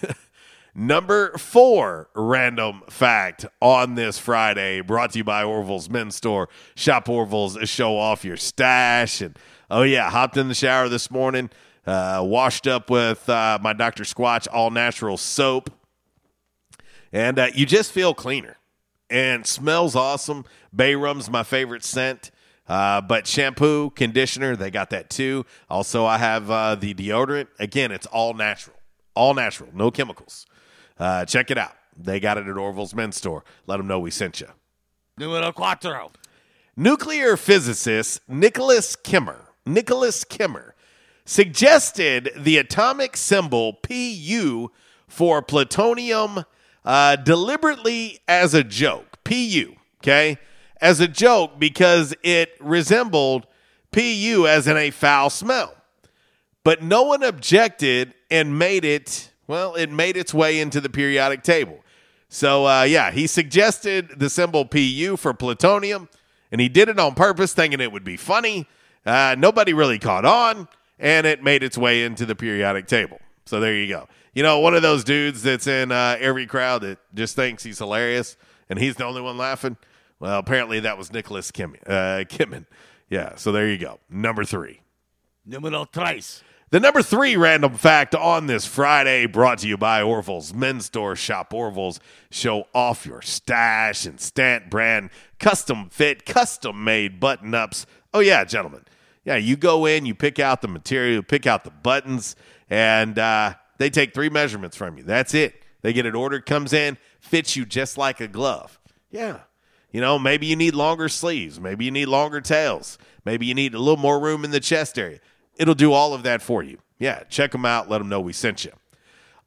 Number 0.77 1.37
four 1.37 2.09
random 2.13 2.83
fact 2.89 3.45
on 3.61 3.95
this 3.95 4.19
Friday, 4.19 4.81
brought 4.81 5.11
to 5.11 5.19
you 5.19 5.23
by 5.23 5.43
Orville's 5.43 5.89
Men's 5.89 6.15
Store. 6.15 6.49
Shop 6.75 7.07
Orville's, 7.07 7.57
show 7.69 7.97
off 7.97 8.25
your 8.25 8.35
stash. 8.35 9.21
And 9.21 9.39
oh, 9.71 9.83
yeah, 9.83 10.09
hopped 10.09 10.35
in 10.35 10.49
the 10.49 10.53
shower 10.53 10.89
this 10.89 11.09
morning, 11.09 11.49
uh, 11.85 12.21
washed 12.25 12.67
up 12.67 12.89
with 12.89 13.29
uh, 13.29 13.57
my 13.61 13.71
Dr. 13.71 14.03
Squatch 14.03 14.47
all 14.51 14.69
natural 14.69 15.15
soap. 15.15 15.71
And 17.13 17.39
uh, 17.39 17.47
you 17.53 17.65
just 17.65 17.93
feel 17.93 18.13
cleaner 18.13 18.57
and 19.09 19.45
smells 19.45 19.95
awesome. 19.95 20.45
Bay 20.75 20.95
rum's 20.95 21.29
my 21.29 21.43
favorite 21.43 21.83
scent. 21.83 22.31
Uh, 22.67 22.99
but 22.99 23.27
shampoo, 23.27 23.91
conditioner, 23.91 24.55
they 24.55 24.71
got 24.71 24.89
that 24.89 25.09
too. 25.09 25.45
Also, 25.69 26.05
I 26.05 26.17
have 26.17 26.49
uh, 26.49 26.75
the 26.75 26.93
deodorant. 26.93 27.47
Again, 27.59 27.91
it's 27.91 28.07
all 28.07 28.33
natural, 28.33 28.75
all 29.13 29.35
natural, 29.35 29.69
no 29.73 29.91
chemicals. 29.91 30.47
Uh, 30.97 31.25
check 31.25 31.51
it 31.51 31.57
out. 31.57 31.75
They 31.95 32.19
got 32.19 32.37
it 32.37 32.47
at 32.47 32.57
Orville's 32.57 32.95
Men's 32.95 33.17
Store. 33.17 33.43
Let 33.67 33.77
them 33.77 33.87
know 33.87 33.99
we 33.99 34.11
sent 34.11 34.41
you. 34.41 34.47
Numero 35.17 35.51
cuatro. 35.51 36.11
Nuclear 36.75 37.37
physicist 37.37 38.19
Nicholas 38.27 38.95
Kimmer, 38.97 39.49
Nicholas 39.65 40.23
Kimmer, 40.23 40.75
suggested 41.23 42.31
the 42.35 42.57
atomic 42.57 43.15
symbol 43.15 43.73
Pu 43.73 44.71
for 45.07 45.41
plutonium 45.41 46.43
uh, 46.85 47.17
deliberately 47.17 48.19
as 48.27 48.53
a 48.53 48.63
joke. 48.63 49.17
Pu, 49.23 49.75
okay, 50.01 50.37
as 50.79 50.99
a 50.99 51.07
joke 51.07 51.59
because 51.59 52.13
it 52.23 52.51
resembled 52.59 53.47
Pu 53.91 54.47
as 54.47 54.67
in 54.67 54.77
a 54.77 54.91
foul 54.91 55.29
smell. 55.29 55.75
But 56.63 56.81
no 56.81 57.03
one 57.03 57.23
objected 57.23 58.13
and 58.29 58.57
made 58.57 58.85
it 58.85 59.31
well, 59.47 59.75
it 59.75 59.91
made 59.91 60.17
its 60.17 60.33
way 60.33 60.59
into 60.59 60.81
the 60.81 60.89
periodic 60.89 61.43
table. 61.43 61.79
So, 62.29 62.67
uh, 62.67 62.83
yeah, 62.83 63.11
he 63.11 63.27
suggested 63.27 64.13
the 64.17 64.29
symbol 64.29 64.65
Pu 64.65 65.17
for 65.17 65.33
plutonium, 65.33 66.09
and 66.51 66.59
he 66.59 66.67
did 66.67 66.89
it 66.89 66.99
on 66.99 67.13
purpose, 67.13 67.53
thinking 67.53 67.79
it 67.79 67.91
would 67.91 68.03
be 68.03 68.17
funny. 68.17 68.67
Uh, 69.05 69.35
nobody 69.37 69.73
really 69.73 69.99
caught 69.99 70.25
on, 70.25 70.67
and 70.97 71.27
it 71.27 71.43
made 71.43 71.61
its 71.61 71.77
way 71.77 72.03
into 72.03 72.25
the 72.25 72.35
periodic 72.35 72.87
table. 72.87 73.19
So, 73.45 73.59
there 73.59 73.75
you 73.75 73.87
go. 73.87 74.07
You 74.35 74.43
know, 74.43 74.59
one 74.59 74.75
of 74.75 74.81
those 74.81 75.03
dudes 75.03 75.41
that's 75.41 75.65
in 75.65 75.91
uh, 75.91 76.17
every 76.19 76.45
crowd 76.45 76.81
that 76.81 76.99
just 77.15 77.35
thinks 77.35 77.63
he's 77.63 77.79
hilarious, 77.79 78.37
and 78.69 78.77
he's 78.77 78.97
the 78.97 79.05
only 79.05 79.21
one 79.21 79.37
laughing. 79.37 79.77
Well, 80.19 80.37
apparently 80.37 80.81
that 80.81 80.97
was 80.97 81.11
Nicholas 81.11 81.51
Kim- 81.51 81.75
uh. 81.87 82.23
Yeah, 83.09 83.35
so 83.35 83.51
there 83.51 83.67
you 83.67 83.77
go. 83.77 83.99
Number 84.09 84.43
three. 84.43 84.81
Numero 85.45 85.85
tres. 85.85 86.43
The 86.71 86.79
number 86.79 87.01
three 87.01 87.37
random 87.37 87.75
fact 87.75 88.13
on 88.15 88.47
this 88.47 88.65
Friday, 88.65 89.27
brought 89.27 89.59
to 89.59 89.67
you 89.67 89.77
by 89.77 90.01
Orville's 90.01 90.53
Men's 90.53 90.87
Store. 90.87 91.15
Shop 91.15 91.53
Orville's. 91.53 91.99
Show 92.29 92.67
off 92.73 93.05
your 93.05 93.21
stash 93.21 94.05
and 94.05 94.19
Stantt 94.19 94.69
brand, 94.69 95.11
custom 95.39 95.89
fit, 95.89 96.25
custom 96.25 96.83
made 96.83 97.19
button 97.19 97.53
ups. 97.53 97.85
Oh, 98.13 98.19
yeah, 98.19 98.43
gentlemen. 98.43 98.81
Yeah, 99.23 99.37
you 99.37 99.55
go 99.55 99.85
in, 99.85 100.05
you 100.05 100.15
pick 100.15 100.39
out 100.39 100.61
the 100.61 100.67
material, 100.67 101.23
pick 101.23 101.47
out 101.47 101.63
the 101.63 101.71
buttons, 101.71 102.35
and 102.69 103.17
uh, 103.17 103.53
they 103.77 103.89
take 103.89 104.13
three 104.13 104.29
measurements 104.29 104.75
from 104.77 104.97
you. 104.97 105.03
That's 105.03 105.33
it. 105.33 105.61
They 105.81 105.93
get 105.93 106.05
it 106.05 106.15
ordered, 106.15 106.45
comes 106.45 106.73
in, 106.73 106.97
fits 107.19 107.55
you 107.55 107.65
just 107.65 107.97
like 107.97 108.19
a 108.19 108.27
glove. 108.27 108.79
Yeah. 109.11 109.39
You 109.91 110.01
know, 110.01 110.17
maybe 110.19 110.45
you 110.47 110.55
need 110.55 110.75
longer 110.75 111.07
sleeves. 111.07 111.59
Maybe 111.59 111.85
you 111.85 111.91
need 111.91 112.07
longer 112.07 112.41
tails. 112.41 112.97
Maybe 113.23 113.45
you 113.45 113.53
need 113.53 113.73
a 113.73 113.79
little 113.79 113.97
more 113.97 114.19
room 114.19 114.43
in 114.43 114.51
the 114.51 114.59
chest 114.59 114.99
area. 114.99 115.19
It'll 115.57 115.75
do 115.75 115.93
all 115.93 116.13
of 116.13 116.23
that 116.23 116.41
for 116.41 116.63
you. 116.63 116.79
Yeah, 116.99 117.23
check 117.23 117.51
them 117.51 117.65
out. 117.65 117.89
Let 117.89 117.99
them 117.99 118.09
know 118.09 118.19
we 118.19 118.33
sent 118.33 118.65
you. 118.65 118.71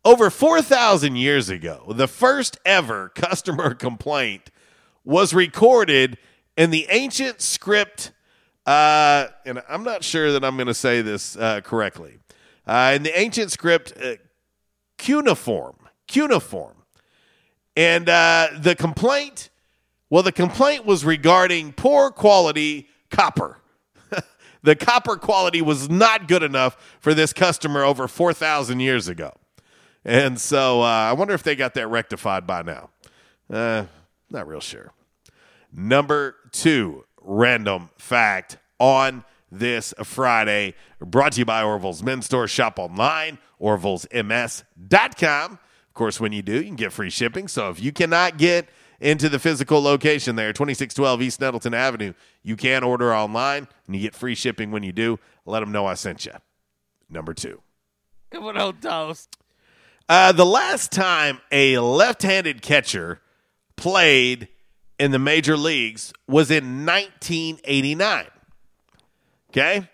Over 0.04 0.30
4,000 0.30 1.16
years 1.16 1.48
ago, 1.48 1.92
the 1.94 2.08
first 2.08 2.58
ever 2.64 3.08
customer 3.14 3.74
complaint 3.74 4.50
was 5.04 5.34
recorded 5.34 6.18
in 6.56 6.70
the 6.70 6.86
ancient 6.90 7.40
script, 7.40 8.12
uh, 8.64 9.28
and 9.44 9.62
I'm 9.68 9.84
not 9.84 10.04
sure 10.04 10.32
that 10.32 10.44
I'm 10.44 10.56
going 10.56 10.66
to 10.66 10.74
say 10.74 11.02
this 11.02 11.36
uh, 11.36 11.60
correctly. 11.62 12.18
Uh, 12.68 12.92
in 12.96 13.02
the 13.02 13.18
ancient 13.18 13.50
script, 13.50 13.94
uh, 13.98 14.16
cuneiform, 14.98 15.74
cuneiform. 16.06 16.74
And 17.74 18.10
uh, 18.10 18.48
the 18.58 18.76
complaint, 18.76 19.48
well, 20.10 20.22
the 20.22 20.32
complaint 20.32 20.84
was 20.84 21.02
regarding 21.02 21.72
poor 21.72 22.10
quality 22.10 22.88
copper. 23.10 23.56
the 24.62 24.76
copper 24.76 25.16
quality 25.16 25.62
was 25.62 25.88
not 25.88 26.28
good 26.28 26.42
enough 26.42 26.98
for 27.00 27.14
this 27.14 27.32
customer 27.32 27.84
over 27.84 28.06
4,000 28.06 28.80
years 28.80 29.08
ago. 29.08 29.32
And 30.04 30.38
so 30.38 30.82
uh, 30.82 30.84
I 30.84 31.12
wonder 31.14 31.32
if 31.32 31.42
they 31.42 31.56
got 31.56 31.72
that 31.74 31.88
rectified 31.88 32.46
by 32.46 32.62
now. 32.62 32.90
Uh, 33.50 33.86
not 34.30 34.46
real 34.46 34.60
sure. 34.60 34.92
Number 35.72 36.36
two 36.52 37.04
random 37.22 37.88
fact 37.96 38.58
on 38.78 39.24
this 39.50 39.94
Friday, 40.04 40.74
brought 41.00 41.32
to 41.32 41.40
you 41.40 41.44
by 41.44 41.62
Orville's 41.62 42.02
Men's 42.02 42.26
Store. 42.26 42.46
Shop 42.48 42.78
online, 42.78 43.38
orvillesms.com. 43.60 45.52
Of 45.52 45.94
course, 45.94 46.20
when 46.20 46.32
you 46.32 46.42
do, 46.42 46.54
you 46.54 46.64
can 46.64 46.76
get 46.76 46.92
free 46.92 47.10
shipping. 47.10 47.48
So 47.48 47.70
if 47.70 47.80
you 47.80 47.92
cannot 47.92 48.38
get 48.38 48.68
into 49.00 49.28
the 49.28 49.38
physical 49.38 49.82
location 49.82 50.36
there, 50.36 50.52
2612 50.52 51.22
East 51.22 51.40
Nettleton 51.40 51.74
Avenue, 51.74 52.12
you 52.42 52.56
can 52.56 52.84
order 52.84 53.14
online 53.14 53.68
and 53.86 53.96
you 53.96 54.02
get 54.02 54.14
free 54.14 54.34
shipping 54.34 54.70
when 54.70 54.82
you 54.82 54.92
do. 54.92 55.18
Let 55.46 55.60
them 55.60 55.72
know 55.72 55.86
I 55.86 55.94
sent 55.94 56.26
you. 56.26 56.32
Number 57.08 57.34
two. 57.34 57.62
Come 58.30 58.44
on, 58.44 58.58
old 58.58 58.82
toast. 58.82 59.36
Uh, 60.08 60.32
the 60.32 60.46
last 60.46 60.92
time 60.92 61.40
a 61.52 61.78
left 61.78 62.22
handed 62.22 62.62
catcher 62.62 63.20
played 63.76 64.48
in 64.98 65.10
the 65.10 65.18
major 65.18 65.56
leagues 65.56 66.12
was 66.26 66.50
in 66.50 66.84
1989. 66.86 68.26
Okay? 69.50 69.88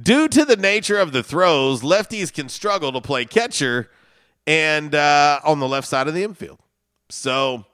Due 0.00 0.28
to 0.28 0.44
the 0.44 0.56
nature 0.56 0.98
of 0.98 1.12
the 1.12 1.22
throws, 1.22 1.82
lefties 1.82 2.32
can 2.32 2.48
struggle 2.48 2.92
to 2.92 3.00
play 3.00 3.24
catcher 3.24 3.90
and 4.46 4.94
uh, 4.94 5.40
on 5.44 5.58
the 5.58 5.68
left 5.68 5.88
side 5.88 6.08
of 6.08 6.14
the 6.14 6.22
infield. 6.22 6.58
So, 7.08 7.64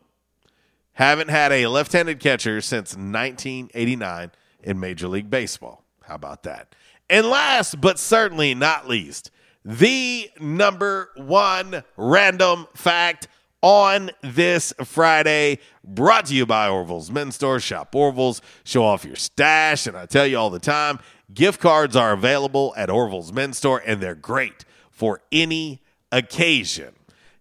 haven't 0.94 1.28
had 1.28 1.53
a 1.53 1.66
left 1.66 1.93
handed 1.93 2.20
catcher 2.20 2.61
since 2.61 2.93
1989 2.94 4.31
in 4.62 4.81
Major 4.81 5.09
League 5.09 5.28
Baseball. 5.28 5.85
How 6.05 6.15
about 6.15 6.43
that? 6.44 6.74
And 7.11 7.27
last 7.27 7.81
but 7.81 7.98
certainly 7.98 8.55
not 8.55 8.89
least, 8.89 9.31
the 9.65 10.31
number 10.40 11.11
one 11.16 11.85
random 11.97 12.66
fact 12.74 13.28
on 13.62 14.11
this 14.23 14.73
Friday, 14.85 15.59
brought 15.82 16.27
to 16.27 16.35
you 16.35 16.47
by 16.47 16.69
Orville's 16.69 17.11
Men's 17.11 17.35
Store. 17.35 17.59
Shop 17.59 17.94
Orville's, 17.94 18.40
show 18.65 18.85
off 18.85 19.05
your 19.05 19.16
stash. 19.16 19.86
And 19.86 19.97
I 19.97 20.07
tell 20.07 20.27
you 20.27 20.39
all 20.39 20.51
the 20.51 20.59
time, 20.61 21.01
gift 21.32 21.61
cards 21.61 21.97
are 21.97 22.12
available 22.12 22.74
at 22.77 22.90
Orville's 22.90 23.32
Men's 23.32 23.59
Store, 23.59 23.82
and 23.85 24.01
they're 24.01 24.15
great 24.15 24.65
for 24.90 25.20
any 25.31 25.82
occasion. 26.12 26.94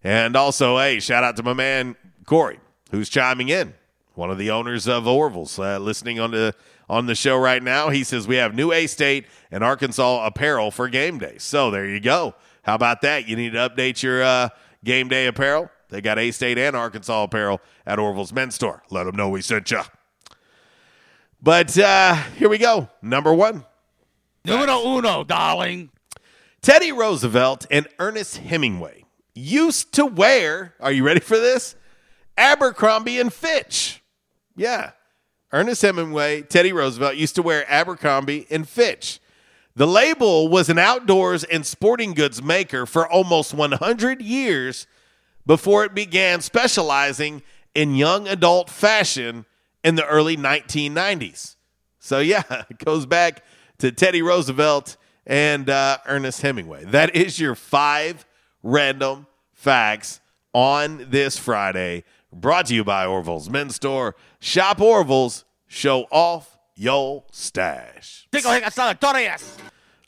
And 0.04 0.36
also, 0.36 0.78
hey, 0.78 1.00
shout 1.00 1.24
out 1.24 1.36
to 1.36 1.42
my 1.42 1.54
man 1.54 1.96
Corey, 2.26 2.60
who's 2.90 3.08
chiming 3.08 3.48
in, 3.48 3.74
one 4.14 4.30
of 4.30 4.38
the 4.38 4.50
owners 4.50 4.86
of 4.88 5.06
Orville's, 5.06 5.58
uh, 5.58 5.78
listening 5.78 6.20
on 6.20 6.32
the 6.32 6.54
on 6.88 7.06
the 7.06 7.14
show 7.14 7.36
right 7.36 7.62
now. 7.62 7.90
He 7.90 8.04
says 8.04 8.28
we 8.28 8.36
have 8.36 8.54
new 8.54 8.72
A 8.72 8.86
State 8.86 9.26
and 9.50 9.64
Arkansas 9.64 10.24
apparel 10.24 10.70
for 10.70 10.88
game 10.88 11.18
day. 11.18 11.36
So 11.38 11.70
there 11.70 11.86
you 11.86 12.00
go. 12.00 12.34
How 12.62 12.74
about 12.74 13.00
that? 13.02 13.28
You 13.28 13.36
need 13.36 13.52
to 13.52 13.68
update 13.68 14.02
your 14.02 14.22
uh, 14.22 14.48
game 14.84 15.08
day 15.08 15.26
apparel. 15.26 15.70
They 15.88 16.00
got 16.00 16.18
A 16.18 16.30
State 16.30 16.58
and 16.58 16.74
Arkansas 16.76 17.24
apparel 17.24 17.60
at 17.86 17.98
Orville's 17.98 18.32
Men's 18.32 18.54
Store. 18.54 18.82
Let 18.90 19.04
them 19.04 19.16
know 19.16 19.28
we 19.28 19.42
sent 19.42 19.70
you. 19.70 19.82
But 21.40 21.78
uh, 21.78 22.14
here 22.36 22.48
we 22.48 22.58
go. 22.58 22.88
Number 23.02 23.32
one. 23.32 23.64
Numero 24.46 24.96
uno, 24.96 25.24
darling. 25.24 25.90
Teddy 26.62 26.92
Roosevelt 26.92 27.66
and 27.68 27.88
Ernest 27.98 28.36
Hemingway 28.36 29.04
used 29.34 29.92
to 29.94 30.06
wear, 30.06 30.74
are 30.78 30.92
you 30.92 31.04
ready 31.04 31.18
for 31.18 31.36
this? 31.36 31.74
Abercrombie 32.38 33.18
and 33.18 33.32
Fitch. 33.32 34.02
Yeah. 34.54 34.92
Ernest 35.52 35.82
Hemingway, 35.82 36.42
Teddy 36.42 36.72
Roosevelt 36.72 37.16
used 37.16 37.34
to 37.34 37.42
wear 37.42 37.64
Abercrombie 37.68 38.46
and 38.48 38.68
Fitch. 38.68 39.20
The 39.74 39.86
label 39.86 40.46
was 40.46 40.68
an 40.68 40.78
outdoors 40.78 41.42
and 41.42 41.66
sporting 41.66 42.14
goods 42.14 42.40
maker 42.40 42.86
for 42.86 43.06
almost 43.10 43.52
100 43.52 44.22
years 44.22 44.86
before 45.44 45.84
it 45.84 45.92
began 45.92 46.40
specializing 46.40 47.42
in 47.74 47.96
young 47.96 48.28
adult 48.28 48.70
fashion 48.70 49.44
in 49.82 49.96
the 49.96 50.06
early 50.06 50.36
1990s. 50.36 51.56
So, 51.98 52.20
yeah, 52.20 52.44
it 52.70 52.78
goes 52.78 53.06
back 53.06 53.42
to 53.78 53.92
Teddy 53.92 54.22
Roosevelt 54.22 54.96
and 55.26 55.68
uh, 55.68 55.98
Ernest 56.06 56.42
Hemingway. 56.42 56.84
That 56.84 57.14
is 57.16 57.40
your 57.40 57.54
five 57.54 58.26
random 58.62 59.26
facts 59.52 60.20
on 60.52 61.06
this 61.10 61.38
Friday, 61.38 62.04
brought 62.32 62.66
to 62.66 62.74
you 62.74 62.84
by 62.84 63.04
Orville's 63.04 63.50
Men's 63.50 63.76
Store. 63.76 64.16
Shop 64.40 64.80
Orville's, 64.80 65.44
show 65.66 66.06
off 66.10 66.56
your 66.74 67.24
stash. 67.30 68.26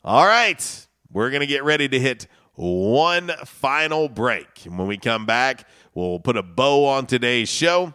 All 0.03 0.25
right, 0.25 0.87
we're 1.11 1.29
going 1.29 1.41
to 1.41 1.47
get 1.47 1.63
ready 1.63 1.87
to 1.87 1.99
hit 1.99 2.27
one 2.55 3.29
final 3.45 4.09
break. 4.09 4.65
And 4.65 4.77
when 4.77 4.87
we 4.87 4.97
come 4.97 5.25
back, 5.25 5.67
we'll 5.93 6.19
put 6.19 6.37
a 6.37 6.43
bow 6.43 6.85
on 6.85 7.05
today's 7.05 7.49
show 7.49 7.93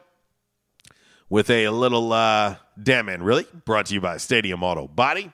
with 1.28 1.50
a 1.50 1.68
little 1.68 2.12
uh, 2.12 2.56
damn 2.80 3.06
man, 3.06 3.22
really 3.22 3.46
brought 3.64 3.86
to 3.86 3.94
you 3.94 4.00
by 4.00 4.16
Stadium 4.18 4.62
Auto 4.62 4.86
Body. 4.86 5.32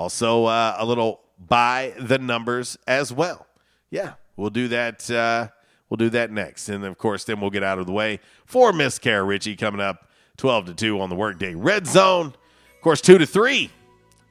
Also, 0.00 0.46
uh, 0.46 0.74
a 0.78 0.86
little 0.86 1.20
by 1.38 1.92
the 2.00 2.18
numbers 2.18 2.78
as 2.86 3.12
well. 3.12 3.46
Yeah, 3.90 4.14
we'll 4.34 4.48
do 4.48 4.66
that. 4.68 5.10
Uh, 5.10 5.48
we'll 5.90 5.98
do 5.98 6.08
that 6.08 6.30
next, 6.30 6.70
and 6.70 6.86
of 6.86 6.96
course, 6.96 7.24
then 7.24 7.38
we'll 7.38 7.50
get 7.50 7.62
out 7.62 7.78
of 7.78 7.84
the 7.86 7.92
way 7.92 8.18
for 8.46 8.72
Miss 8.72 8.98
Kara 8.98 9.22
Ritchie 9.22 9.56
coming 9.56 9.82
up 9.82 10.08
twelve 10.38 10.64
to 10.64 10.74
two 10.74 10.98
on 11.02 11.10
the 11.10 11.16
Workday 11.16 11.54
Red 11.54 11.86
Zone. 11.86 12.28
Of 12.28 12.80
course, 12.80 13.02
two 13.02 13.18
to 13.18 13.26
three, 13.26 13.68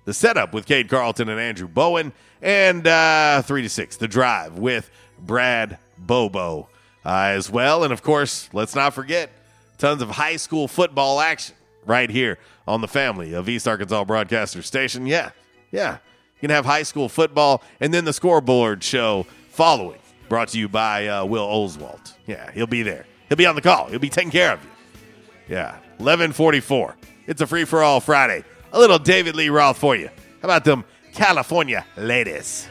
the 0.06 0.14
setup 0.14 0.56
with 0.56 0.66
Cade 0.66 0.90
Carlton 0.90 1.30
and 1.30 1.40
Andrew 1.40 1.68
Bowen, 1.68 2.14
and 2.42 2.88
uh, 2.88 3.44
three 3.44 3.62
to 3.62 3.70
six, 3.70 3.96
the 3.96 4.08
drive 4.08 4.58
with 4.58 4.90
Brad 5.20 5.78
Bobo 6.00 6.68
uh, 7.06 7.10
as 7.26 7.48
well, 7.48 7.84
and 7.84 7.94
of 7.94 8.02
course, 8.02 8.50
let's 8.54 8.74
not 8.74 8.96
forget 8.96 9.30
tons 9.78 10.02
of 10.02 10.10
high 10.10 10.38
school 10.38 10.68
football 10.68 11.20
action 11.20 11.54
right 11.86 12.10
here 12.10 12.40
on 12.68 12.82
the 12.82 12.88
family 12.88 13.34
of 13.34 13.48
East 13.48 13.68
Arkansas 13.68 14.04
Broadcaster 14.04 14.64
Station. 14.64 15.06
Yeah, 15.06 15.30
yeah. 15.72 15.98
You 16.36 16.48
can 16.48 16.50
have 16.52 16.66
high 16.66 16.84
school 16.84 17.10
football 17.10 17.62
and 17.80 17.94
then 17.94 18.06
the 18.06 18.14
scoreboard 18.14 18.84
show 18.84 19.26
following, 19.50 20.00
brought 20.30 20.50
to 20.50 20.60
you 20.60 20.70
by 20.70 21.08
uh, 21.08 21.26
Will 21.26 21.44
Oswald. 21.44 22.14
Yeah, 22.28 22.52
he'll 22.52 22.68
be 22.68 22.82
there. 22.82 23.06
He'll 23.28 23.38
be 23.38 23.46
on 23.46 23.56
the 23.56 23.62
call. 23.62 23.88
He'll 23.88 24.00
be 24.00 24.10
taking 24.10 24.32
care 24.32 24.54
of 24.54 24.64
you. 24.64 24.70
Yeah, 25.56 25.74
1144. 25.98 26.96
It's 27.28 27.42
a 27.42 27.48
free 27.48 27.66
for 27.66 27.84
all 27.84 28.00
Friday. 28.00 28.44
A 28.72 28.80
little 28.80 29.00
David 29.00 29.36
Lee 29.36 29.50
Roth 29.50 29.78
for 29.78 29.96
you. 29.96 30.08
How 30.42 30.46
about 30.46 30.64
them 30.64 30.86
California 31.14 31.86
ladies? 31.98 32.68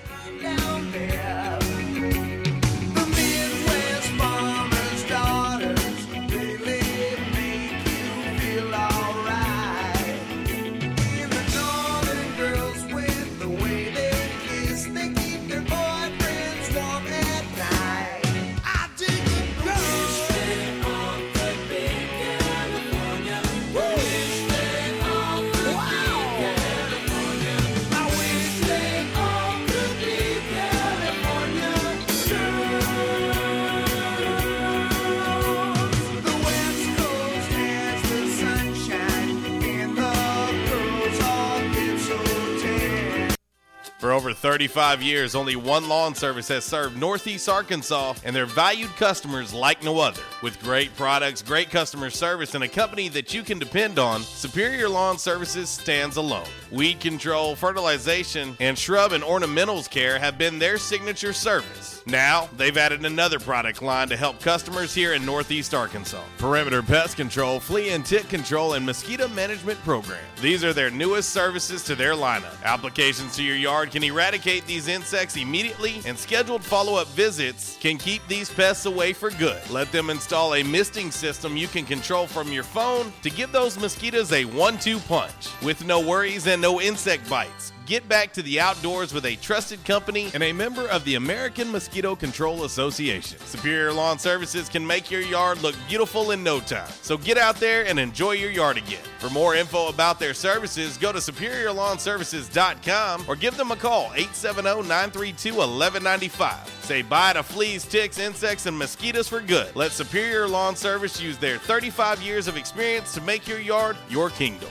For 43.99 44.13
over 44.13 44.33
35 44.33 45.03
years, 45.03 45.35
only 45.35 45.57
one 45.57 45.89
lawn 45.89 46.15
service 46.15 46.47
has 46.49 46.65
served 46.65 46.97
Northeast 46.97 47.49
Arkansas 47.49 48.15
and 48.25 48.35
their 48.35 48.47
valued 48.47 48.95
customers 48.95 49.53
like 49.53 49.83
no 49.83 49.99
other. 49.99 50.23
With 50.41 50.63
great 50.63 50.95
products, 50.95 51.43
great 51.43 51.69
customer 51.69 52.09
service, 52.09 52.55
and 52.55 52.63
a 52.63 52.69
company 52.69 53.09
that 53.09 53.35
you 53.35 53.43
can 53.43 53.59
depend 53.59 53.99
on, 53.99 54.23
Superior 54.23 54.89
Lawn 54.89 55.19
Services 55.19 55.69
stands 55.69 56.17
alone. 56.17 56.47
Weed 56.71 57.01
control, 57.01 57.57
fertilization, 57.57 58.57
and 58.61 58.79
shrub 58.79 59.13
and 59.13 59.25
ornamentals 59.25 59.89
care 59.89 60.19
have 60.19 60.37
been 60.37 60.59
their 60.59 60.77
signature 60.77 61.33
service. 61.33 62.03
Now, 62.07 62.49
they've 62.57 62.77
added 62.77 63.05
another 63.05 63.39
product 63.39 63.81
line 63.81 64.09
to 64.09 64.17
help 64.17 64.41
customers 64.41 64.95
here 64.95 65.15
in 65.15 65.25
Northeast 65.25 65.75
Arkansas 65.75 66.23
Perimeter 66.39 66.83
Pest 66.83 67.17
Control, 67.17 67.59
Flea 67.59 67.91
and 67.91 68.05
Tick 68.05 68.29
Control, 68.29 68.75
and 68.75 68.85
Mosquito 68.85 69.29
Management 69.29 69.79
Program. 69.81 70.21
These 70.43 70.63
are 70.63 70.73
their 70.73 70.91
newest 70.91 71.31
services 71.31 71.83
to 71.85 71.95
their 71.95 72.13
lineup. 72.13 72.63
Applications 72.65 73.35
to 73.37 73.43
your 73.43 73.57
yard 73.57 73.91
can 73.91 74.03
eradicate 74.03 74.67
these 74.67 74.89
insects 74.89 75.37
immediately, 75.37 76.01
and 76.05 76.19
scheduled 76.19 76.63
follow 76.63 76.95
up 76.95 77.09
visits 77.09 77.79
can 77.81 77.97
keep 77.97 78.27
these 78.29 78.51
pests 78.51 78.87
away 78.87 79.13
for 79.13 79.31
good. 79.31 79.69
Let 79.71 79.91
them 79.93 80.11
install 80.11 80.55
a 80.55 80.63
misting 80.63 81.11
system 81.11 81.57
you 81.57 81.69
can 81.69 81.85
control 81.85 82.27
from 82.27 82.53
your 82.53 82.63
phone 82.63 83.13
to 83.23 83.31
give 83.31 83.53
those 83.53 83.79
mosquitoes 83.79 84.33
a 84.33 84.45
one 84.45 84.79
two 84.79 84.99
punch 85.01 85.49
with 85.63 85.85
no 85.85 86.01
worries 86.01 86.47
and 86.47 86.58
no 86.61 86.81
insect 86.81 87.29
bites. 87.29 87.73
Get 87.89 88.07
back 88.07 88.33
to 88.35 88.43
the 88.43 88.61
outdoors 88.61 89.13
with 89.15 89.25
a 89.25 89.37
trusted 89.37 89.83
company 89.85 90.31
and 90.35 90.43
a 90.43 90.53
member 90.53 90.87
of 90.89 91.03
the 91.05 91.15
American 91.15 91.73
Mosquito 91.73 92.15
Control 92.15 92.65
Association. 92.65 93.39
Superior 93.41 93.95
Lawn 93.95 94.19
Services 94.19 94.69
can 94.69 94.87
make 94.87 95.11
your 95.11 95.23
yard 95.23 95.63
look 95.63 95.75
beautiful 95.89 96.33
in 96.33 96.45
no 96.45 96.61
time. 96.61 96.91
So 97.01 97.17
get 97.17 97.39
out 97.39 97.57
there 97.57 97.87
and 97.87 97.99
enjoy 97.99 98.33
your 98.33 98.51
yard 98.51 98.77
again. 98.77 99.01
For 99.19 99.31
more 99.31 99.55
info 99.55 99.89
about 99.89 100.21
their 100.21 100.35
services, 100.35 100.99
go 100.99 101.13
to 101.13 101.19
superiorlawnservices.com 101.19 103.25
or 103.27 103.37
give 103.37 103.57
them 103.57 103.71
a 103.71 103.77
call 103.77 104.11
870-932-1195. 104.11 106.69
Say 106.83 107.01
bye 107.01 107.33
to 107.33 107.43
fleas, 107.43 107.87
ticks, 107.87 108.19
insects, 108.19 108.67
and 108.67 108.79
mosquitoes 108.79 109.29
for 109.29 109.41
good. 109.41 109.75
Let 109.75 109.93
Superior 109.93 110.47
Lawn 110.47 110.77
Service 110.77 111.19
use 111.21 111.39
their 111.39 111.57
35 111.57 112.21
years 112.21 112.49
of 112.49 112.59
experience 112.59 113.15
to 113.15 113.23
make 113.23 113.49
your 113.49 113.61
yard 113.61 113.97
your 114.11 114.29
kingdom. 114.29 114.69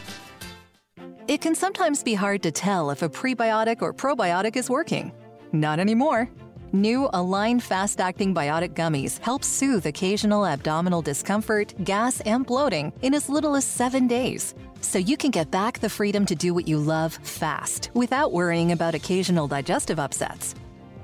It 1.28 1.42
can 1.42 1.56
sometimes 1.56 2.04
be 2.04 2.14
hard 2.14 2.42
to 2.44 2.52
tell 2.52 2.90
if 2.90 3.02
a 3.02 3.10
prebiotic 3.10 3.82
or 3.82 3.94
probiotic 3.94 4.56
is 4.56 4.70
working. 4.70 5.12
Not 5.52 5.78
anymore. 5.78 6.30
New 6.72 7.10
Align 7.12 7.60
Fast 7.60 8.00
Acting 8.00 8.34
Biotic 8.34 8.74
Gummies 8.74 9.20
help 9.20 9.44
soothe 9.44 9.86
occasional 9.86 10.46
abdominal 10.46 11.02
discomfort, 11.02 11.74
gas, 11.84 12.22
and 12.22 12.46
bloating 12.46 12.94
in 13.02 13.14
as 13.14 13.28
little 13.28 13.58
as 13.58 13.66
seven 13.66 14.08
days. 14.08 14.56
So 14.80 15.00
you 15.00 15.18
can 15.18 15.32
get 15.32 15.52
back 15.52 15.80
the 15.80 15.90
freedom 15.90 16.26
to 16.28 16.36
do 16.36 16.54
what 16.54 16.66
you 16.66 16.78
love 16.78 17.16
fast 17.24 17.90
without 17.94 18.32
worrying 18.32 18.72
about 18.72 18.96
occasional 18.96 19.50
digestive 19.50 20.00
upsets. 20.00 20.56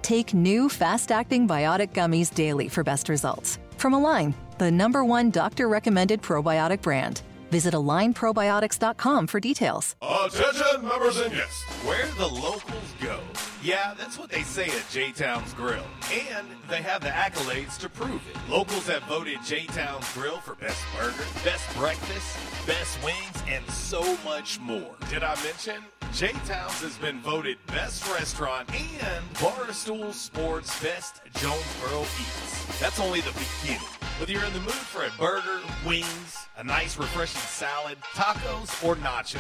Take 0.04 0.34
new 0.34 0.70
fast 0.70 1.12
acting 1.12 1.50
biotic 1.50 1.92
gummies 1.92 2.34
daily 2.34 2.70
for 2.70 2.82
best 2.82 3.10
results. 3.10 3.60
From 3.76 3.94
Align, 3.94 4.34
the 4.58 4.72
number 4.72 5.04
one 5.04 5.32
doctor 5.32 5.68
recommended 5.68 6.22
probiotic 6.22 6.82
brand. 6.82 7.24
Visit 7.54 7.76
alignprobiotics.com 7.76 9.28
for 9.28 9.40
details. 9.40 9.96
Attention, 10.02 10.88
members 10.88 11.20
and 11.20 11.32
guests, 11.32 11.62
where 11.86 12.08
the 12.18 12.26
locals 12.26 12.96
go. 13.00 13.20
Yeah, 13.64 13.94
that's 13.98 14.20
what 14.20 14.30
they 14.30 14.42
say 14.42 14.66
at 14.66 14.84
J 14.92 15.14
Town's 15.14 15.54
Grill. 15.54 15.86
And 16.12 16.46
they 16.70 16.82
have 16.82 17.02
the 17.02 17.08
accolades 17.08 17.78
to 17.78 17.88
prove 17.88 18.22
it. 18.30 18.36
Locals 18.52 18.88
have 18.88 19.04
voted 19.04 19.38
J 19.46 19.68
Town's 19.68 20.12
Grill 20.14 20.40
for 20.40 20.56
best 20.56 20.84
burger, 21.00 21.24
best 21.46 21.74
breakfast, 21.78 22.68
best 22.68 23.02
wings, 23.06 23.44
and 23.48 23.66
so 23.72 24.18
much 24.26 24.60
more. 24.60 24.96
Did 25.10 25.24
I 25.24 25.42
mention? 25.44 25.82
J 26.14 26.34
Towns 26.46 26.82
has 26.82 26.98
been 26.98 27.22
voted 27.22 27.58
best 27.68 28.06
restaurant 28.12 28.70
and 28.76 29.34
Barstool 29.36 30.14
Sports 30.14 30.84
Best 30.84 31.22
Jonesboro 31.36 32.02
Eats. 32.02 32.80
That's 32.82 33.00
only 33.00 33.22
the 33.22 33.32
beginning. 33.32 33.88
Whether 34.20 34.34
you're 34.34 34.46
in 34.46 34.54
the 34.54 34.60
mood 34.60 34.74
for 34.74 35.04
a 35.04 35.10
burger, 35.18 35.60
wings, 35.88 36.48
a 36.58 36.64
nice 36.64 36.98
refreshing 36.98 37.42
salad, 37.42 37.98
tacos, 38.14 38.70
or 38.86 38.96
nachos, 38.98 39.40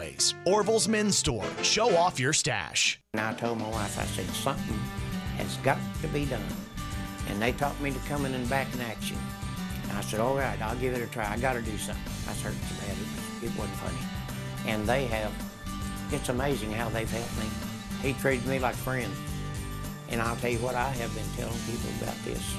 Orville's 0.45 0.87
Men's 0.87 1.17
Store. 1.17 1.45
Show 1.61 1.95
off 1.95 2.19
your 2.19 2.33
stash. 2.33 2.99
And 3.13 3.21
I 3.21 3.33
told 3.33 3.59
my 3.59 3.69
wife, 3.69 3.99
I 3.99 4.05
said, 4.05 4.25
something 4.27 4.79
has 5.37 5.57
got 5.57 5.77
to 6.01 6.07
be 6.07 6.25
done. 6.25 6.41
And 7.29 7.41
they 7.41 7.51
taught 7.51 7.79
me 7.81 7.91
to 7.91 7.99
come 7.99 8.25
in 8.25 8.33
and 8.33 8.49
back 8.49 8.73
in 8.73 8.81
action. 8.81 9.17
And 9.83 9.91
I 9.91 10.01
said, 10.01 10.19
all 10.19 10.35
right, 10.35 10.59
I'll 10.61 10.75
give 10.77 10.93
it 10.93 11.01
a 11.01 11.07
try. 11.07 11.31
I 11.31 11.37
got 11.37 11.53
to 11.53 11.61
do 11.61 11.77
something. 11.77 12.13
I 12.27 12.33
hurt 12.33 12.53
so 12.53 12.75
bad, 12.85 12.97
it, 12.97 13.45
it 13.45 13.57
wasn't 13.57 13.77
funny. 13.77 13.97
And 14.65 14.87
they 14.87 15.05
have, 15.05 15.31
it's 16.11 16.29
amazing 16.29 16.71
how 16.71 16.89
they've 16.89 17.09
helped 17.09 17.37
me. 17.37 17.45
He 18.01 18.13
treated 18.19 18.47
me 18.47 18.59
like 18.59 18.75
friends. 18.75 19.15
And 20.09 20.21
I'll 20.21 20.35
tell 20.37 20.51
you 20.51 20.59
what, 20.59 20.75
I 20.75 20.89
have 20.89 21.13
been 21.13 21.29
telling 21.37 21.59
people 21.65 21.89
about 22.01 22.17
this. 22.25 22.55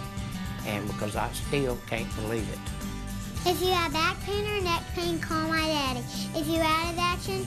And 0.67 0.87
because 0.87 1.17
I 1.17 1.31
still 1.33 1.77
can't 1.89 2.15
believe 2.17 2.49
it. 2.51 2.82
If 3.45 3.61
you 3.61 3.73
have 3.73 3.93
back 3.93 4.21
pain 4.21 4.47
or 4.47 4.61
neck 4.63 4.85
pain, 4.95 5.19
call 5.19 5.49
my 5.49 5.67
daddy. 5.67 5.99
If 6.35 6.47
you're 6.47 6.63
out 6.63 6.93
of 6.93 6.99
action, 6.99 7.45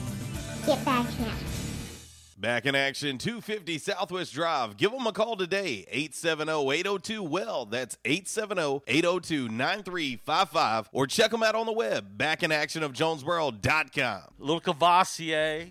get 0.66 0.84
back 0.84 1.06
in. 1.18 1.32
Back 2.38 2.66
in 2.66 2.74
action, 2.74 3.16
250 3.16 3.78
Southwest 3.78 4.34
Drive. 4.34 4.76
Give 4.76 4.92
them 4.92 5.06
a 5.06 5.12
call 5.12 5.36
today, 5.36 5.86
870-802-WELL. 5.90 7.64
That's 7.66 7.96
870-802-9355. 8.04 10.88
Or 10.92 11.06
check 11.06 11.30
them 11.30 11.42
out 11.42 11.54
on 11.54 11.64
the 11.64 11.72
web, 11.72 12.18
backinactionofjonesboro.com. 12.18 14.22
Little 14.38 14.60
Cavassier. 14.60 15.70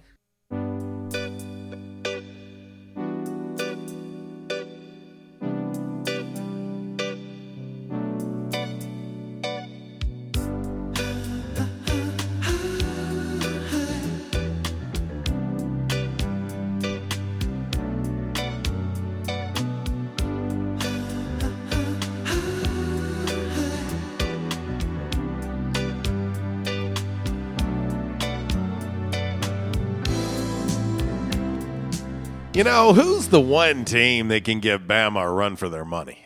You 32.56 32.64
know, 32.64 32.94
who's 32.94 33.27
the 33.27 33.41
one 33.41 33.84
team 33.84 34.30
that 34.30 34.45
can 34.45 34.61
give 34.61 34.84
Bama 34.84 35.22
a 35.22 35.30
run 35.30 35.57
for 35.57 35.68
their 35.68 35.84
money? 35.84 36.26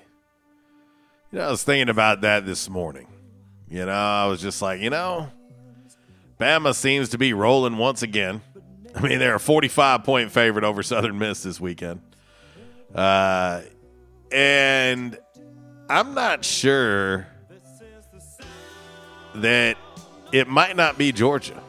You 1.32 1.40
know, 1.40 1.48
I 1.48 1.50
was 1.50 1.64
thinking 1.64 1.90
about 1.90 2.22
that 2.22 2.46
this 2.46 2.70
morning. 2.70 3.08
You 3.68 3.88
know, 3.88 3.92
I 3.92 4.28
was 4.28 4.40
just 4.40 4.62
like, 4.62 4.80
you 4.80 4.92
know, 4.92 5.32
Bama 6.40 6.76
seems 6.76 7.10
to 7.10 7.18
be 7.18 7.34
rolling 7.34 7.78
once 7.78 8.04
again. 8.04 8.44
I 8.96 9.02
mean, 9.02 9.18
they're 9.18 9.34
a 9.34 9.40
45 9.40 10.04
point 10.04 10.32
favorite 10.32 10.64
over 10.64 10.84
Southern 10.84 11.18
Miss 11.18 11.42
this 11.42 11.60
weekend. 11.60 12.00
Uh, 12.94 13.62
and 14.32 15.18
I'm 15.90 16.14
not 16.14 16.46
sure 16.46 17.26
that 19.34 19.78
it 20.32 20.48
might 20.48 20.76
not 20.76 20.96
be 20.96 21.12
Georgia. 21.12 21.60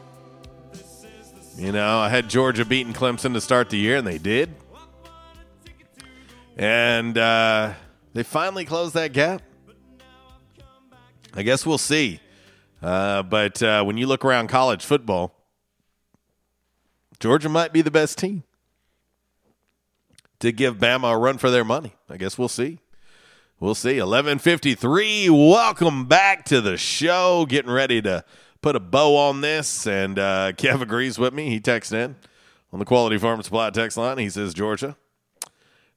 You 1.61 1.71
know, 1.71 1.99
I 1.99 2.09
had 2.09 2.27
Georgia 2.27 2.65
beating 2.65 2.91
Clemson 2.91 3.33
to 3.33 3.39
start 3.39 3.69
the 3.69 3.77
year, 3.77 3.97
and 3.97 4.07
they 4.07 4.17
did. 4.17 4.55
And 6.57 7.15
uh, 7.15 7.73
they 8.15 8.23
finally 8.23 8.65
closed 8.65 8.95
that 8.95 9.13
gap. 9.13 9.43
I 11.35 11.43
guess 11.43 11.63
we'll 11.63 11.77
see. 11.77 12.19
Uh, 12.81 13.21
but 13.21 13.61
uh, 13.61 13.83
when 13.83 13.95
you 13.95 14.07
look 14.07 14.25
around 14.25 14.47
college 14.47 14.83
football, 14.83 15.35
Georgia 17.19 17.47
might 17.47 17.71
be 17.71 17.83
the 17.83 17.91
best 17.91 18.17
team 18.17 18.41
to 20.39 20.51
give 20.51 20.79
Bama 20.79 21.13
a 21.13 21.17
run 21.17 21.37
for 21.37 21.51
their 21.51 21.63
money. 21.63 21.93
I 22.09 22.17
guess 22.17 22.39
we'll 22.39 22.49
see. 22.49 22.79
We'll 23.59 23.75
see. 23.75 23.99
1153. 23.99 25.29
Welcome 25.29 26.07
back 26.07 26.43
to 26.45 26.59
the 26.59 26.75
show. 26.75 27.45
Getting 27.45 27.69
ready 27.69 28.01
to 28.01 28.25
put 28.61 28.75
a 28.75 28.79
bow 28.79 29.15
on 29.17 29.41
this. 29.41 29.85
And 29.87 30.17
uh, 30.17 30.53
Kev 30.53 30.81
agrees 30.81 31.17
with 31.17 31.33
me. 31.33 31.49
He 31.49 31.59
texts 31.59 31.93
in 31.93 32.15
on 32.71 32.79
the 32.79 32.85
Quality 32.85 33.17
Farm 33.17 33.41
Supply 33.41 33.69
text 33.69 33.97
line. 33.97 34.17
He 34.17 34.29
says 34.29 34.53
Georgia. 34.53 34.95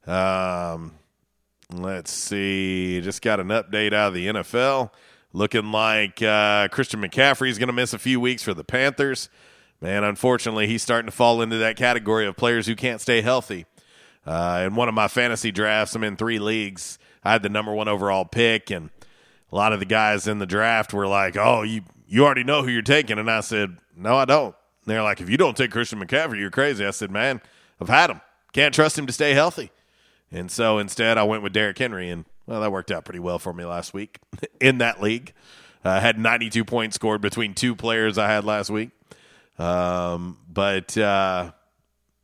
Um, 0.07 0.93
let's 1.73 2.11
see. 2.11 3.01
Just 3.01 3.23
got 3.23 3.41
an 3.41 3.49
update 3.49 3.93
out 3.93 4.09
of 4.09 4.15
the 4.15 4.27
NFL. 4.27 4.91
Looking 5.33 5.73
like 5.73 6.23
uh, 6.23 6.69
Christian 6.69 7.01
McCaffrey 7.01 7.49
is 7.49 7.59
going 7.59 7.67
to 7.67 7.73
miss 7.73 7.93
a 7.93 7.99
few 7.99 8.21
weeks 8.21 8.43
for 8.43 8.55
the 8.55 8.65
Panthers. 8.65 9.29
Man, 9.81 10.05
unfortunately, 10.05 10.67
he's 10.69 10.83
starting 10.83 11.07
to 11.07 11.15
fall 11.17 11.43
into 11.43 11.59
that 11.59 11.77
category 11.77 12.27
of 12.27 12.37
players 12.37 12.67
who 12.67 12.77
can't 12.77 13.01
stay 13.01 13.21
healthy. 13.21 13.67
Uh, 14.25 14.63
in 14.67 14.77
one 14.77 14.89
of 14.89 14.95
my 14.95 15.09
fantasy 15.09 15.51
drafts, 15.51 15.95
I'm 15.95 16.05
in 16.05 16.17
three 16.17 16.39
leagues. 16.39 16.99
I 17.25 17.33
had 17.33 17.43
the 17.43 17.49
number 17.49 17.75
one 17.75 17.89
overall 17.89 18.25
pick, 18.25 18.71
and 18.71 18.91
a 19.51 19.57
lot 19.57 19.73
of 19.73 19.81
the 19.81 19.87
guys 19.87 20.27
in 20.29 20.39
the 20.39 20.47
draft 20.47 20.95
were 20.95 21.07
like, 21.07 21.37
"Oh, 21.37 21.63
you 21.63 21.83
you 22.07 22.25
already 22.25 22.45
know 22.45 22.63
who 22.63 22.69
you're 22.69 22.83
taking," 22.83 23.19
and 23.19 23.31
I 23.31 23.41
said, 23.41 23.79
"No, 23.97 24.17
I 24.17 24.25
don't." 24.25 24.55
And 24.85 24.87
they're 24.87 25.03
like, 25.03 25.21
"If 25.21 25.31
you 25.31 25.37
don't 25.37 25.57
take 25.57 25.71
Christian 25.71 26.01
McCaffrey, 26.01 26.39
you're 26.39 26.51
crazy." 26.51 26.85
I 26.85 26.91
said, 26.91 27.11
"Man, 27.11 27.41
I've 27.81 27.89
had 27.89 28.11
him. 28.11 28.21
Can't 28.53 28.75
trust 28.75 28.99
him 28.99 29.07
to 29.07 29.13
stay 29.13 29.35
healthy." 29.35 29.71
And 30.31 30.51
so 30.51 30.79
instead, 30.79 31.17
I 31.19 31.23
went 31.23 31.43
with 31.43 31.53
Derrick 31.53 31.79
Henry, 31.79 32.11
and 32.11 32.25
well, 32.47 32.61
that 32.61 32.73
worked 32.73 32.91
out 32.91 33.05
pretty 33.05 33.21
well 33.21 33.39
for 33.39 33.53
me 33.53 33.65
last 33.65 33.95
week 33.95 34.19
in 34.61 34.79
that 34.79 35.03
league. 35.03 35.33
I 35.85 36.01
had 36.01 36.19
92 36.19 36.65
points 36.65 36.95
scored 36.95 37.21
between 37.21 37.55
two 37.55 37.77
players 37.77 38.17
I 38.17 38.29
had 38.29 38.45
last 38.45 38.71
week. 38.71 38.91
Um, 39.59 40.39
but 40.51 40.97
uh, 40.97 41.53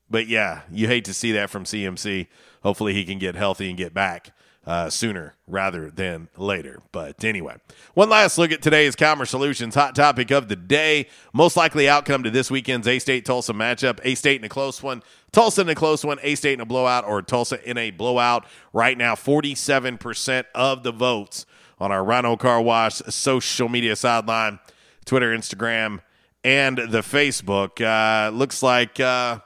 but 0.09 0.27
yeah, 0.27 0.63
you 0.71 0.87
hate 0.87 1.05
to 1.07 1.15
see 1.15 1.33
that 1.33 1.51
from 1.51 1.65
CMC. 1.65 2.27
Hopefully, 2.63 2.95
he 2.95 3.05
can 3.05 3.19
get 3.19 3.35
healthy 3.35 3.69
and 3.69 3.79
get 3.79 3.95
back 3.95 4.33
uh, 4.67 4.91
sooner 4.91 5.35
rather 5.47 5.91
than 5.91 6.29
later. 6.37 6.83
But 6.93 7.25
anyway, 7.25 7.57
one 7.95 8.11
last 8.11 8.39
look 8.39 8.53
at 8.53 8.63
today's 8.63 8.95
Commerce 8.95 9.31
Solutions 9.31 9.75
hot 9.75 9.95
topic 9.95 10.31
of 10.31 10.49
the 10.49 10.57
day. 10.57 11.09
Most 11.33 11.57
likely 11.57 11.89
outcome 11.89 12.23
to 12.25 12.31
this 12.31 12.51
weekend's 12.51 12.87
A 12.87 12.99
State 12.99 13.25
Tulsa 13.25 13.53
matchup. 13.53 14.01
A 14.05 14.15
State 14.15 14.41
in 14.41 14.45
a 14.45 14.49
close 14.49 14.83
one, 14.83 15.03
Tulsa 15.33 15.63
in 15.63 15.69
a 15.69 15.75
close 15.75 16.05
one, 16.05 16.19
A 16.23 16.35
State 16.35 16.55
in 16.55 16.61
a 16.61 16.67
blowout, 16.67 17.07
or 17.07 17.23
Tulsa 17.23 17.63
in 17.69 17.79
a 17.79 17.91
blowout. 17.91 18.47
Right 18.73 18.97
now, 18.97 19.15
47% 19.15 20.45
of 20.55 20.83
the 20.83 20.93
votes 20.93 21.47
on 21.79 21.91
our 21.91 22.05
Rhino 22.05 22.37
Car 22.37 22.61
Wash 22.61 22.97
social 23.09 23.69
media 23.69 23.97
sideline, 23.97 24.59
Twitter, 25.07 25.37
Instagram, 25.37 26.01
and 26.45 26.77
the 26.77 27.01
Facebook. 27.01 27.81
Uh, 27.81 28.31
looks 28.31 28.63
like 28.63 29.01
uh, 29.01 29.39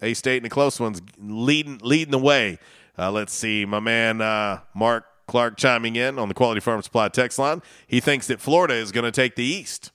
A 0.00 0.14
State 0.14 0.38
in 0.38 0.46
a 0.46 0.50
close 0.50 0.80
one's 0.80 1.02
leading 1.18 1.78
leading 1.82 2.10
the 2.10 2.18
way. 2.18 2.58
Uh, 2.98 3.10
let's 3.10 3.32
see, 3.32 3.64
my 3.64 3.80
man 3.80 4.20
uh, 4.20 4.60
Mark 4.74 5.04
Clark 5.26 5.56
chiming 5.56 5.96
in 5.96 6.18
on 6.18 6.28
the 6.28 6.34
Quality 6.34 6.60
Farm 6.60 6.82
Supply 6.82 7.08
text 7.08 7.38
line. 7.38 7.62
He 7.86 8.00
thinks 8.00 8.26
that 8.26 8.40
Florida 8.40 8.74
is 8.74 8.92
going 8.92 9.04
to 9.04 9.12
take 9.12 9.34
the 9.34 9.44
East. 9.44 9.90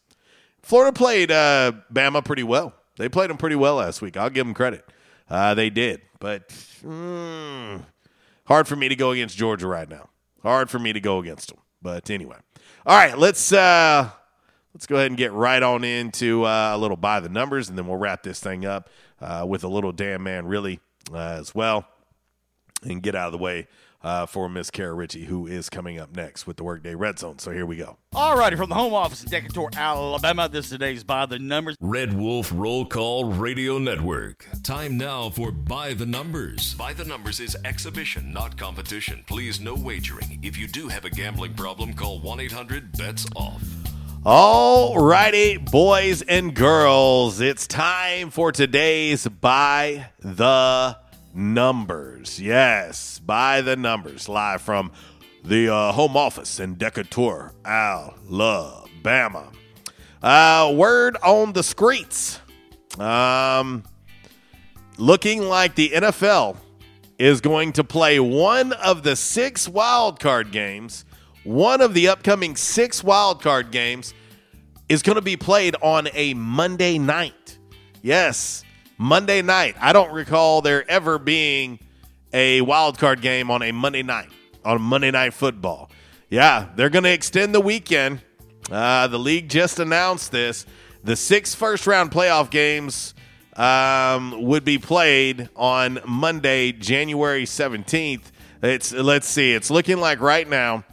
Florida 0.61 0.91
played 0.91 1.31
uh, 1.31 1.73
Bama 1.93 2.25
pretty 2.25 2.43
well. 2.43 2.73
They 2.97 3.07
played 3.07 3.29
them 3.29 3.37
pretty 3.37 3.55
well 3.55 3.75
last 3.75 4.01
week. 4.01 4.17
I'll 4.17 4.29
give 4.29 4.45
them 4.45 4.53
credit. 4.53 4.83
Uh, 5.29 5.53
they 5.53 5.69
did, 5.69 6.01
but 6.19 6.49
mm, 6.83 7.83
hard 8.45 8.67
for 8.67 8.75
me 8.75 8.89
to 8.89 8.95
go 8.95 9.11
against 9.11 9.37
Georgia 9.37 9.67
right 9.67 9.89
now. 9.89 10.09
Hard 10.41 10.69
for 10.69 10.79
me 10.79 10.93
to 10.93 10.99
go 10.99 11.19
against 11.19 11.49
them. 11.49 11.59
But 11.81 12.09
anyway, 12.09 12.37
all 12.85 12.97
right, 12.97 13.17
let's 13.17 13.51
uh, 13.51 14.09
let's 14.73 14.87
go 14.87 14.95
ahead 14.95 15.11
and 15.11 15.17
get 15.17 15.33
right 15.33 15.61
on 15.61 15.83
into 15.83 16.45
uh, 16.45 16.71
a 16.73 16.77
little 16.77 16.97
by 16.97 17.19
the 17.19 17.29
numbers, 17.29 17.69
and 17.69 17.77
then 17.77 17.87
we'll 17.87 17.97
wrap 17.97 18.23
this 18.23 18.39
thing 18.39 18.65
up 18.65 18.89
uh, 19.21 19.45
with 19.47 19.63
a 19.63 19.67
little 19.67 19.91
damn 19.91 20.23
man 20.23 20.47
really 20.47 20.79
uh, 21.13 21.37
as 21.39 21.53
well, 21.53 21.87
and 22.83 23.01
get 23.01 23.15
out 23.15 23.27
of 23.27 23.31
the 23.31 23.37
way 23.37 23.67
uh, 24.03 24.25
for 24.25 24.47
Miss 24.47 24.69
Kara 24.69 24.93
Ritchie, 24.93 25.25
who 25.25 25.47
is 25.47 25.69
coming 25.69 25.99
up 25.99 26.15
next 26.15 26.45
with 26.45 26.57
the 26.57 26.63
Workday 26.63 26.95
Red 26.95 27.19
Zone. 27.19 27.39
So 27.39 27.51
here 27.51 27.65
we 27.65 27.77
go. 27.77 27.97
All 28.13 28.37
righty, 28.37 28.55
from 28.55 28.69
the 28.69 28.75
home 28.75 28.93
office 28.93 29.23
in 29.23 29.29
Decatur, 29.29 29.69
Alabama, 29.75 30.47
this 30.47 30.65
is 30.65 30.71
today's 30.71 31.03
By 31.03 31.25
the 31.25 31.39
Numbers. 31.39 31.75
Red 31.81 32.13
Wolf 32.13 32.51
Roll 32.53 32.85
Call 32.85 33.25
Radio 33.25 33.77
Network. 33.77 34.45
Time 34.63 34.97
now 34.97 35.29
for 35.29 35.51
By 35.51 35.93
the 35.93 36.05
Numbers. 36.05 36.75
By 36.75 36.93
the 36.93 37.05
Numbers 37.05 37.39
is 37.39 37.57
exhibition, 37.65 38.31
not 38.31 38.57
competition. 38.57 39.23
Please, 39.27 39.59
no 39.59 39.75
wagering. 39.75 40.39
If 40.43 40.57
you 40.57 40.67
do 40.67 40.87
have 40.87 41.05
a 41.05 41.09
gambling 41.09 41.55
problem, 41.55 41.93
call 41.93 42.19
1 42.19 42.39
800 42.39 42.91
BETS 42.97 43.25
OFF. 43.35 43.63
All 44.25 44.99
righty, 44.99 45.57
boys 45.57 46.21
and 46.21 46.53
girls, 46.53 47.39
it's 47.39 47.65
time 47.65 48.29
for 48.29 48.51
today's 48.51 49.25
By 49.27 50.09
the 50.19 50.97
Numbers. 51.37 52.41
Yes, 52.41 53.19
By 53.19 53.61
the 53.61 53.75
Numbers, 53.75 54.27
live 54.27 54.59
from 54.59 54.91
the 55.43 55.71
uh, 55.71 55.91
home 55.91 56.17
office 56.17 56.59
in 56.59 56.75
Decatur, 56.75 57.53
Alabama. 57.63 59.51
Uh, 60.21 60.73
word 60.75 61.15
on 61.23 61.53
the 61.53 61.61
streets. 61.61 62.39
Um, 62.97 63.83
looking 64.97 65.43
like 65.43 65.75
the 65.75 65.89
NFL 65.89 66.57
is 67.19 67.39
going 67.39 67.73
to 67.73 67.83
play 67.83 68.19
one 68.19 68.73
of 68.73 69.03
the 69.03 69.15
six 69.15 69.69
wild 69.69 70.19
card 70.19 70.51
games. 70.51 71.05
One 71.43 71.81
of 71.81 71.93
the 71.93 72.07
upcoming 72.07 72.55
six 72.55 73.03
wild 73.03 73.43
card 73.43 73.69
games 73.69 74.15
is 74.89 75.03
going 75.03 75.17
to 75.17 75.21
be 75.21 75.37
played 75.37 75.75
on 75.83 76.07
a 76.15 76.33
Monday 76.33 76.97
night. 76.97 77.59
Yes, 78.01 78.63
Monday 78.97 79.41
night. 79.41 79.75
I 79.79 79.93
don't 79.93 80.11
recall 80.11 80.61
there 80.61 80.89
ever 80.89 81.19
being 81.19 81.79
a 82.33 82.61
wild 82.61 82.97
card 82.97 83.21
game 83.21 83.51
on 83.51 83.61
a 83.61 83.71
Monday 83.71 84.03
night, 84.03 84.29
on 84.65 84.81
Monday 84.81 85.11
night 85.11 85.33
football. 85.33 85.89
Yeah, 86.29 86.69
they're 86.75 86.89
going 86.89 87.03
to 87.03 87.13
extend 87.13 87.55
the 87.55 87.61
weekend. 87.61 88.21
Uh, 88.71 89.07
the 89.07 89.19
league 89.19 89.49
just 89.49 89.79
announced 89.79 90.31
this. 90.31 90.65
The 91.03 91.15
six 91.15 91.55
first 91.55 91.87
round 91.87 92.11
playoff 92.11 92.49
games 92.49 93.13
um, 93.55 94.43
would 94.43 94.65
be 94.65 94.77
played 94.77 95.49
on 95.55 95.99
Monday, 96.05 96.71
January 96.71 97.45
17th. 97.45 98.23
It's 98.61 98.91
let's 98.91 99.27
see. 99.27 99.53
It's 99.53 99.69
looking 99.69 99.97
like 99.97 100.19
right 100.19 100.47
now 100.47 100.83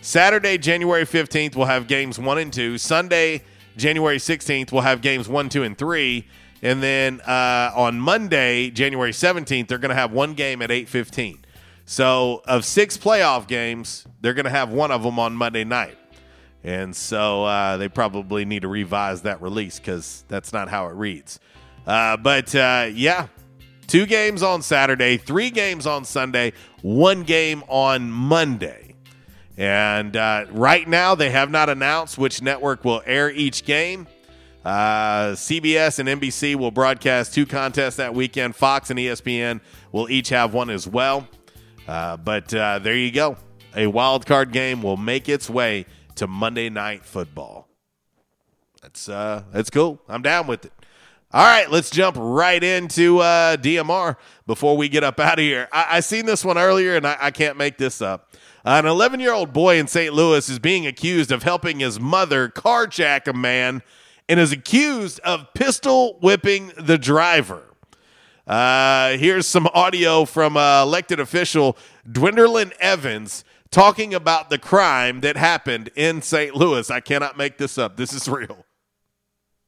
Saturday, 0.00 0.58
January 0.58 1.04
15th, 1.04 1.56
we'll 1.56 1.66
have 1.66 1.88
games 1.88 2.18
1 2.18 2.38
and 2.38 2.52
2. 2.52 2.78
Sunday, 2.78 3.42
January 3.76 4.18
16th, 4.18 4.70
we'll 4.72 4.82
have 4.82 5.02
games 5.02 5.28
1, 5.28 5.48
2 5.48 5.64
and 5.64 5.76
3. 5.76 6.26
And 6.62 6.82
then 6.82 7.20
uh, 7.20 7.72
on 7.74 8.00
Monday, 8.00 8.70
January 8.70 9.12
17th, 9.12 9.68
they're 9.68 9.78
going 9.78 9.90
to 9.90 9.94
have 9.94 10.12
one 10.12 10.34
game 10.34 10.60
at 10.62 10.70
8:15. 10.70 11.38
So, 11.84 12.42
of 12.46 12.64
six 12.64 12.98
playoff 12.98 13.46
games, 13.46 14.06
they're 14.20 14.34
going 14.34 14.44
to 14.44 14.50
have 14.50 14.70
one 14.70 14.90
of 14.90 15.02
them 15.02 15.18
on 15.18 15.34
Monday 15.34 15.64
night. 15.64 15.96
And 16.64 16.94
so 16.94 17.44
uh, 17.44 17.76
they 17.76 17.88
probably 17.88 18.44
need 18.44 18.62
to 18.62 18.68
revise 18.68 19.22
that 19.22 19.40
release 19.40 19.78
because 19.78 20.24
that's 20.28 20.52
not 20.52 20.68
how 20.68 20.88
it 20.88 20.94
reads. 20.94 21.40
Uh, 21.86 22.16
but 22.16 22.54
uh, 22.54 22.90
yeah, 22.92 23.28
two 23.86 24.06
games 24.06 24.42
on 24.42 24.60
Saturday, 24.60 25.16
three 25.16 25.50
games 25.50 25.86
on 25.86 26.04
Sunday, 26.04 26.52
one 26.82 27.22
game 27.22 27.62
on 27.68 28.10
Monday. 28.10 28.94
And 29.56 30.14
uh, 30.16 30.46
right 30.50 30.86
now, 30.86 31.14
they 31.14 31.30
have 31.30 31.50
not 31.50 31.68
announced 31.68 32.18
which 32.18 32.42
network 32.42 32.84
will 32.84 33.02
air 33.06 33.30
each 33.30 33.64
game. 33.64 34.06
Uh, 34.68 35.32
CBS 35.32 35.98
and 35.98 36.20
NBC 36.20 36.54
will 36.54 36.70
broadcast 36.70 37.32
two 37.32 37.46
contests 37.46 37.96
that 37.96 38.12
weekend. 38.12 38.54
Fox 38.54 38.90
and 38.90 38.98
ESPN 38.98 39.62
will 39.92 40.10
each 40.10 40.28
have 40.28 40.52
one 40.52 40.68
as 40.68 40.86
well. 40.86 41.26
Uh, 41.86 42.18
but 42.18 42.52
uh, 42.52 42.78
there 42.78 42.94
you 42.94 43.10
go. 43.10 43.38
A 43.74 43.86
wild 43.86 44.26
card 44.26 44.52
game 44.52 44.82
will 44.82 44.98
make 44.98 45.26
its 45.26 45.48
way 45.48 45.86
to 46.16 46.26
Monday 46.26 46.68
Night 46.68 47.06
Football. 47.06 47.66
That's 48.82 49.08
uh, 49.08 49.44
that's 49.52 49.70
cool. 49.70 50.02
I'm 50.06 50.20
down 50.20 50.46
with 50.46 50.66
it. 50.66 50.72
All 51.32 51.46
right, 51.46 51.70
let's 51.70 51.88
jump 51.88 52.16
right 52.18 52.62
into 52.62 53.20
uh, 53.20 53.56
DMR 53.56 54.16
before 54.46 54.76
we 54.76 54.90
get 54.90 55.02
up 55.02 55.18
out 55.18 55.38
of 55.38 55.42
here. 55.42 55.68
I, 55.72 55.86
I 55.92 56.00
seen 56.00 56.26
this 56.26 56.44
one 56.44 56.58
earlier, 56.58 56.94
and 56.94 57.06
I, 57.06 57.16
I 57.18 57.30
can't 57.30 57.56
make 57.56 57.78
this 57.78 58.02
up. 58.02 58.34
An 58.66 58.84
11 58.84 59.20
year 59.20 59.32
old 59.32 59.54
boy 59.54 59.78
in 59.78 59.86
St. 59.86 60.12
Louis 60.12 60.46
is 60.46 60.58
being 60.58 60.86
accused 60.86 61.32
of 61.32 61.42
helping 61.42 61.80
his 61.80 61.98
mother 61.98 62.50
carjack 62.50 63.26
a 63.26 63.32
man 63.32 63.82
and 64.28 64.38
is 64.38 64.52
accused 64.52 65.20
of 65.20 65.52
pistol 65.54 66.18
whipping 66.20 66.72
the 66.76 66.98
driver. 66.98 67.62
Uh, 68.46 69.16
here's 69.18 69.46
some 69.46 69.66
audio 69.74 70.24
from 70.24 70.56
uh, 70.56 70.82
elected 70.82 71.20
official 71.20 71.76
Dwinderlin 72.08 72.72
Evans 72.80 73.44
talking 73.70 74.14
about 74.14 74.48
the 74.48 74.58
crime 74.58 75.20
that 75.20 75.36
happened 75.36 75.90
in 75.94 76.22
St. 76.22 76.54
Louis. 76.54 76.90
I 76.90 77.00
cannot 77.00 77.36
make 77.36 77.58
this 77.58 77.76
up. 77.76 77.96
This 77.96 78.14
is 78.14 78.26
real. 78.28 78.64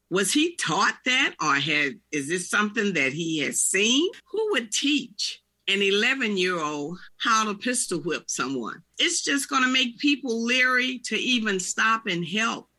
Was 0.08 0.32
he 0.32 0.56
taught 0.56 0.96
that 1.04 1.34
or 1.40 1.54
had 1.56 2.00
is 2.10 2.28
this 2.28 2.48
something 2.50 2.94
that 2.94 3.12
he 3.12 3.38
has 3.40 3.60
seen? 3.60 4.10
Who 4.32 4.50
would 4.52 4.72
teach 4.72 5.40
an 5.68 5.82
11 5.82 6.36
year 6.36 6.58
old 6.58 6.98
how 7.18 7.44
to 7.44 7.54
pistol 7.54 8.00
whip 8.00 8.24
someone? 8.26 8.82
It's 8.98 9.22
just 9.22 9.48
going 9.48 9.62
to 9.62 9.68
make 9.68 9.98
people 9.98 10.42
leery 10.42 11.00
to 11.04 11.16
even 11.16 11.60
stop 11.60 12.06
and 12.06 12.26
help. 12.26 12.69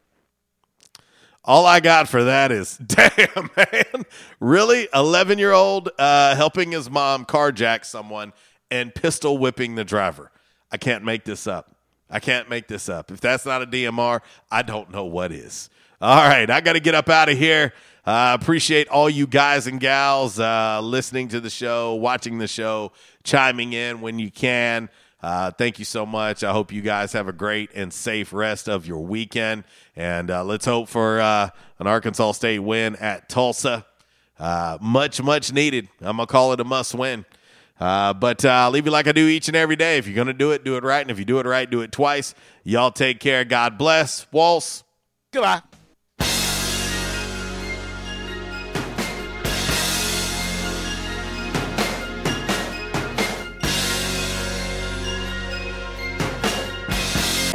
All 1.44 1.66
I 1.66 1.80
got 1.80 2.08
for 2.08 2.26
that 2.26 2.52
is, 2.52 2.78
damn, 2.86 3.50
man. 3.58 4.06
Really? 4.40 4.88
11 4.94 5.40
year 5.40 5.54
old 5.54 5.90
uh, 5.98 6.36
helping 6.36 6.72
his 6.72 6.90
mom 6.90 7.26
carjack 7.26 7.84
someone 7.86 8.34
and 8.70 8.94
pistol 8.94 9.38
whipping 9.38 9.76
the 9.76 9.84
driver. 9.84 10.32
I 10.72 10.78
can't 10.78 11.04
make 11.04 11.26
this 11.26 11.48
up. 11.48 11.76
I 12.10 12.20
can't 12.20 12.50
make 12.50 12.68
this 12.68 12.90
up. 12.90 13.12
If 13.12 13.22
that's 13.22 13.46
not 13.46 13.62
a 13.62 13.66
DMR, 13.66 14.22
I 14.52 14.62
don't 14.62 14.92
know 14.92 15.06
what 15.06 15.32
is. 15.32 15.70
All 16.00 16.28
right, 16.28 16.50
I 16.50 16.62
got 16.62 16.74
to 16.74 16.80
get 16.80 16.96
up 16.96 17.10
out 17.10 17.30
of 17.30 17.38
here. 17.38 17.74
Uh, 18.06 18.36
appreciate 18.40 18.88
all 18.88 19.10
you 19.10 19.28
guys 19.28 19.68
and 19.68 19.80
gals 19.80 20.40
uh, 20.40 20.80
listening 20.82 21.28
to 21.30 21.40
the 21.40 21.50
show, 21.50 21.94
watching 21.96 22.40
the 22.40 22.48
show, 22.48 22.92
chiming 23.24 23.74
in 23.74 24.02
when 24.02 24.18
you 24.18 24.32
can. 24.32 24.90
Uh, 25.22 25.52
thank 25.52 25.78
you 25.80 25.86
so 25.86 26.06
much. 26.06 26.44
I 26.44 26.52
hope 26.52 26.72
you 26.72 26.82
guys 26.82 27.14
have 27.14 27.28
a 27.28 27.34
great 27.34 27.70
and 27.76 27.94
safe 27.94 28.34
rest 28.34 28.68
of 28.68 28.88
your 28.88 29.06
weekend. 29.06 29.64
And 29.96 30.32
uh, 30.32 30.44
let's 30.44 30.66
hope 30.66 30.90
for 30.90 31.20
uh, 31.20 31.50
an 31.80 31.88
Arkansas 31.88 32.34
State 32.34 32.60
win 32.60 32.96
at 32.96 33.30
Tulsa. 33.30 33.86
Uh, 34.40 34.78
much, 34.82 35.22
much 35.22 35.54
needed. 35.54 35.88
I'm 36.00 36.18
going 36.18 36.28
to 36.28 36.32
call 36.32 36.54
it 36.54 36.60
a 36.60 36.64
must 36.64 36.96
win. 36.96 37.26
Uh, 37.80 38.14
but 38.14 38.46
uh, 38.46 38.50
I'll 38.50 38.72
leave 38.72 38.86
you 38.86 38.92
like 38.92 39.08
I 39.08 39.12
do 39.12 39.28
each 39.28 39.48
and 39.48 39.58
every 39.58 39.76
day. 39.76 39.98
If 39.98 40.08
you're 40.08 40.16
going 40.16 40.28
to 40.28 40.34
do 40.34 40.52
it, 40.52 40.64
do 40.64 40.78
it 40.78 40.84
right. 40.84 41.02
And 41.02 41.12
if 41.12 41.20
you 41.20 41.26
do 41.26 41.40
it 41.40 41.46
right, 41.46 41.70
do 41.70 41.82
it 41.82 41.92
twice. 41.92 42.34
Y'all 42.64 42.92
take 42.92 43.20
care. 43.20 43.44
God 43.44 43.78
bless. 43.78 44.28
Waltz. 44.32 44.84
Goodbye. 45.32 45.62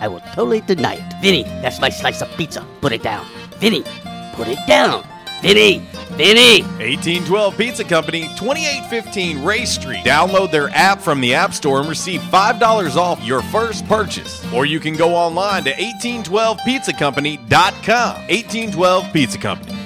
I 0.00 0.08
will 0.08 0.20
totally 0.34 0.60
deny 0.60 0.94
it. 0.94 1.14
Vinny, 1.20 1.44
that's 1.62 1.80
my 1.80 1.88
slice 1.88 2.22
of 2.22 2.28
pizza. 2.36 2.66
Put 2.80 2.92
it 2.92 3.02
down. 3.02 3.26
Vinny, 3.58 3.82
put 4.34 4.48
it 4.48 4.58
down. 4.66 5.04
Vinny, 5.42 5.82
Vinny. 6.16 6.62
1812 6.62 7.56
Pizza 7.56 7.84
Company, 7.84 8.22
2815 8.36 9.44
Ray 9.44 9.64
Street. 9.64 10.04
Download 10.04 10.50
their 10.50 10.68
app 10.70 11.00
from 11.00 11.20
the 11.20 11.34
App 11.34 11.52
Store 11.52 11.78
and 11.80 11.88
receive 11.88 12.20
$5 12.22 12.96
off 12.96 13.22
your 13.22 13.42
first 13.42 13.86
purchase. 13.86 14.44
Or 14.52 14.64
you 14.64 14.80
can 14.80 14.96
go 14.96 15.14
online 15.14 15.64
to 15.64 15.72
1812pizzacompany.com. 15.72 18.14
1812 18.28 19.12
Pizza 19.12 19.38
Company. 19.38 19.83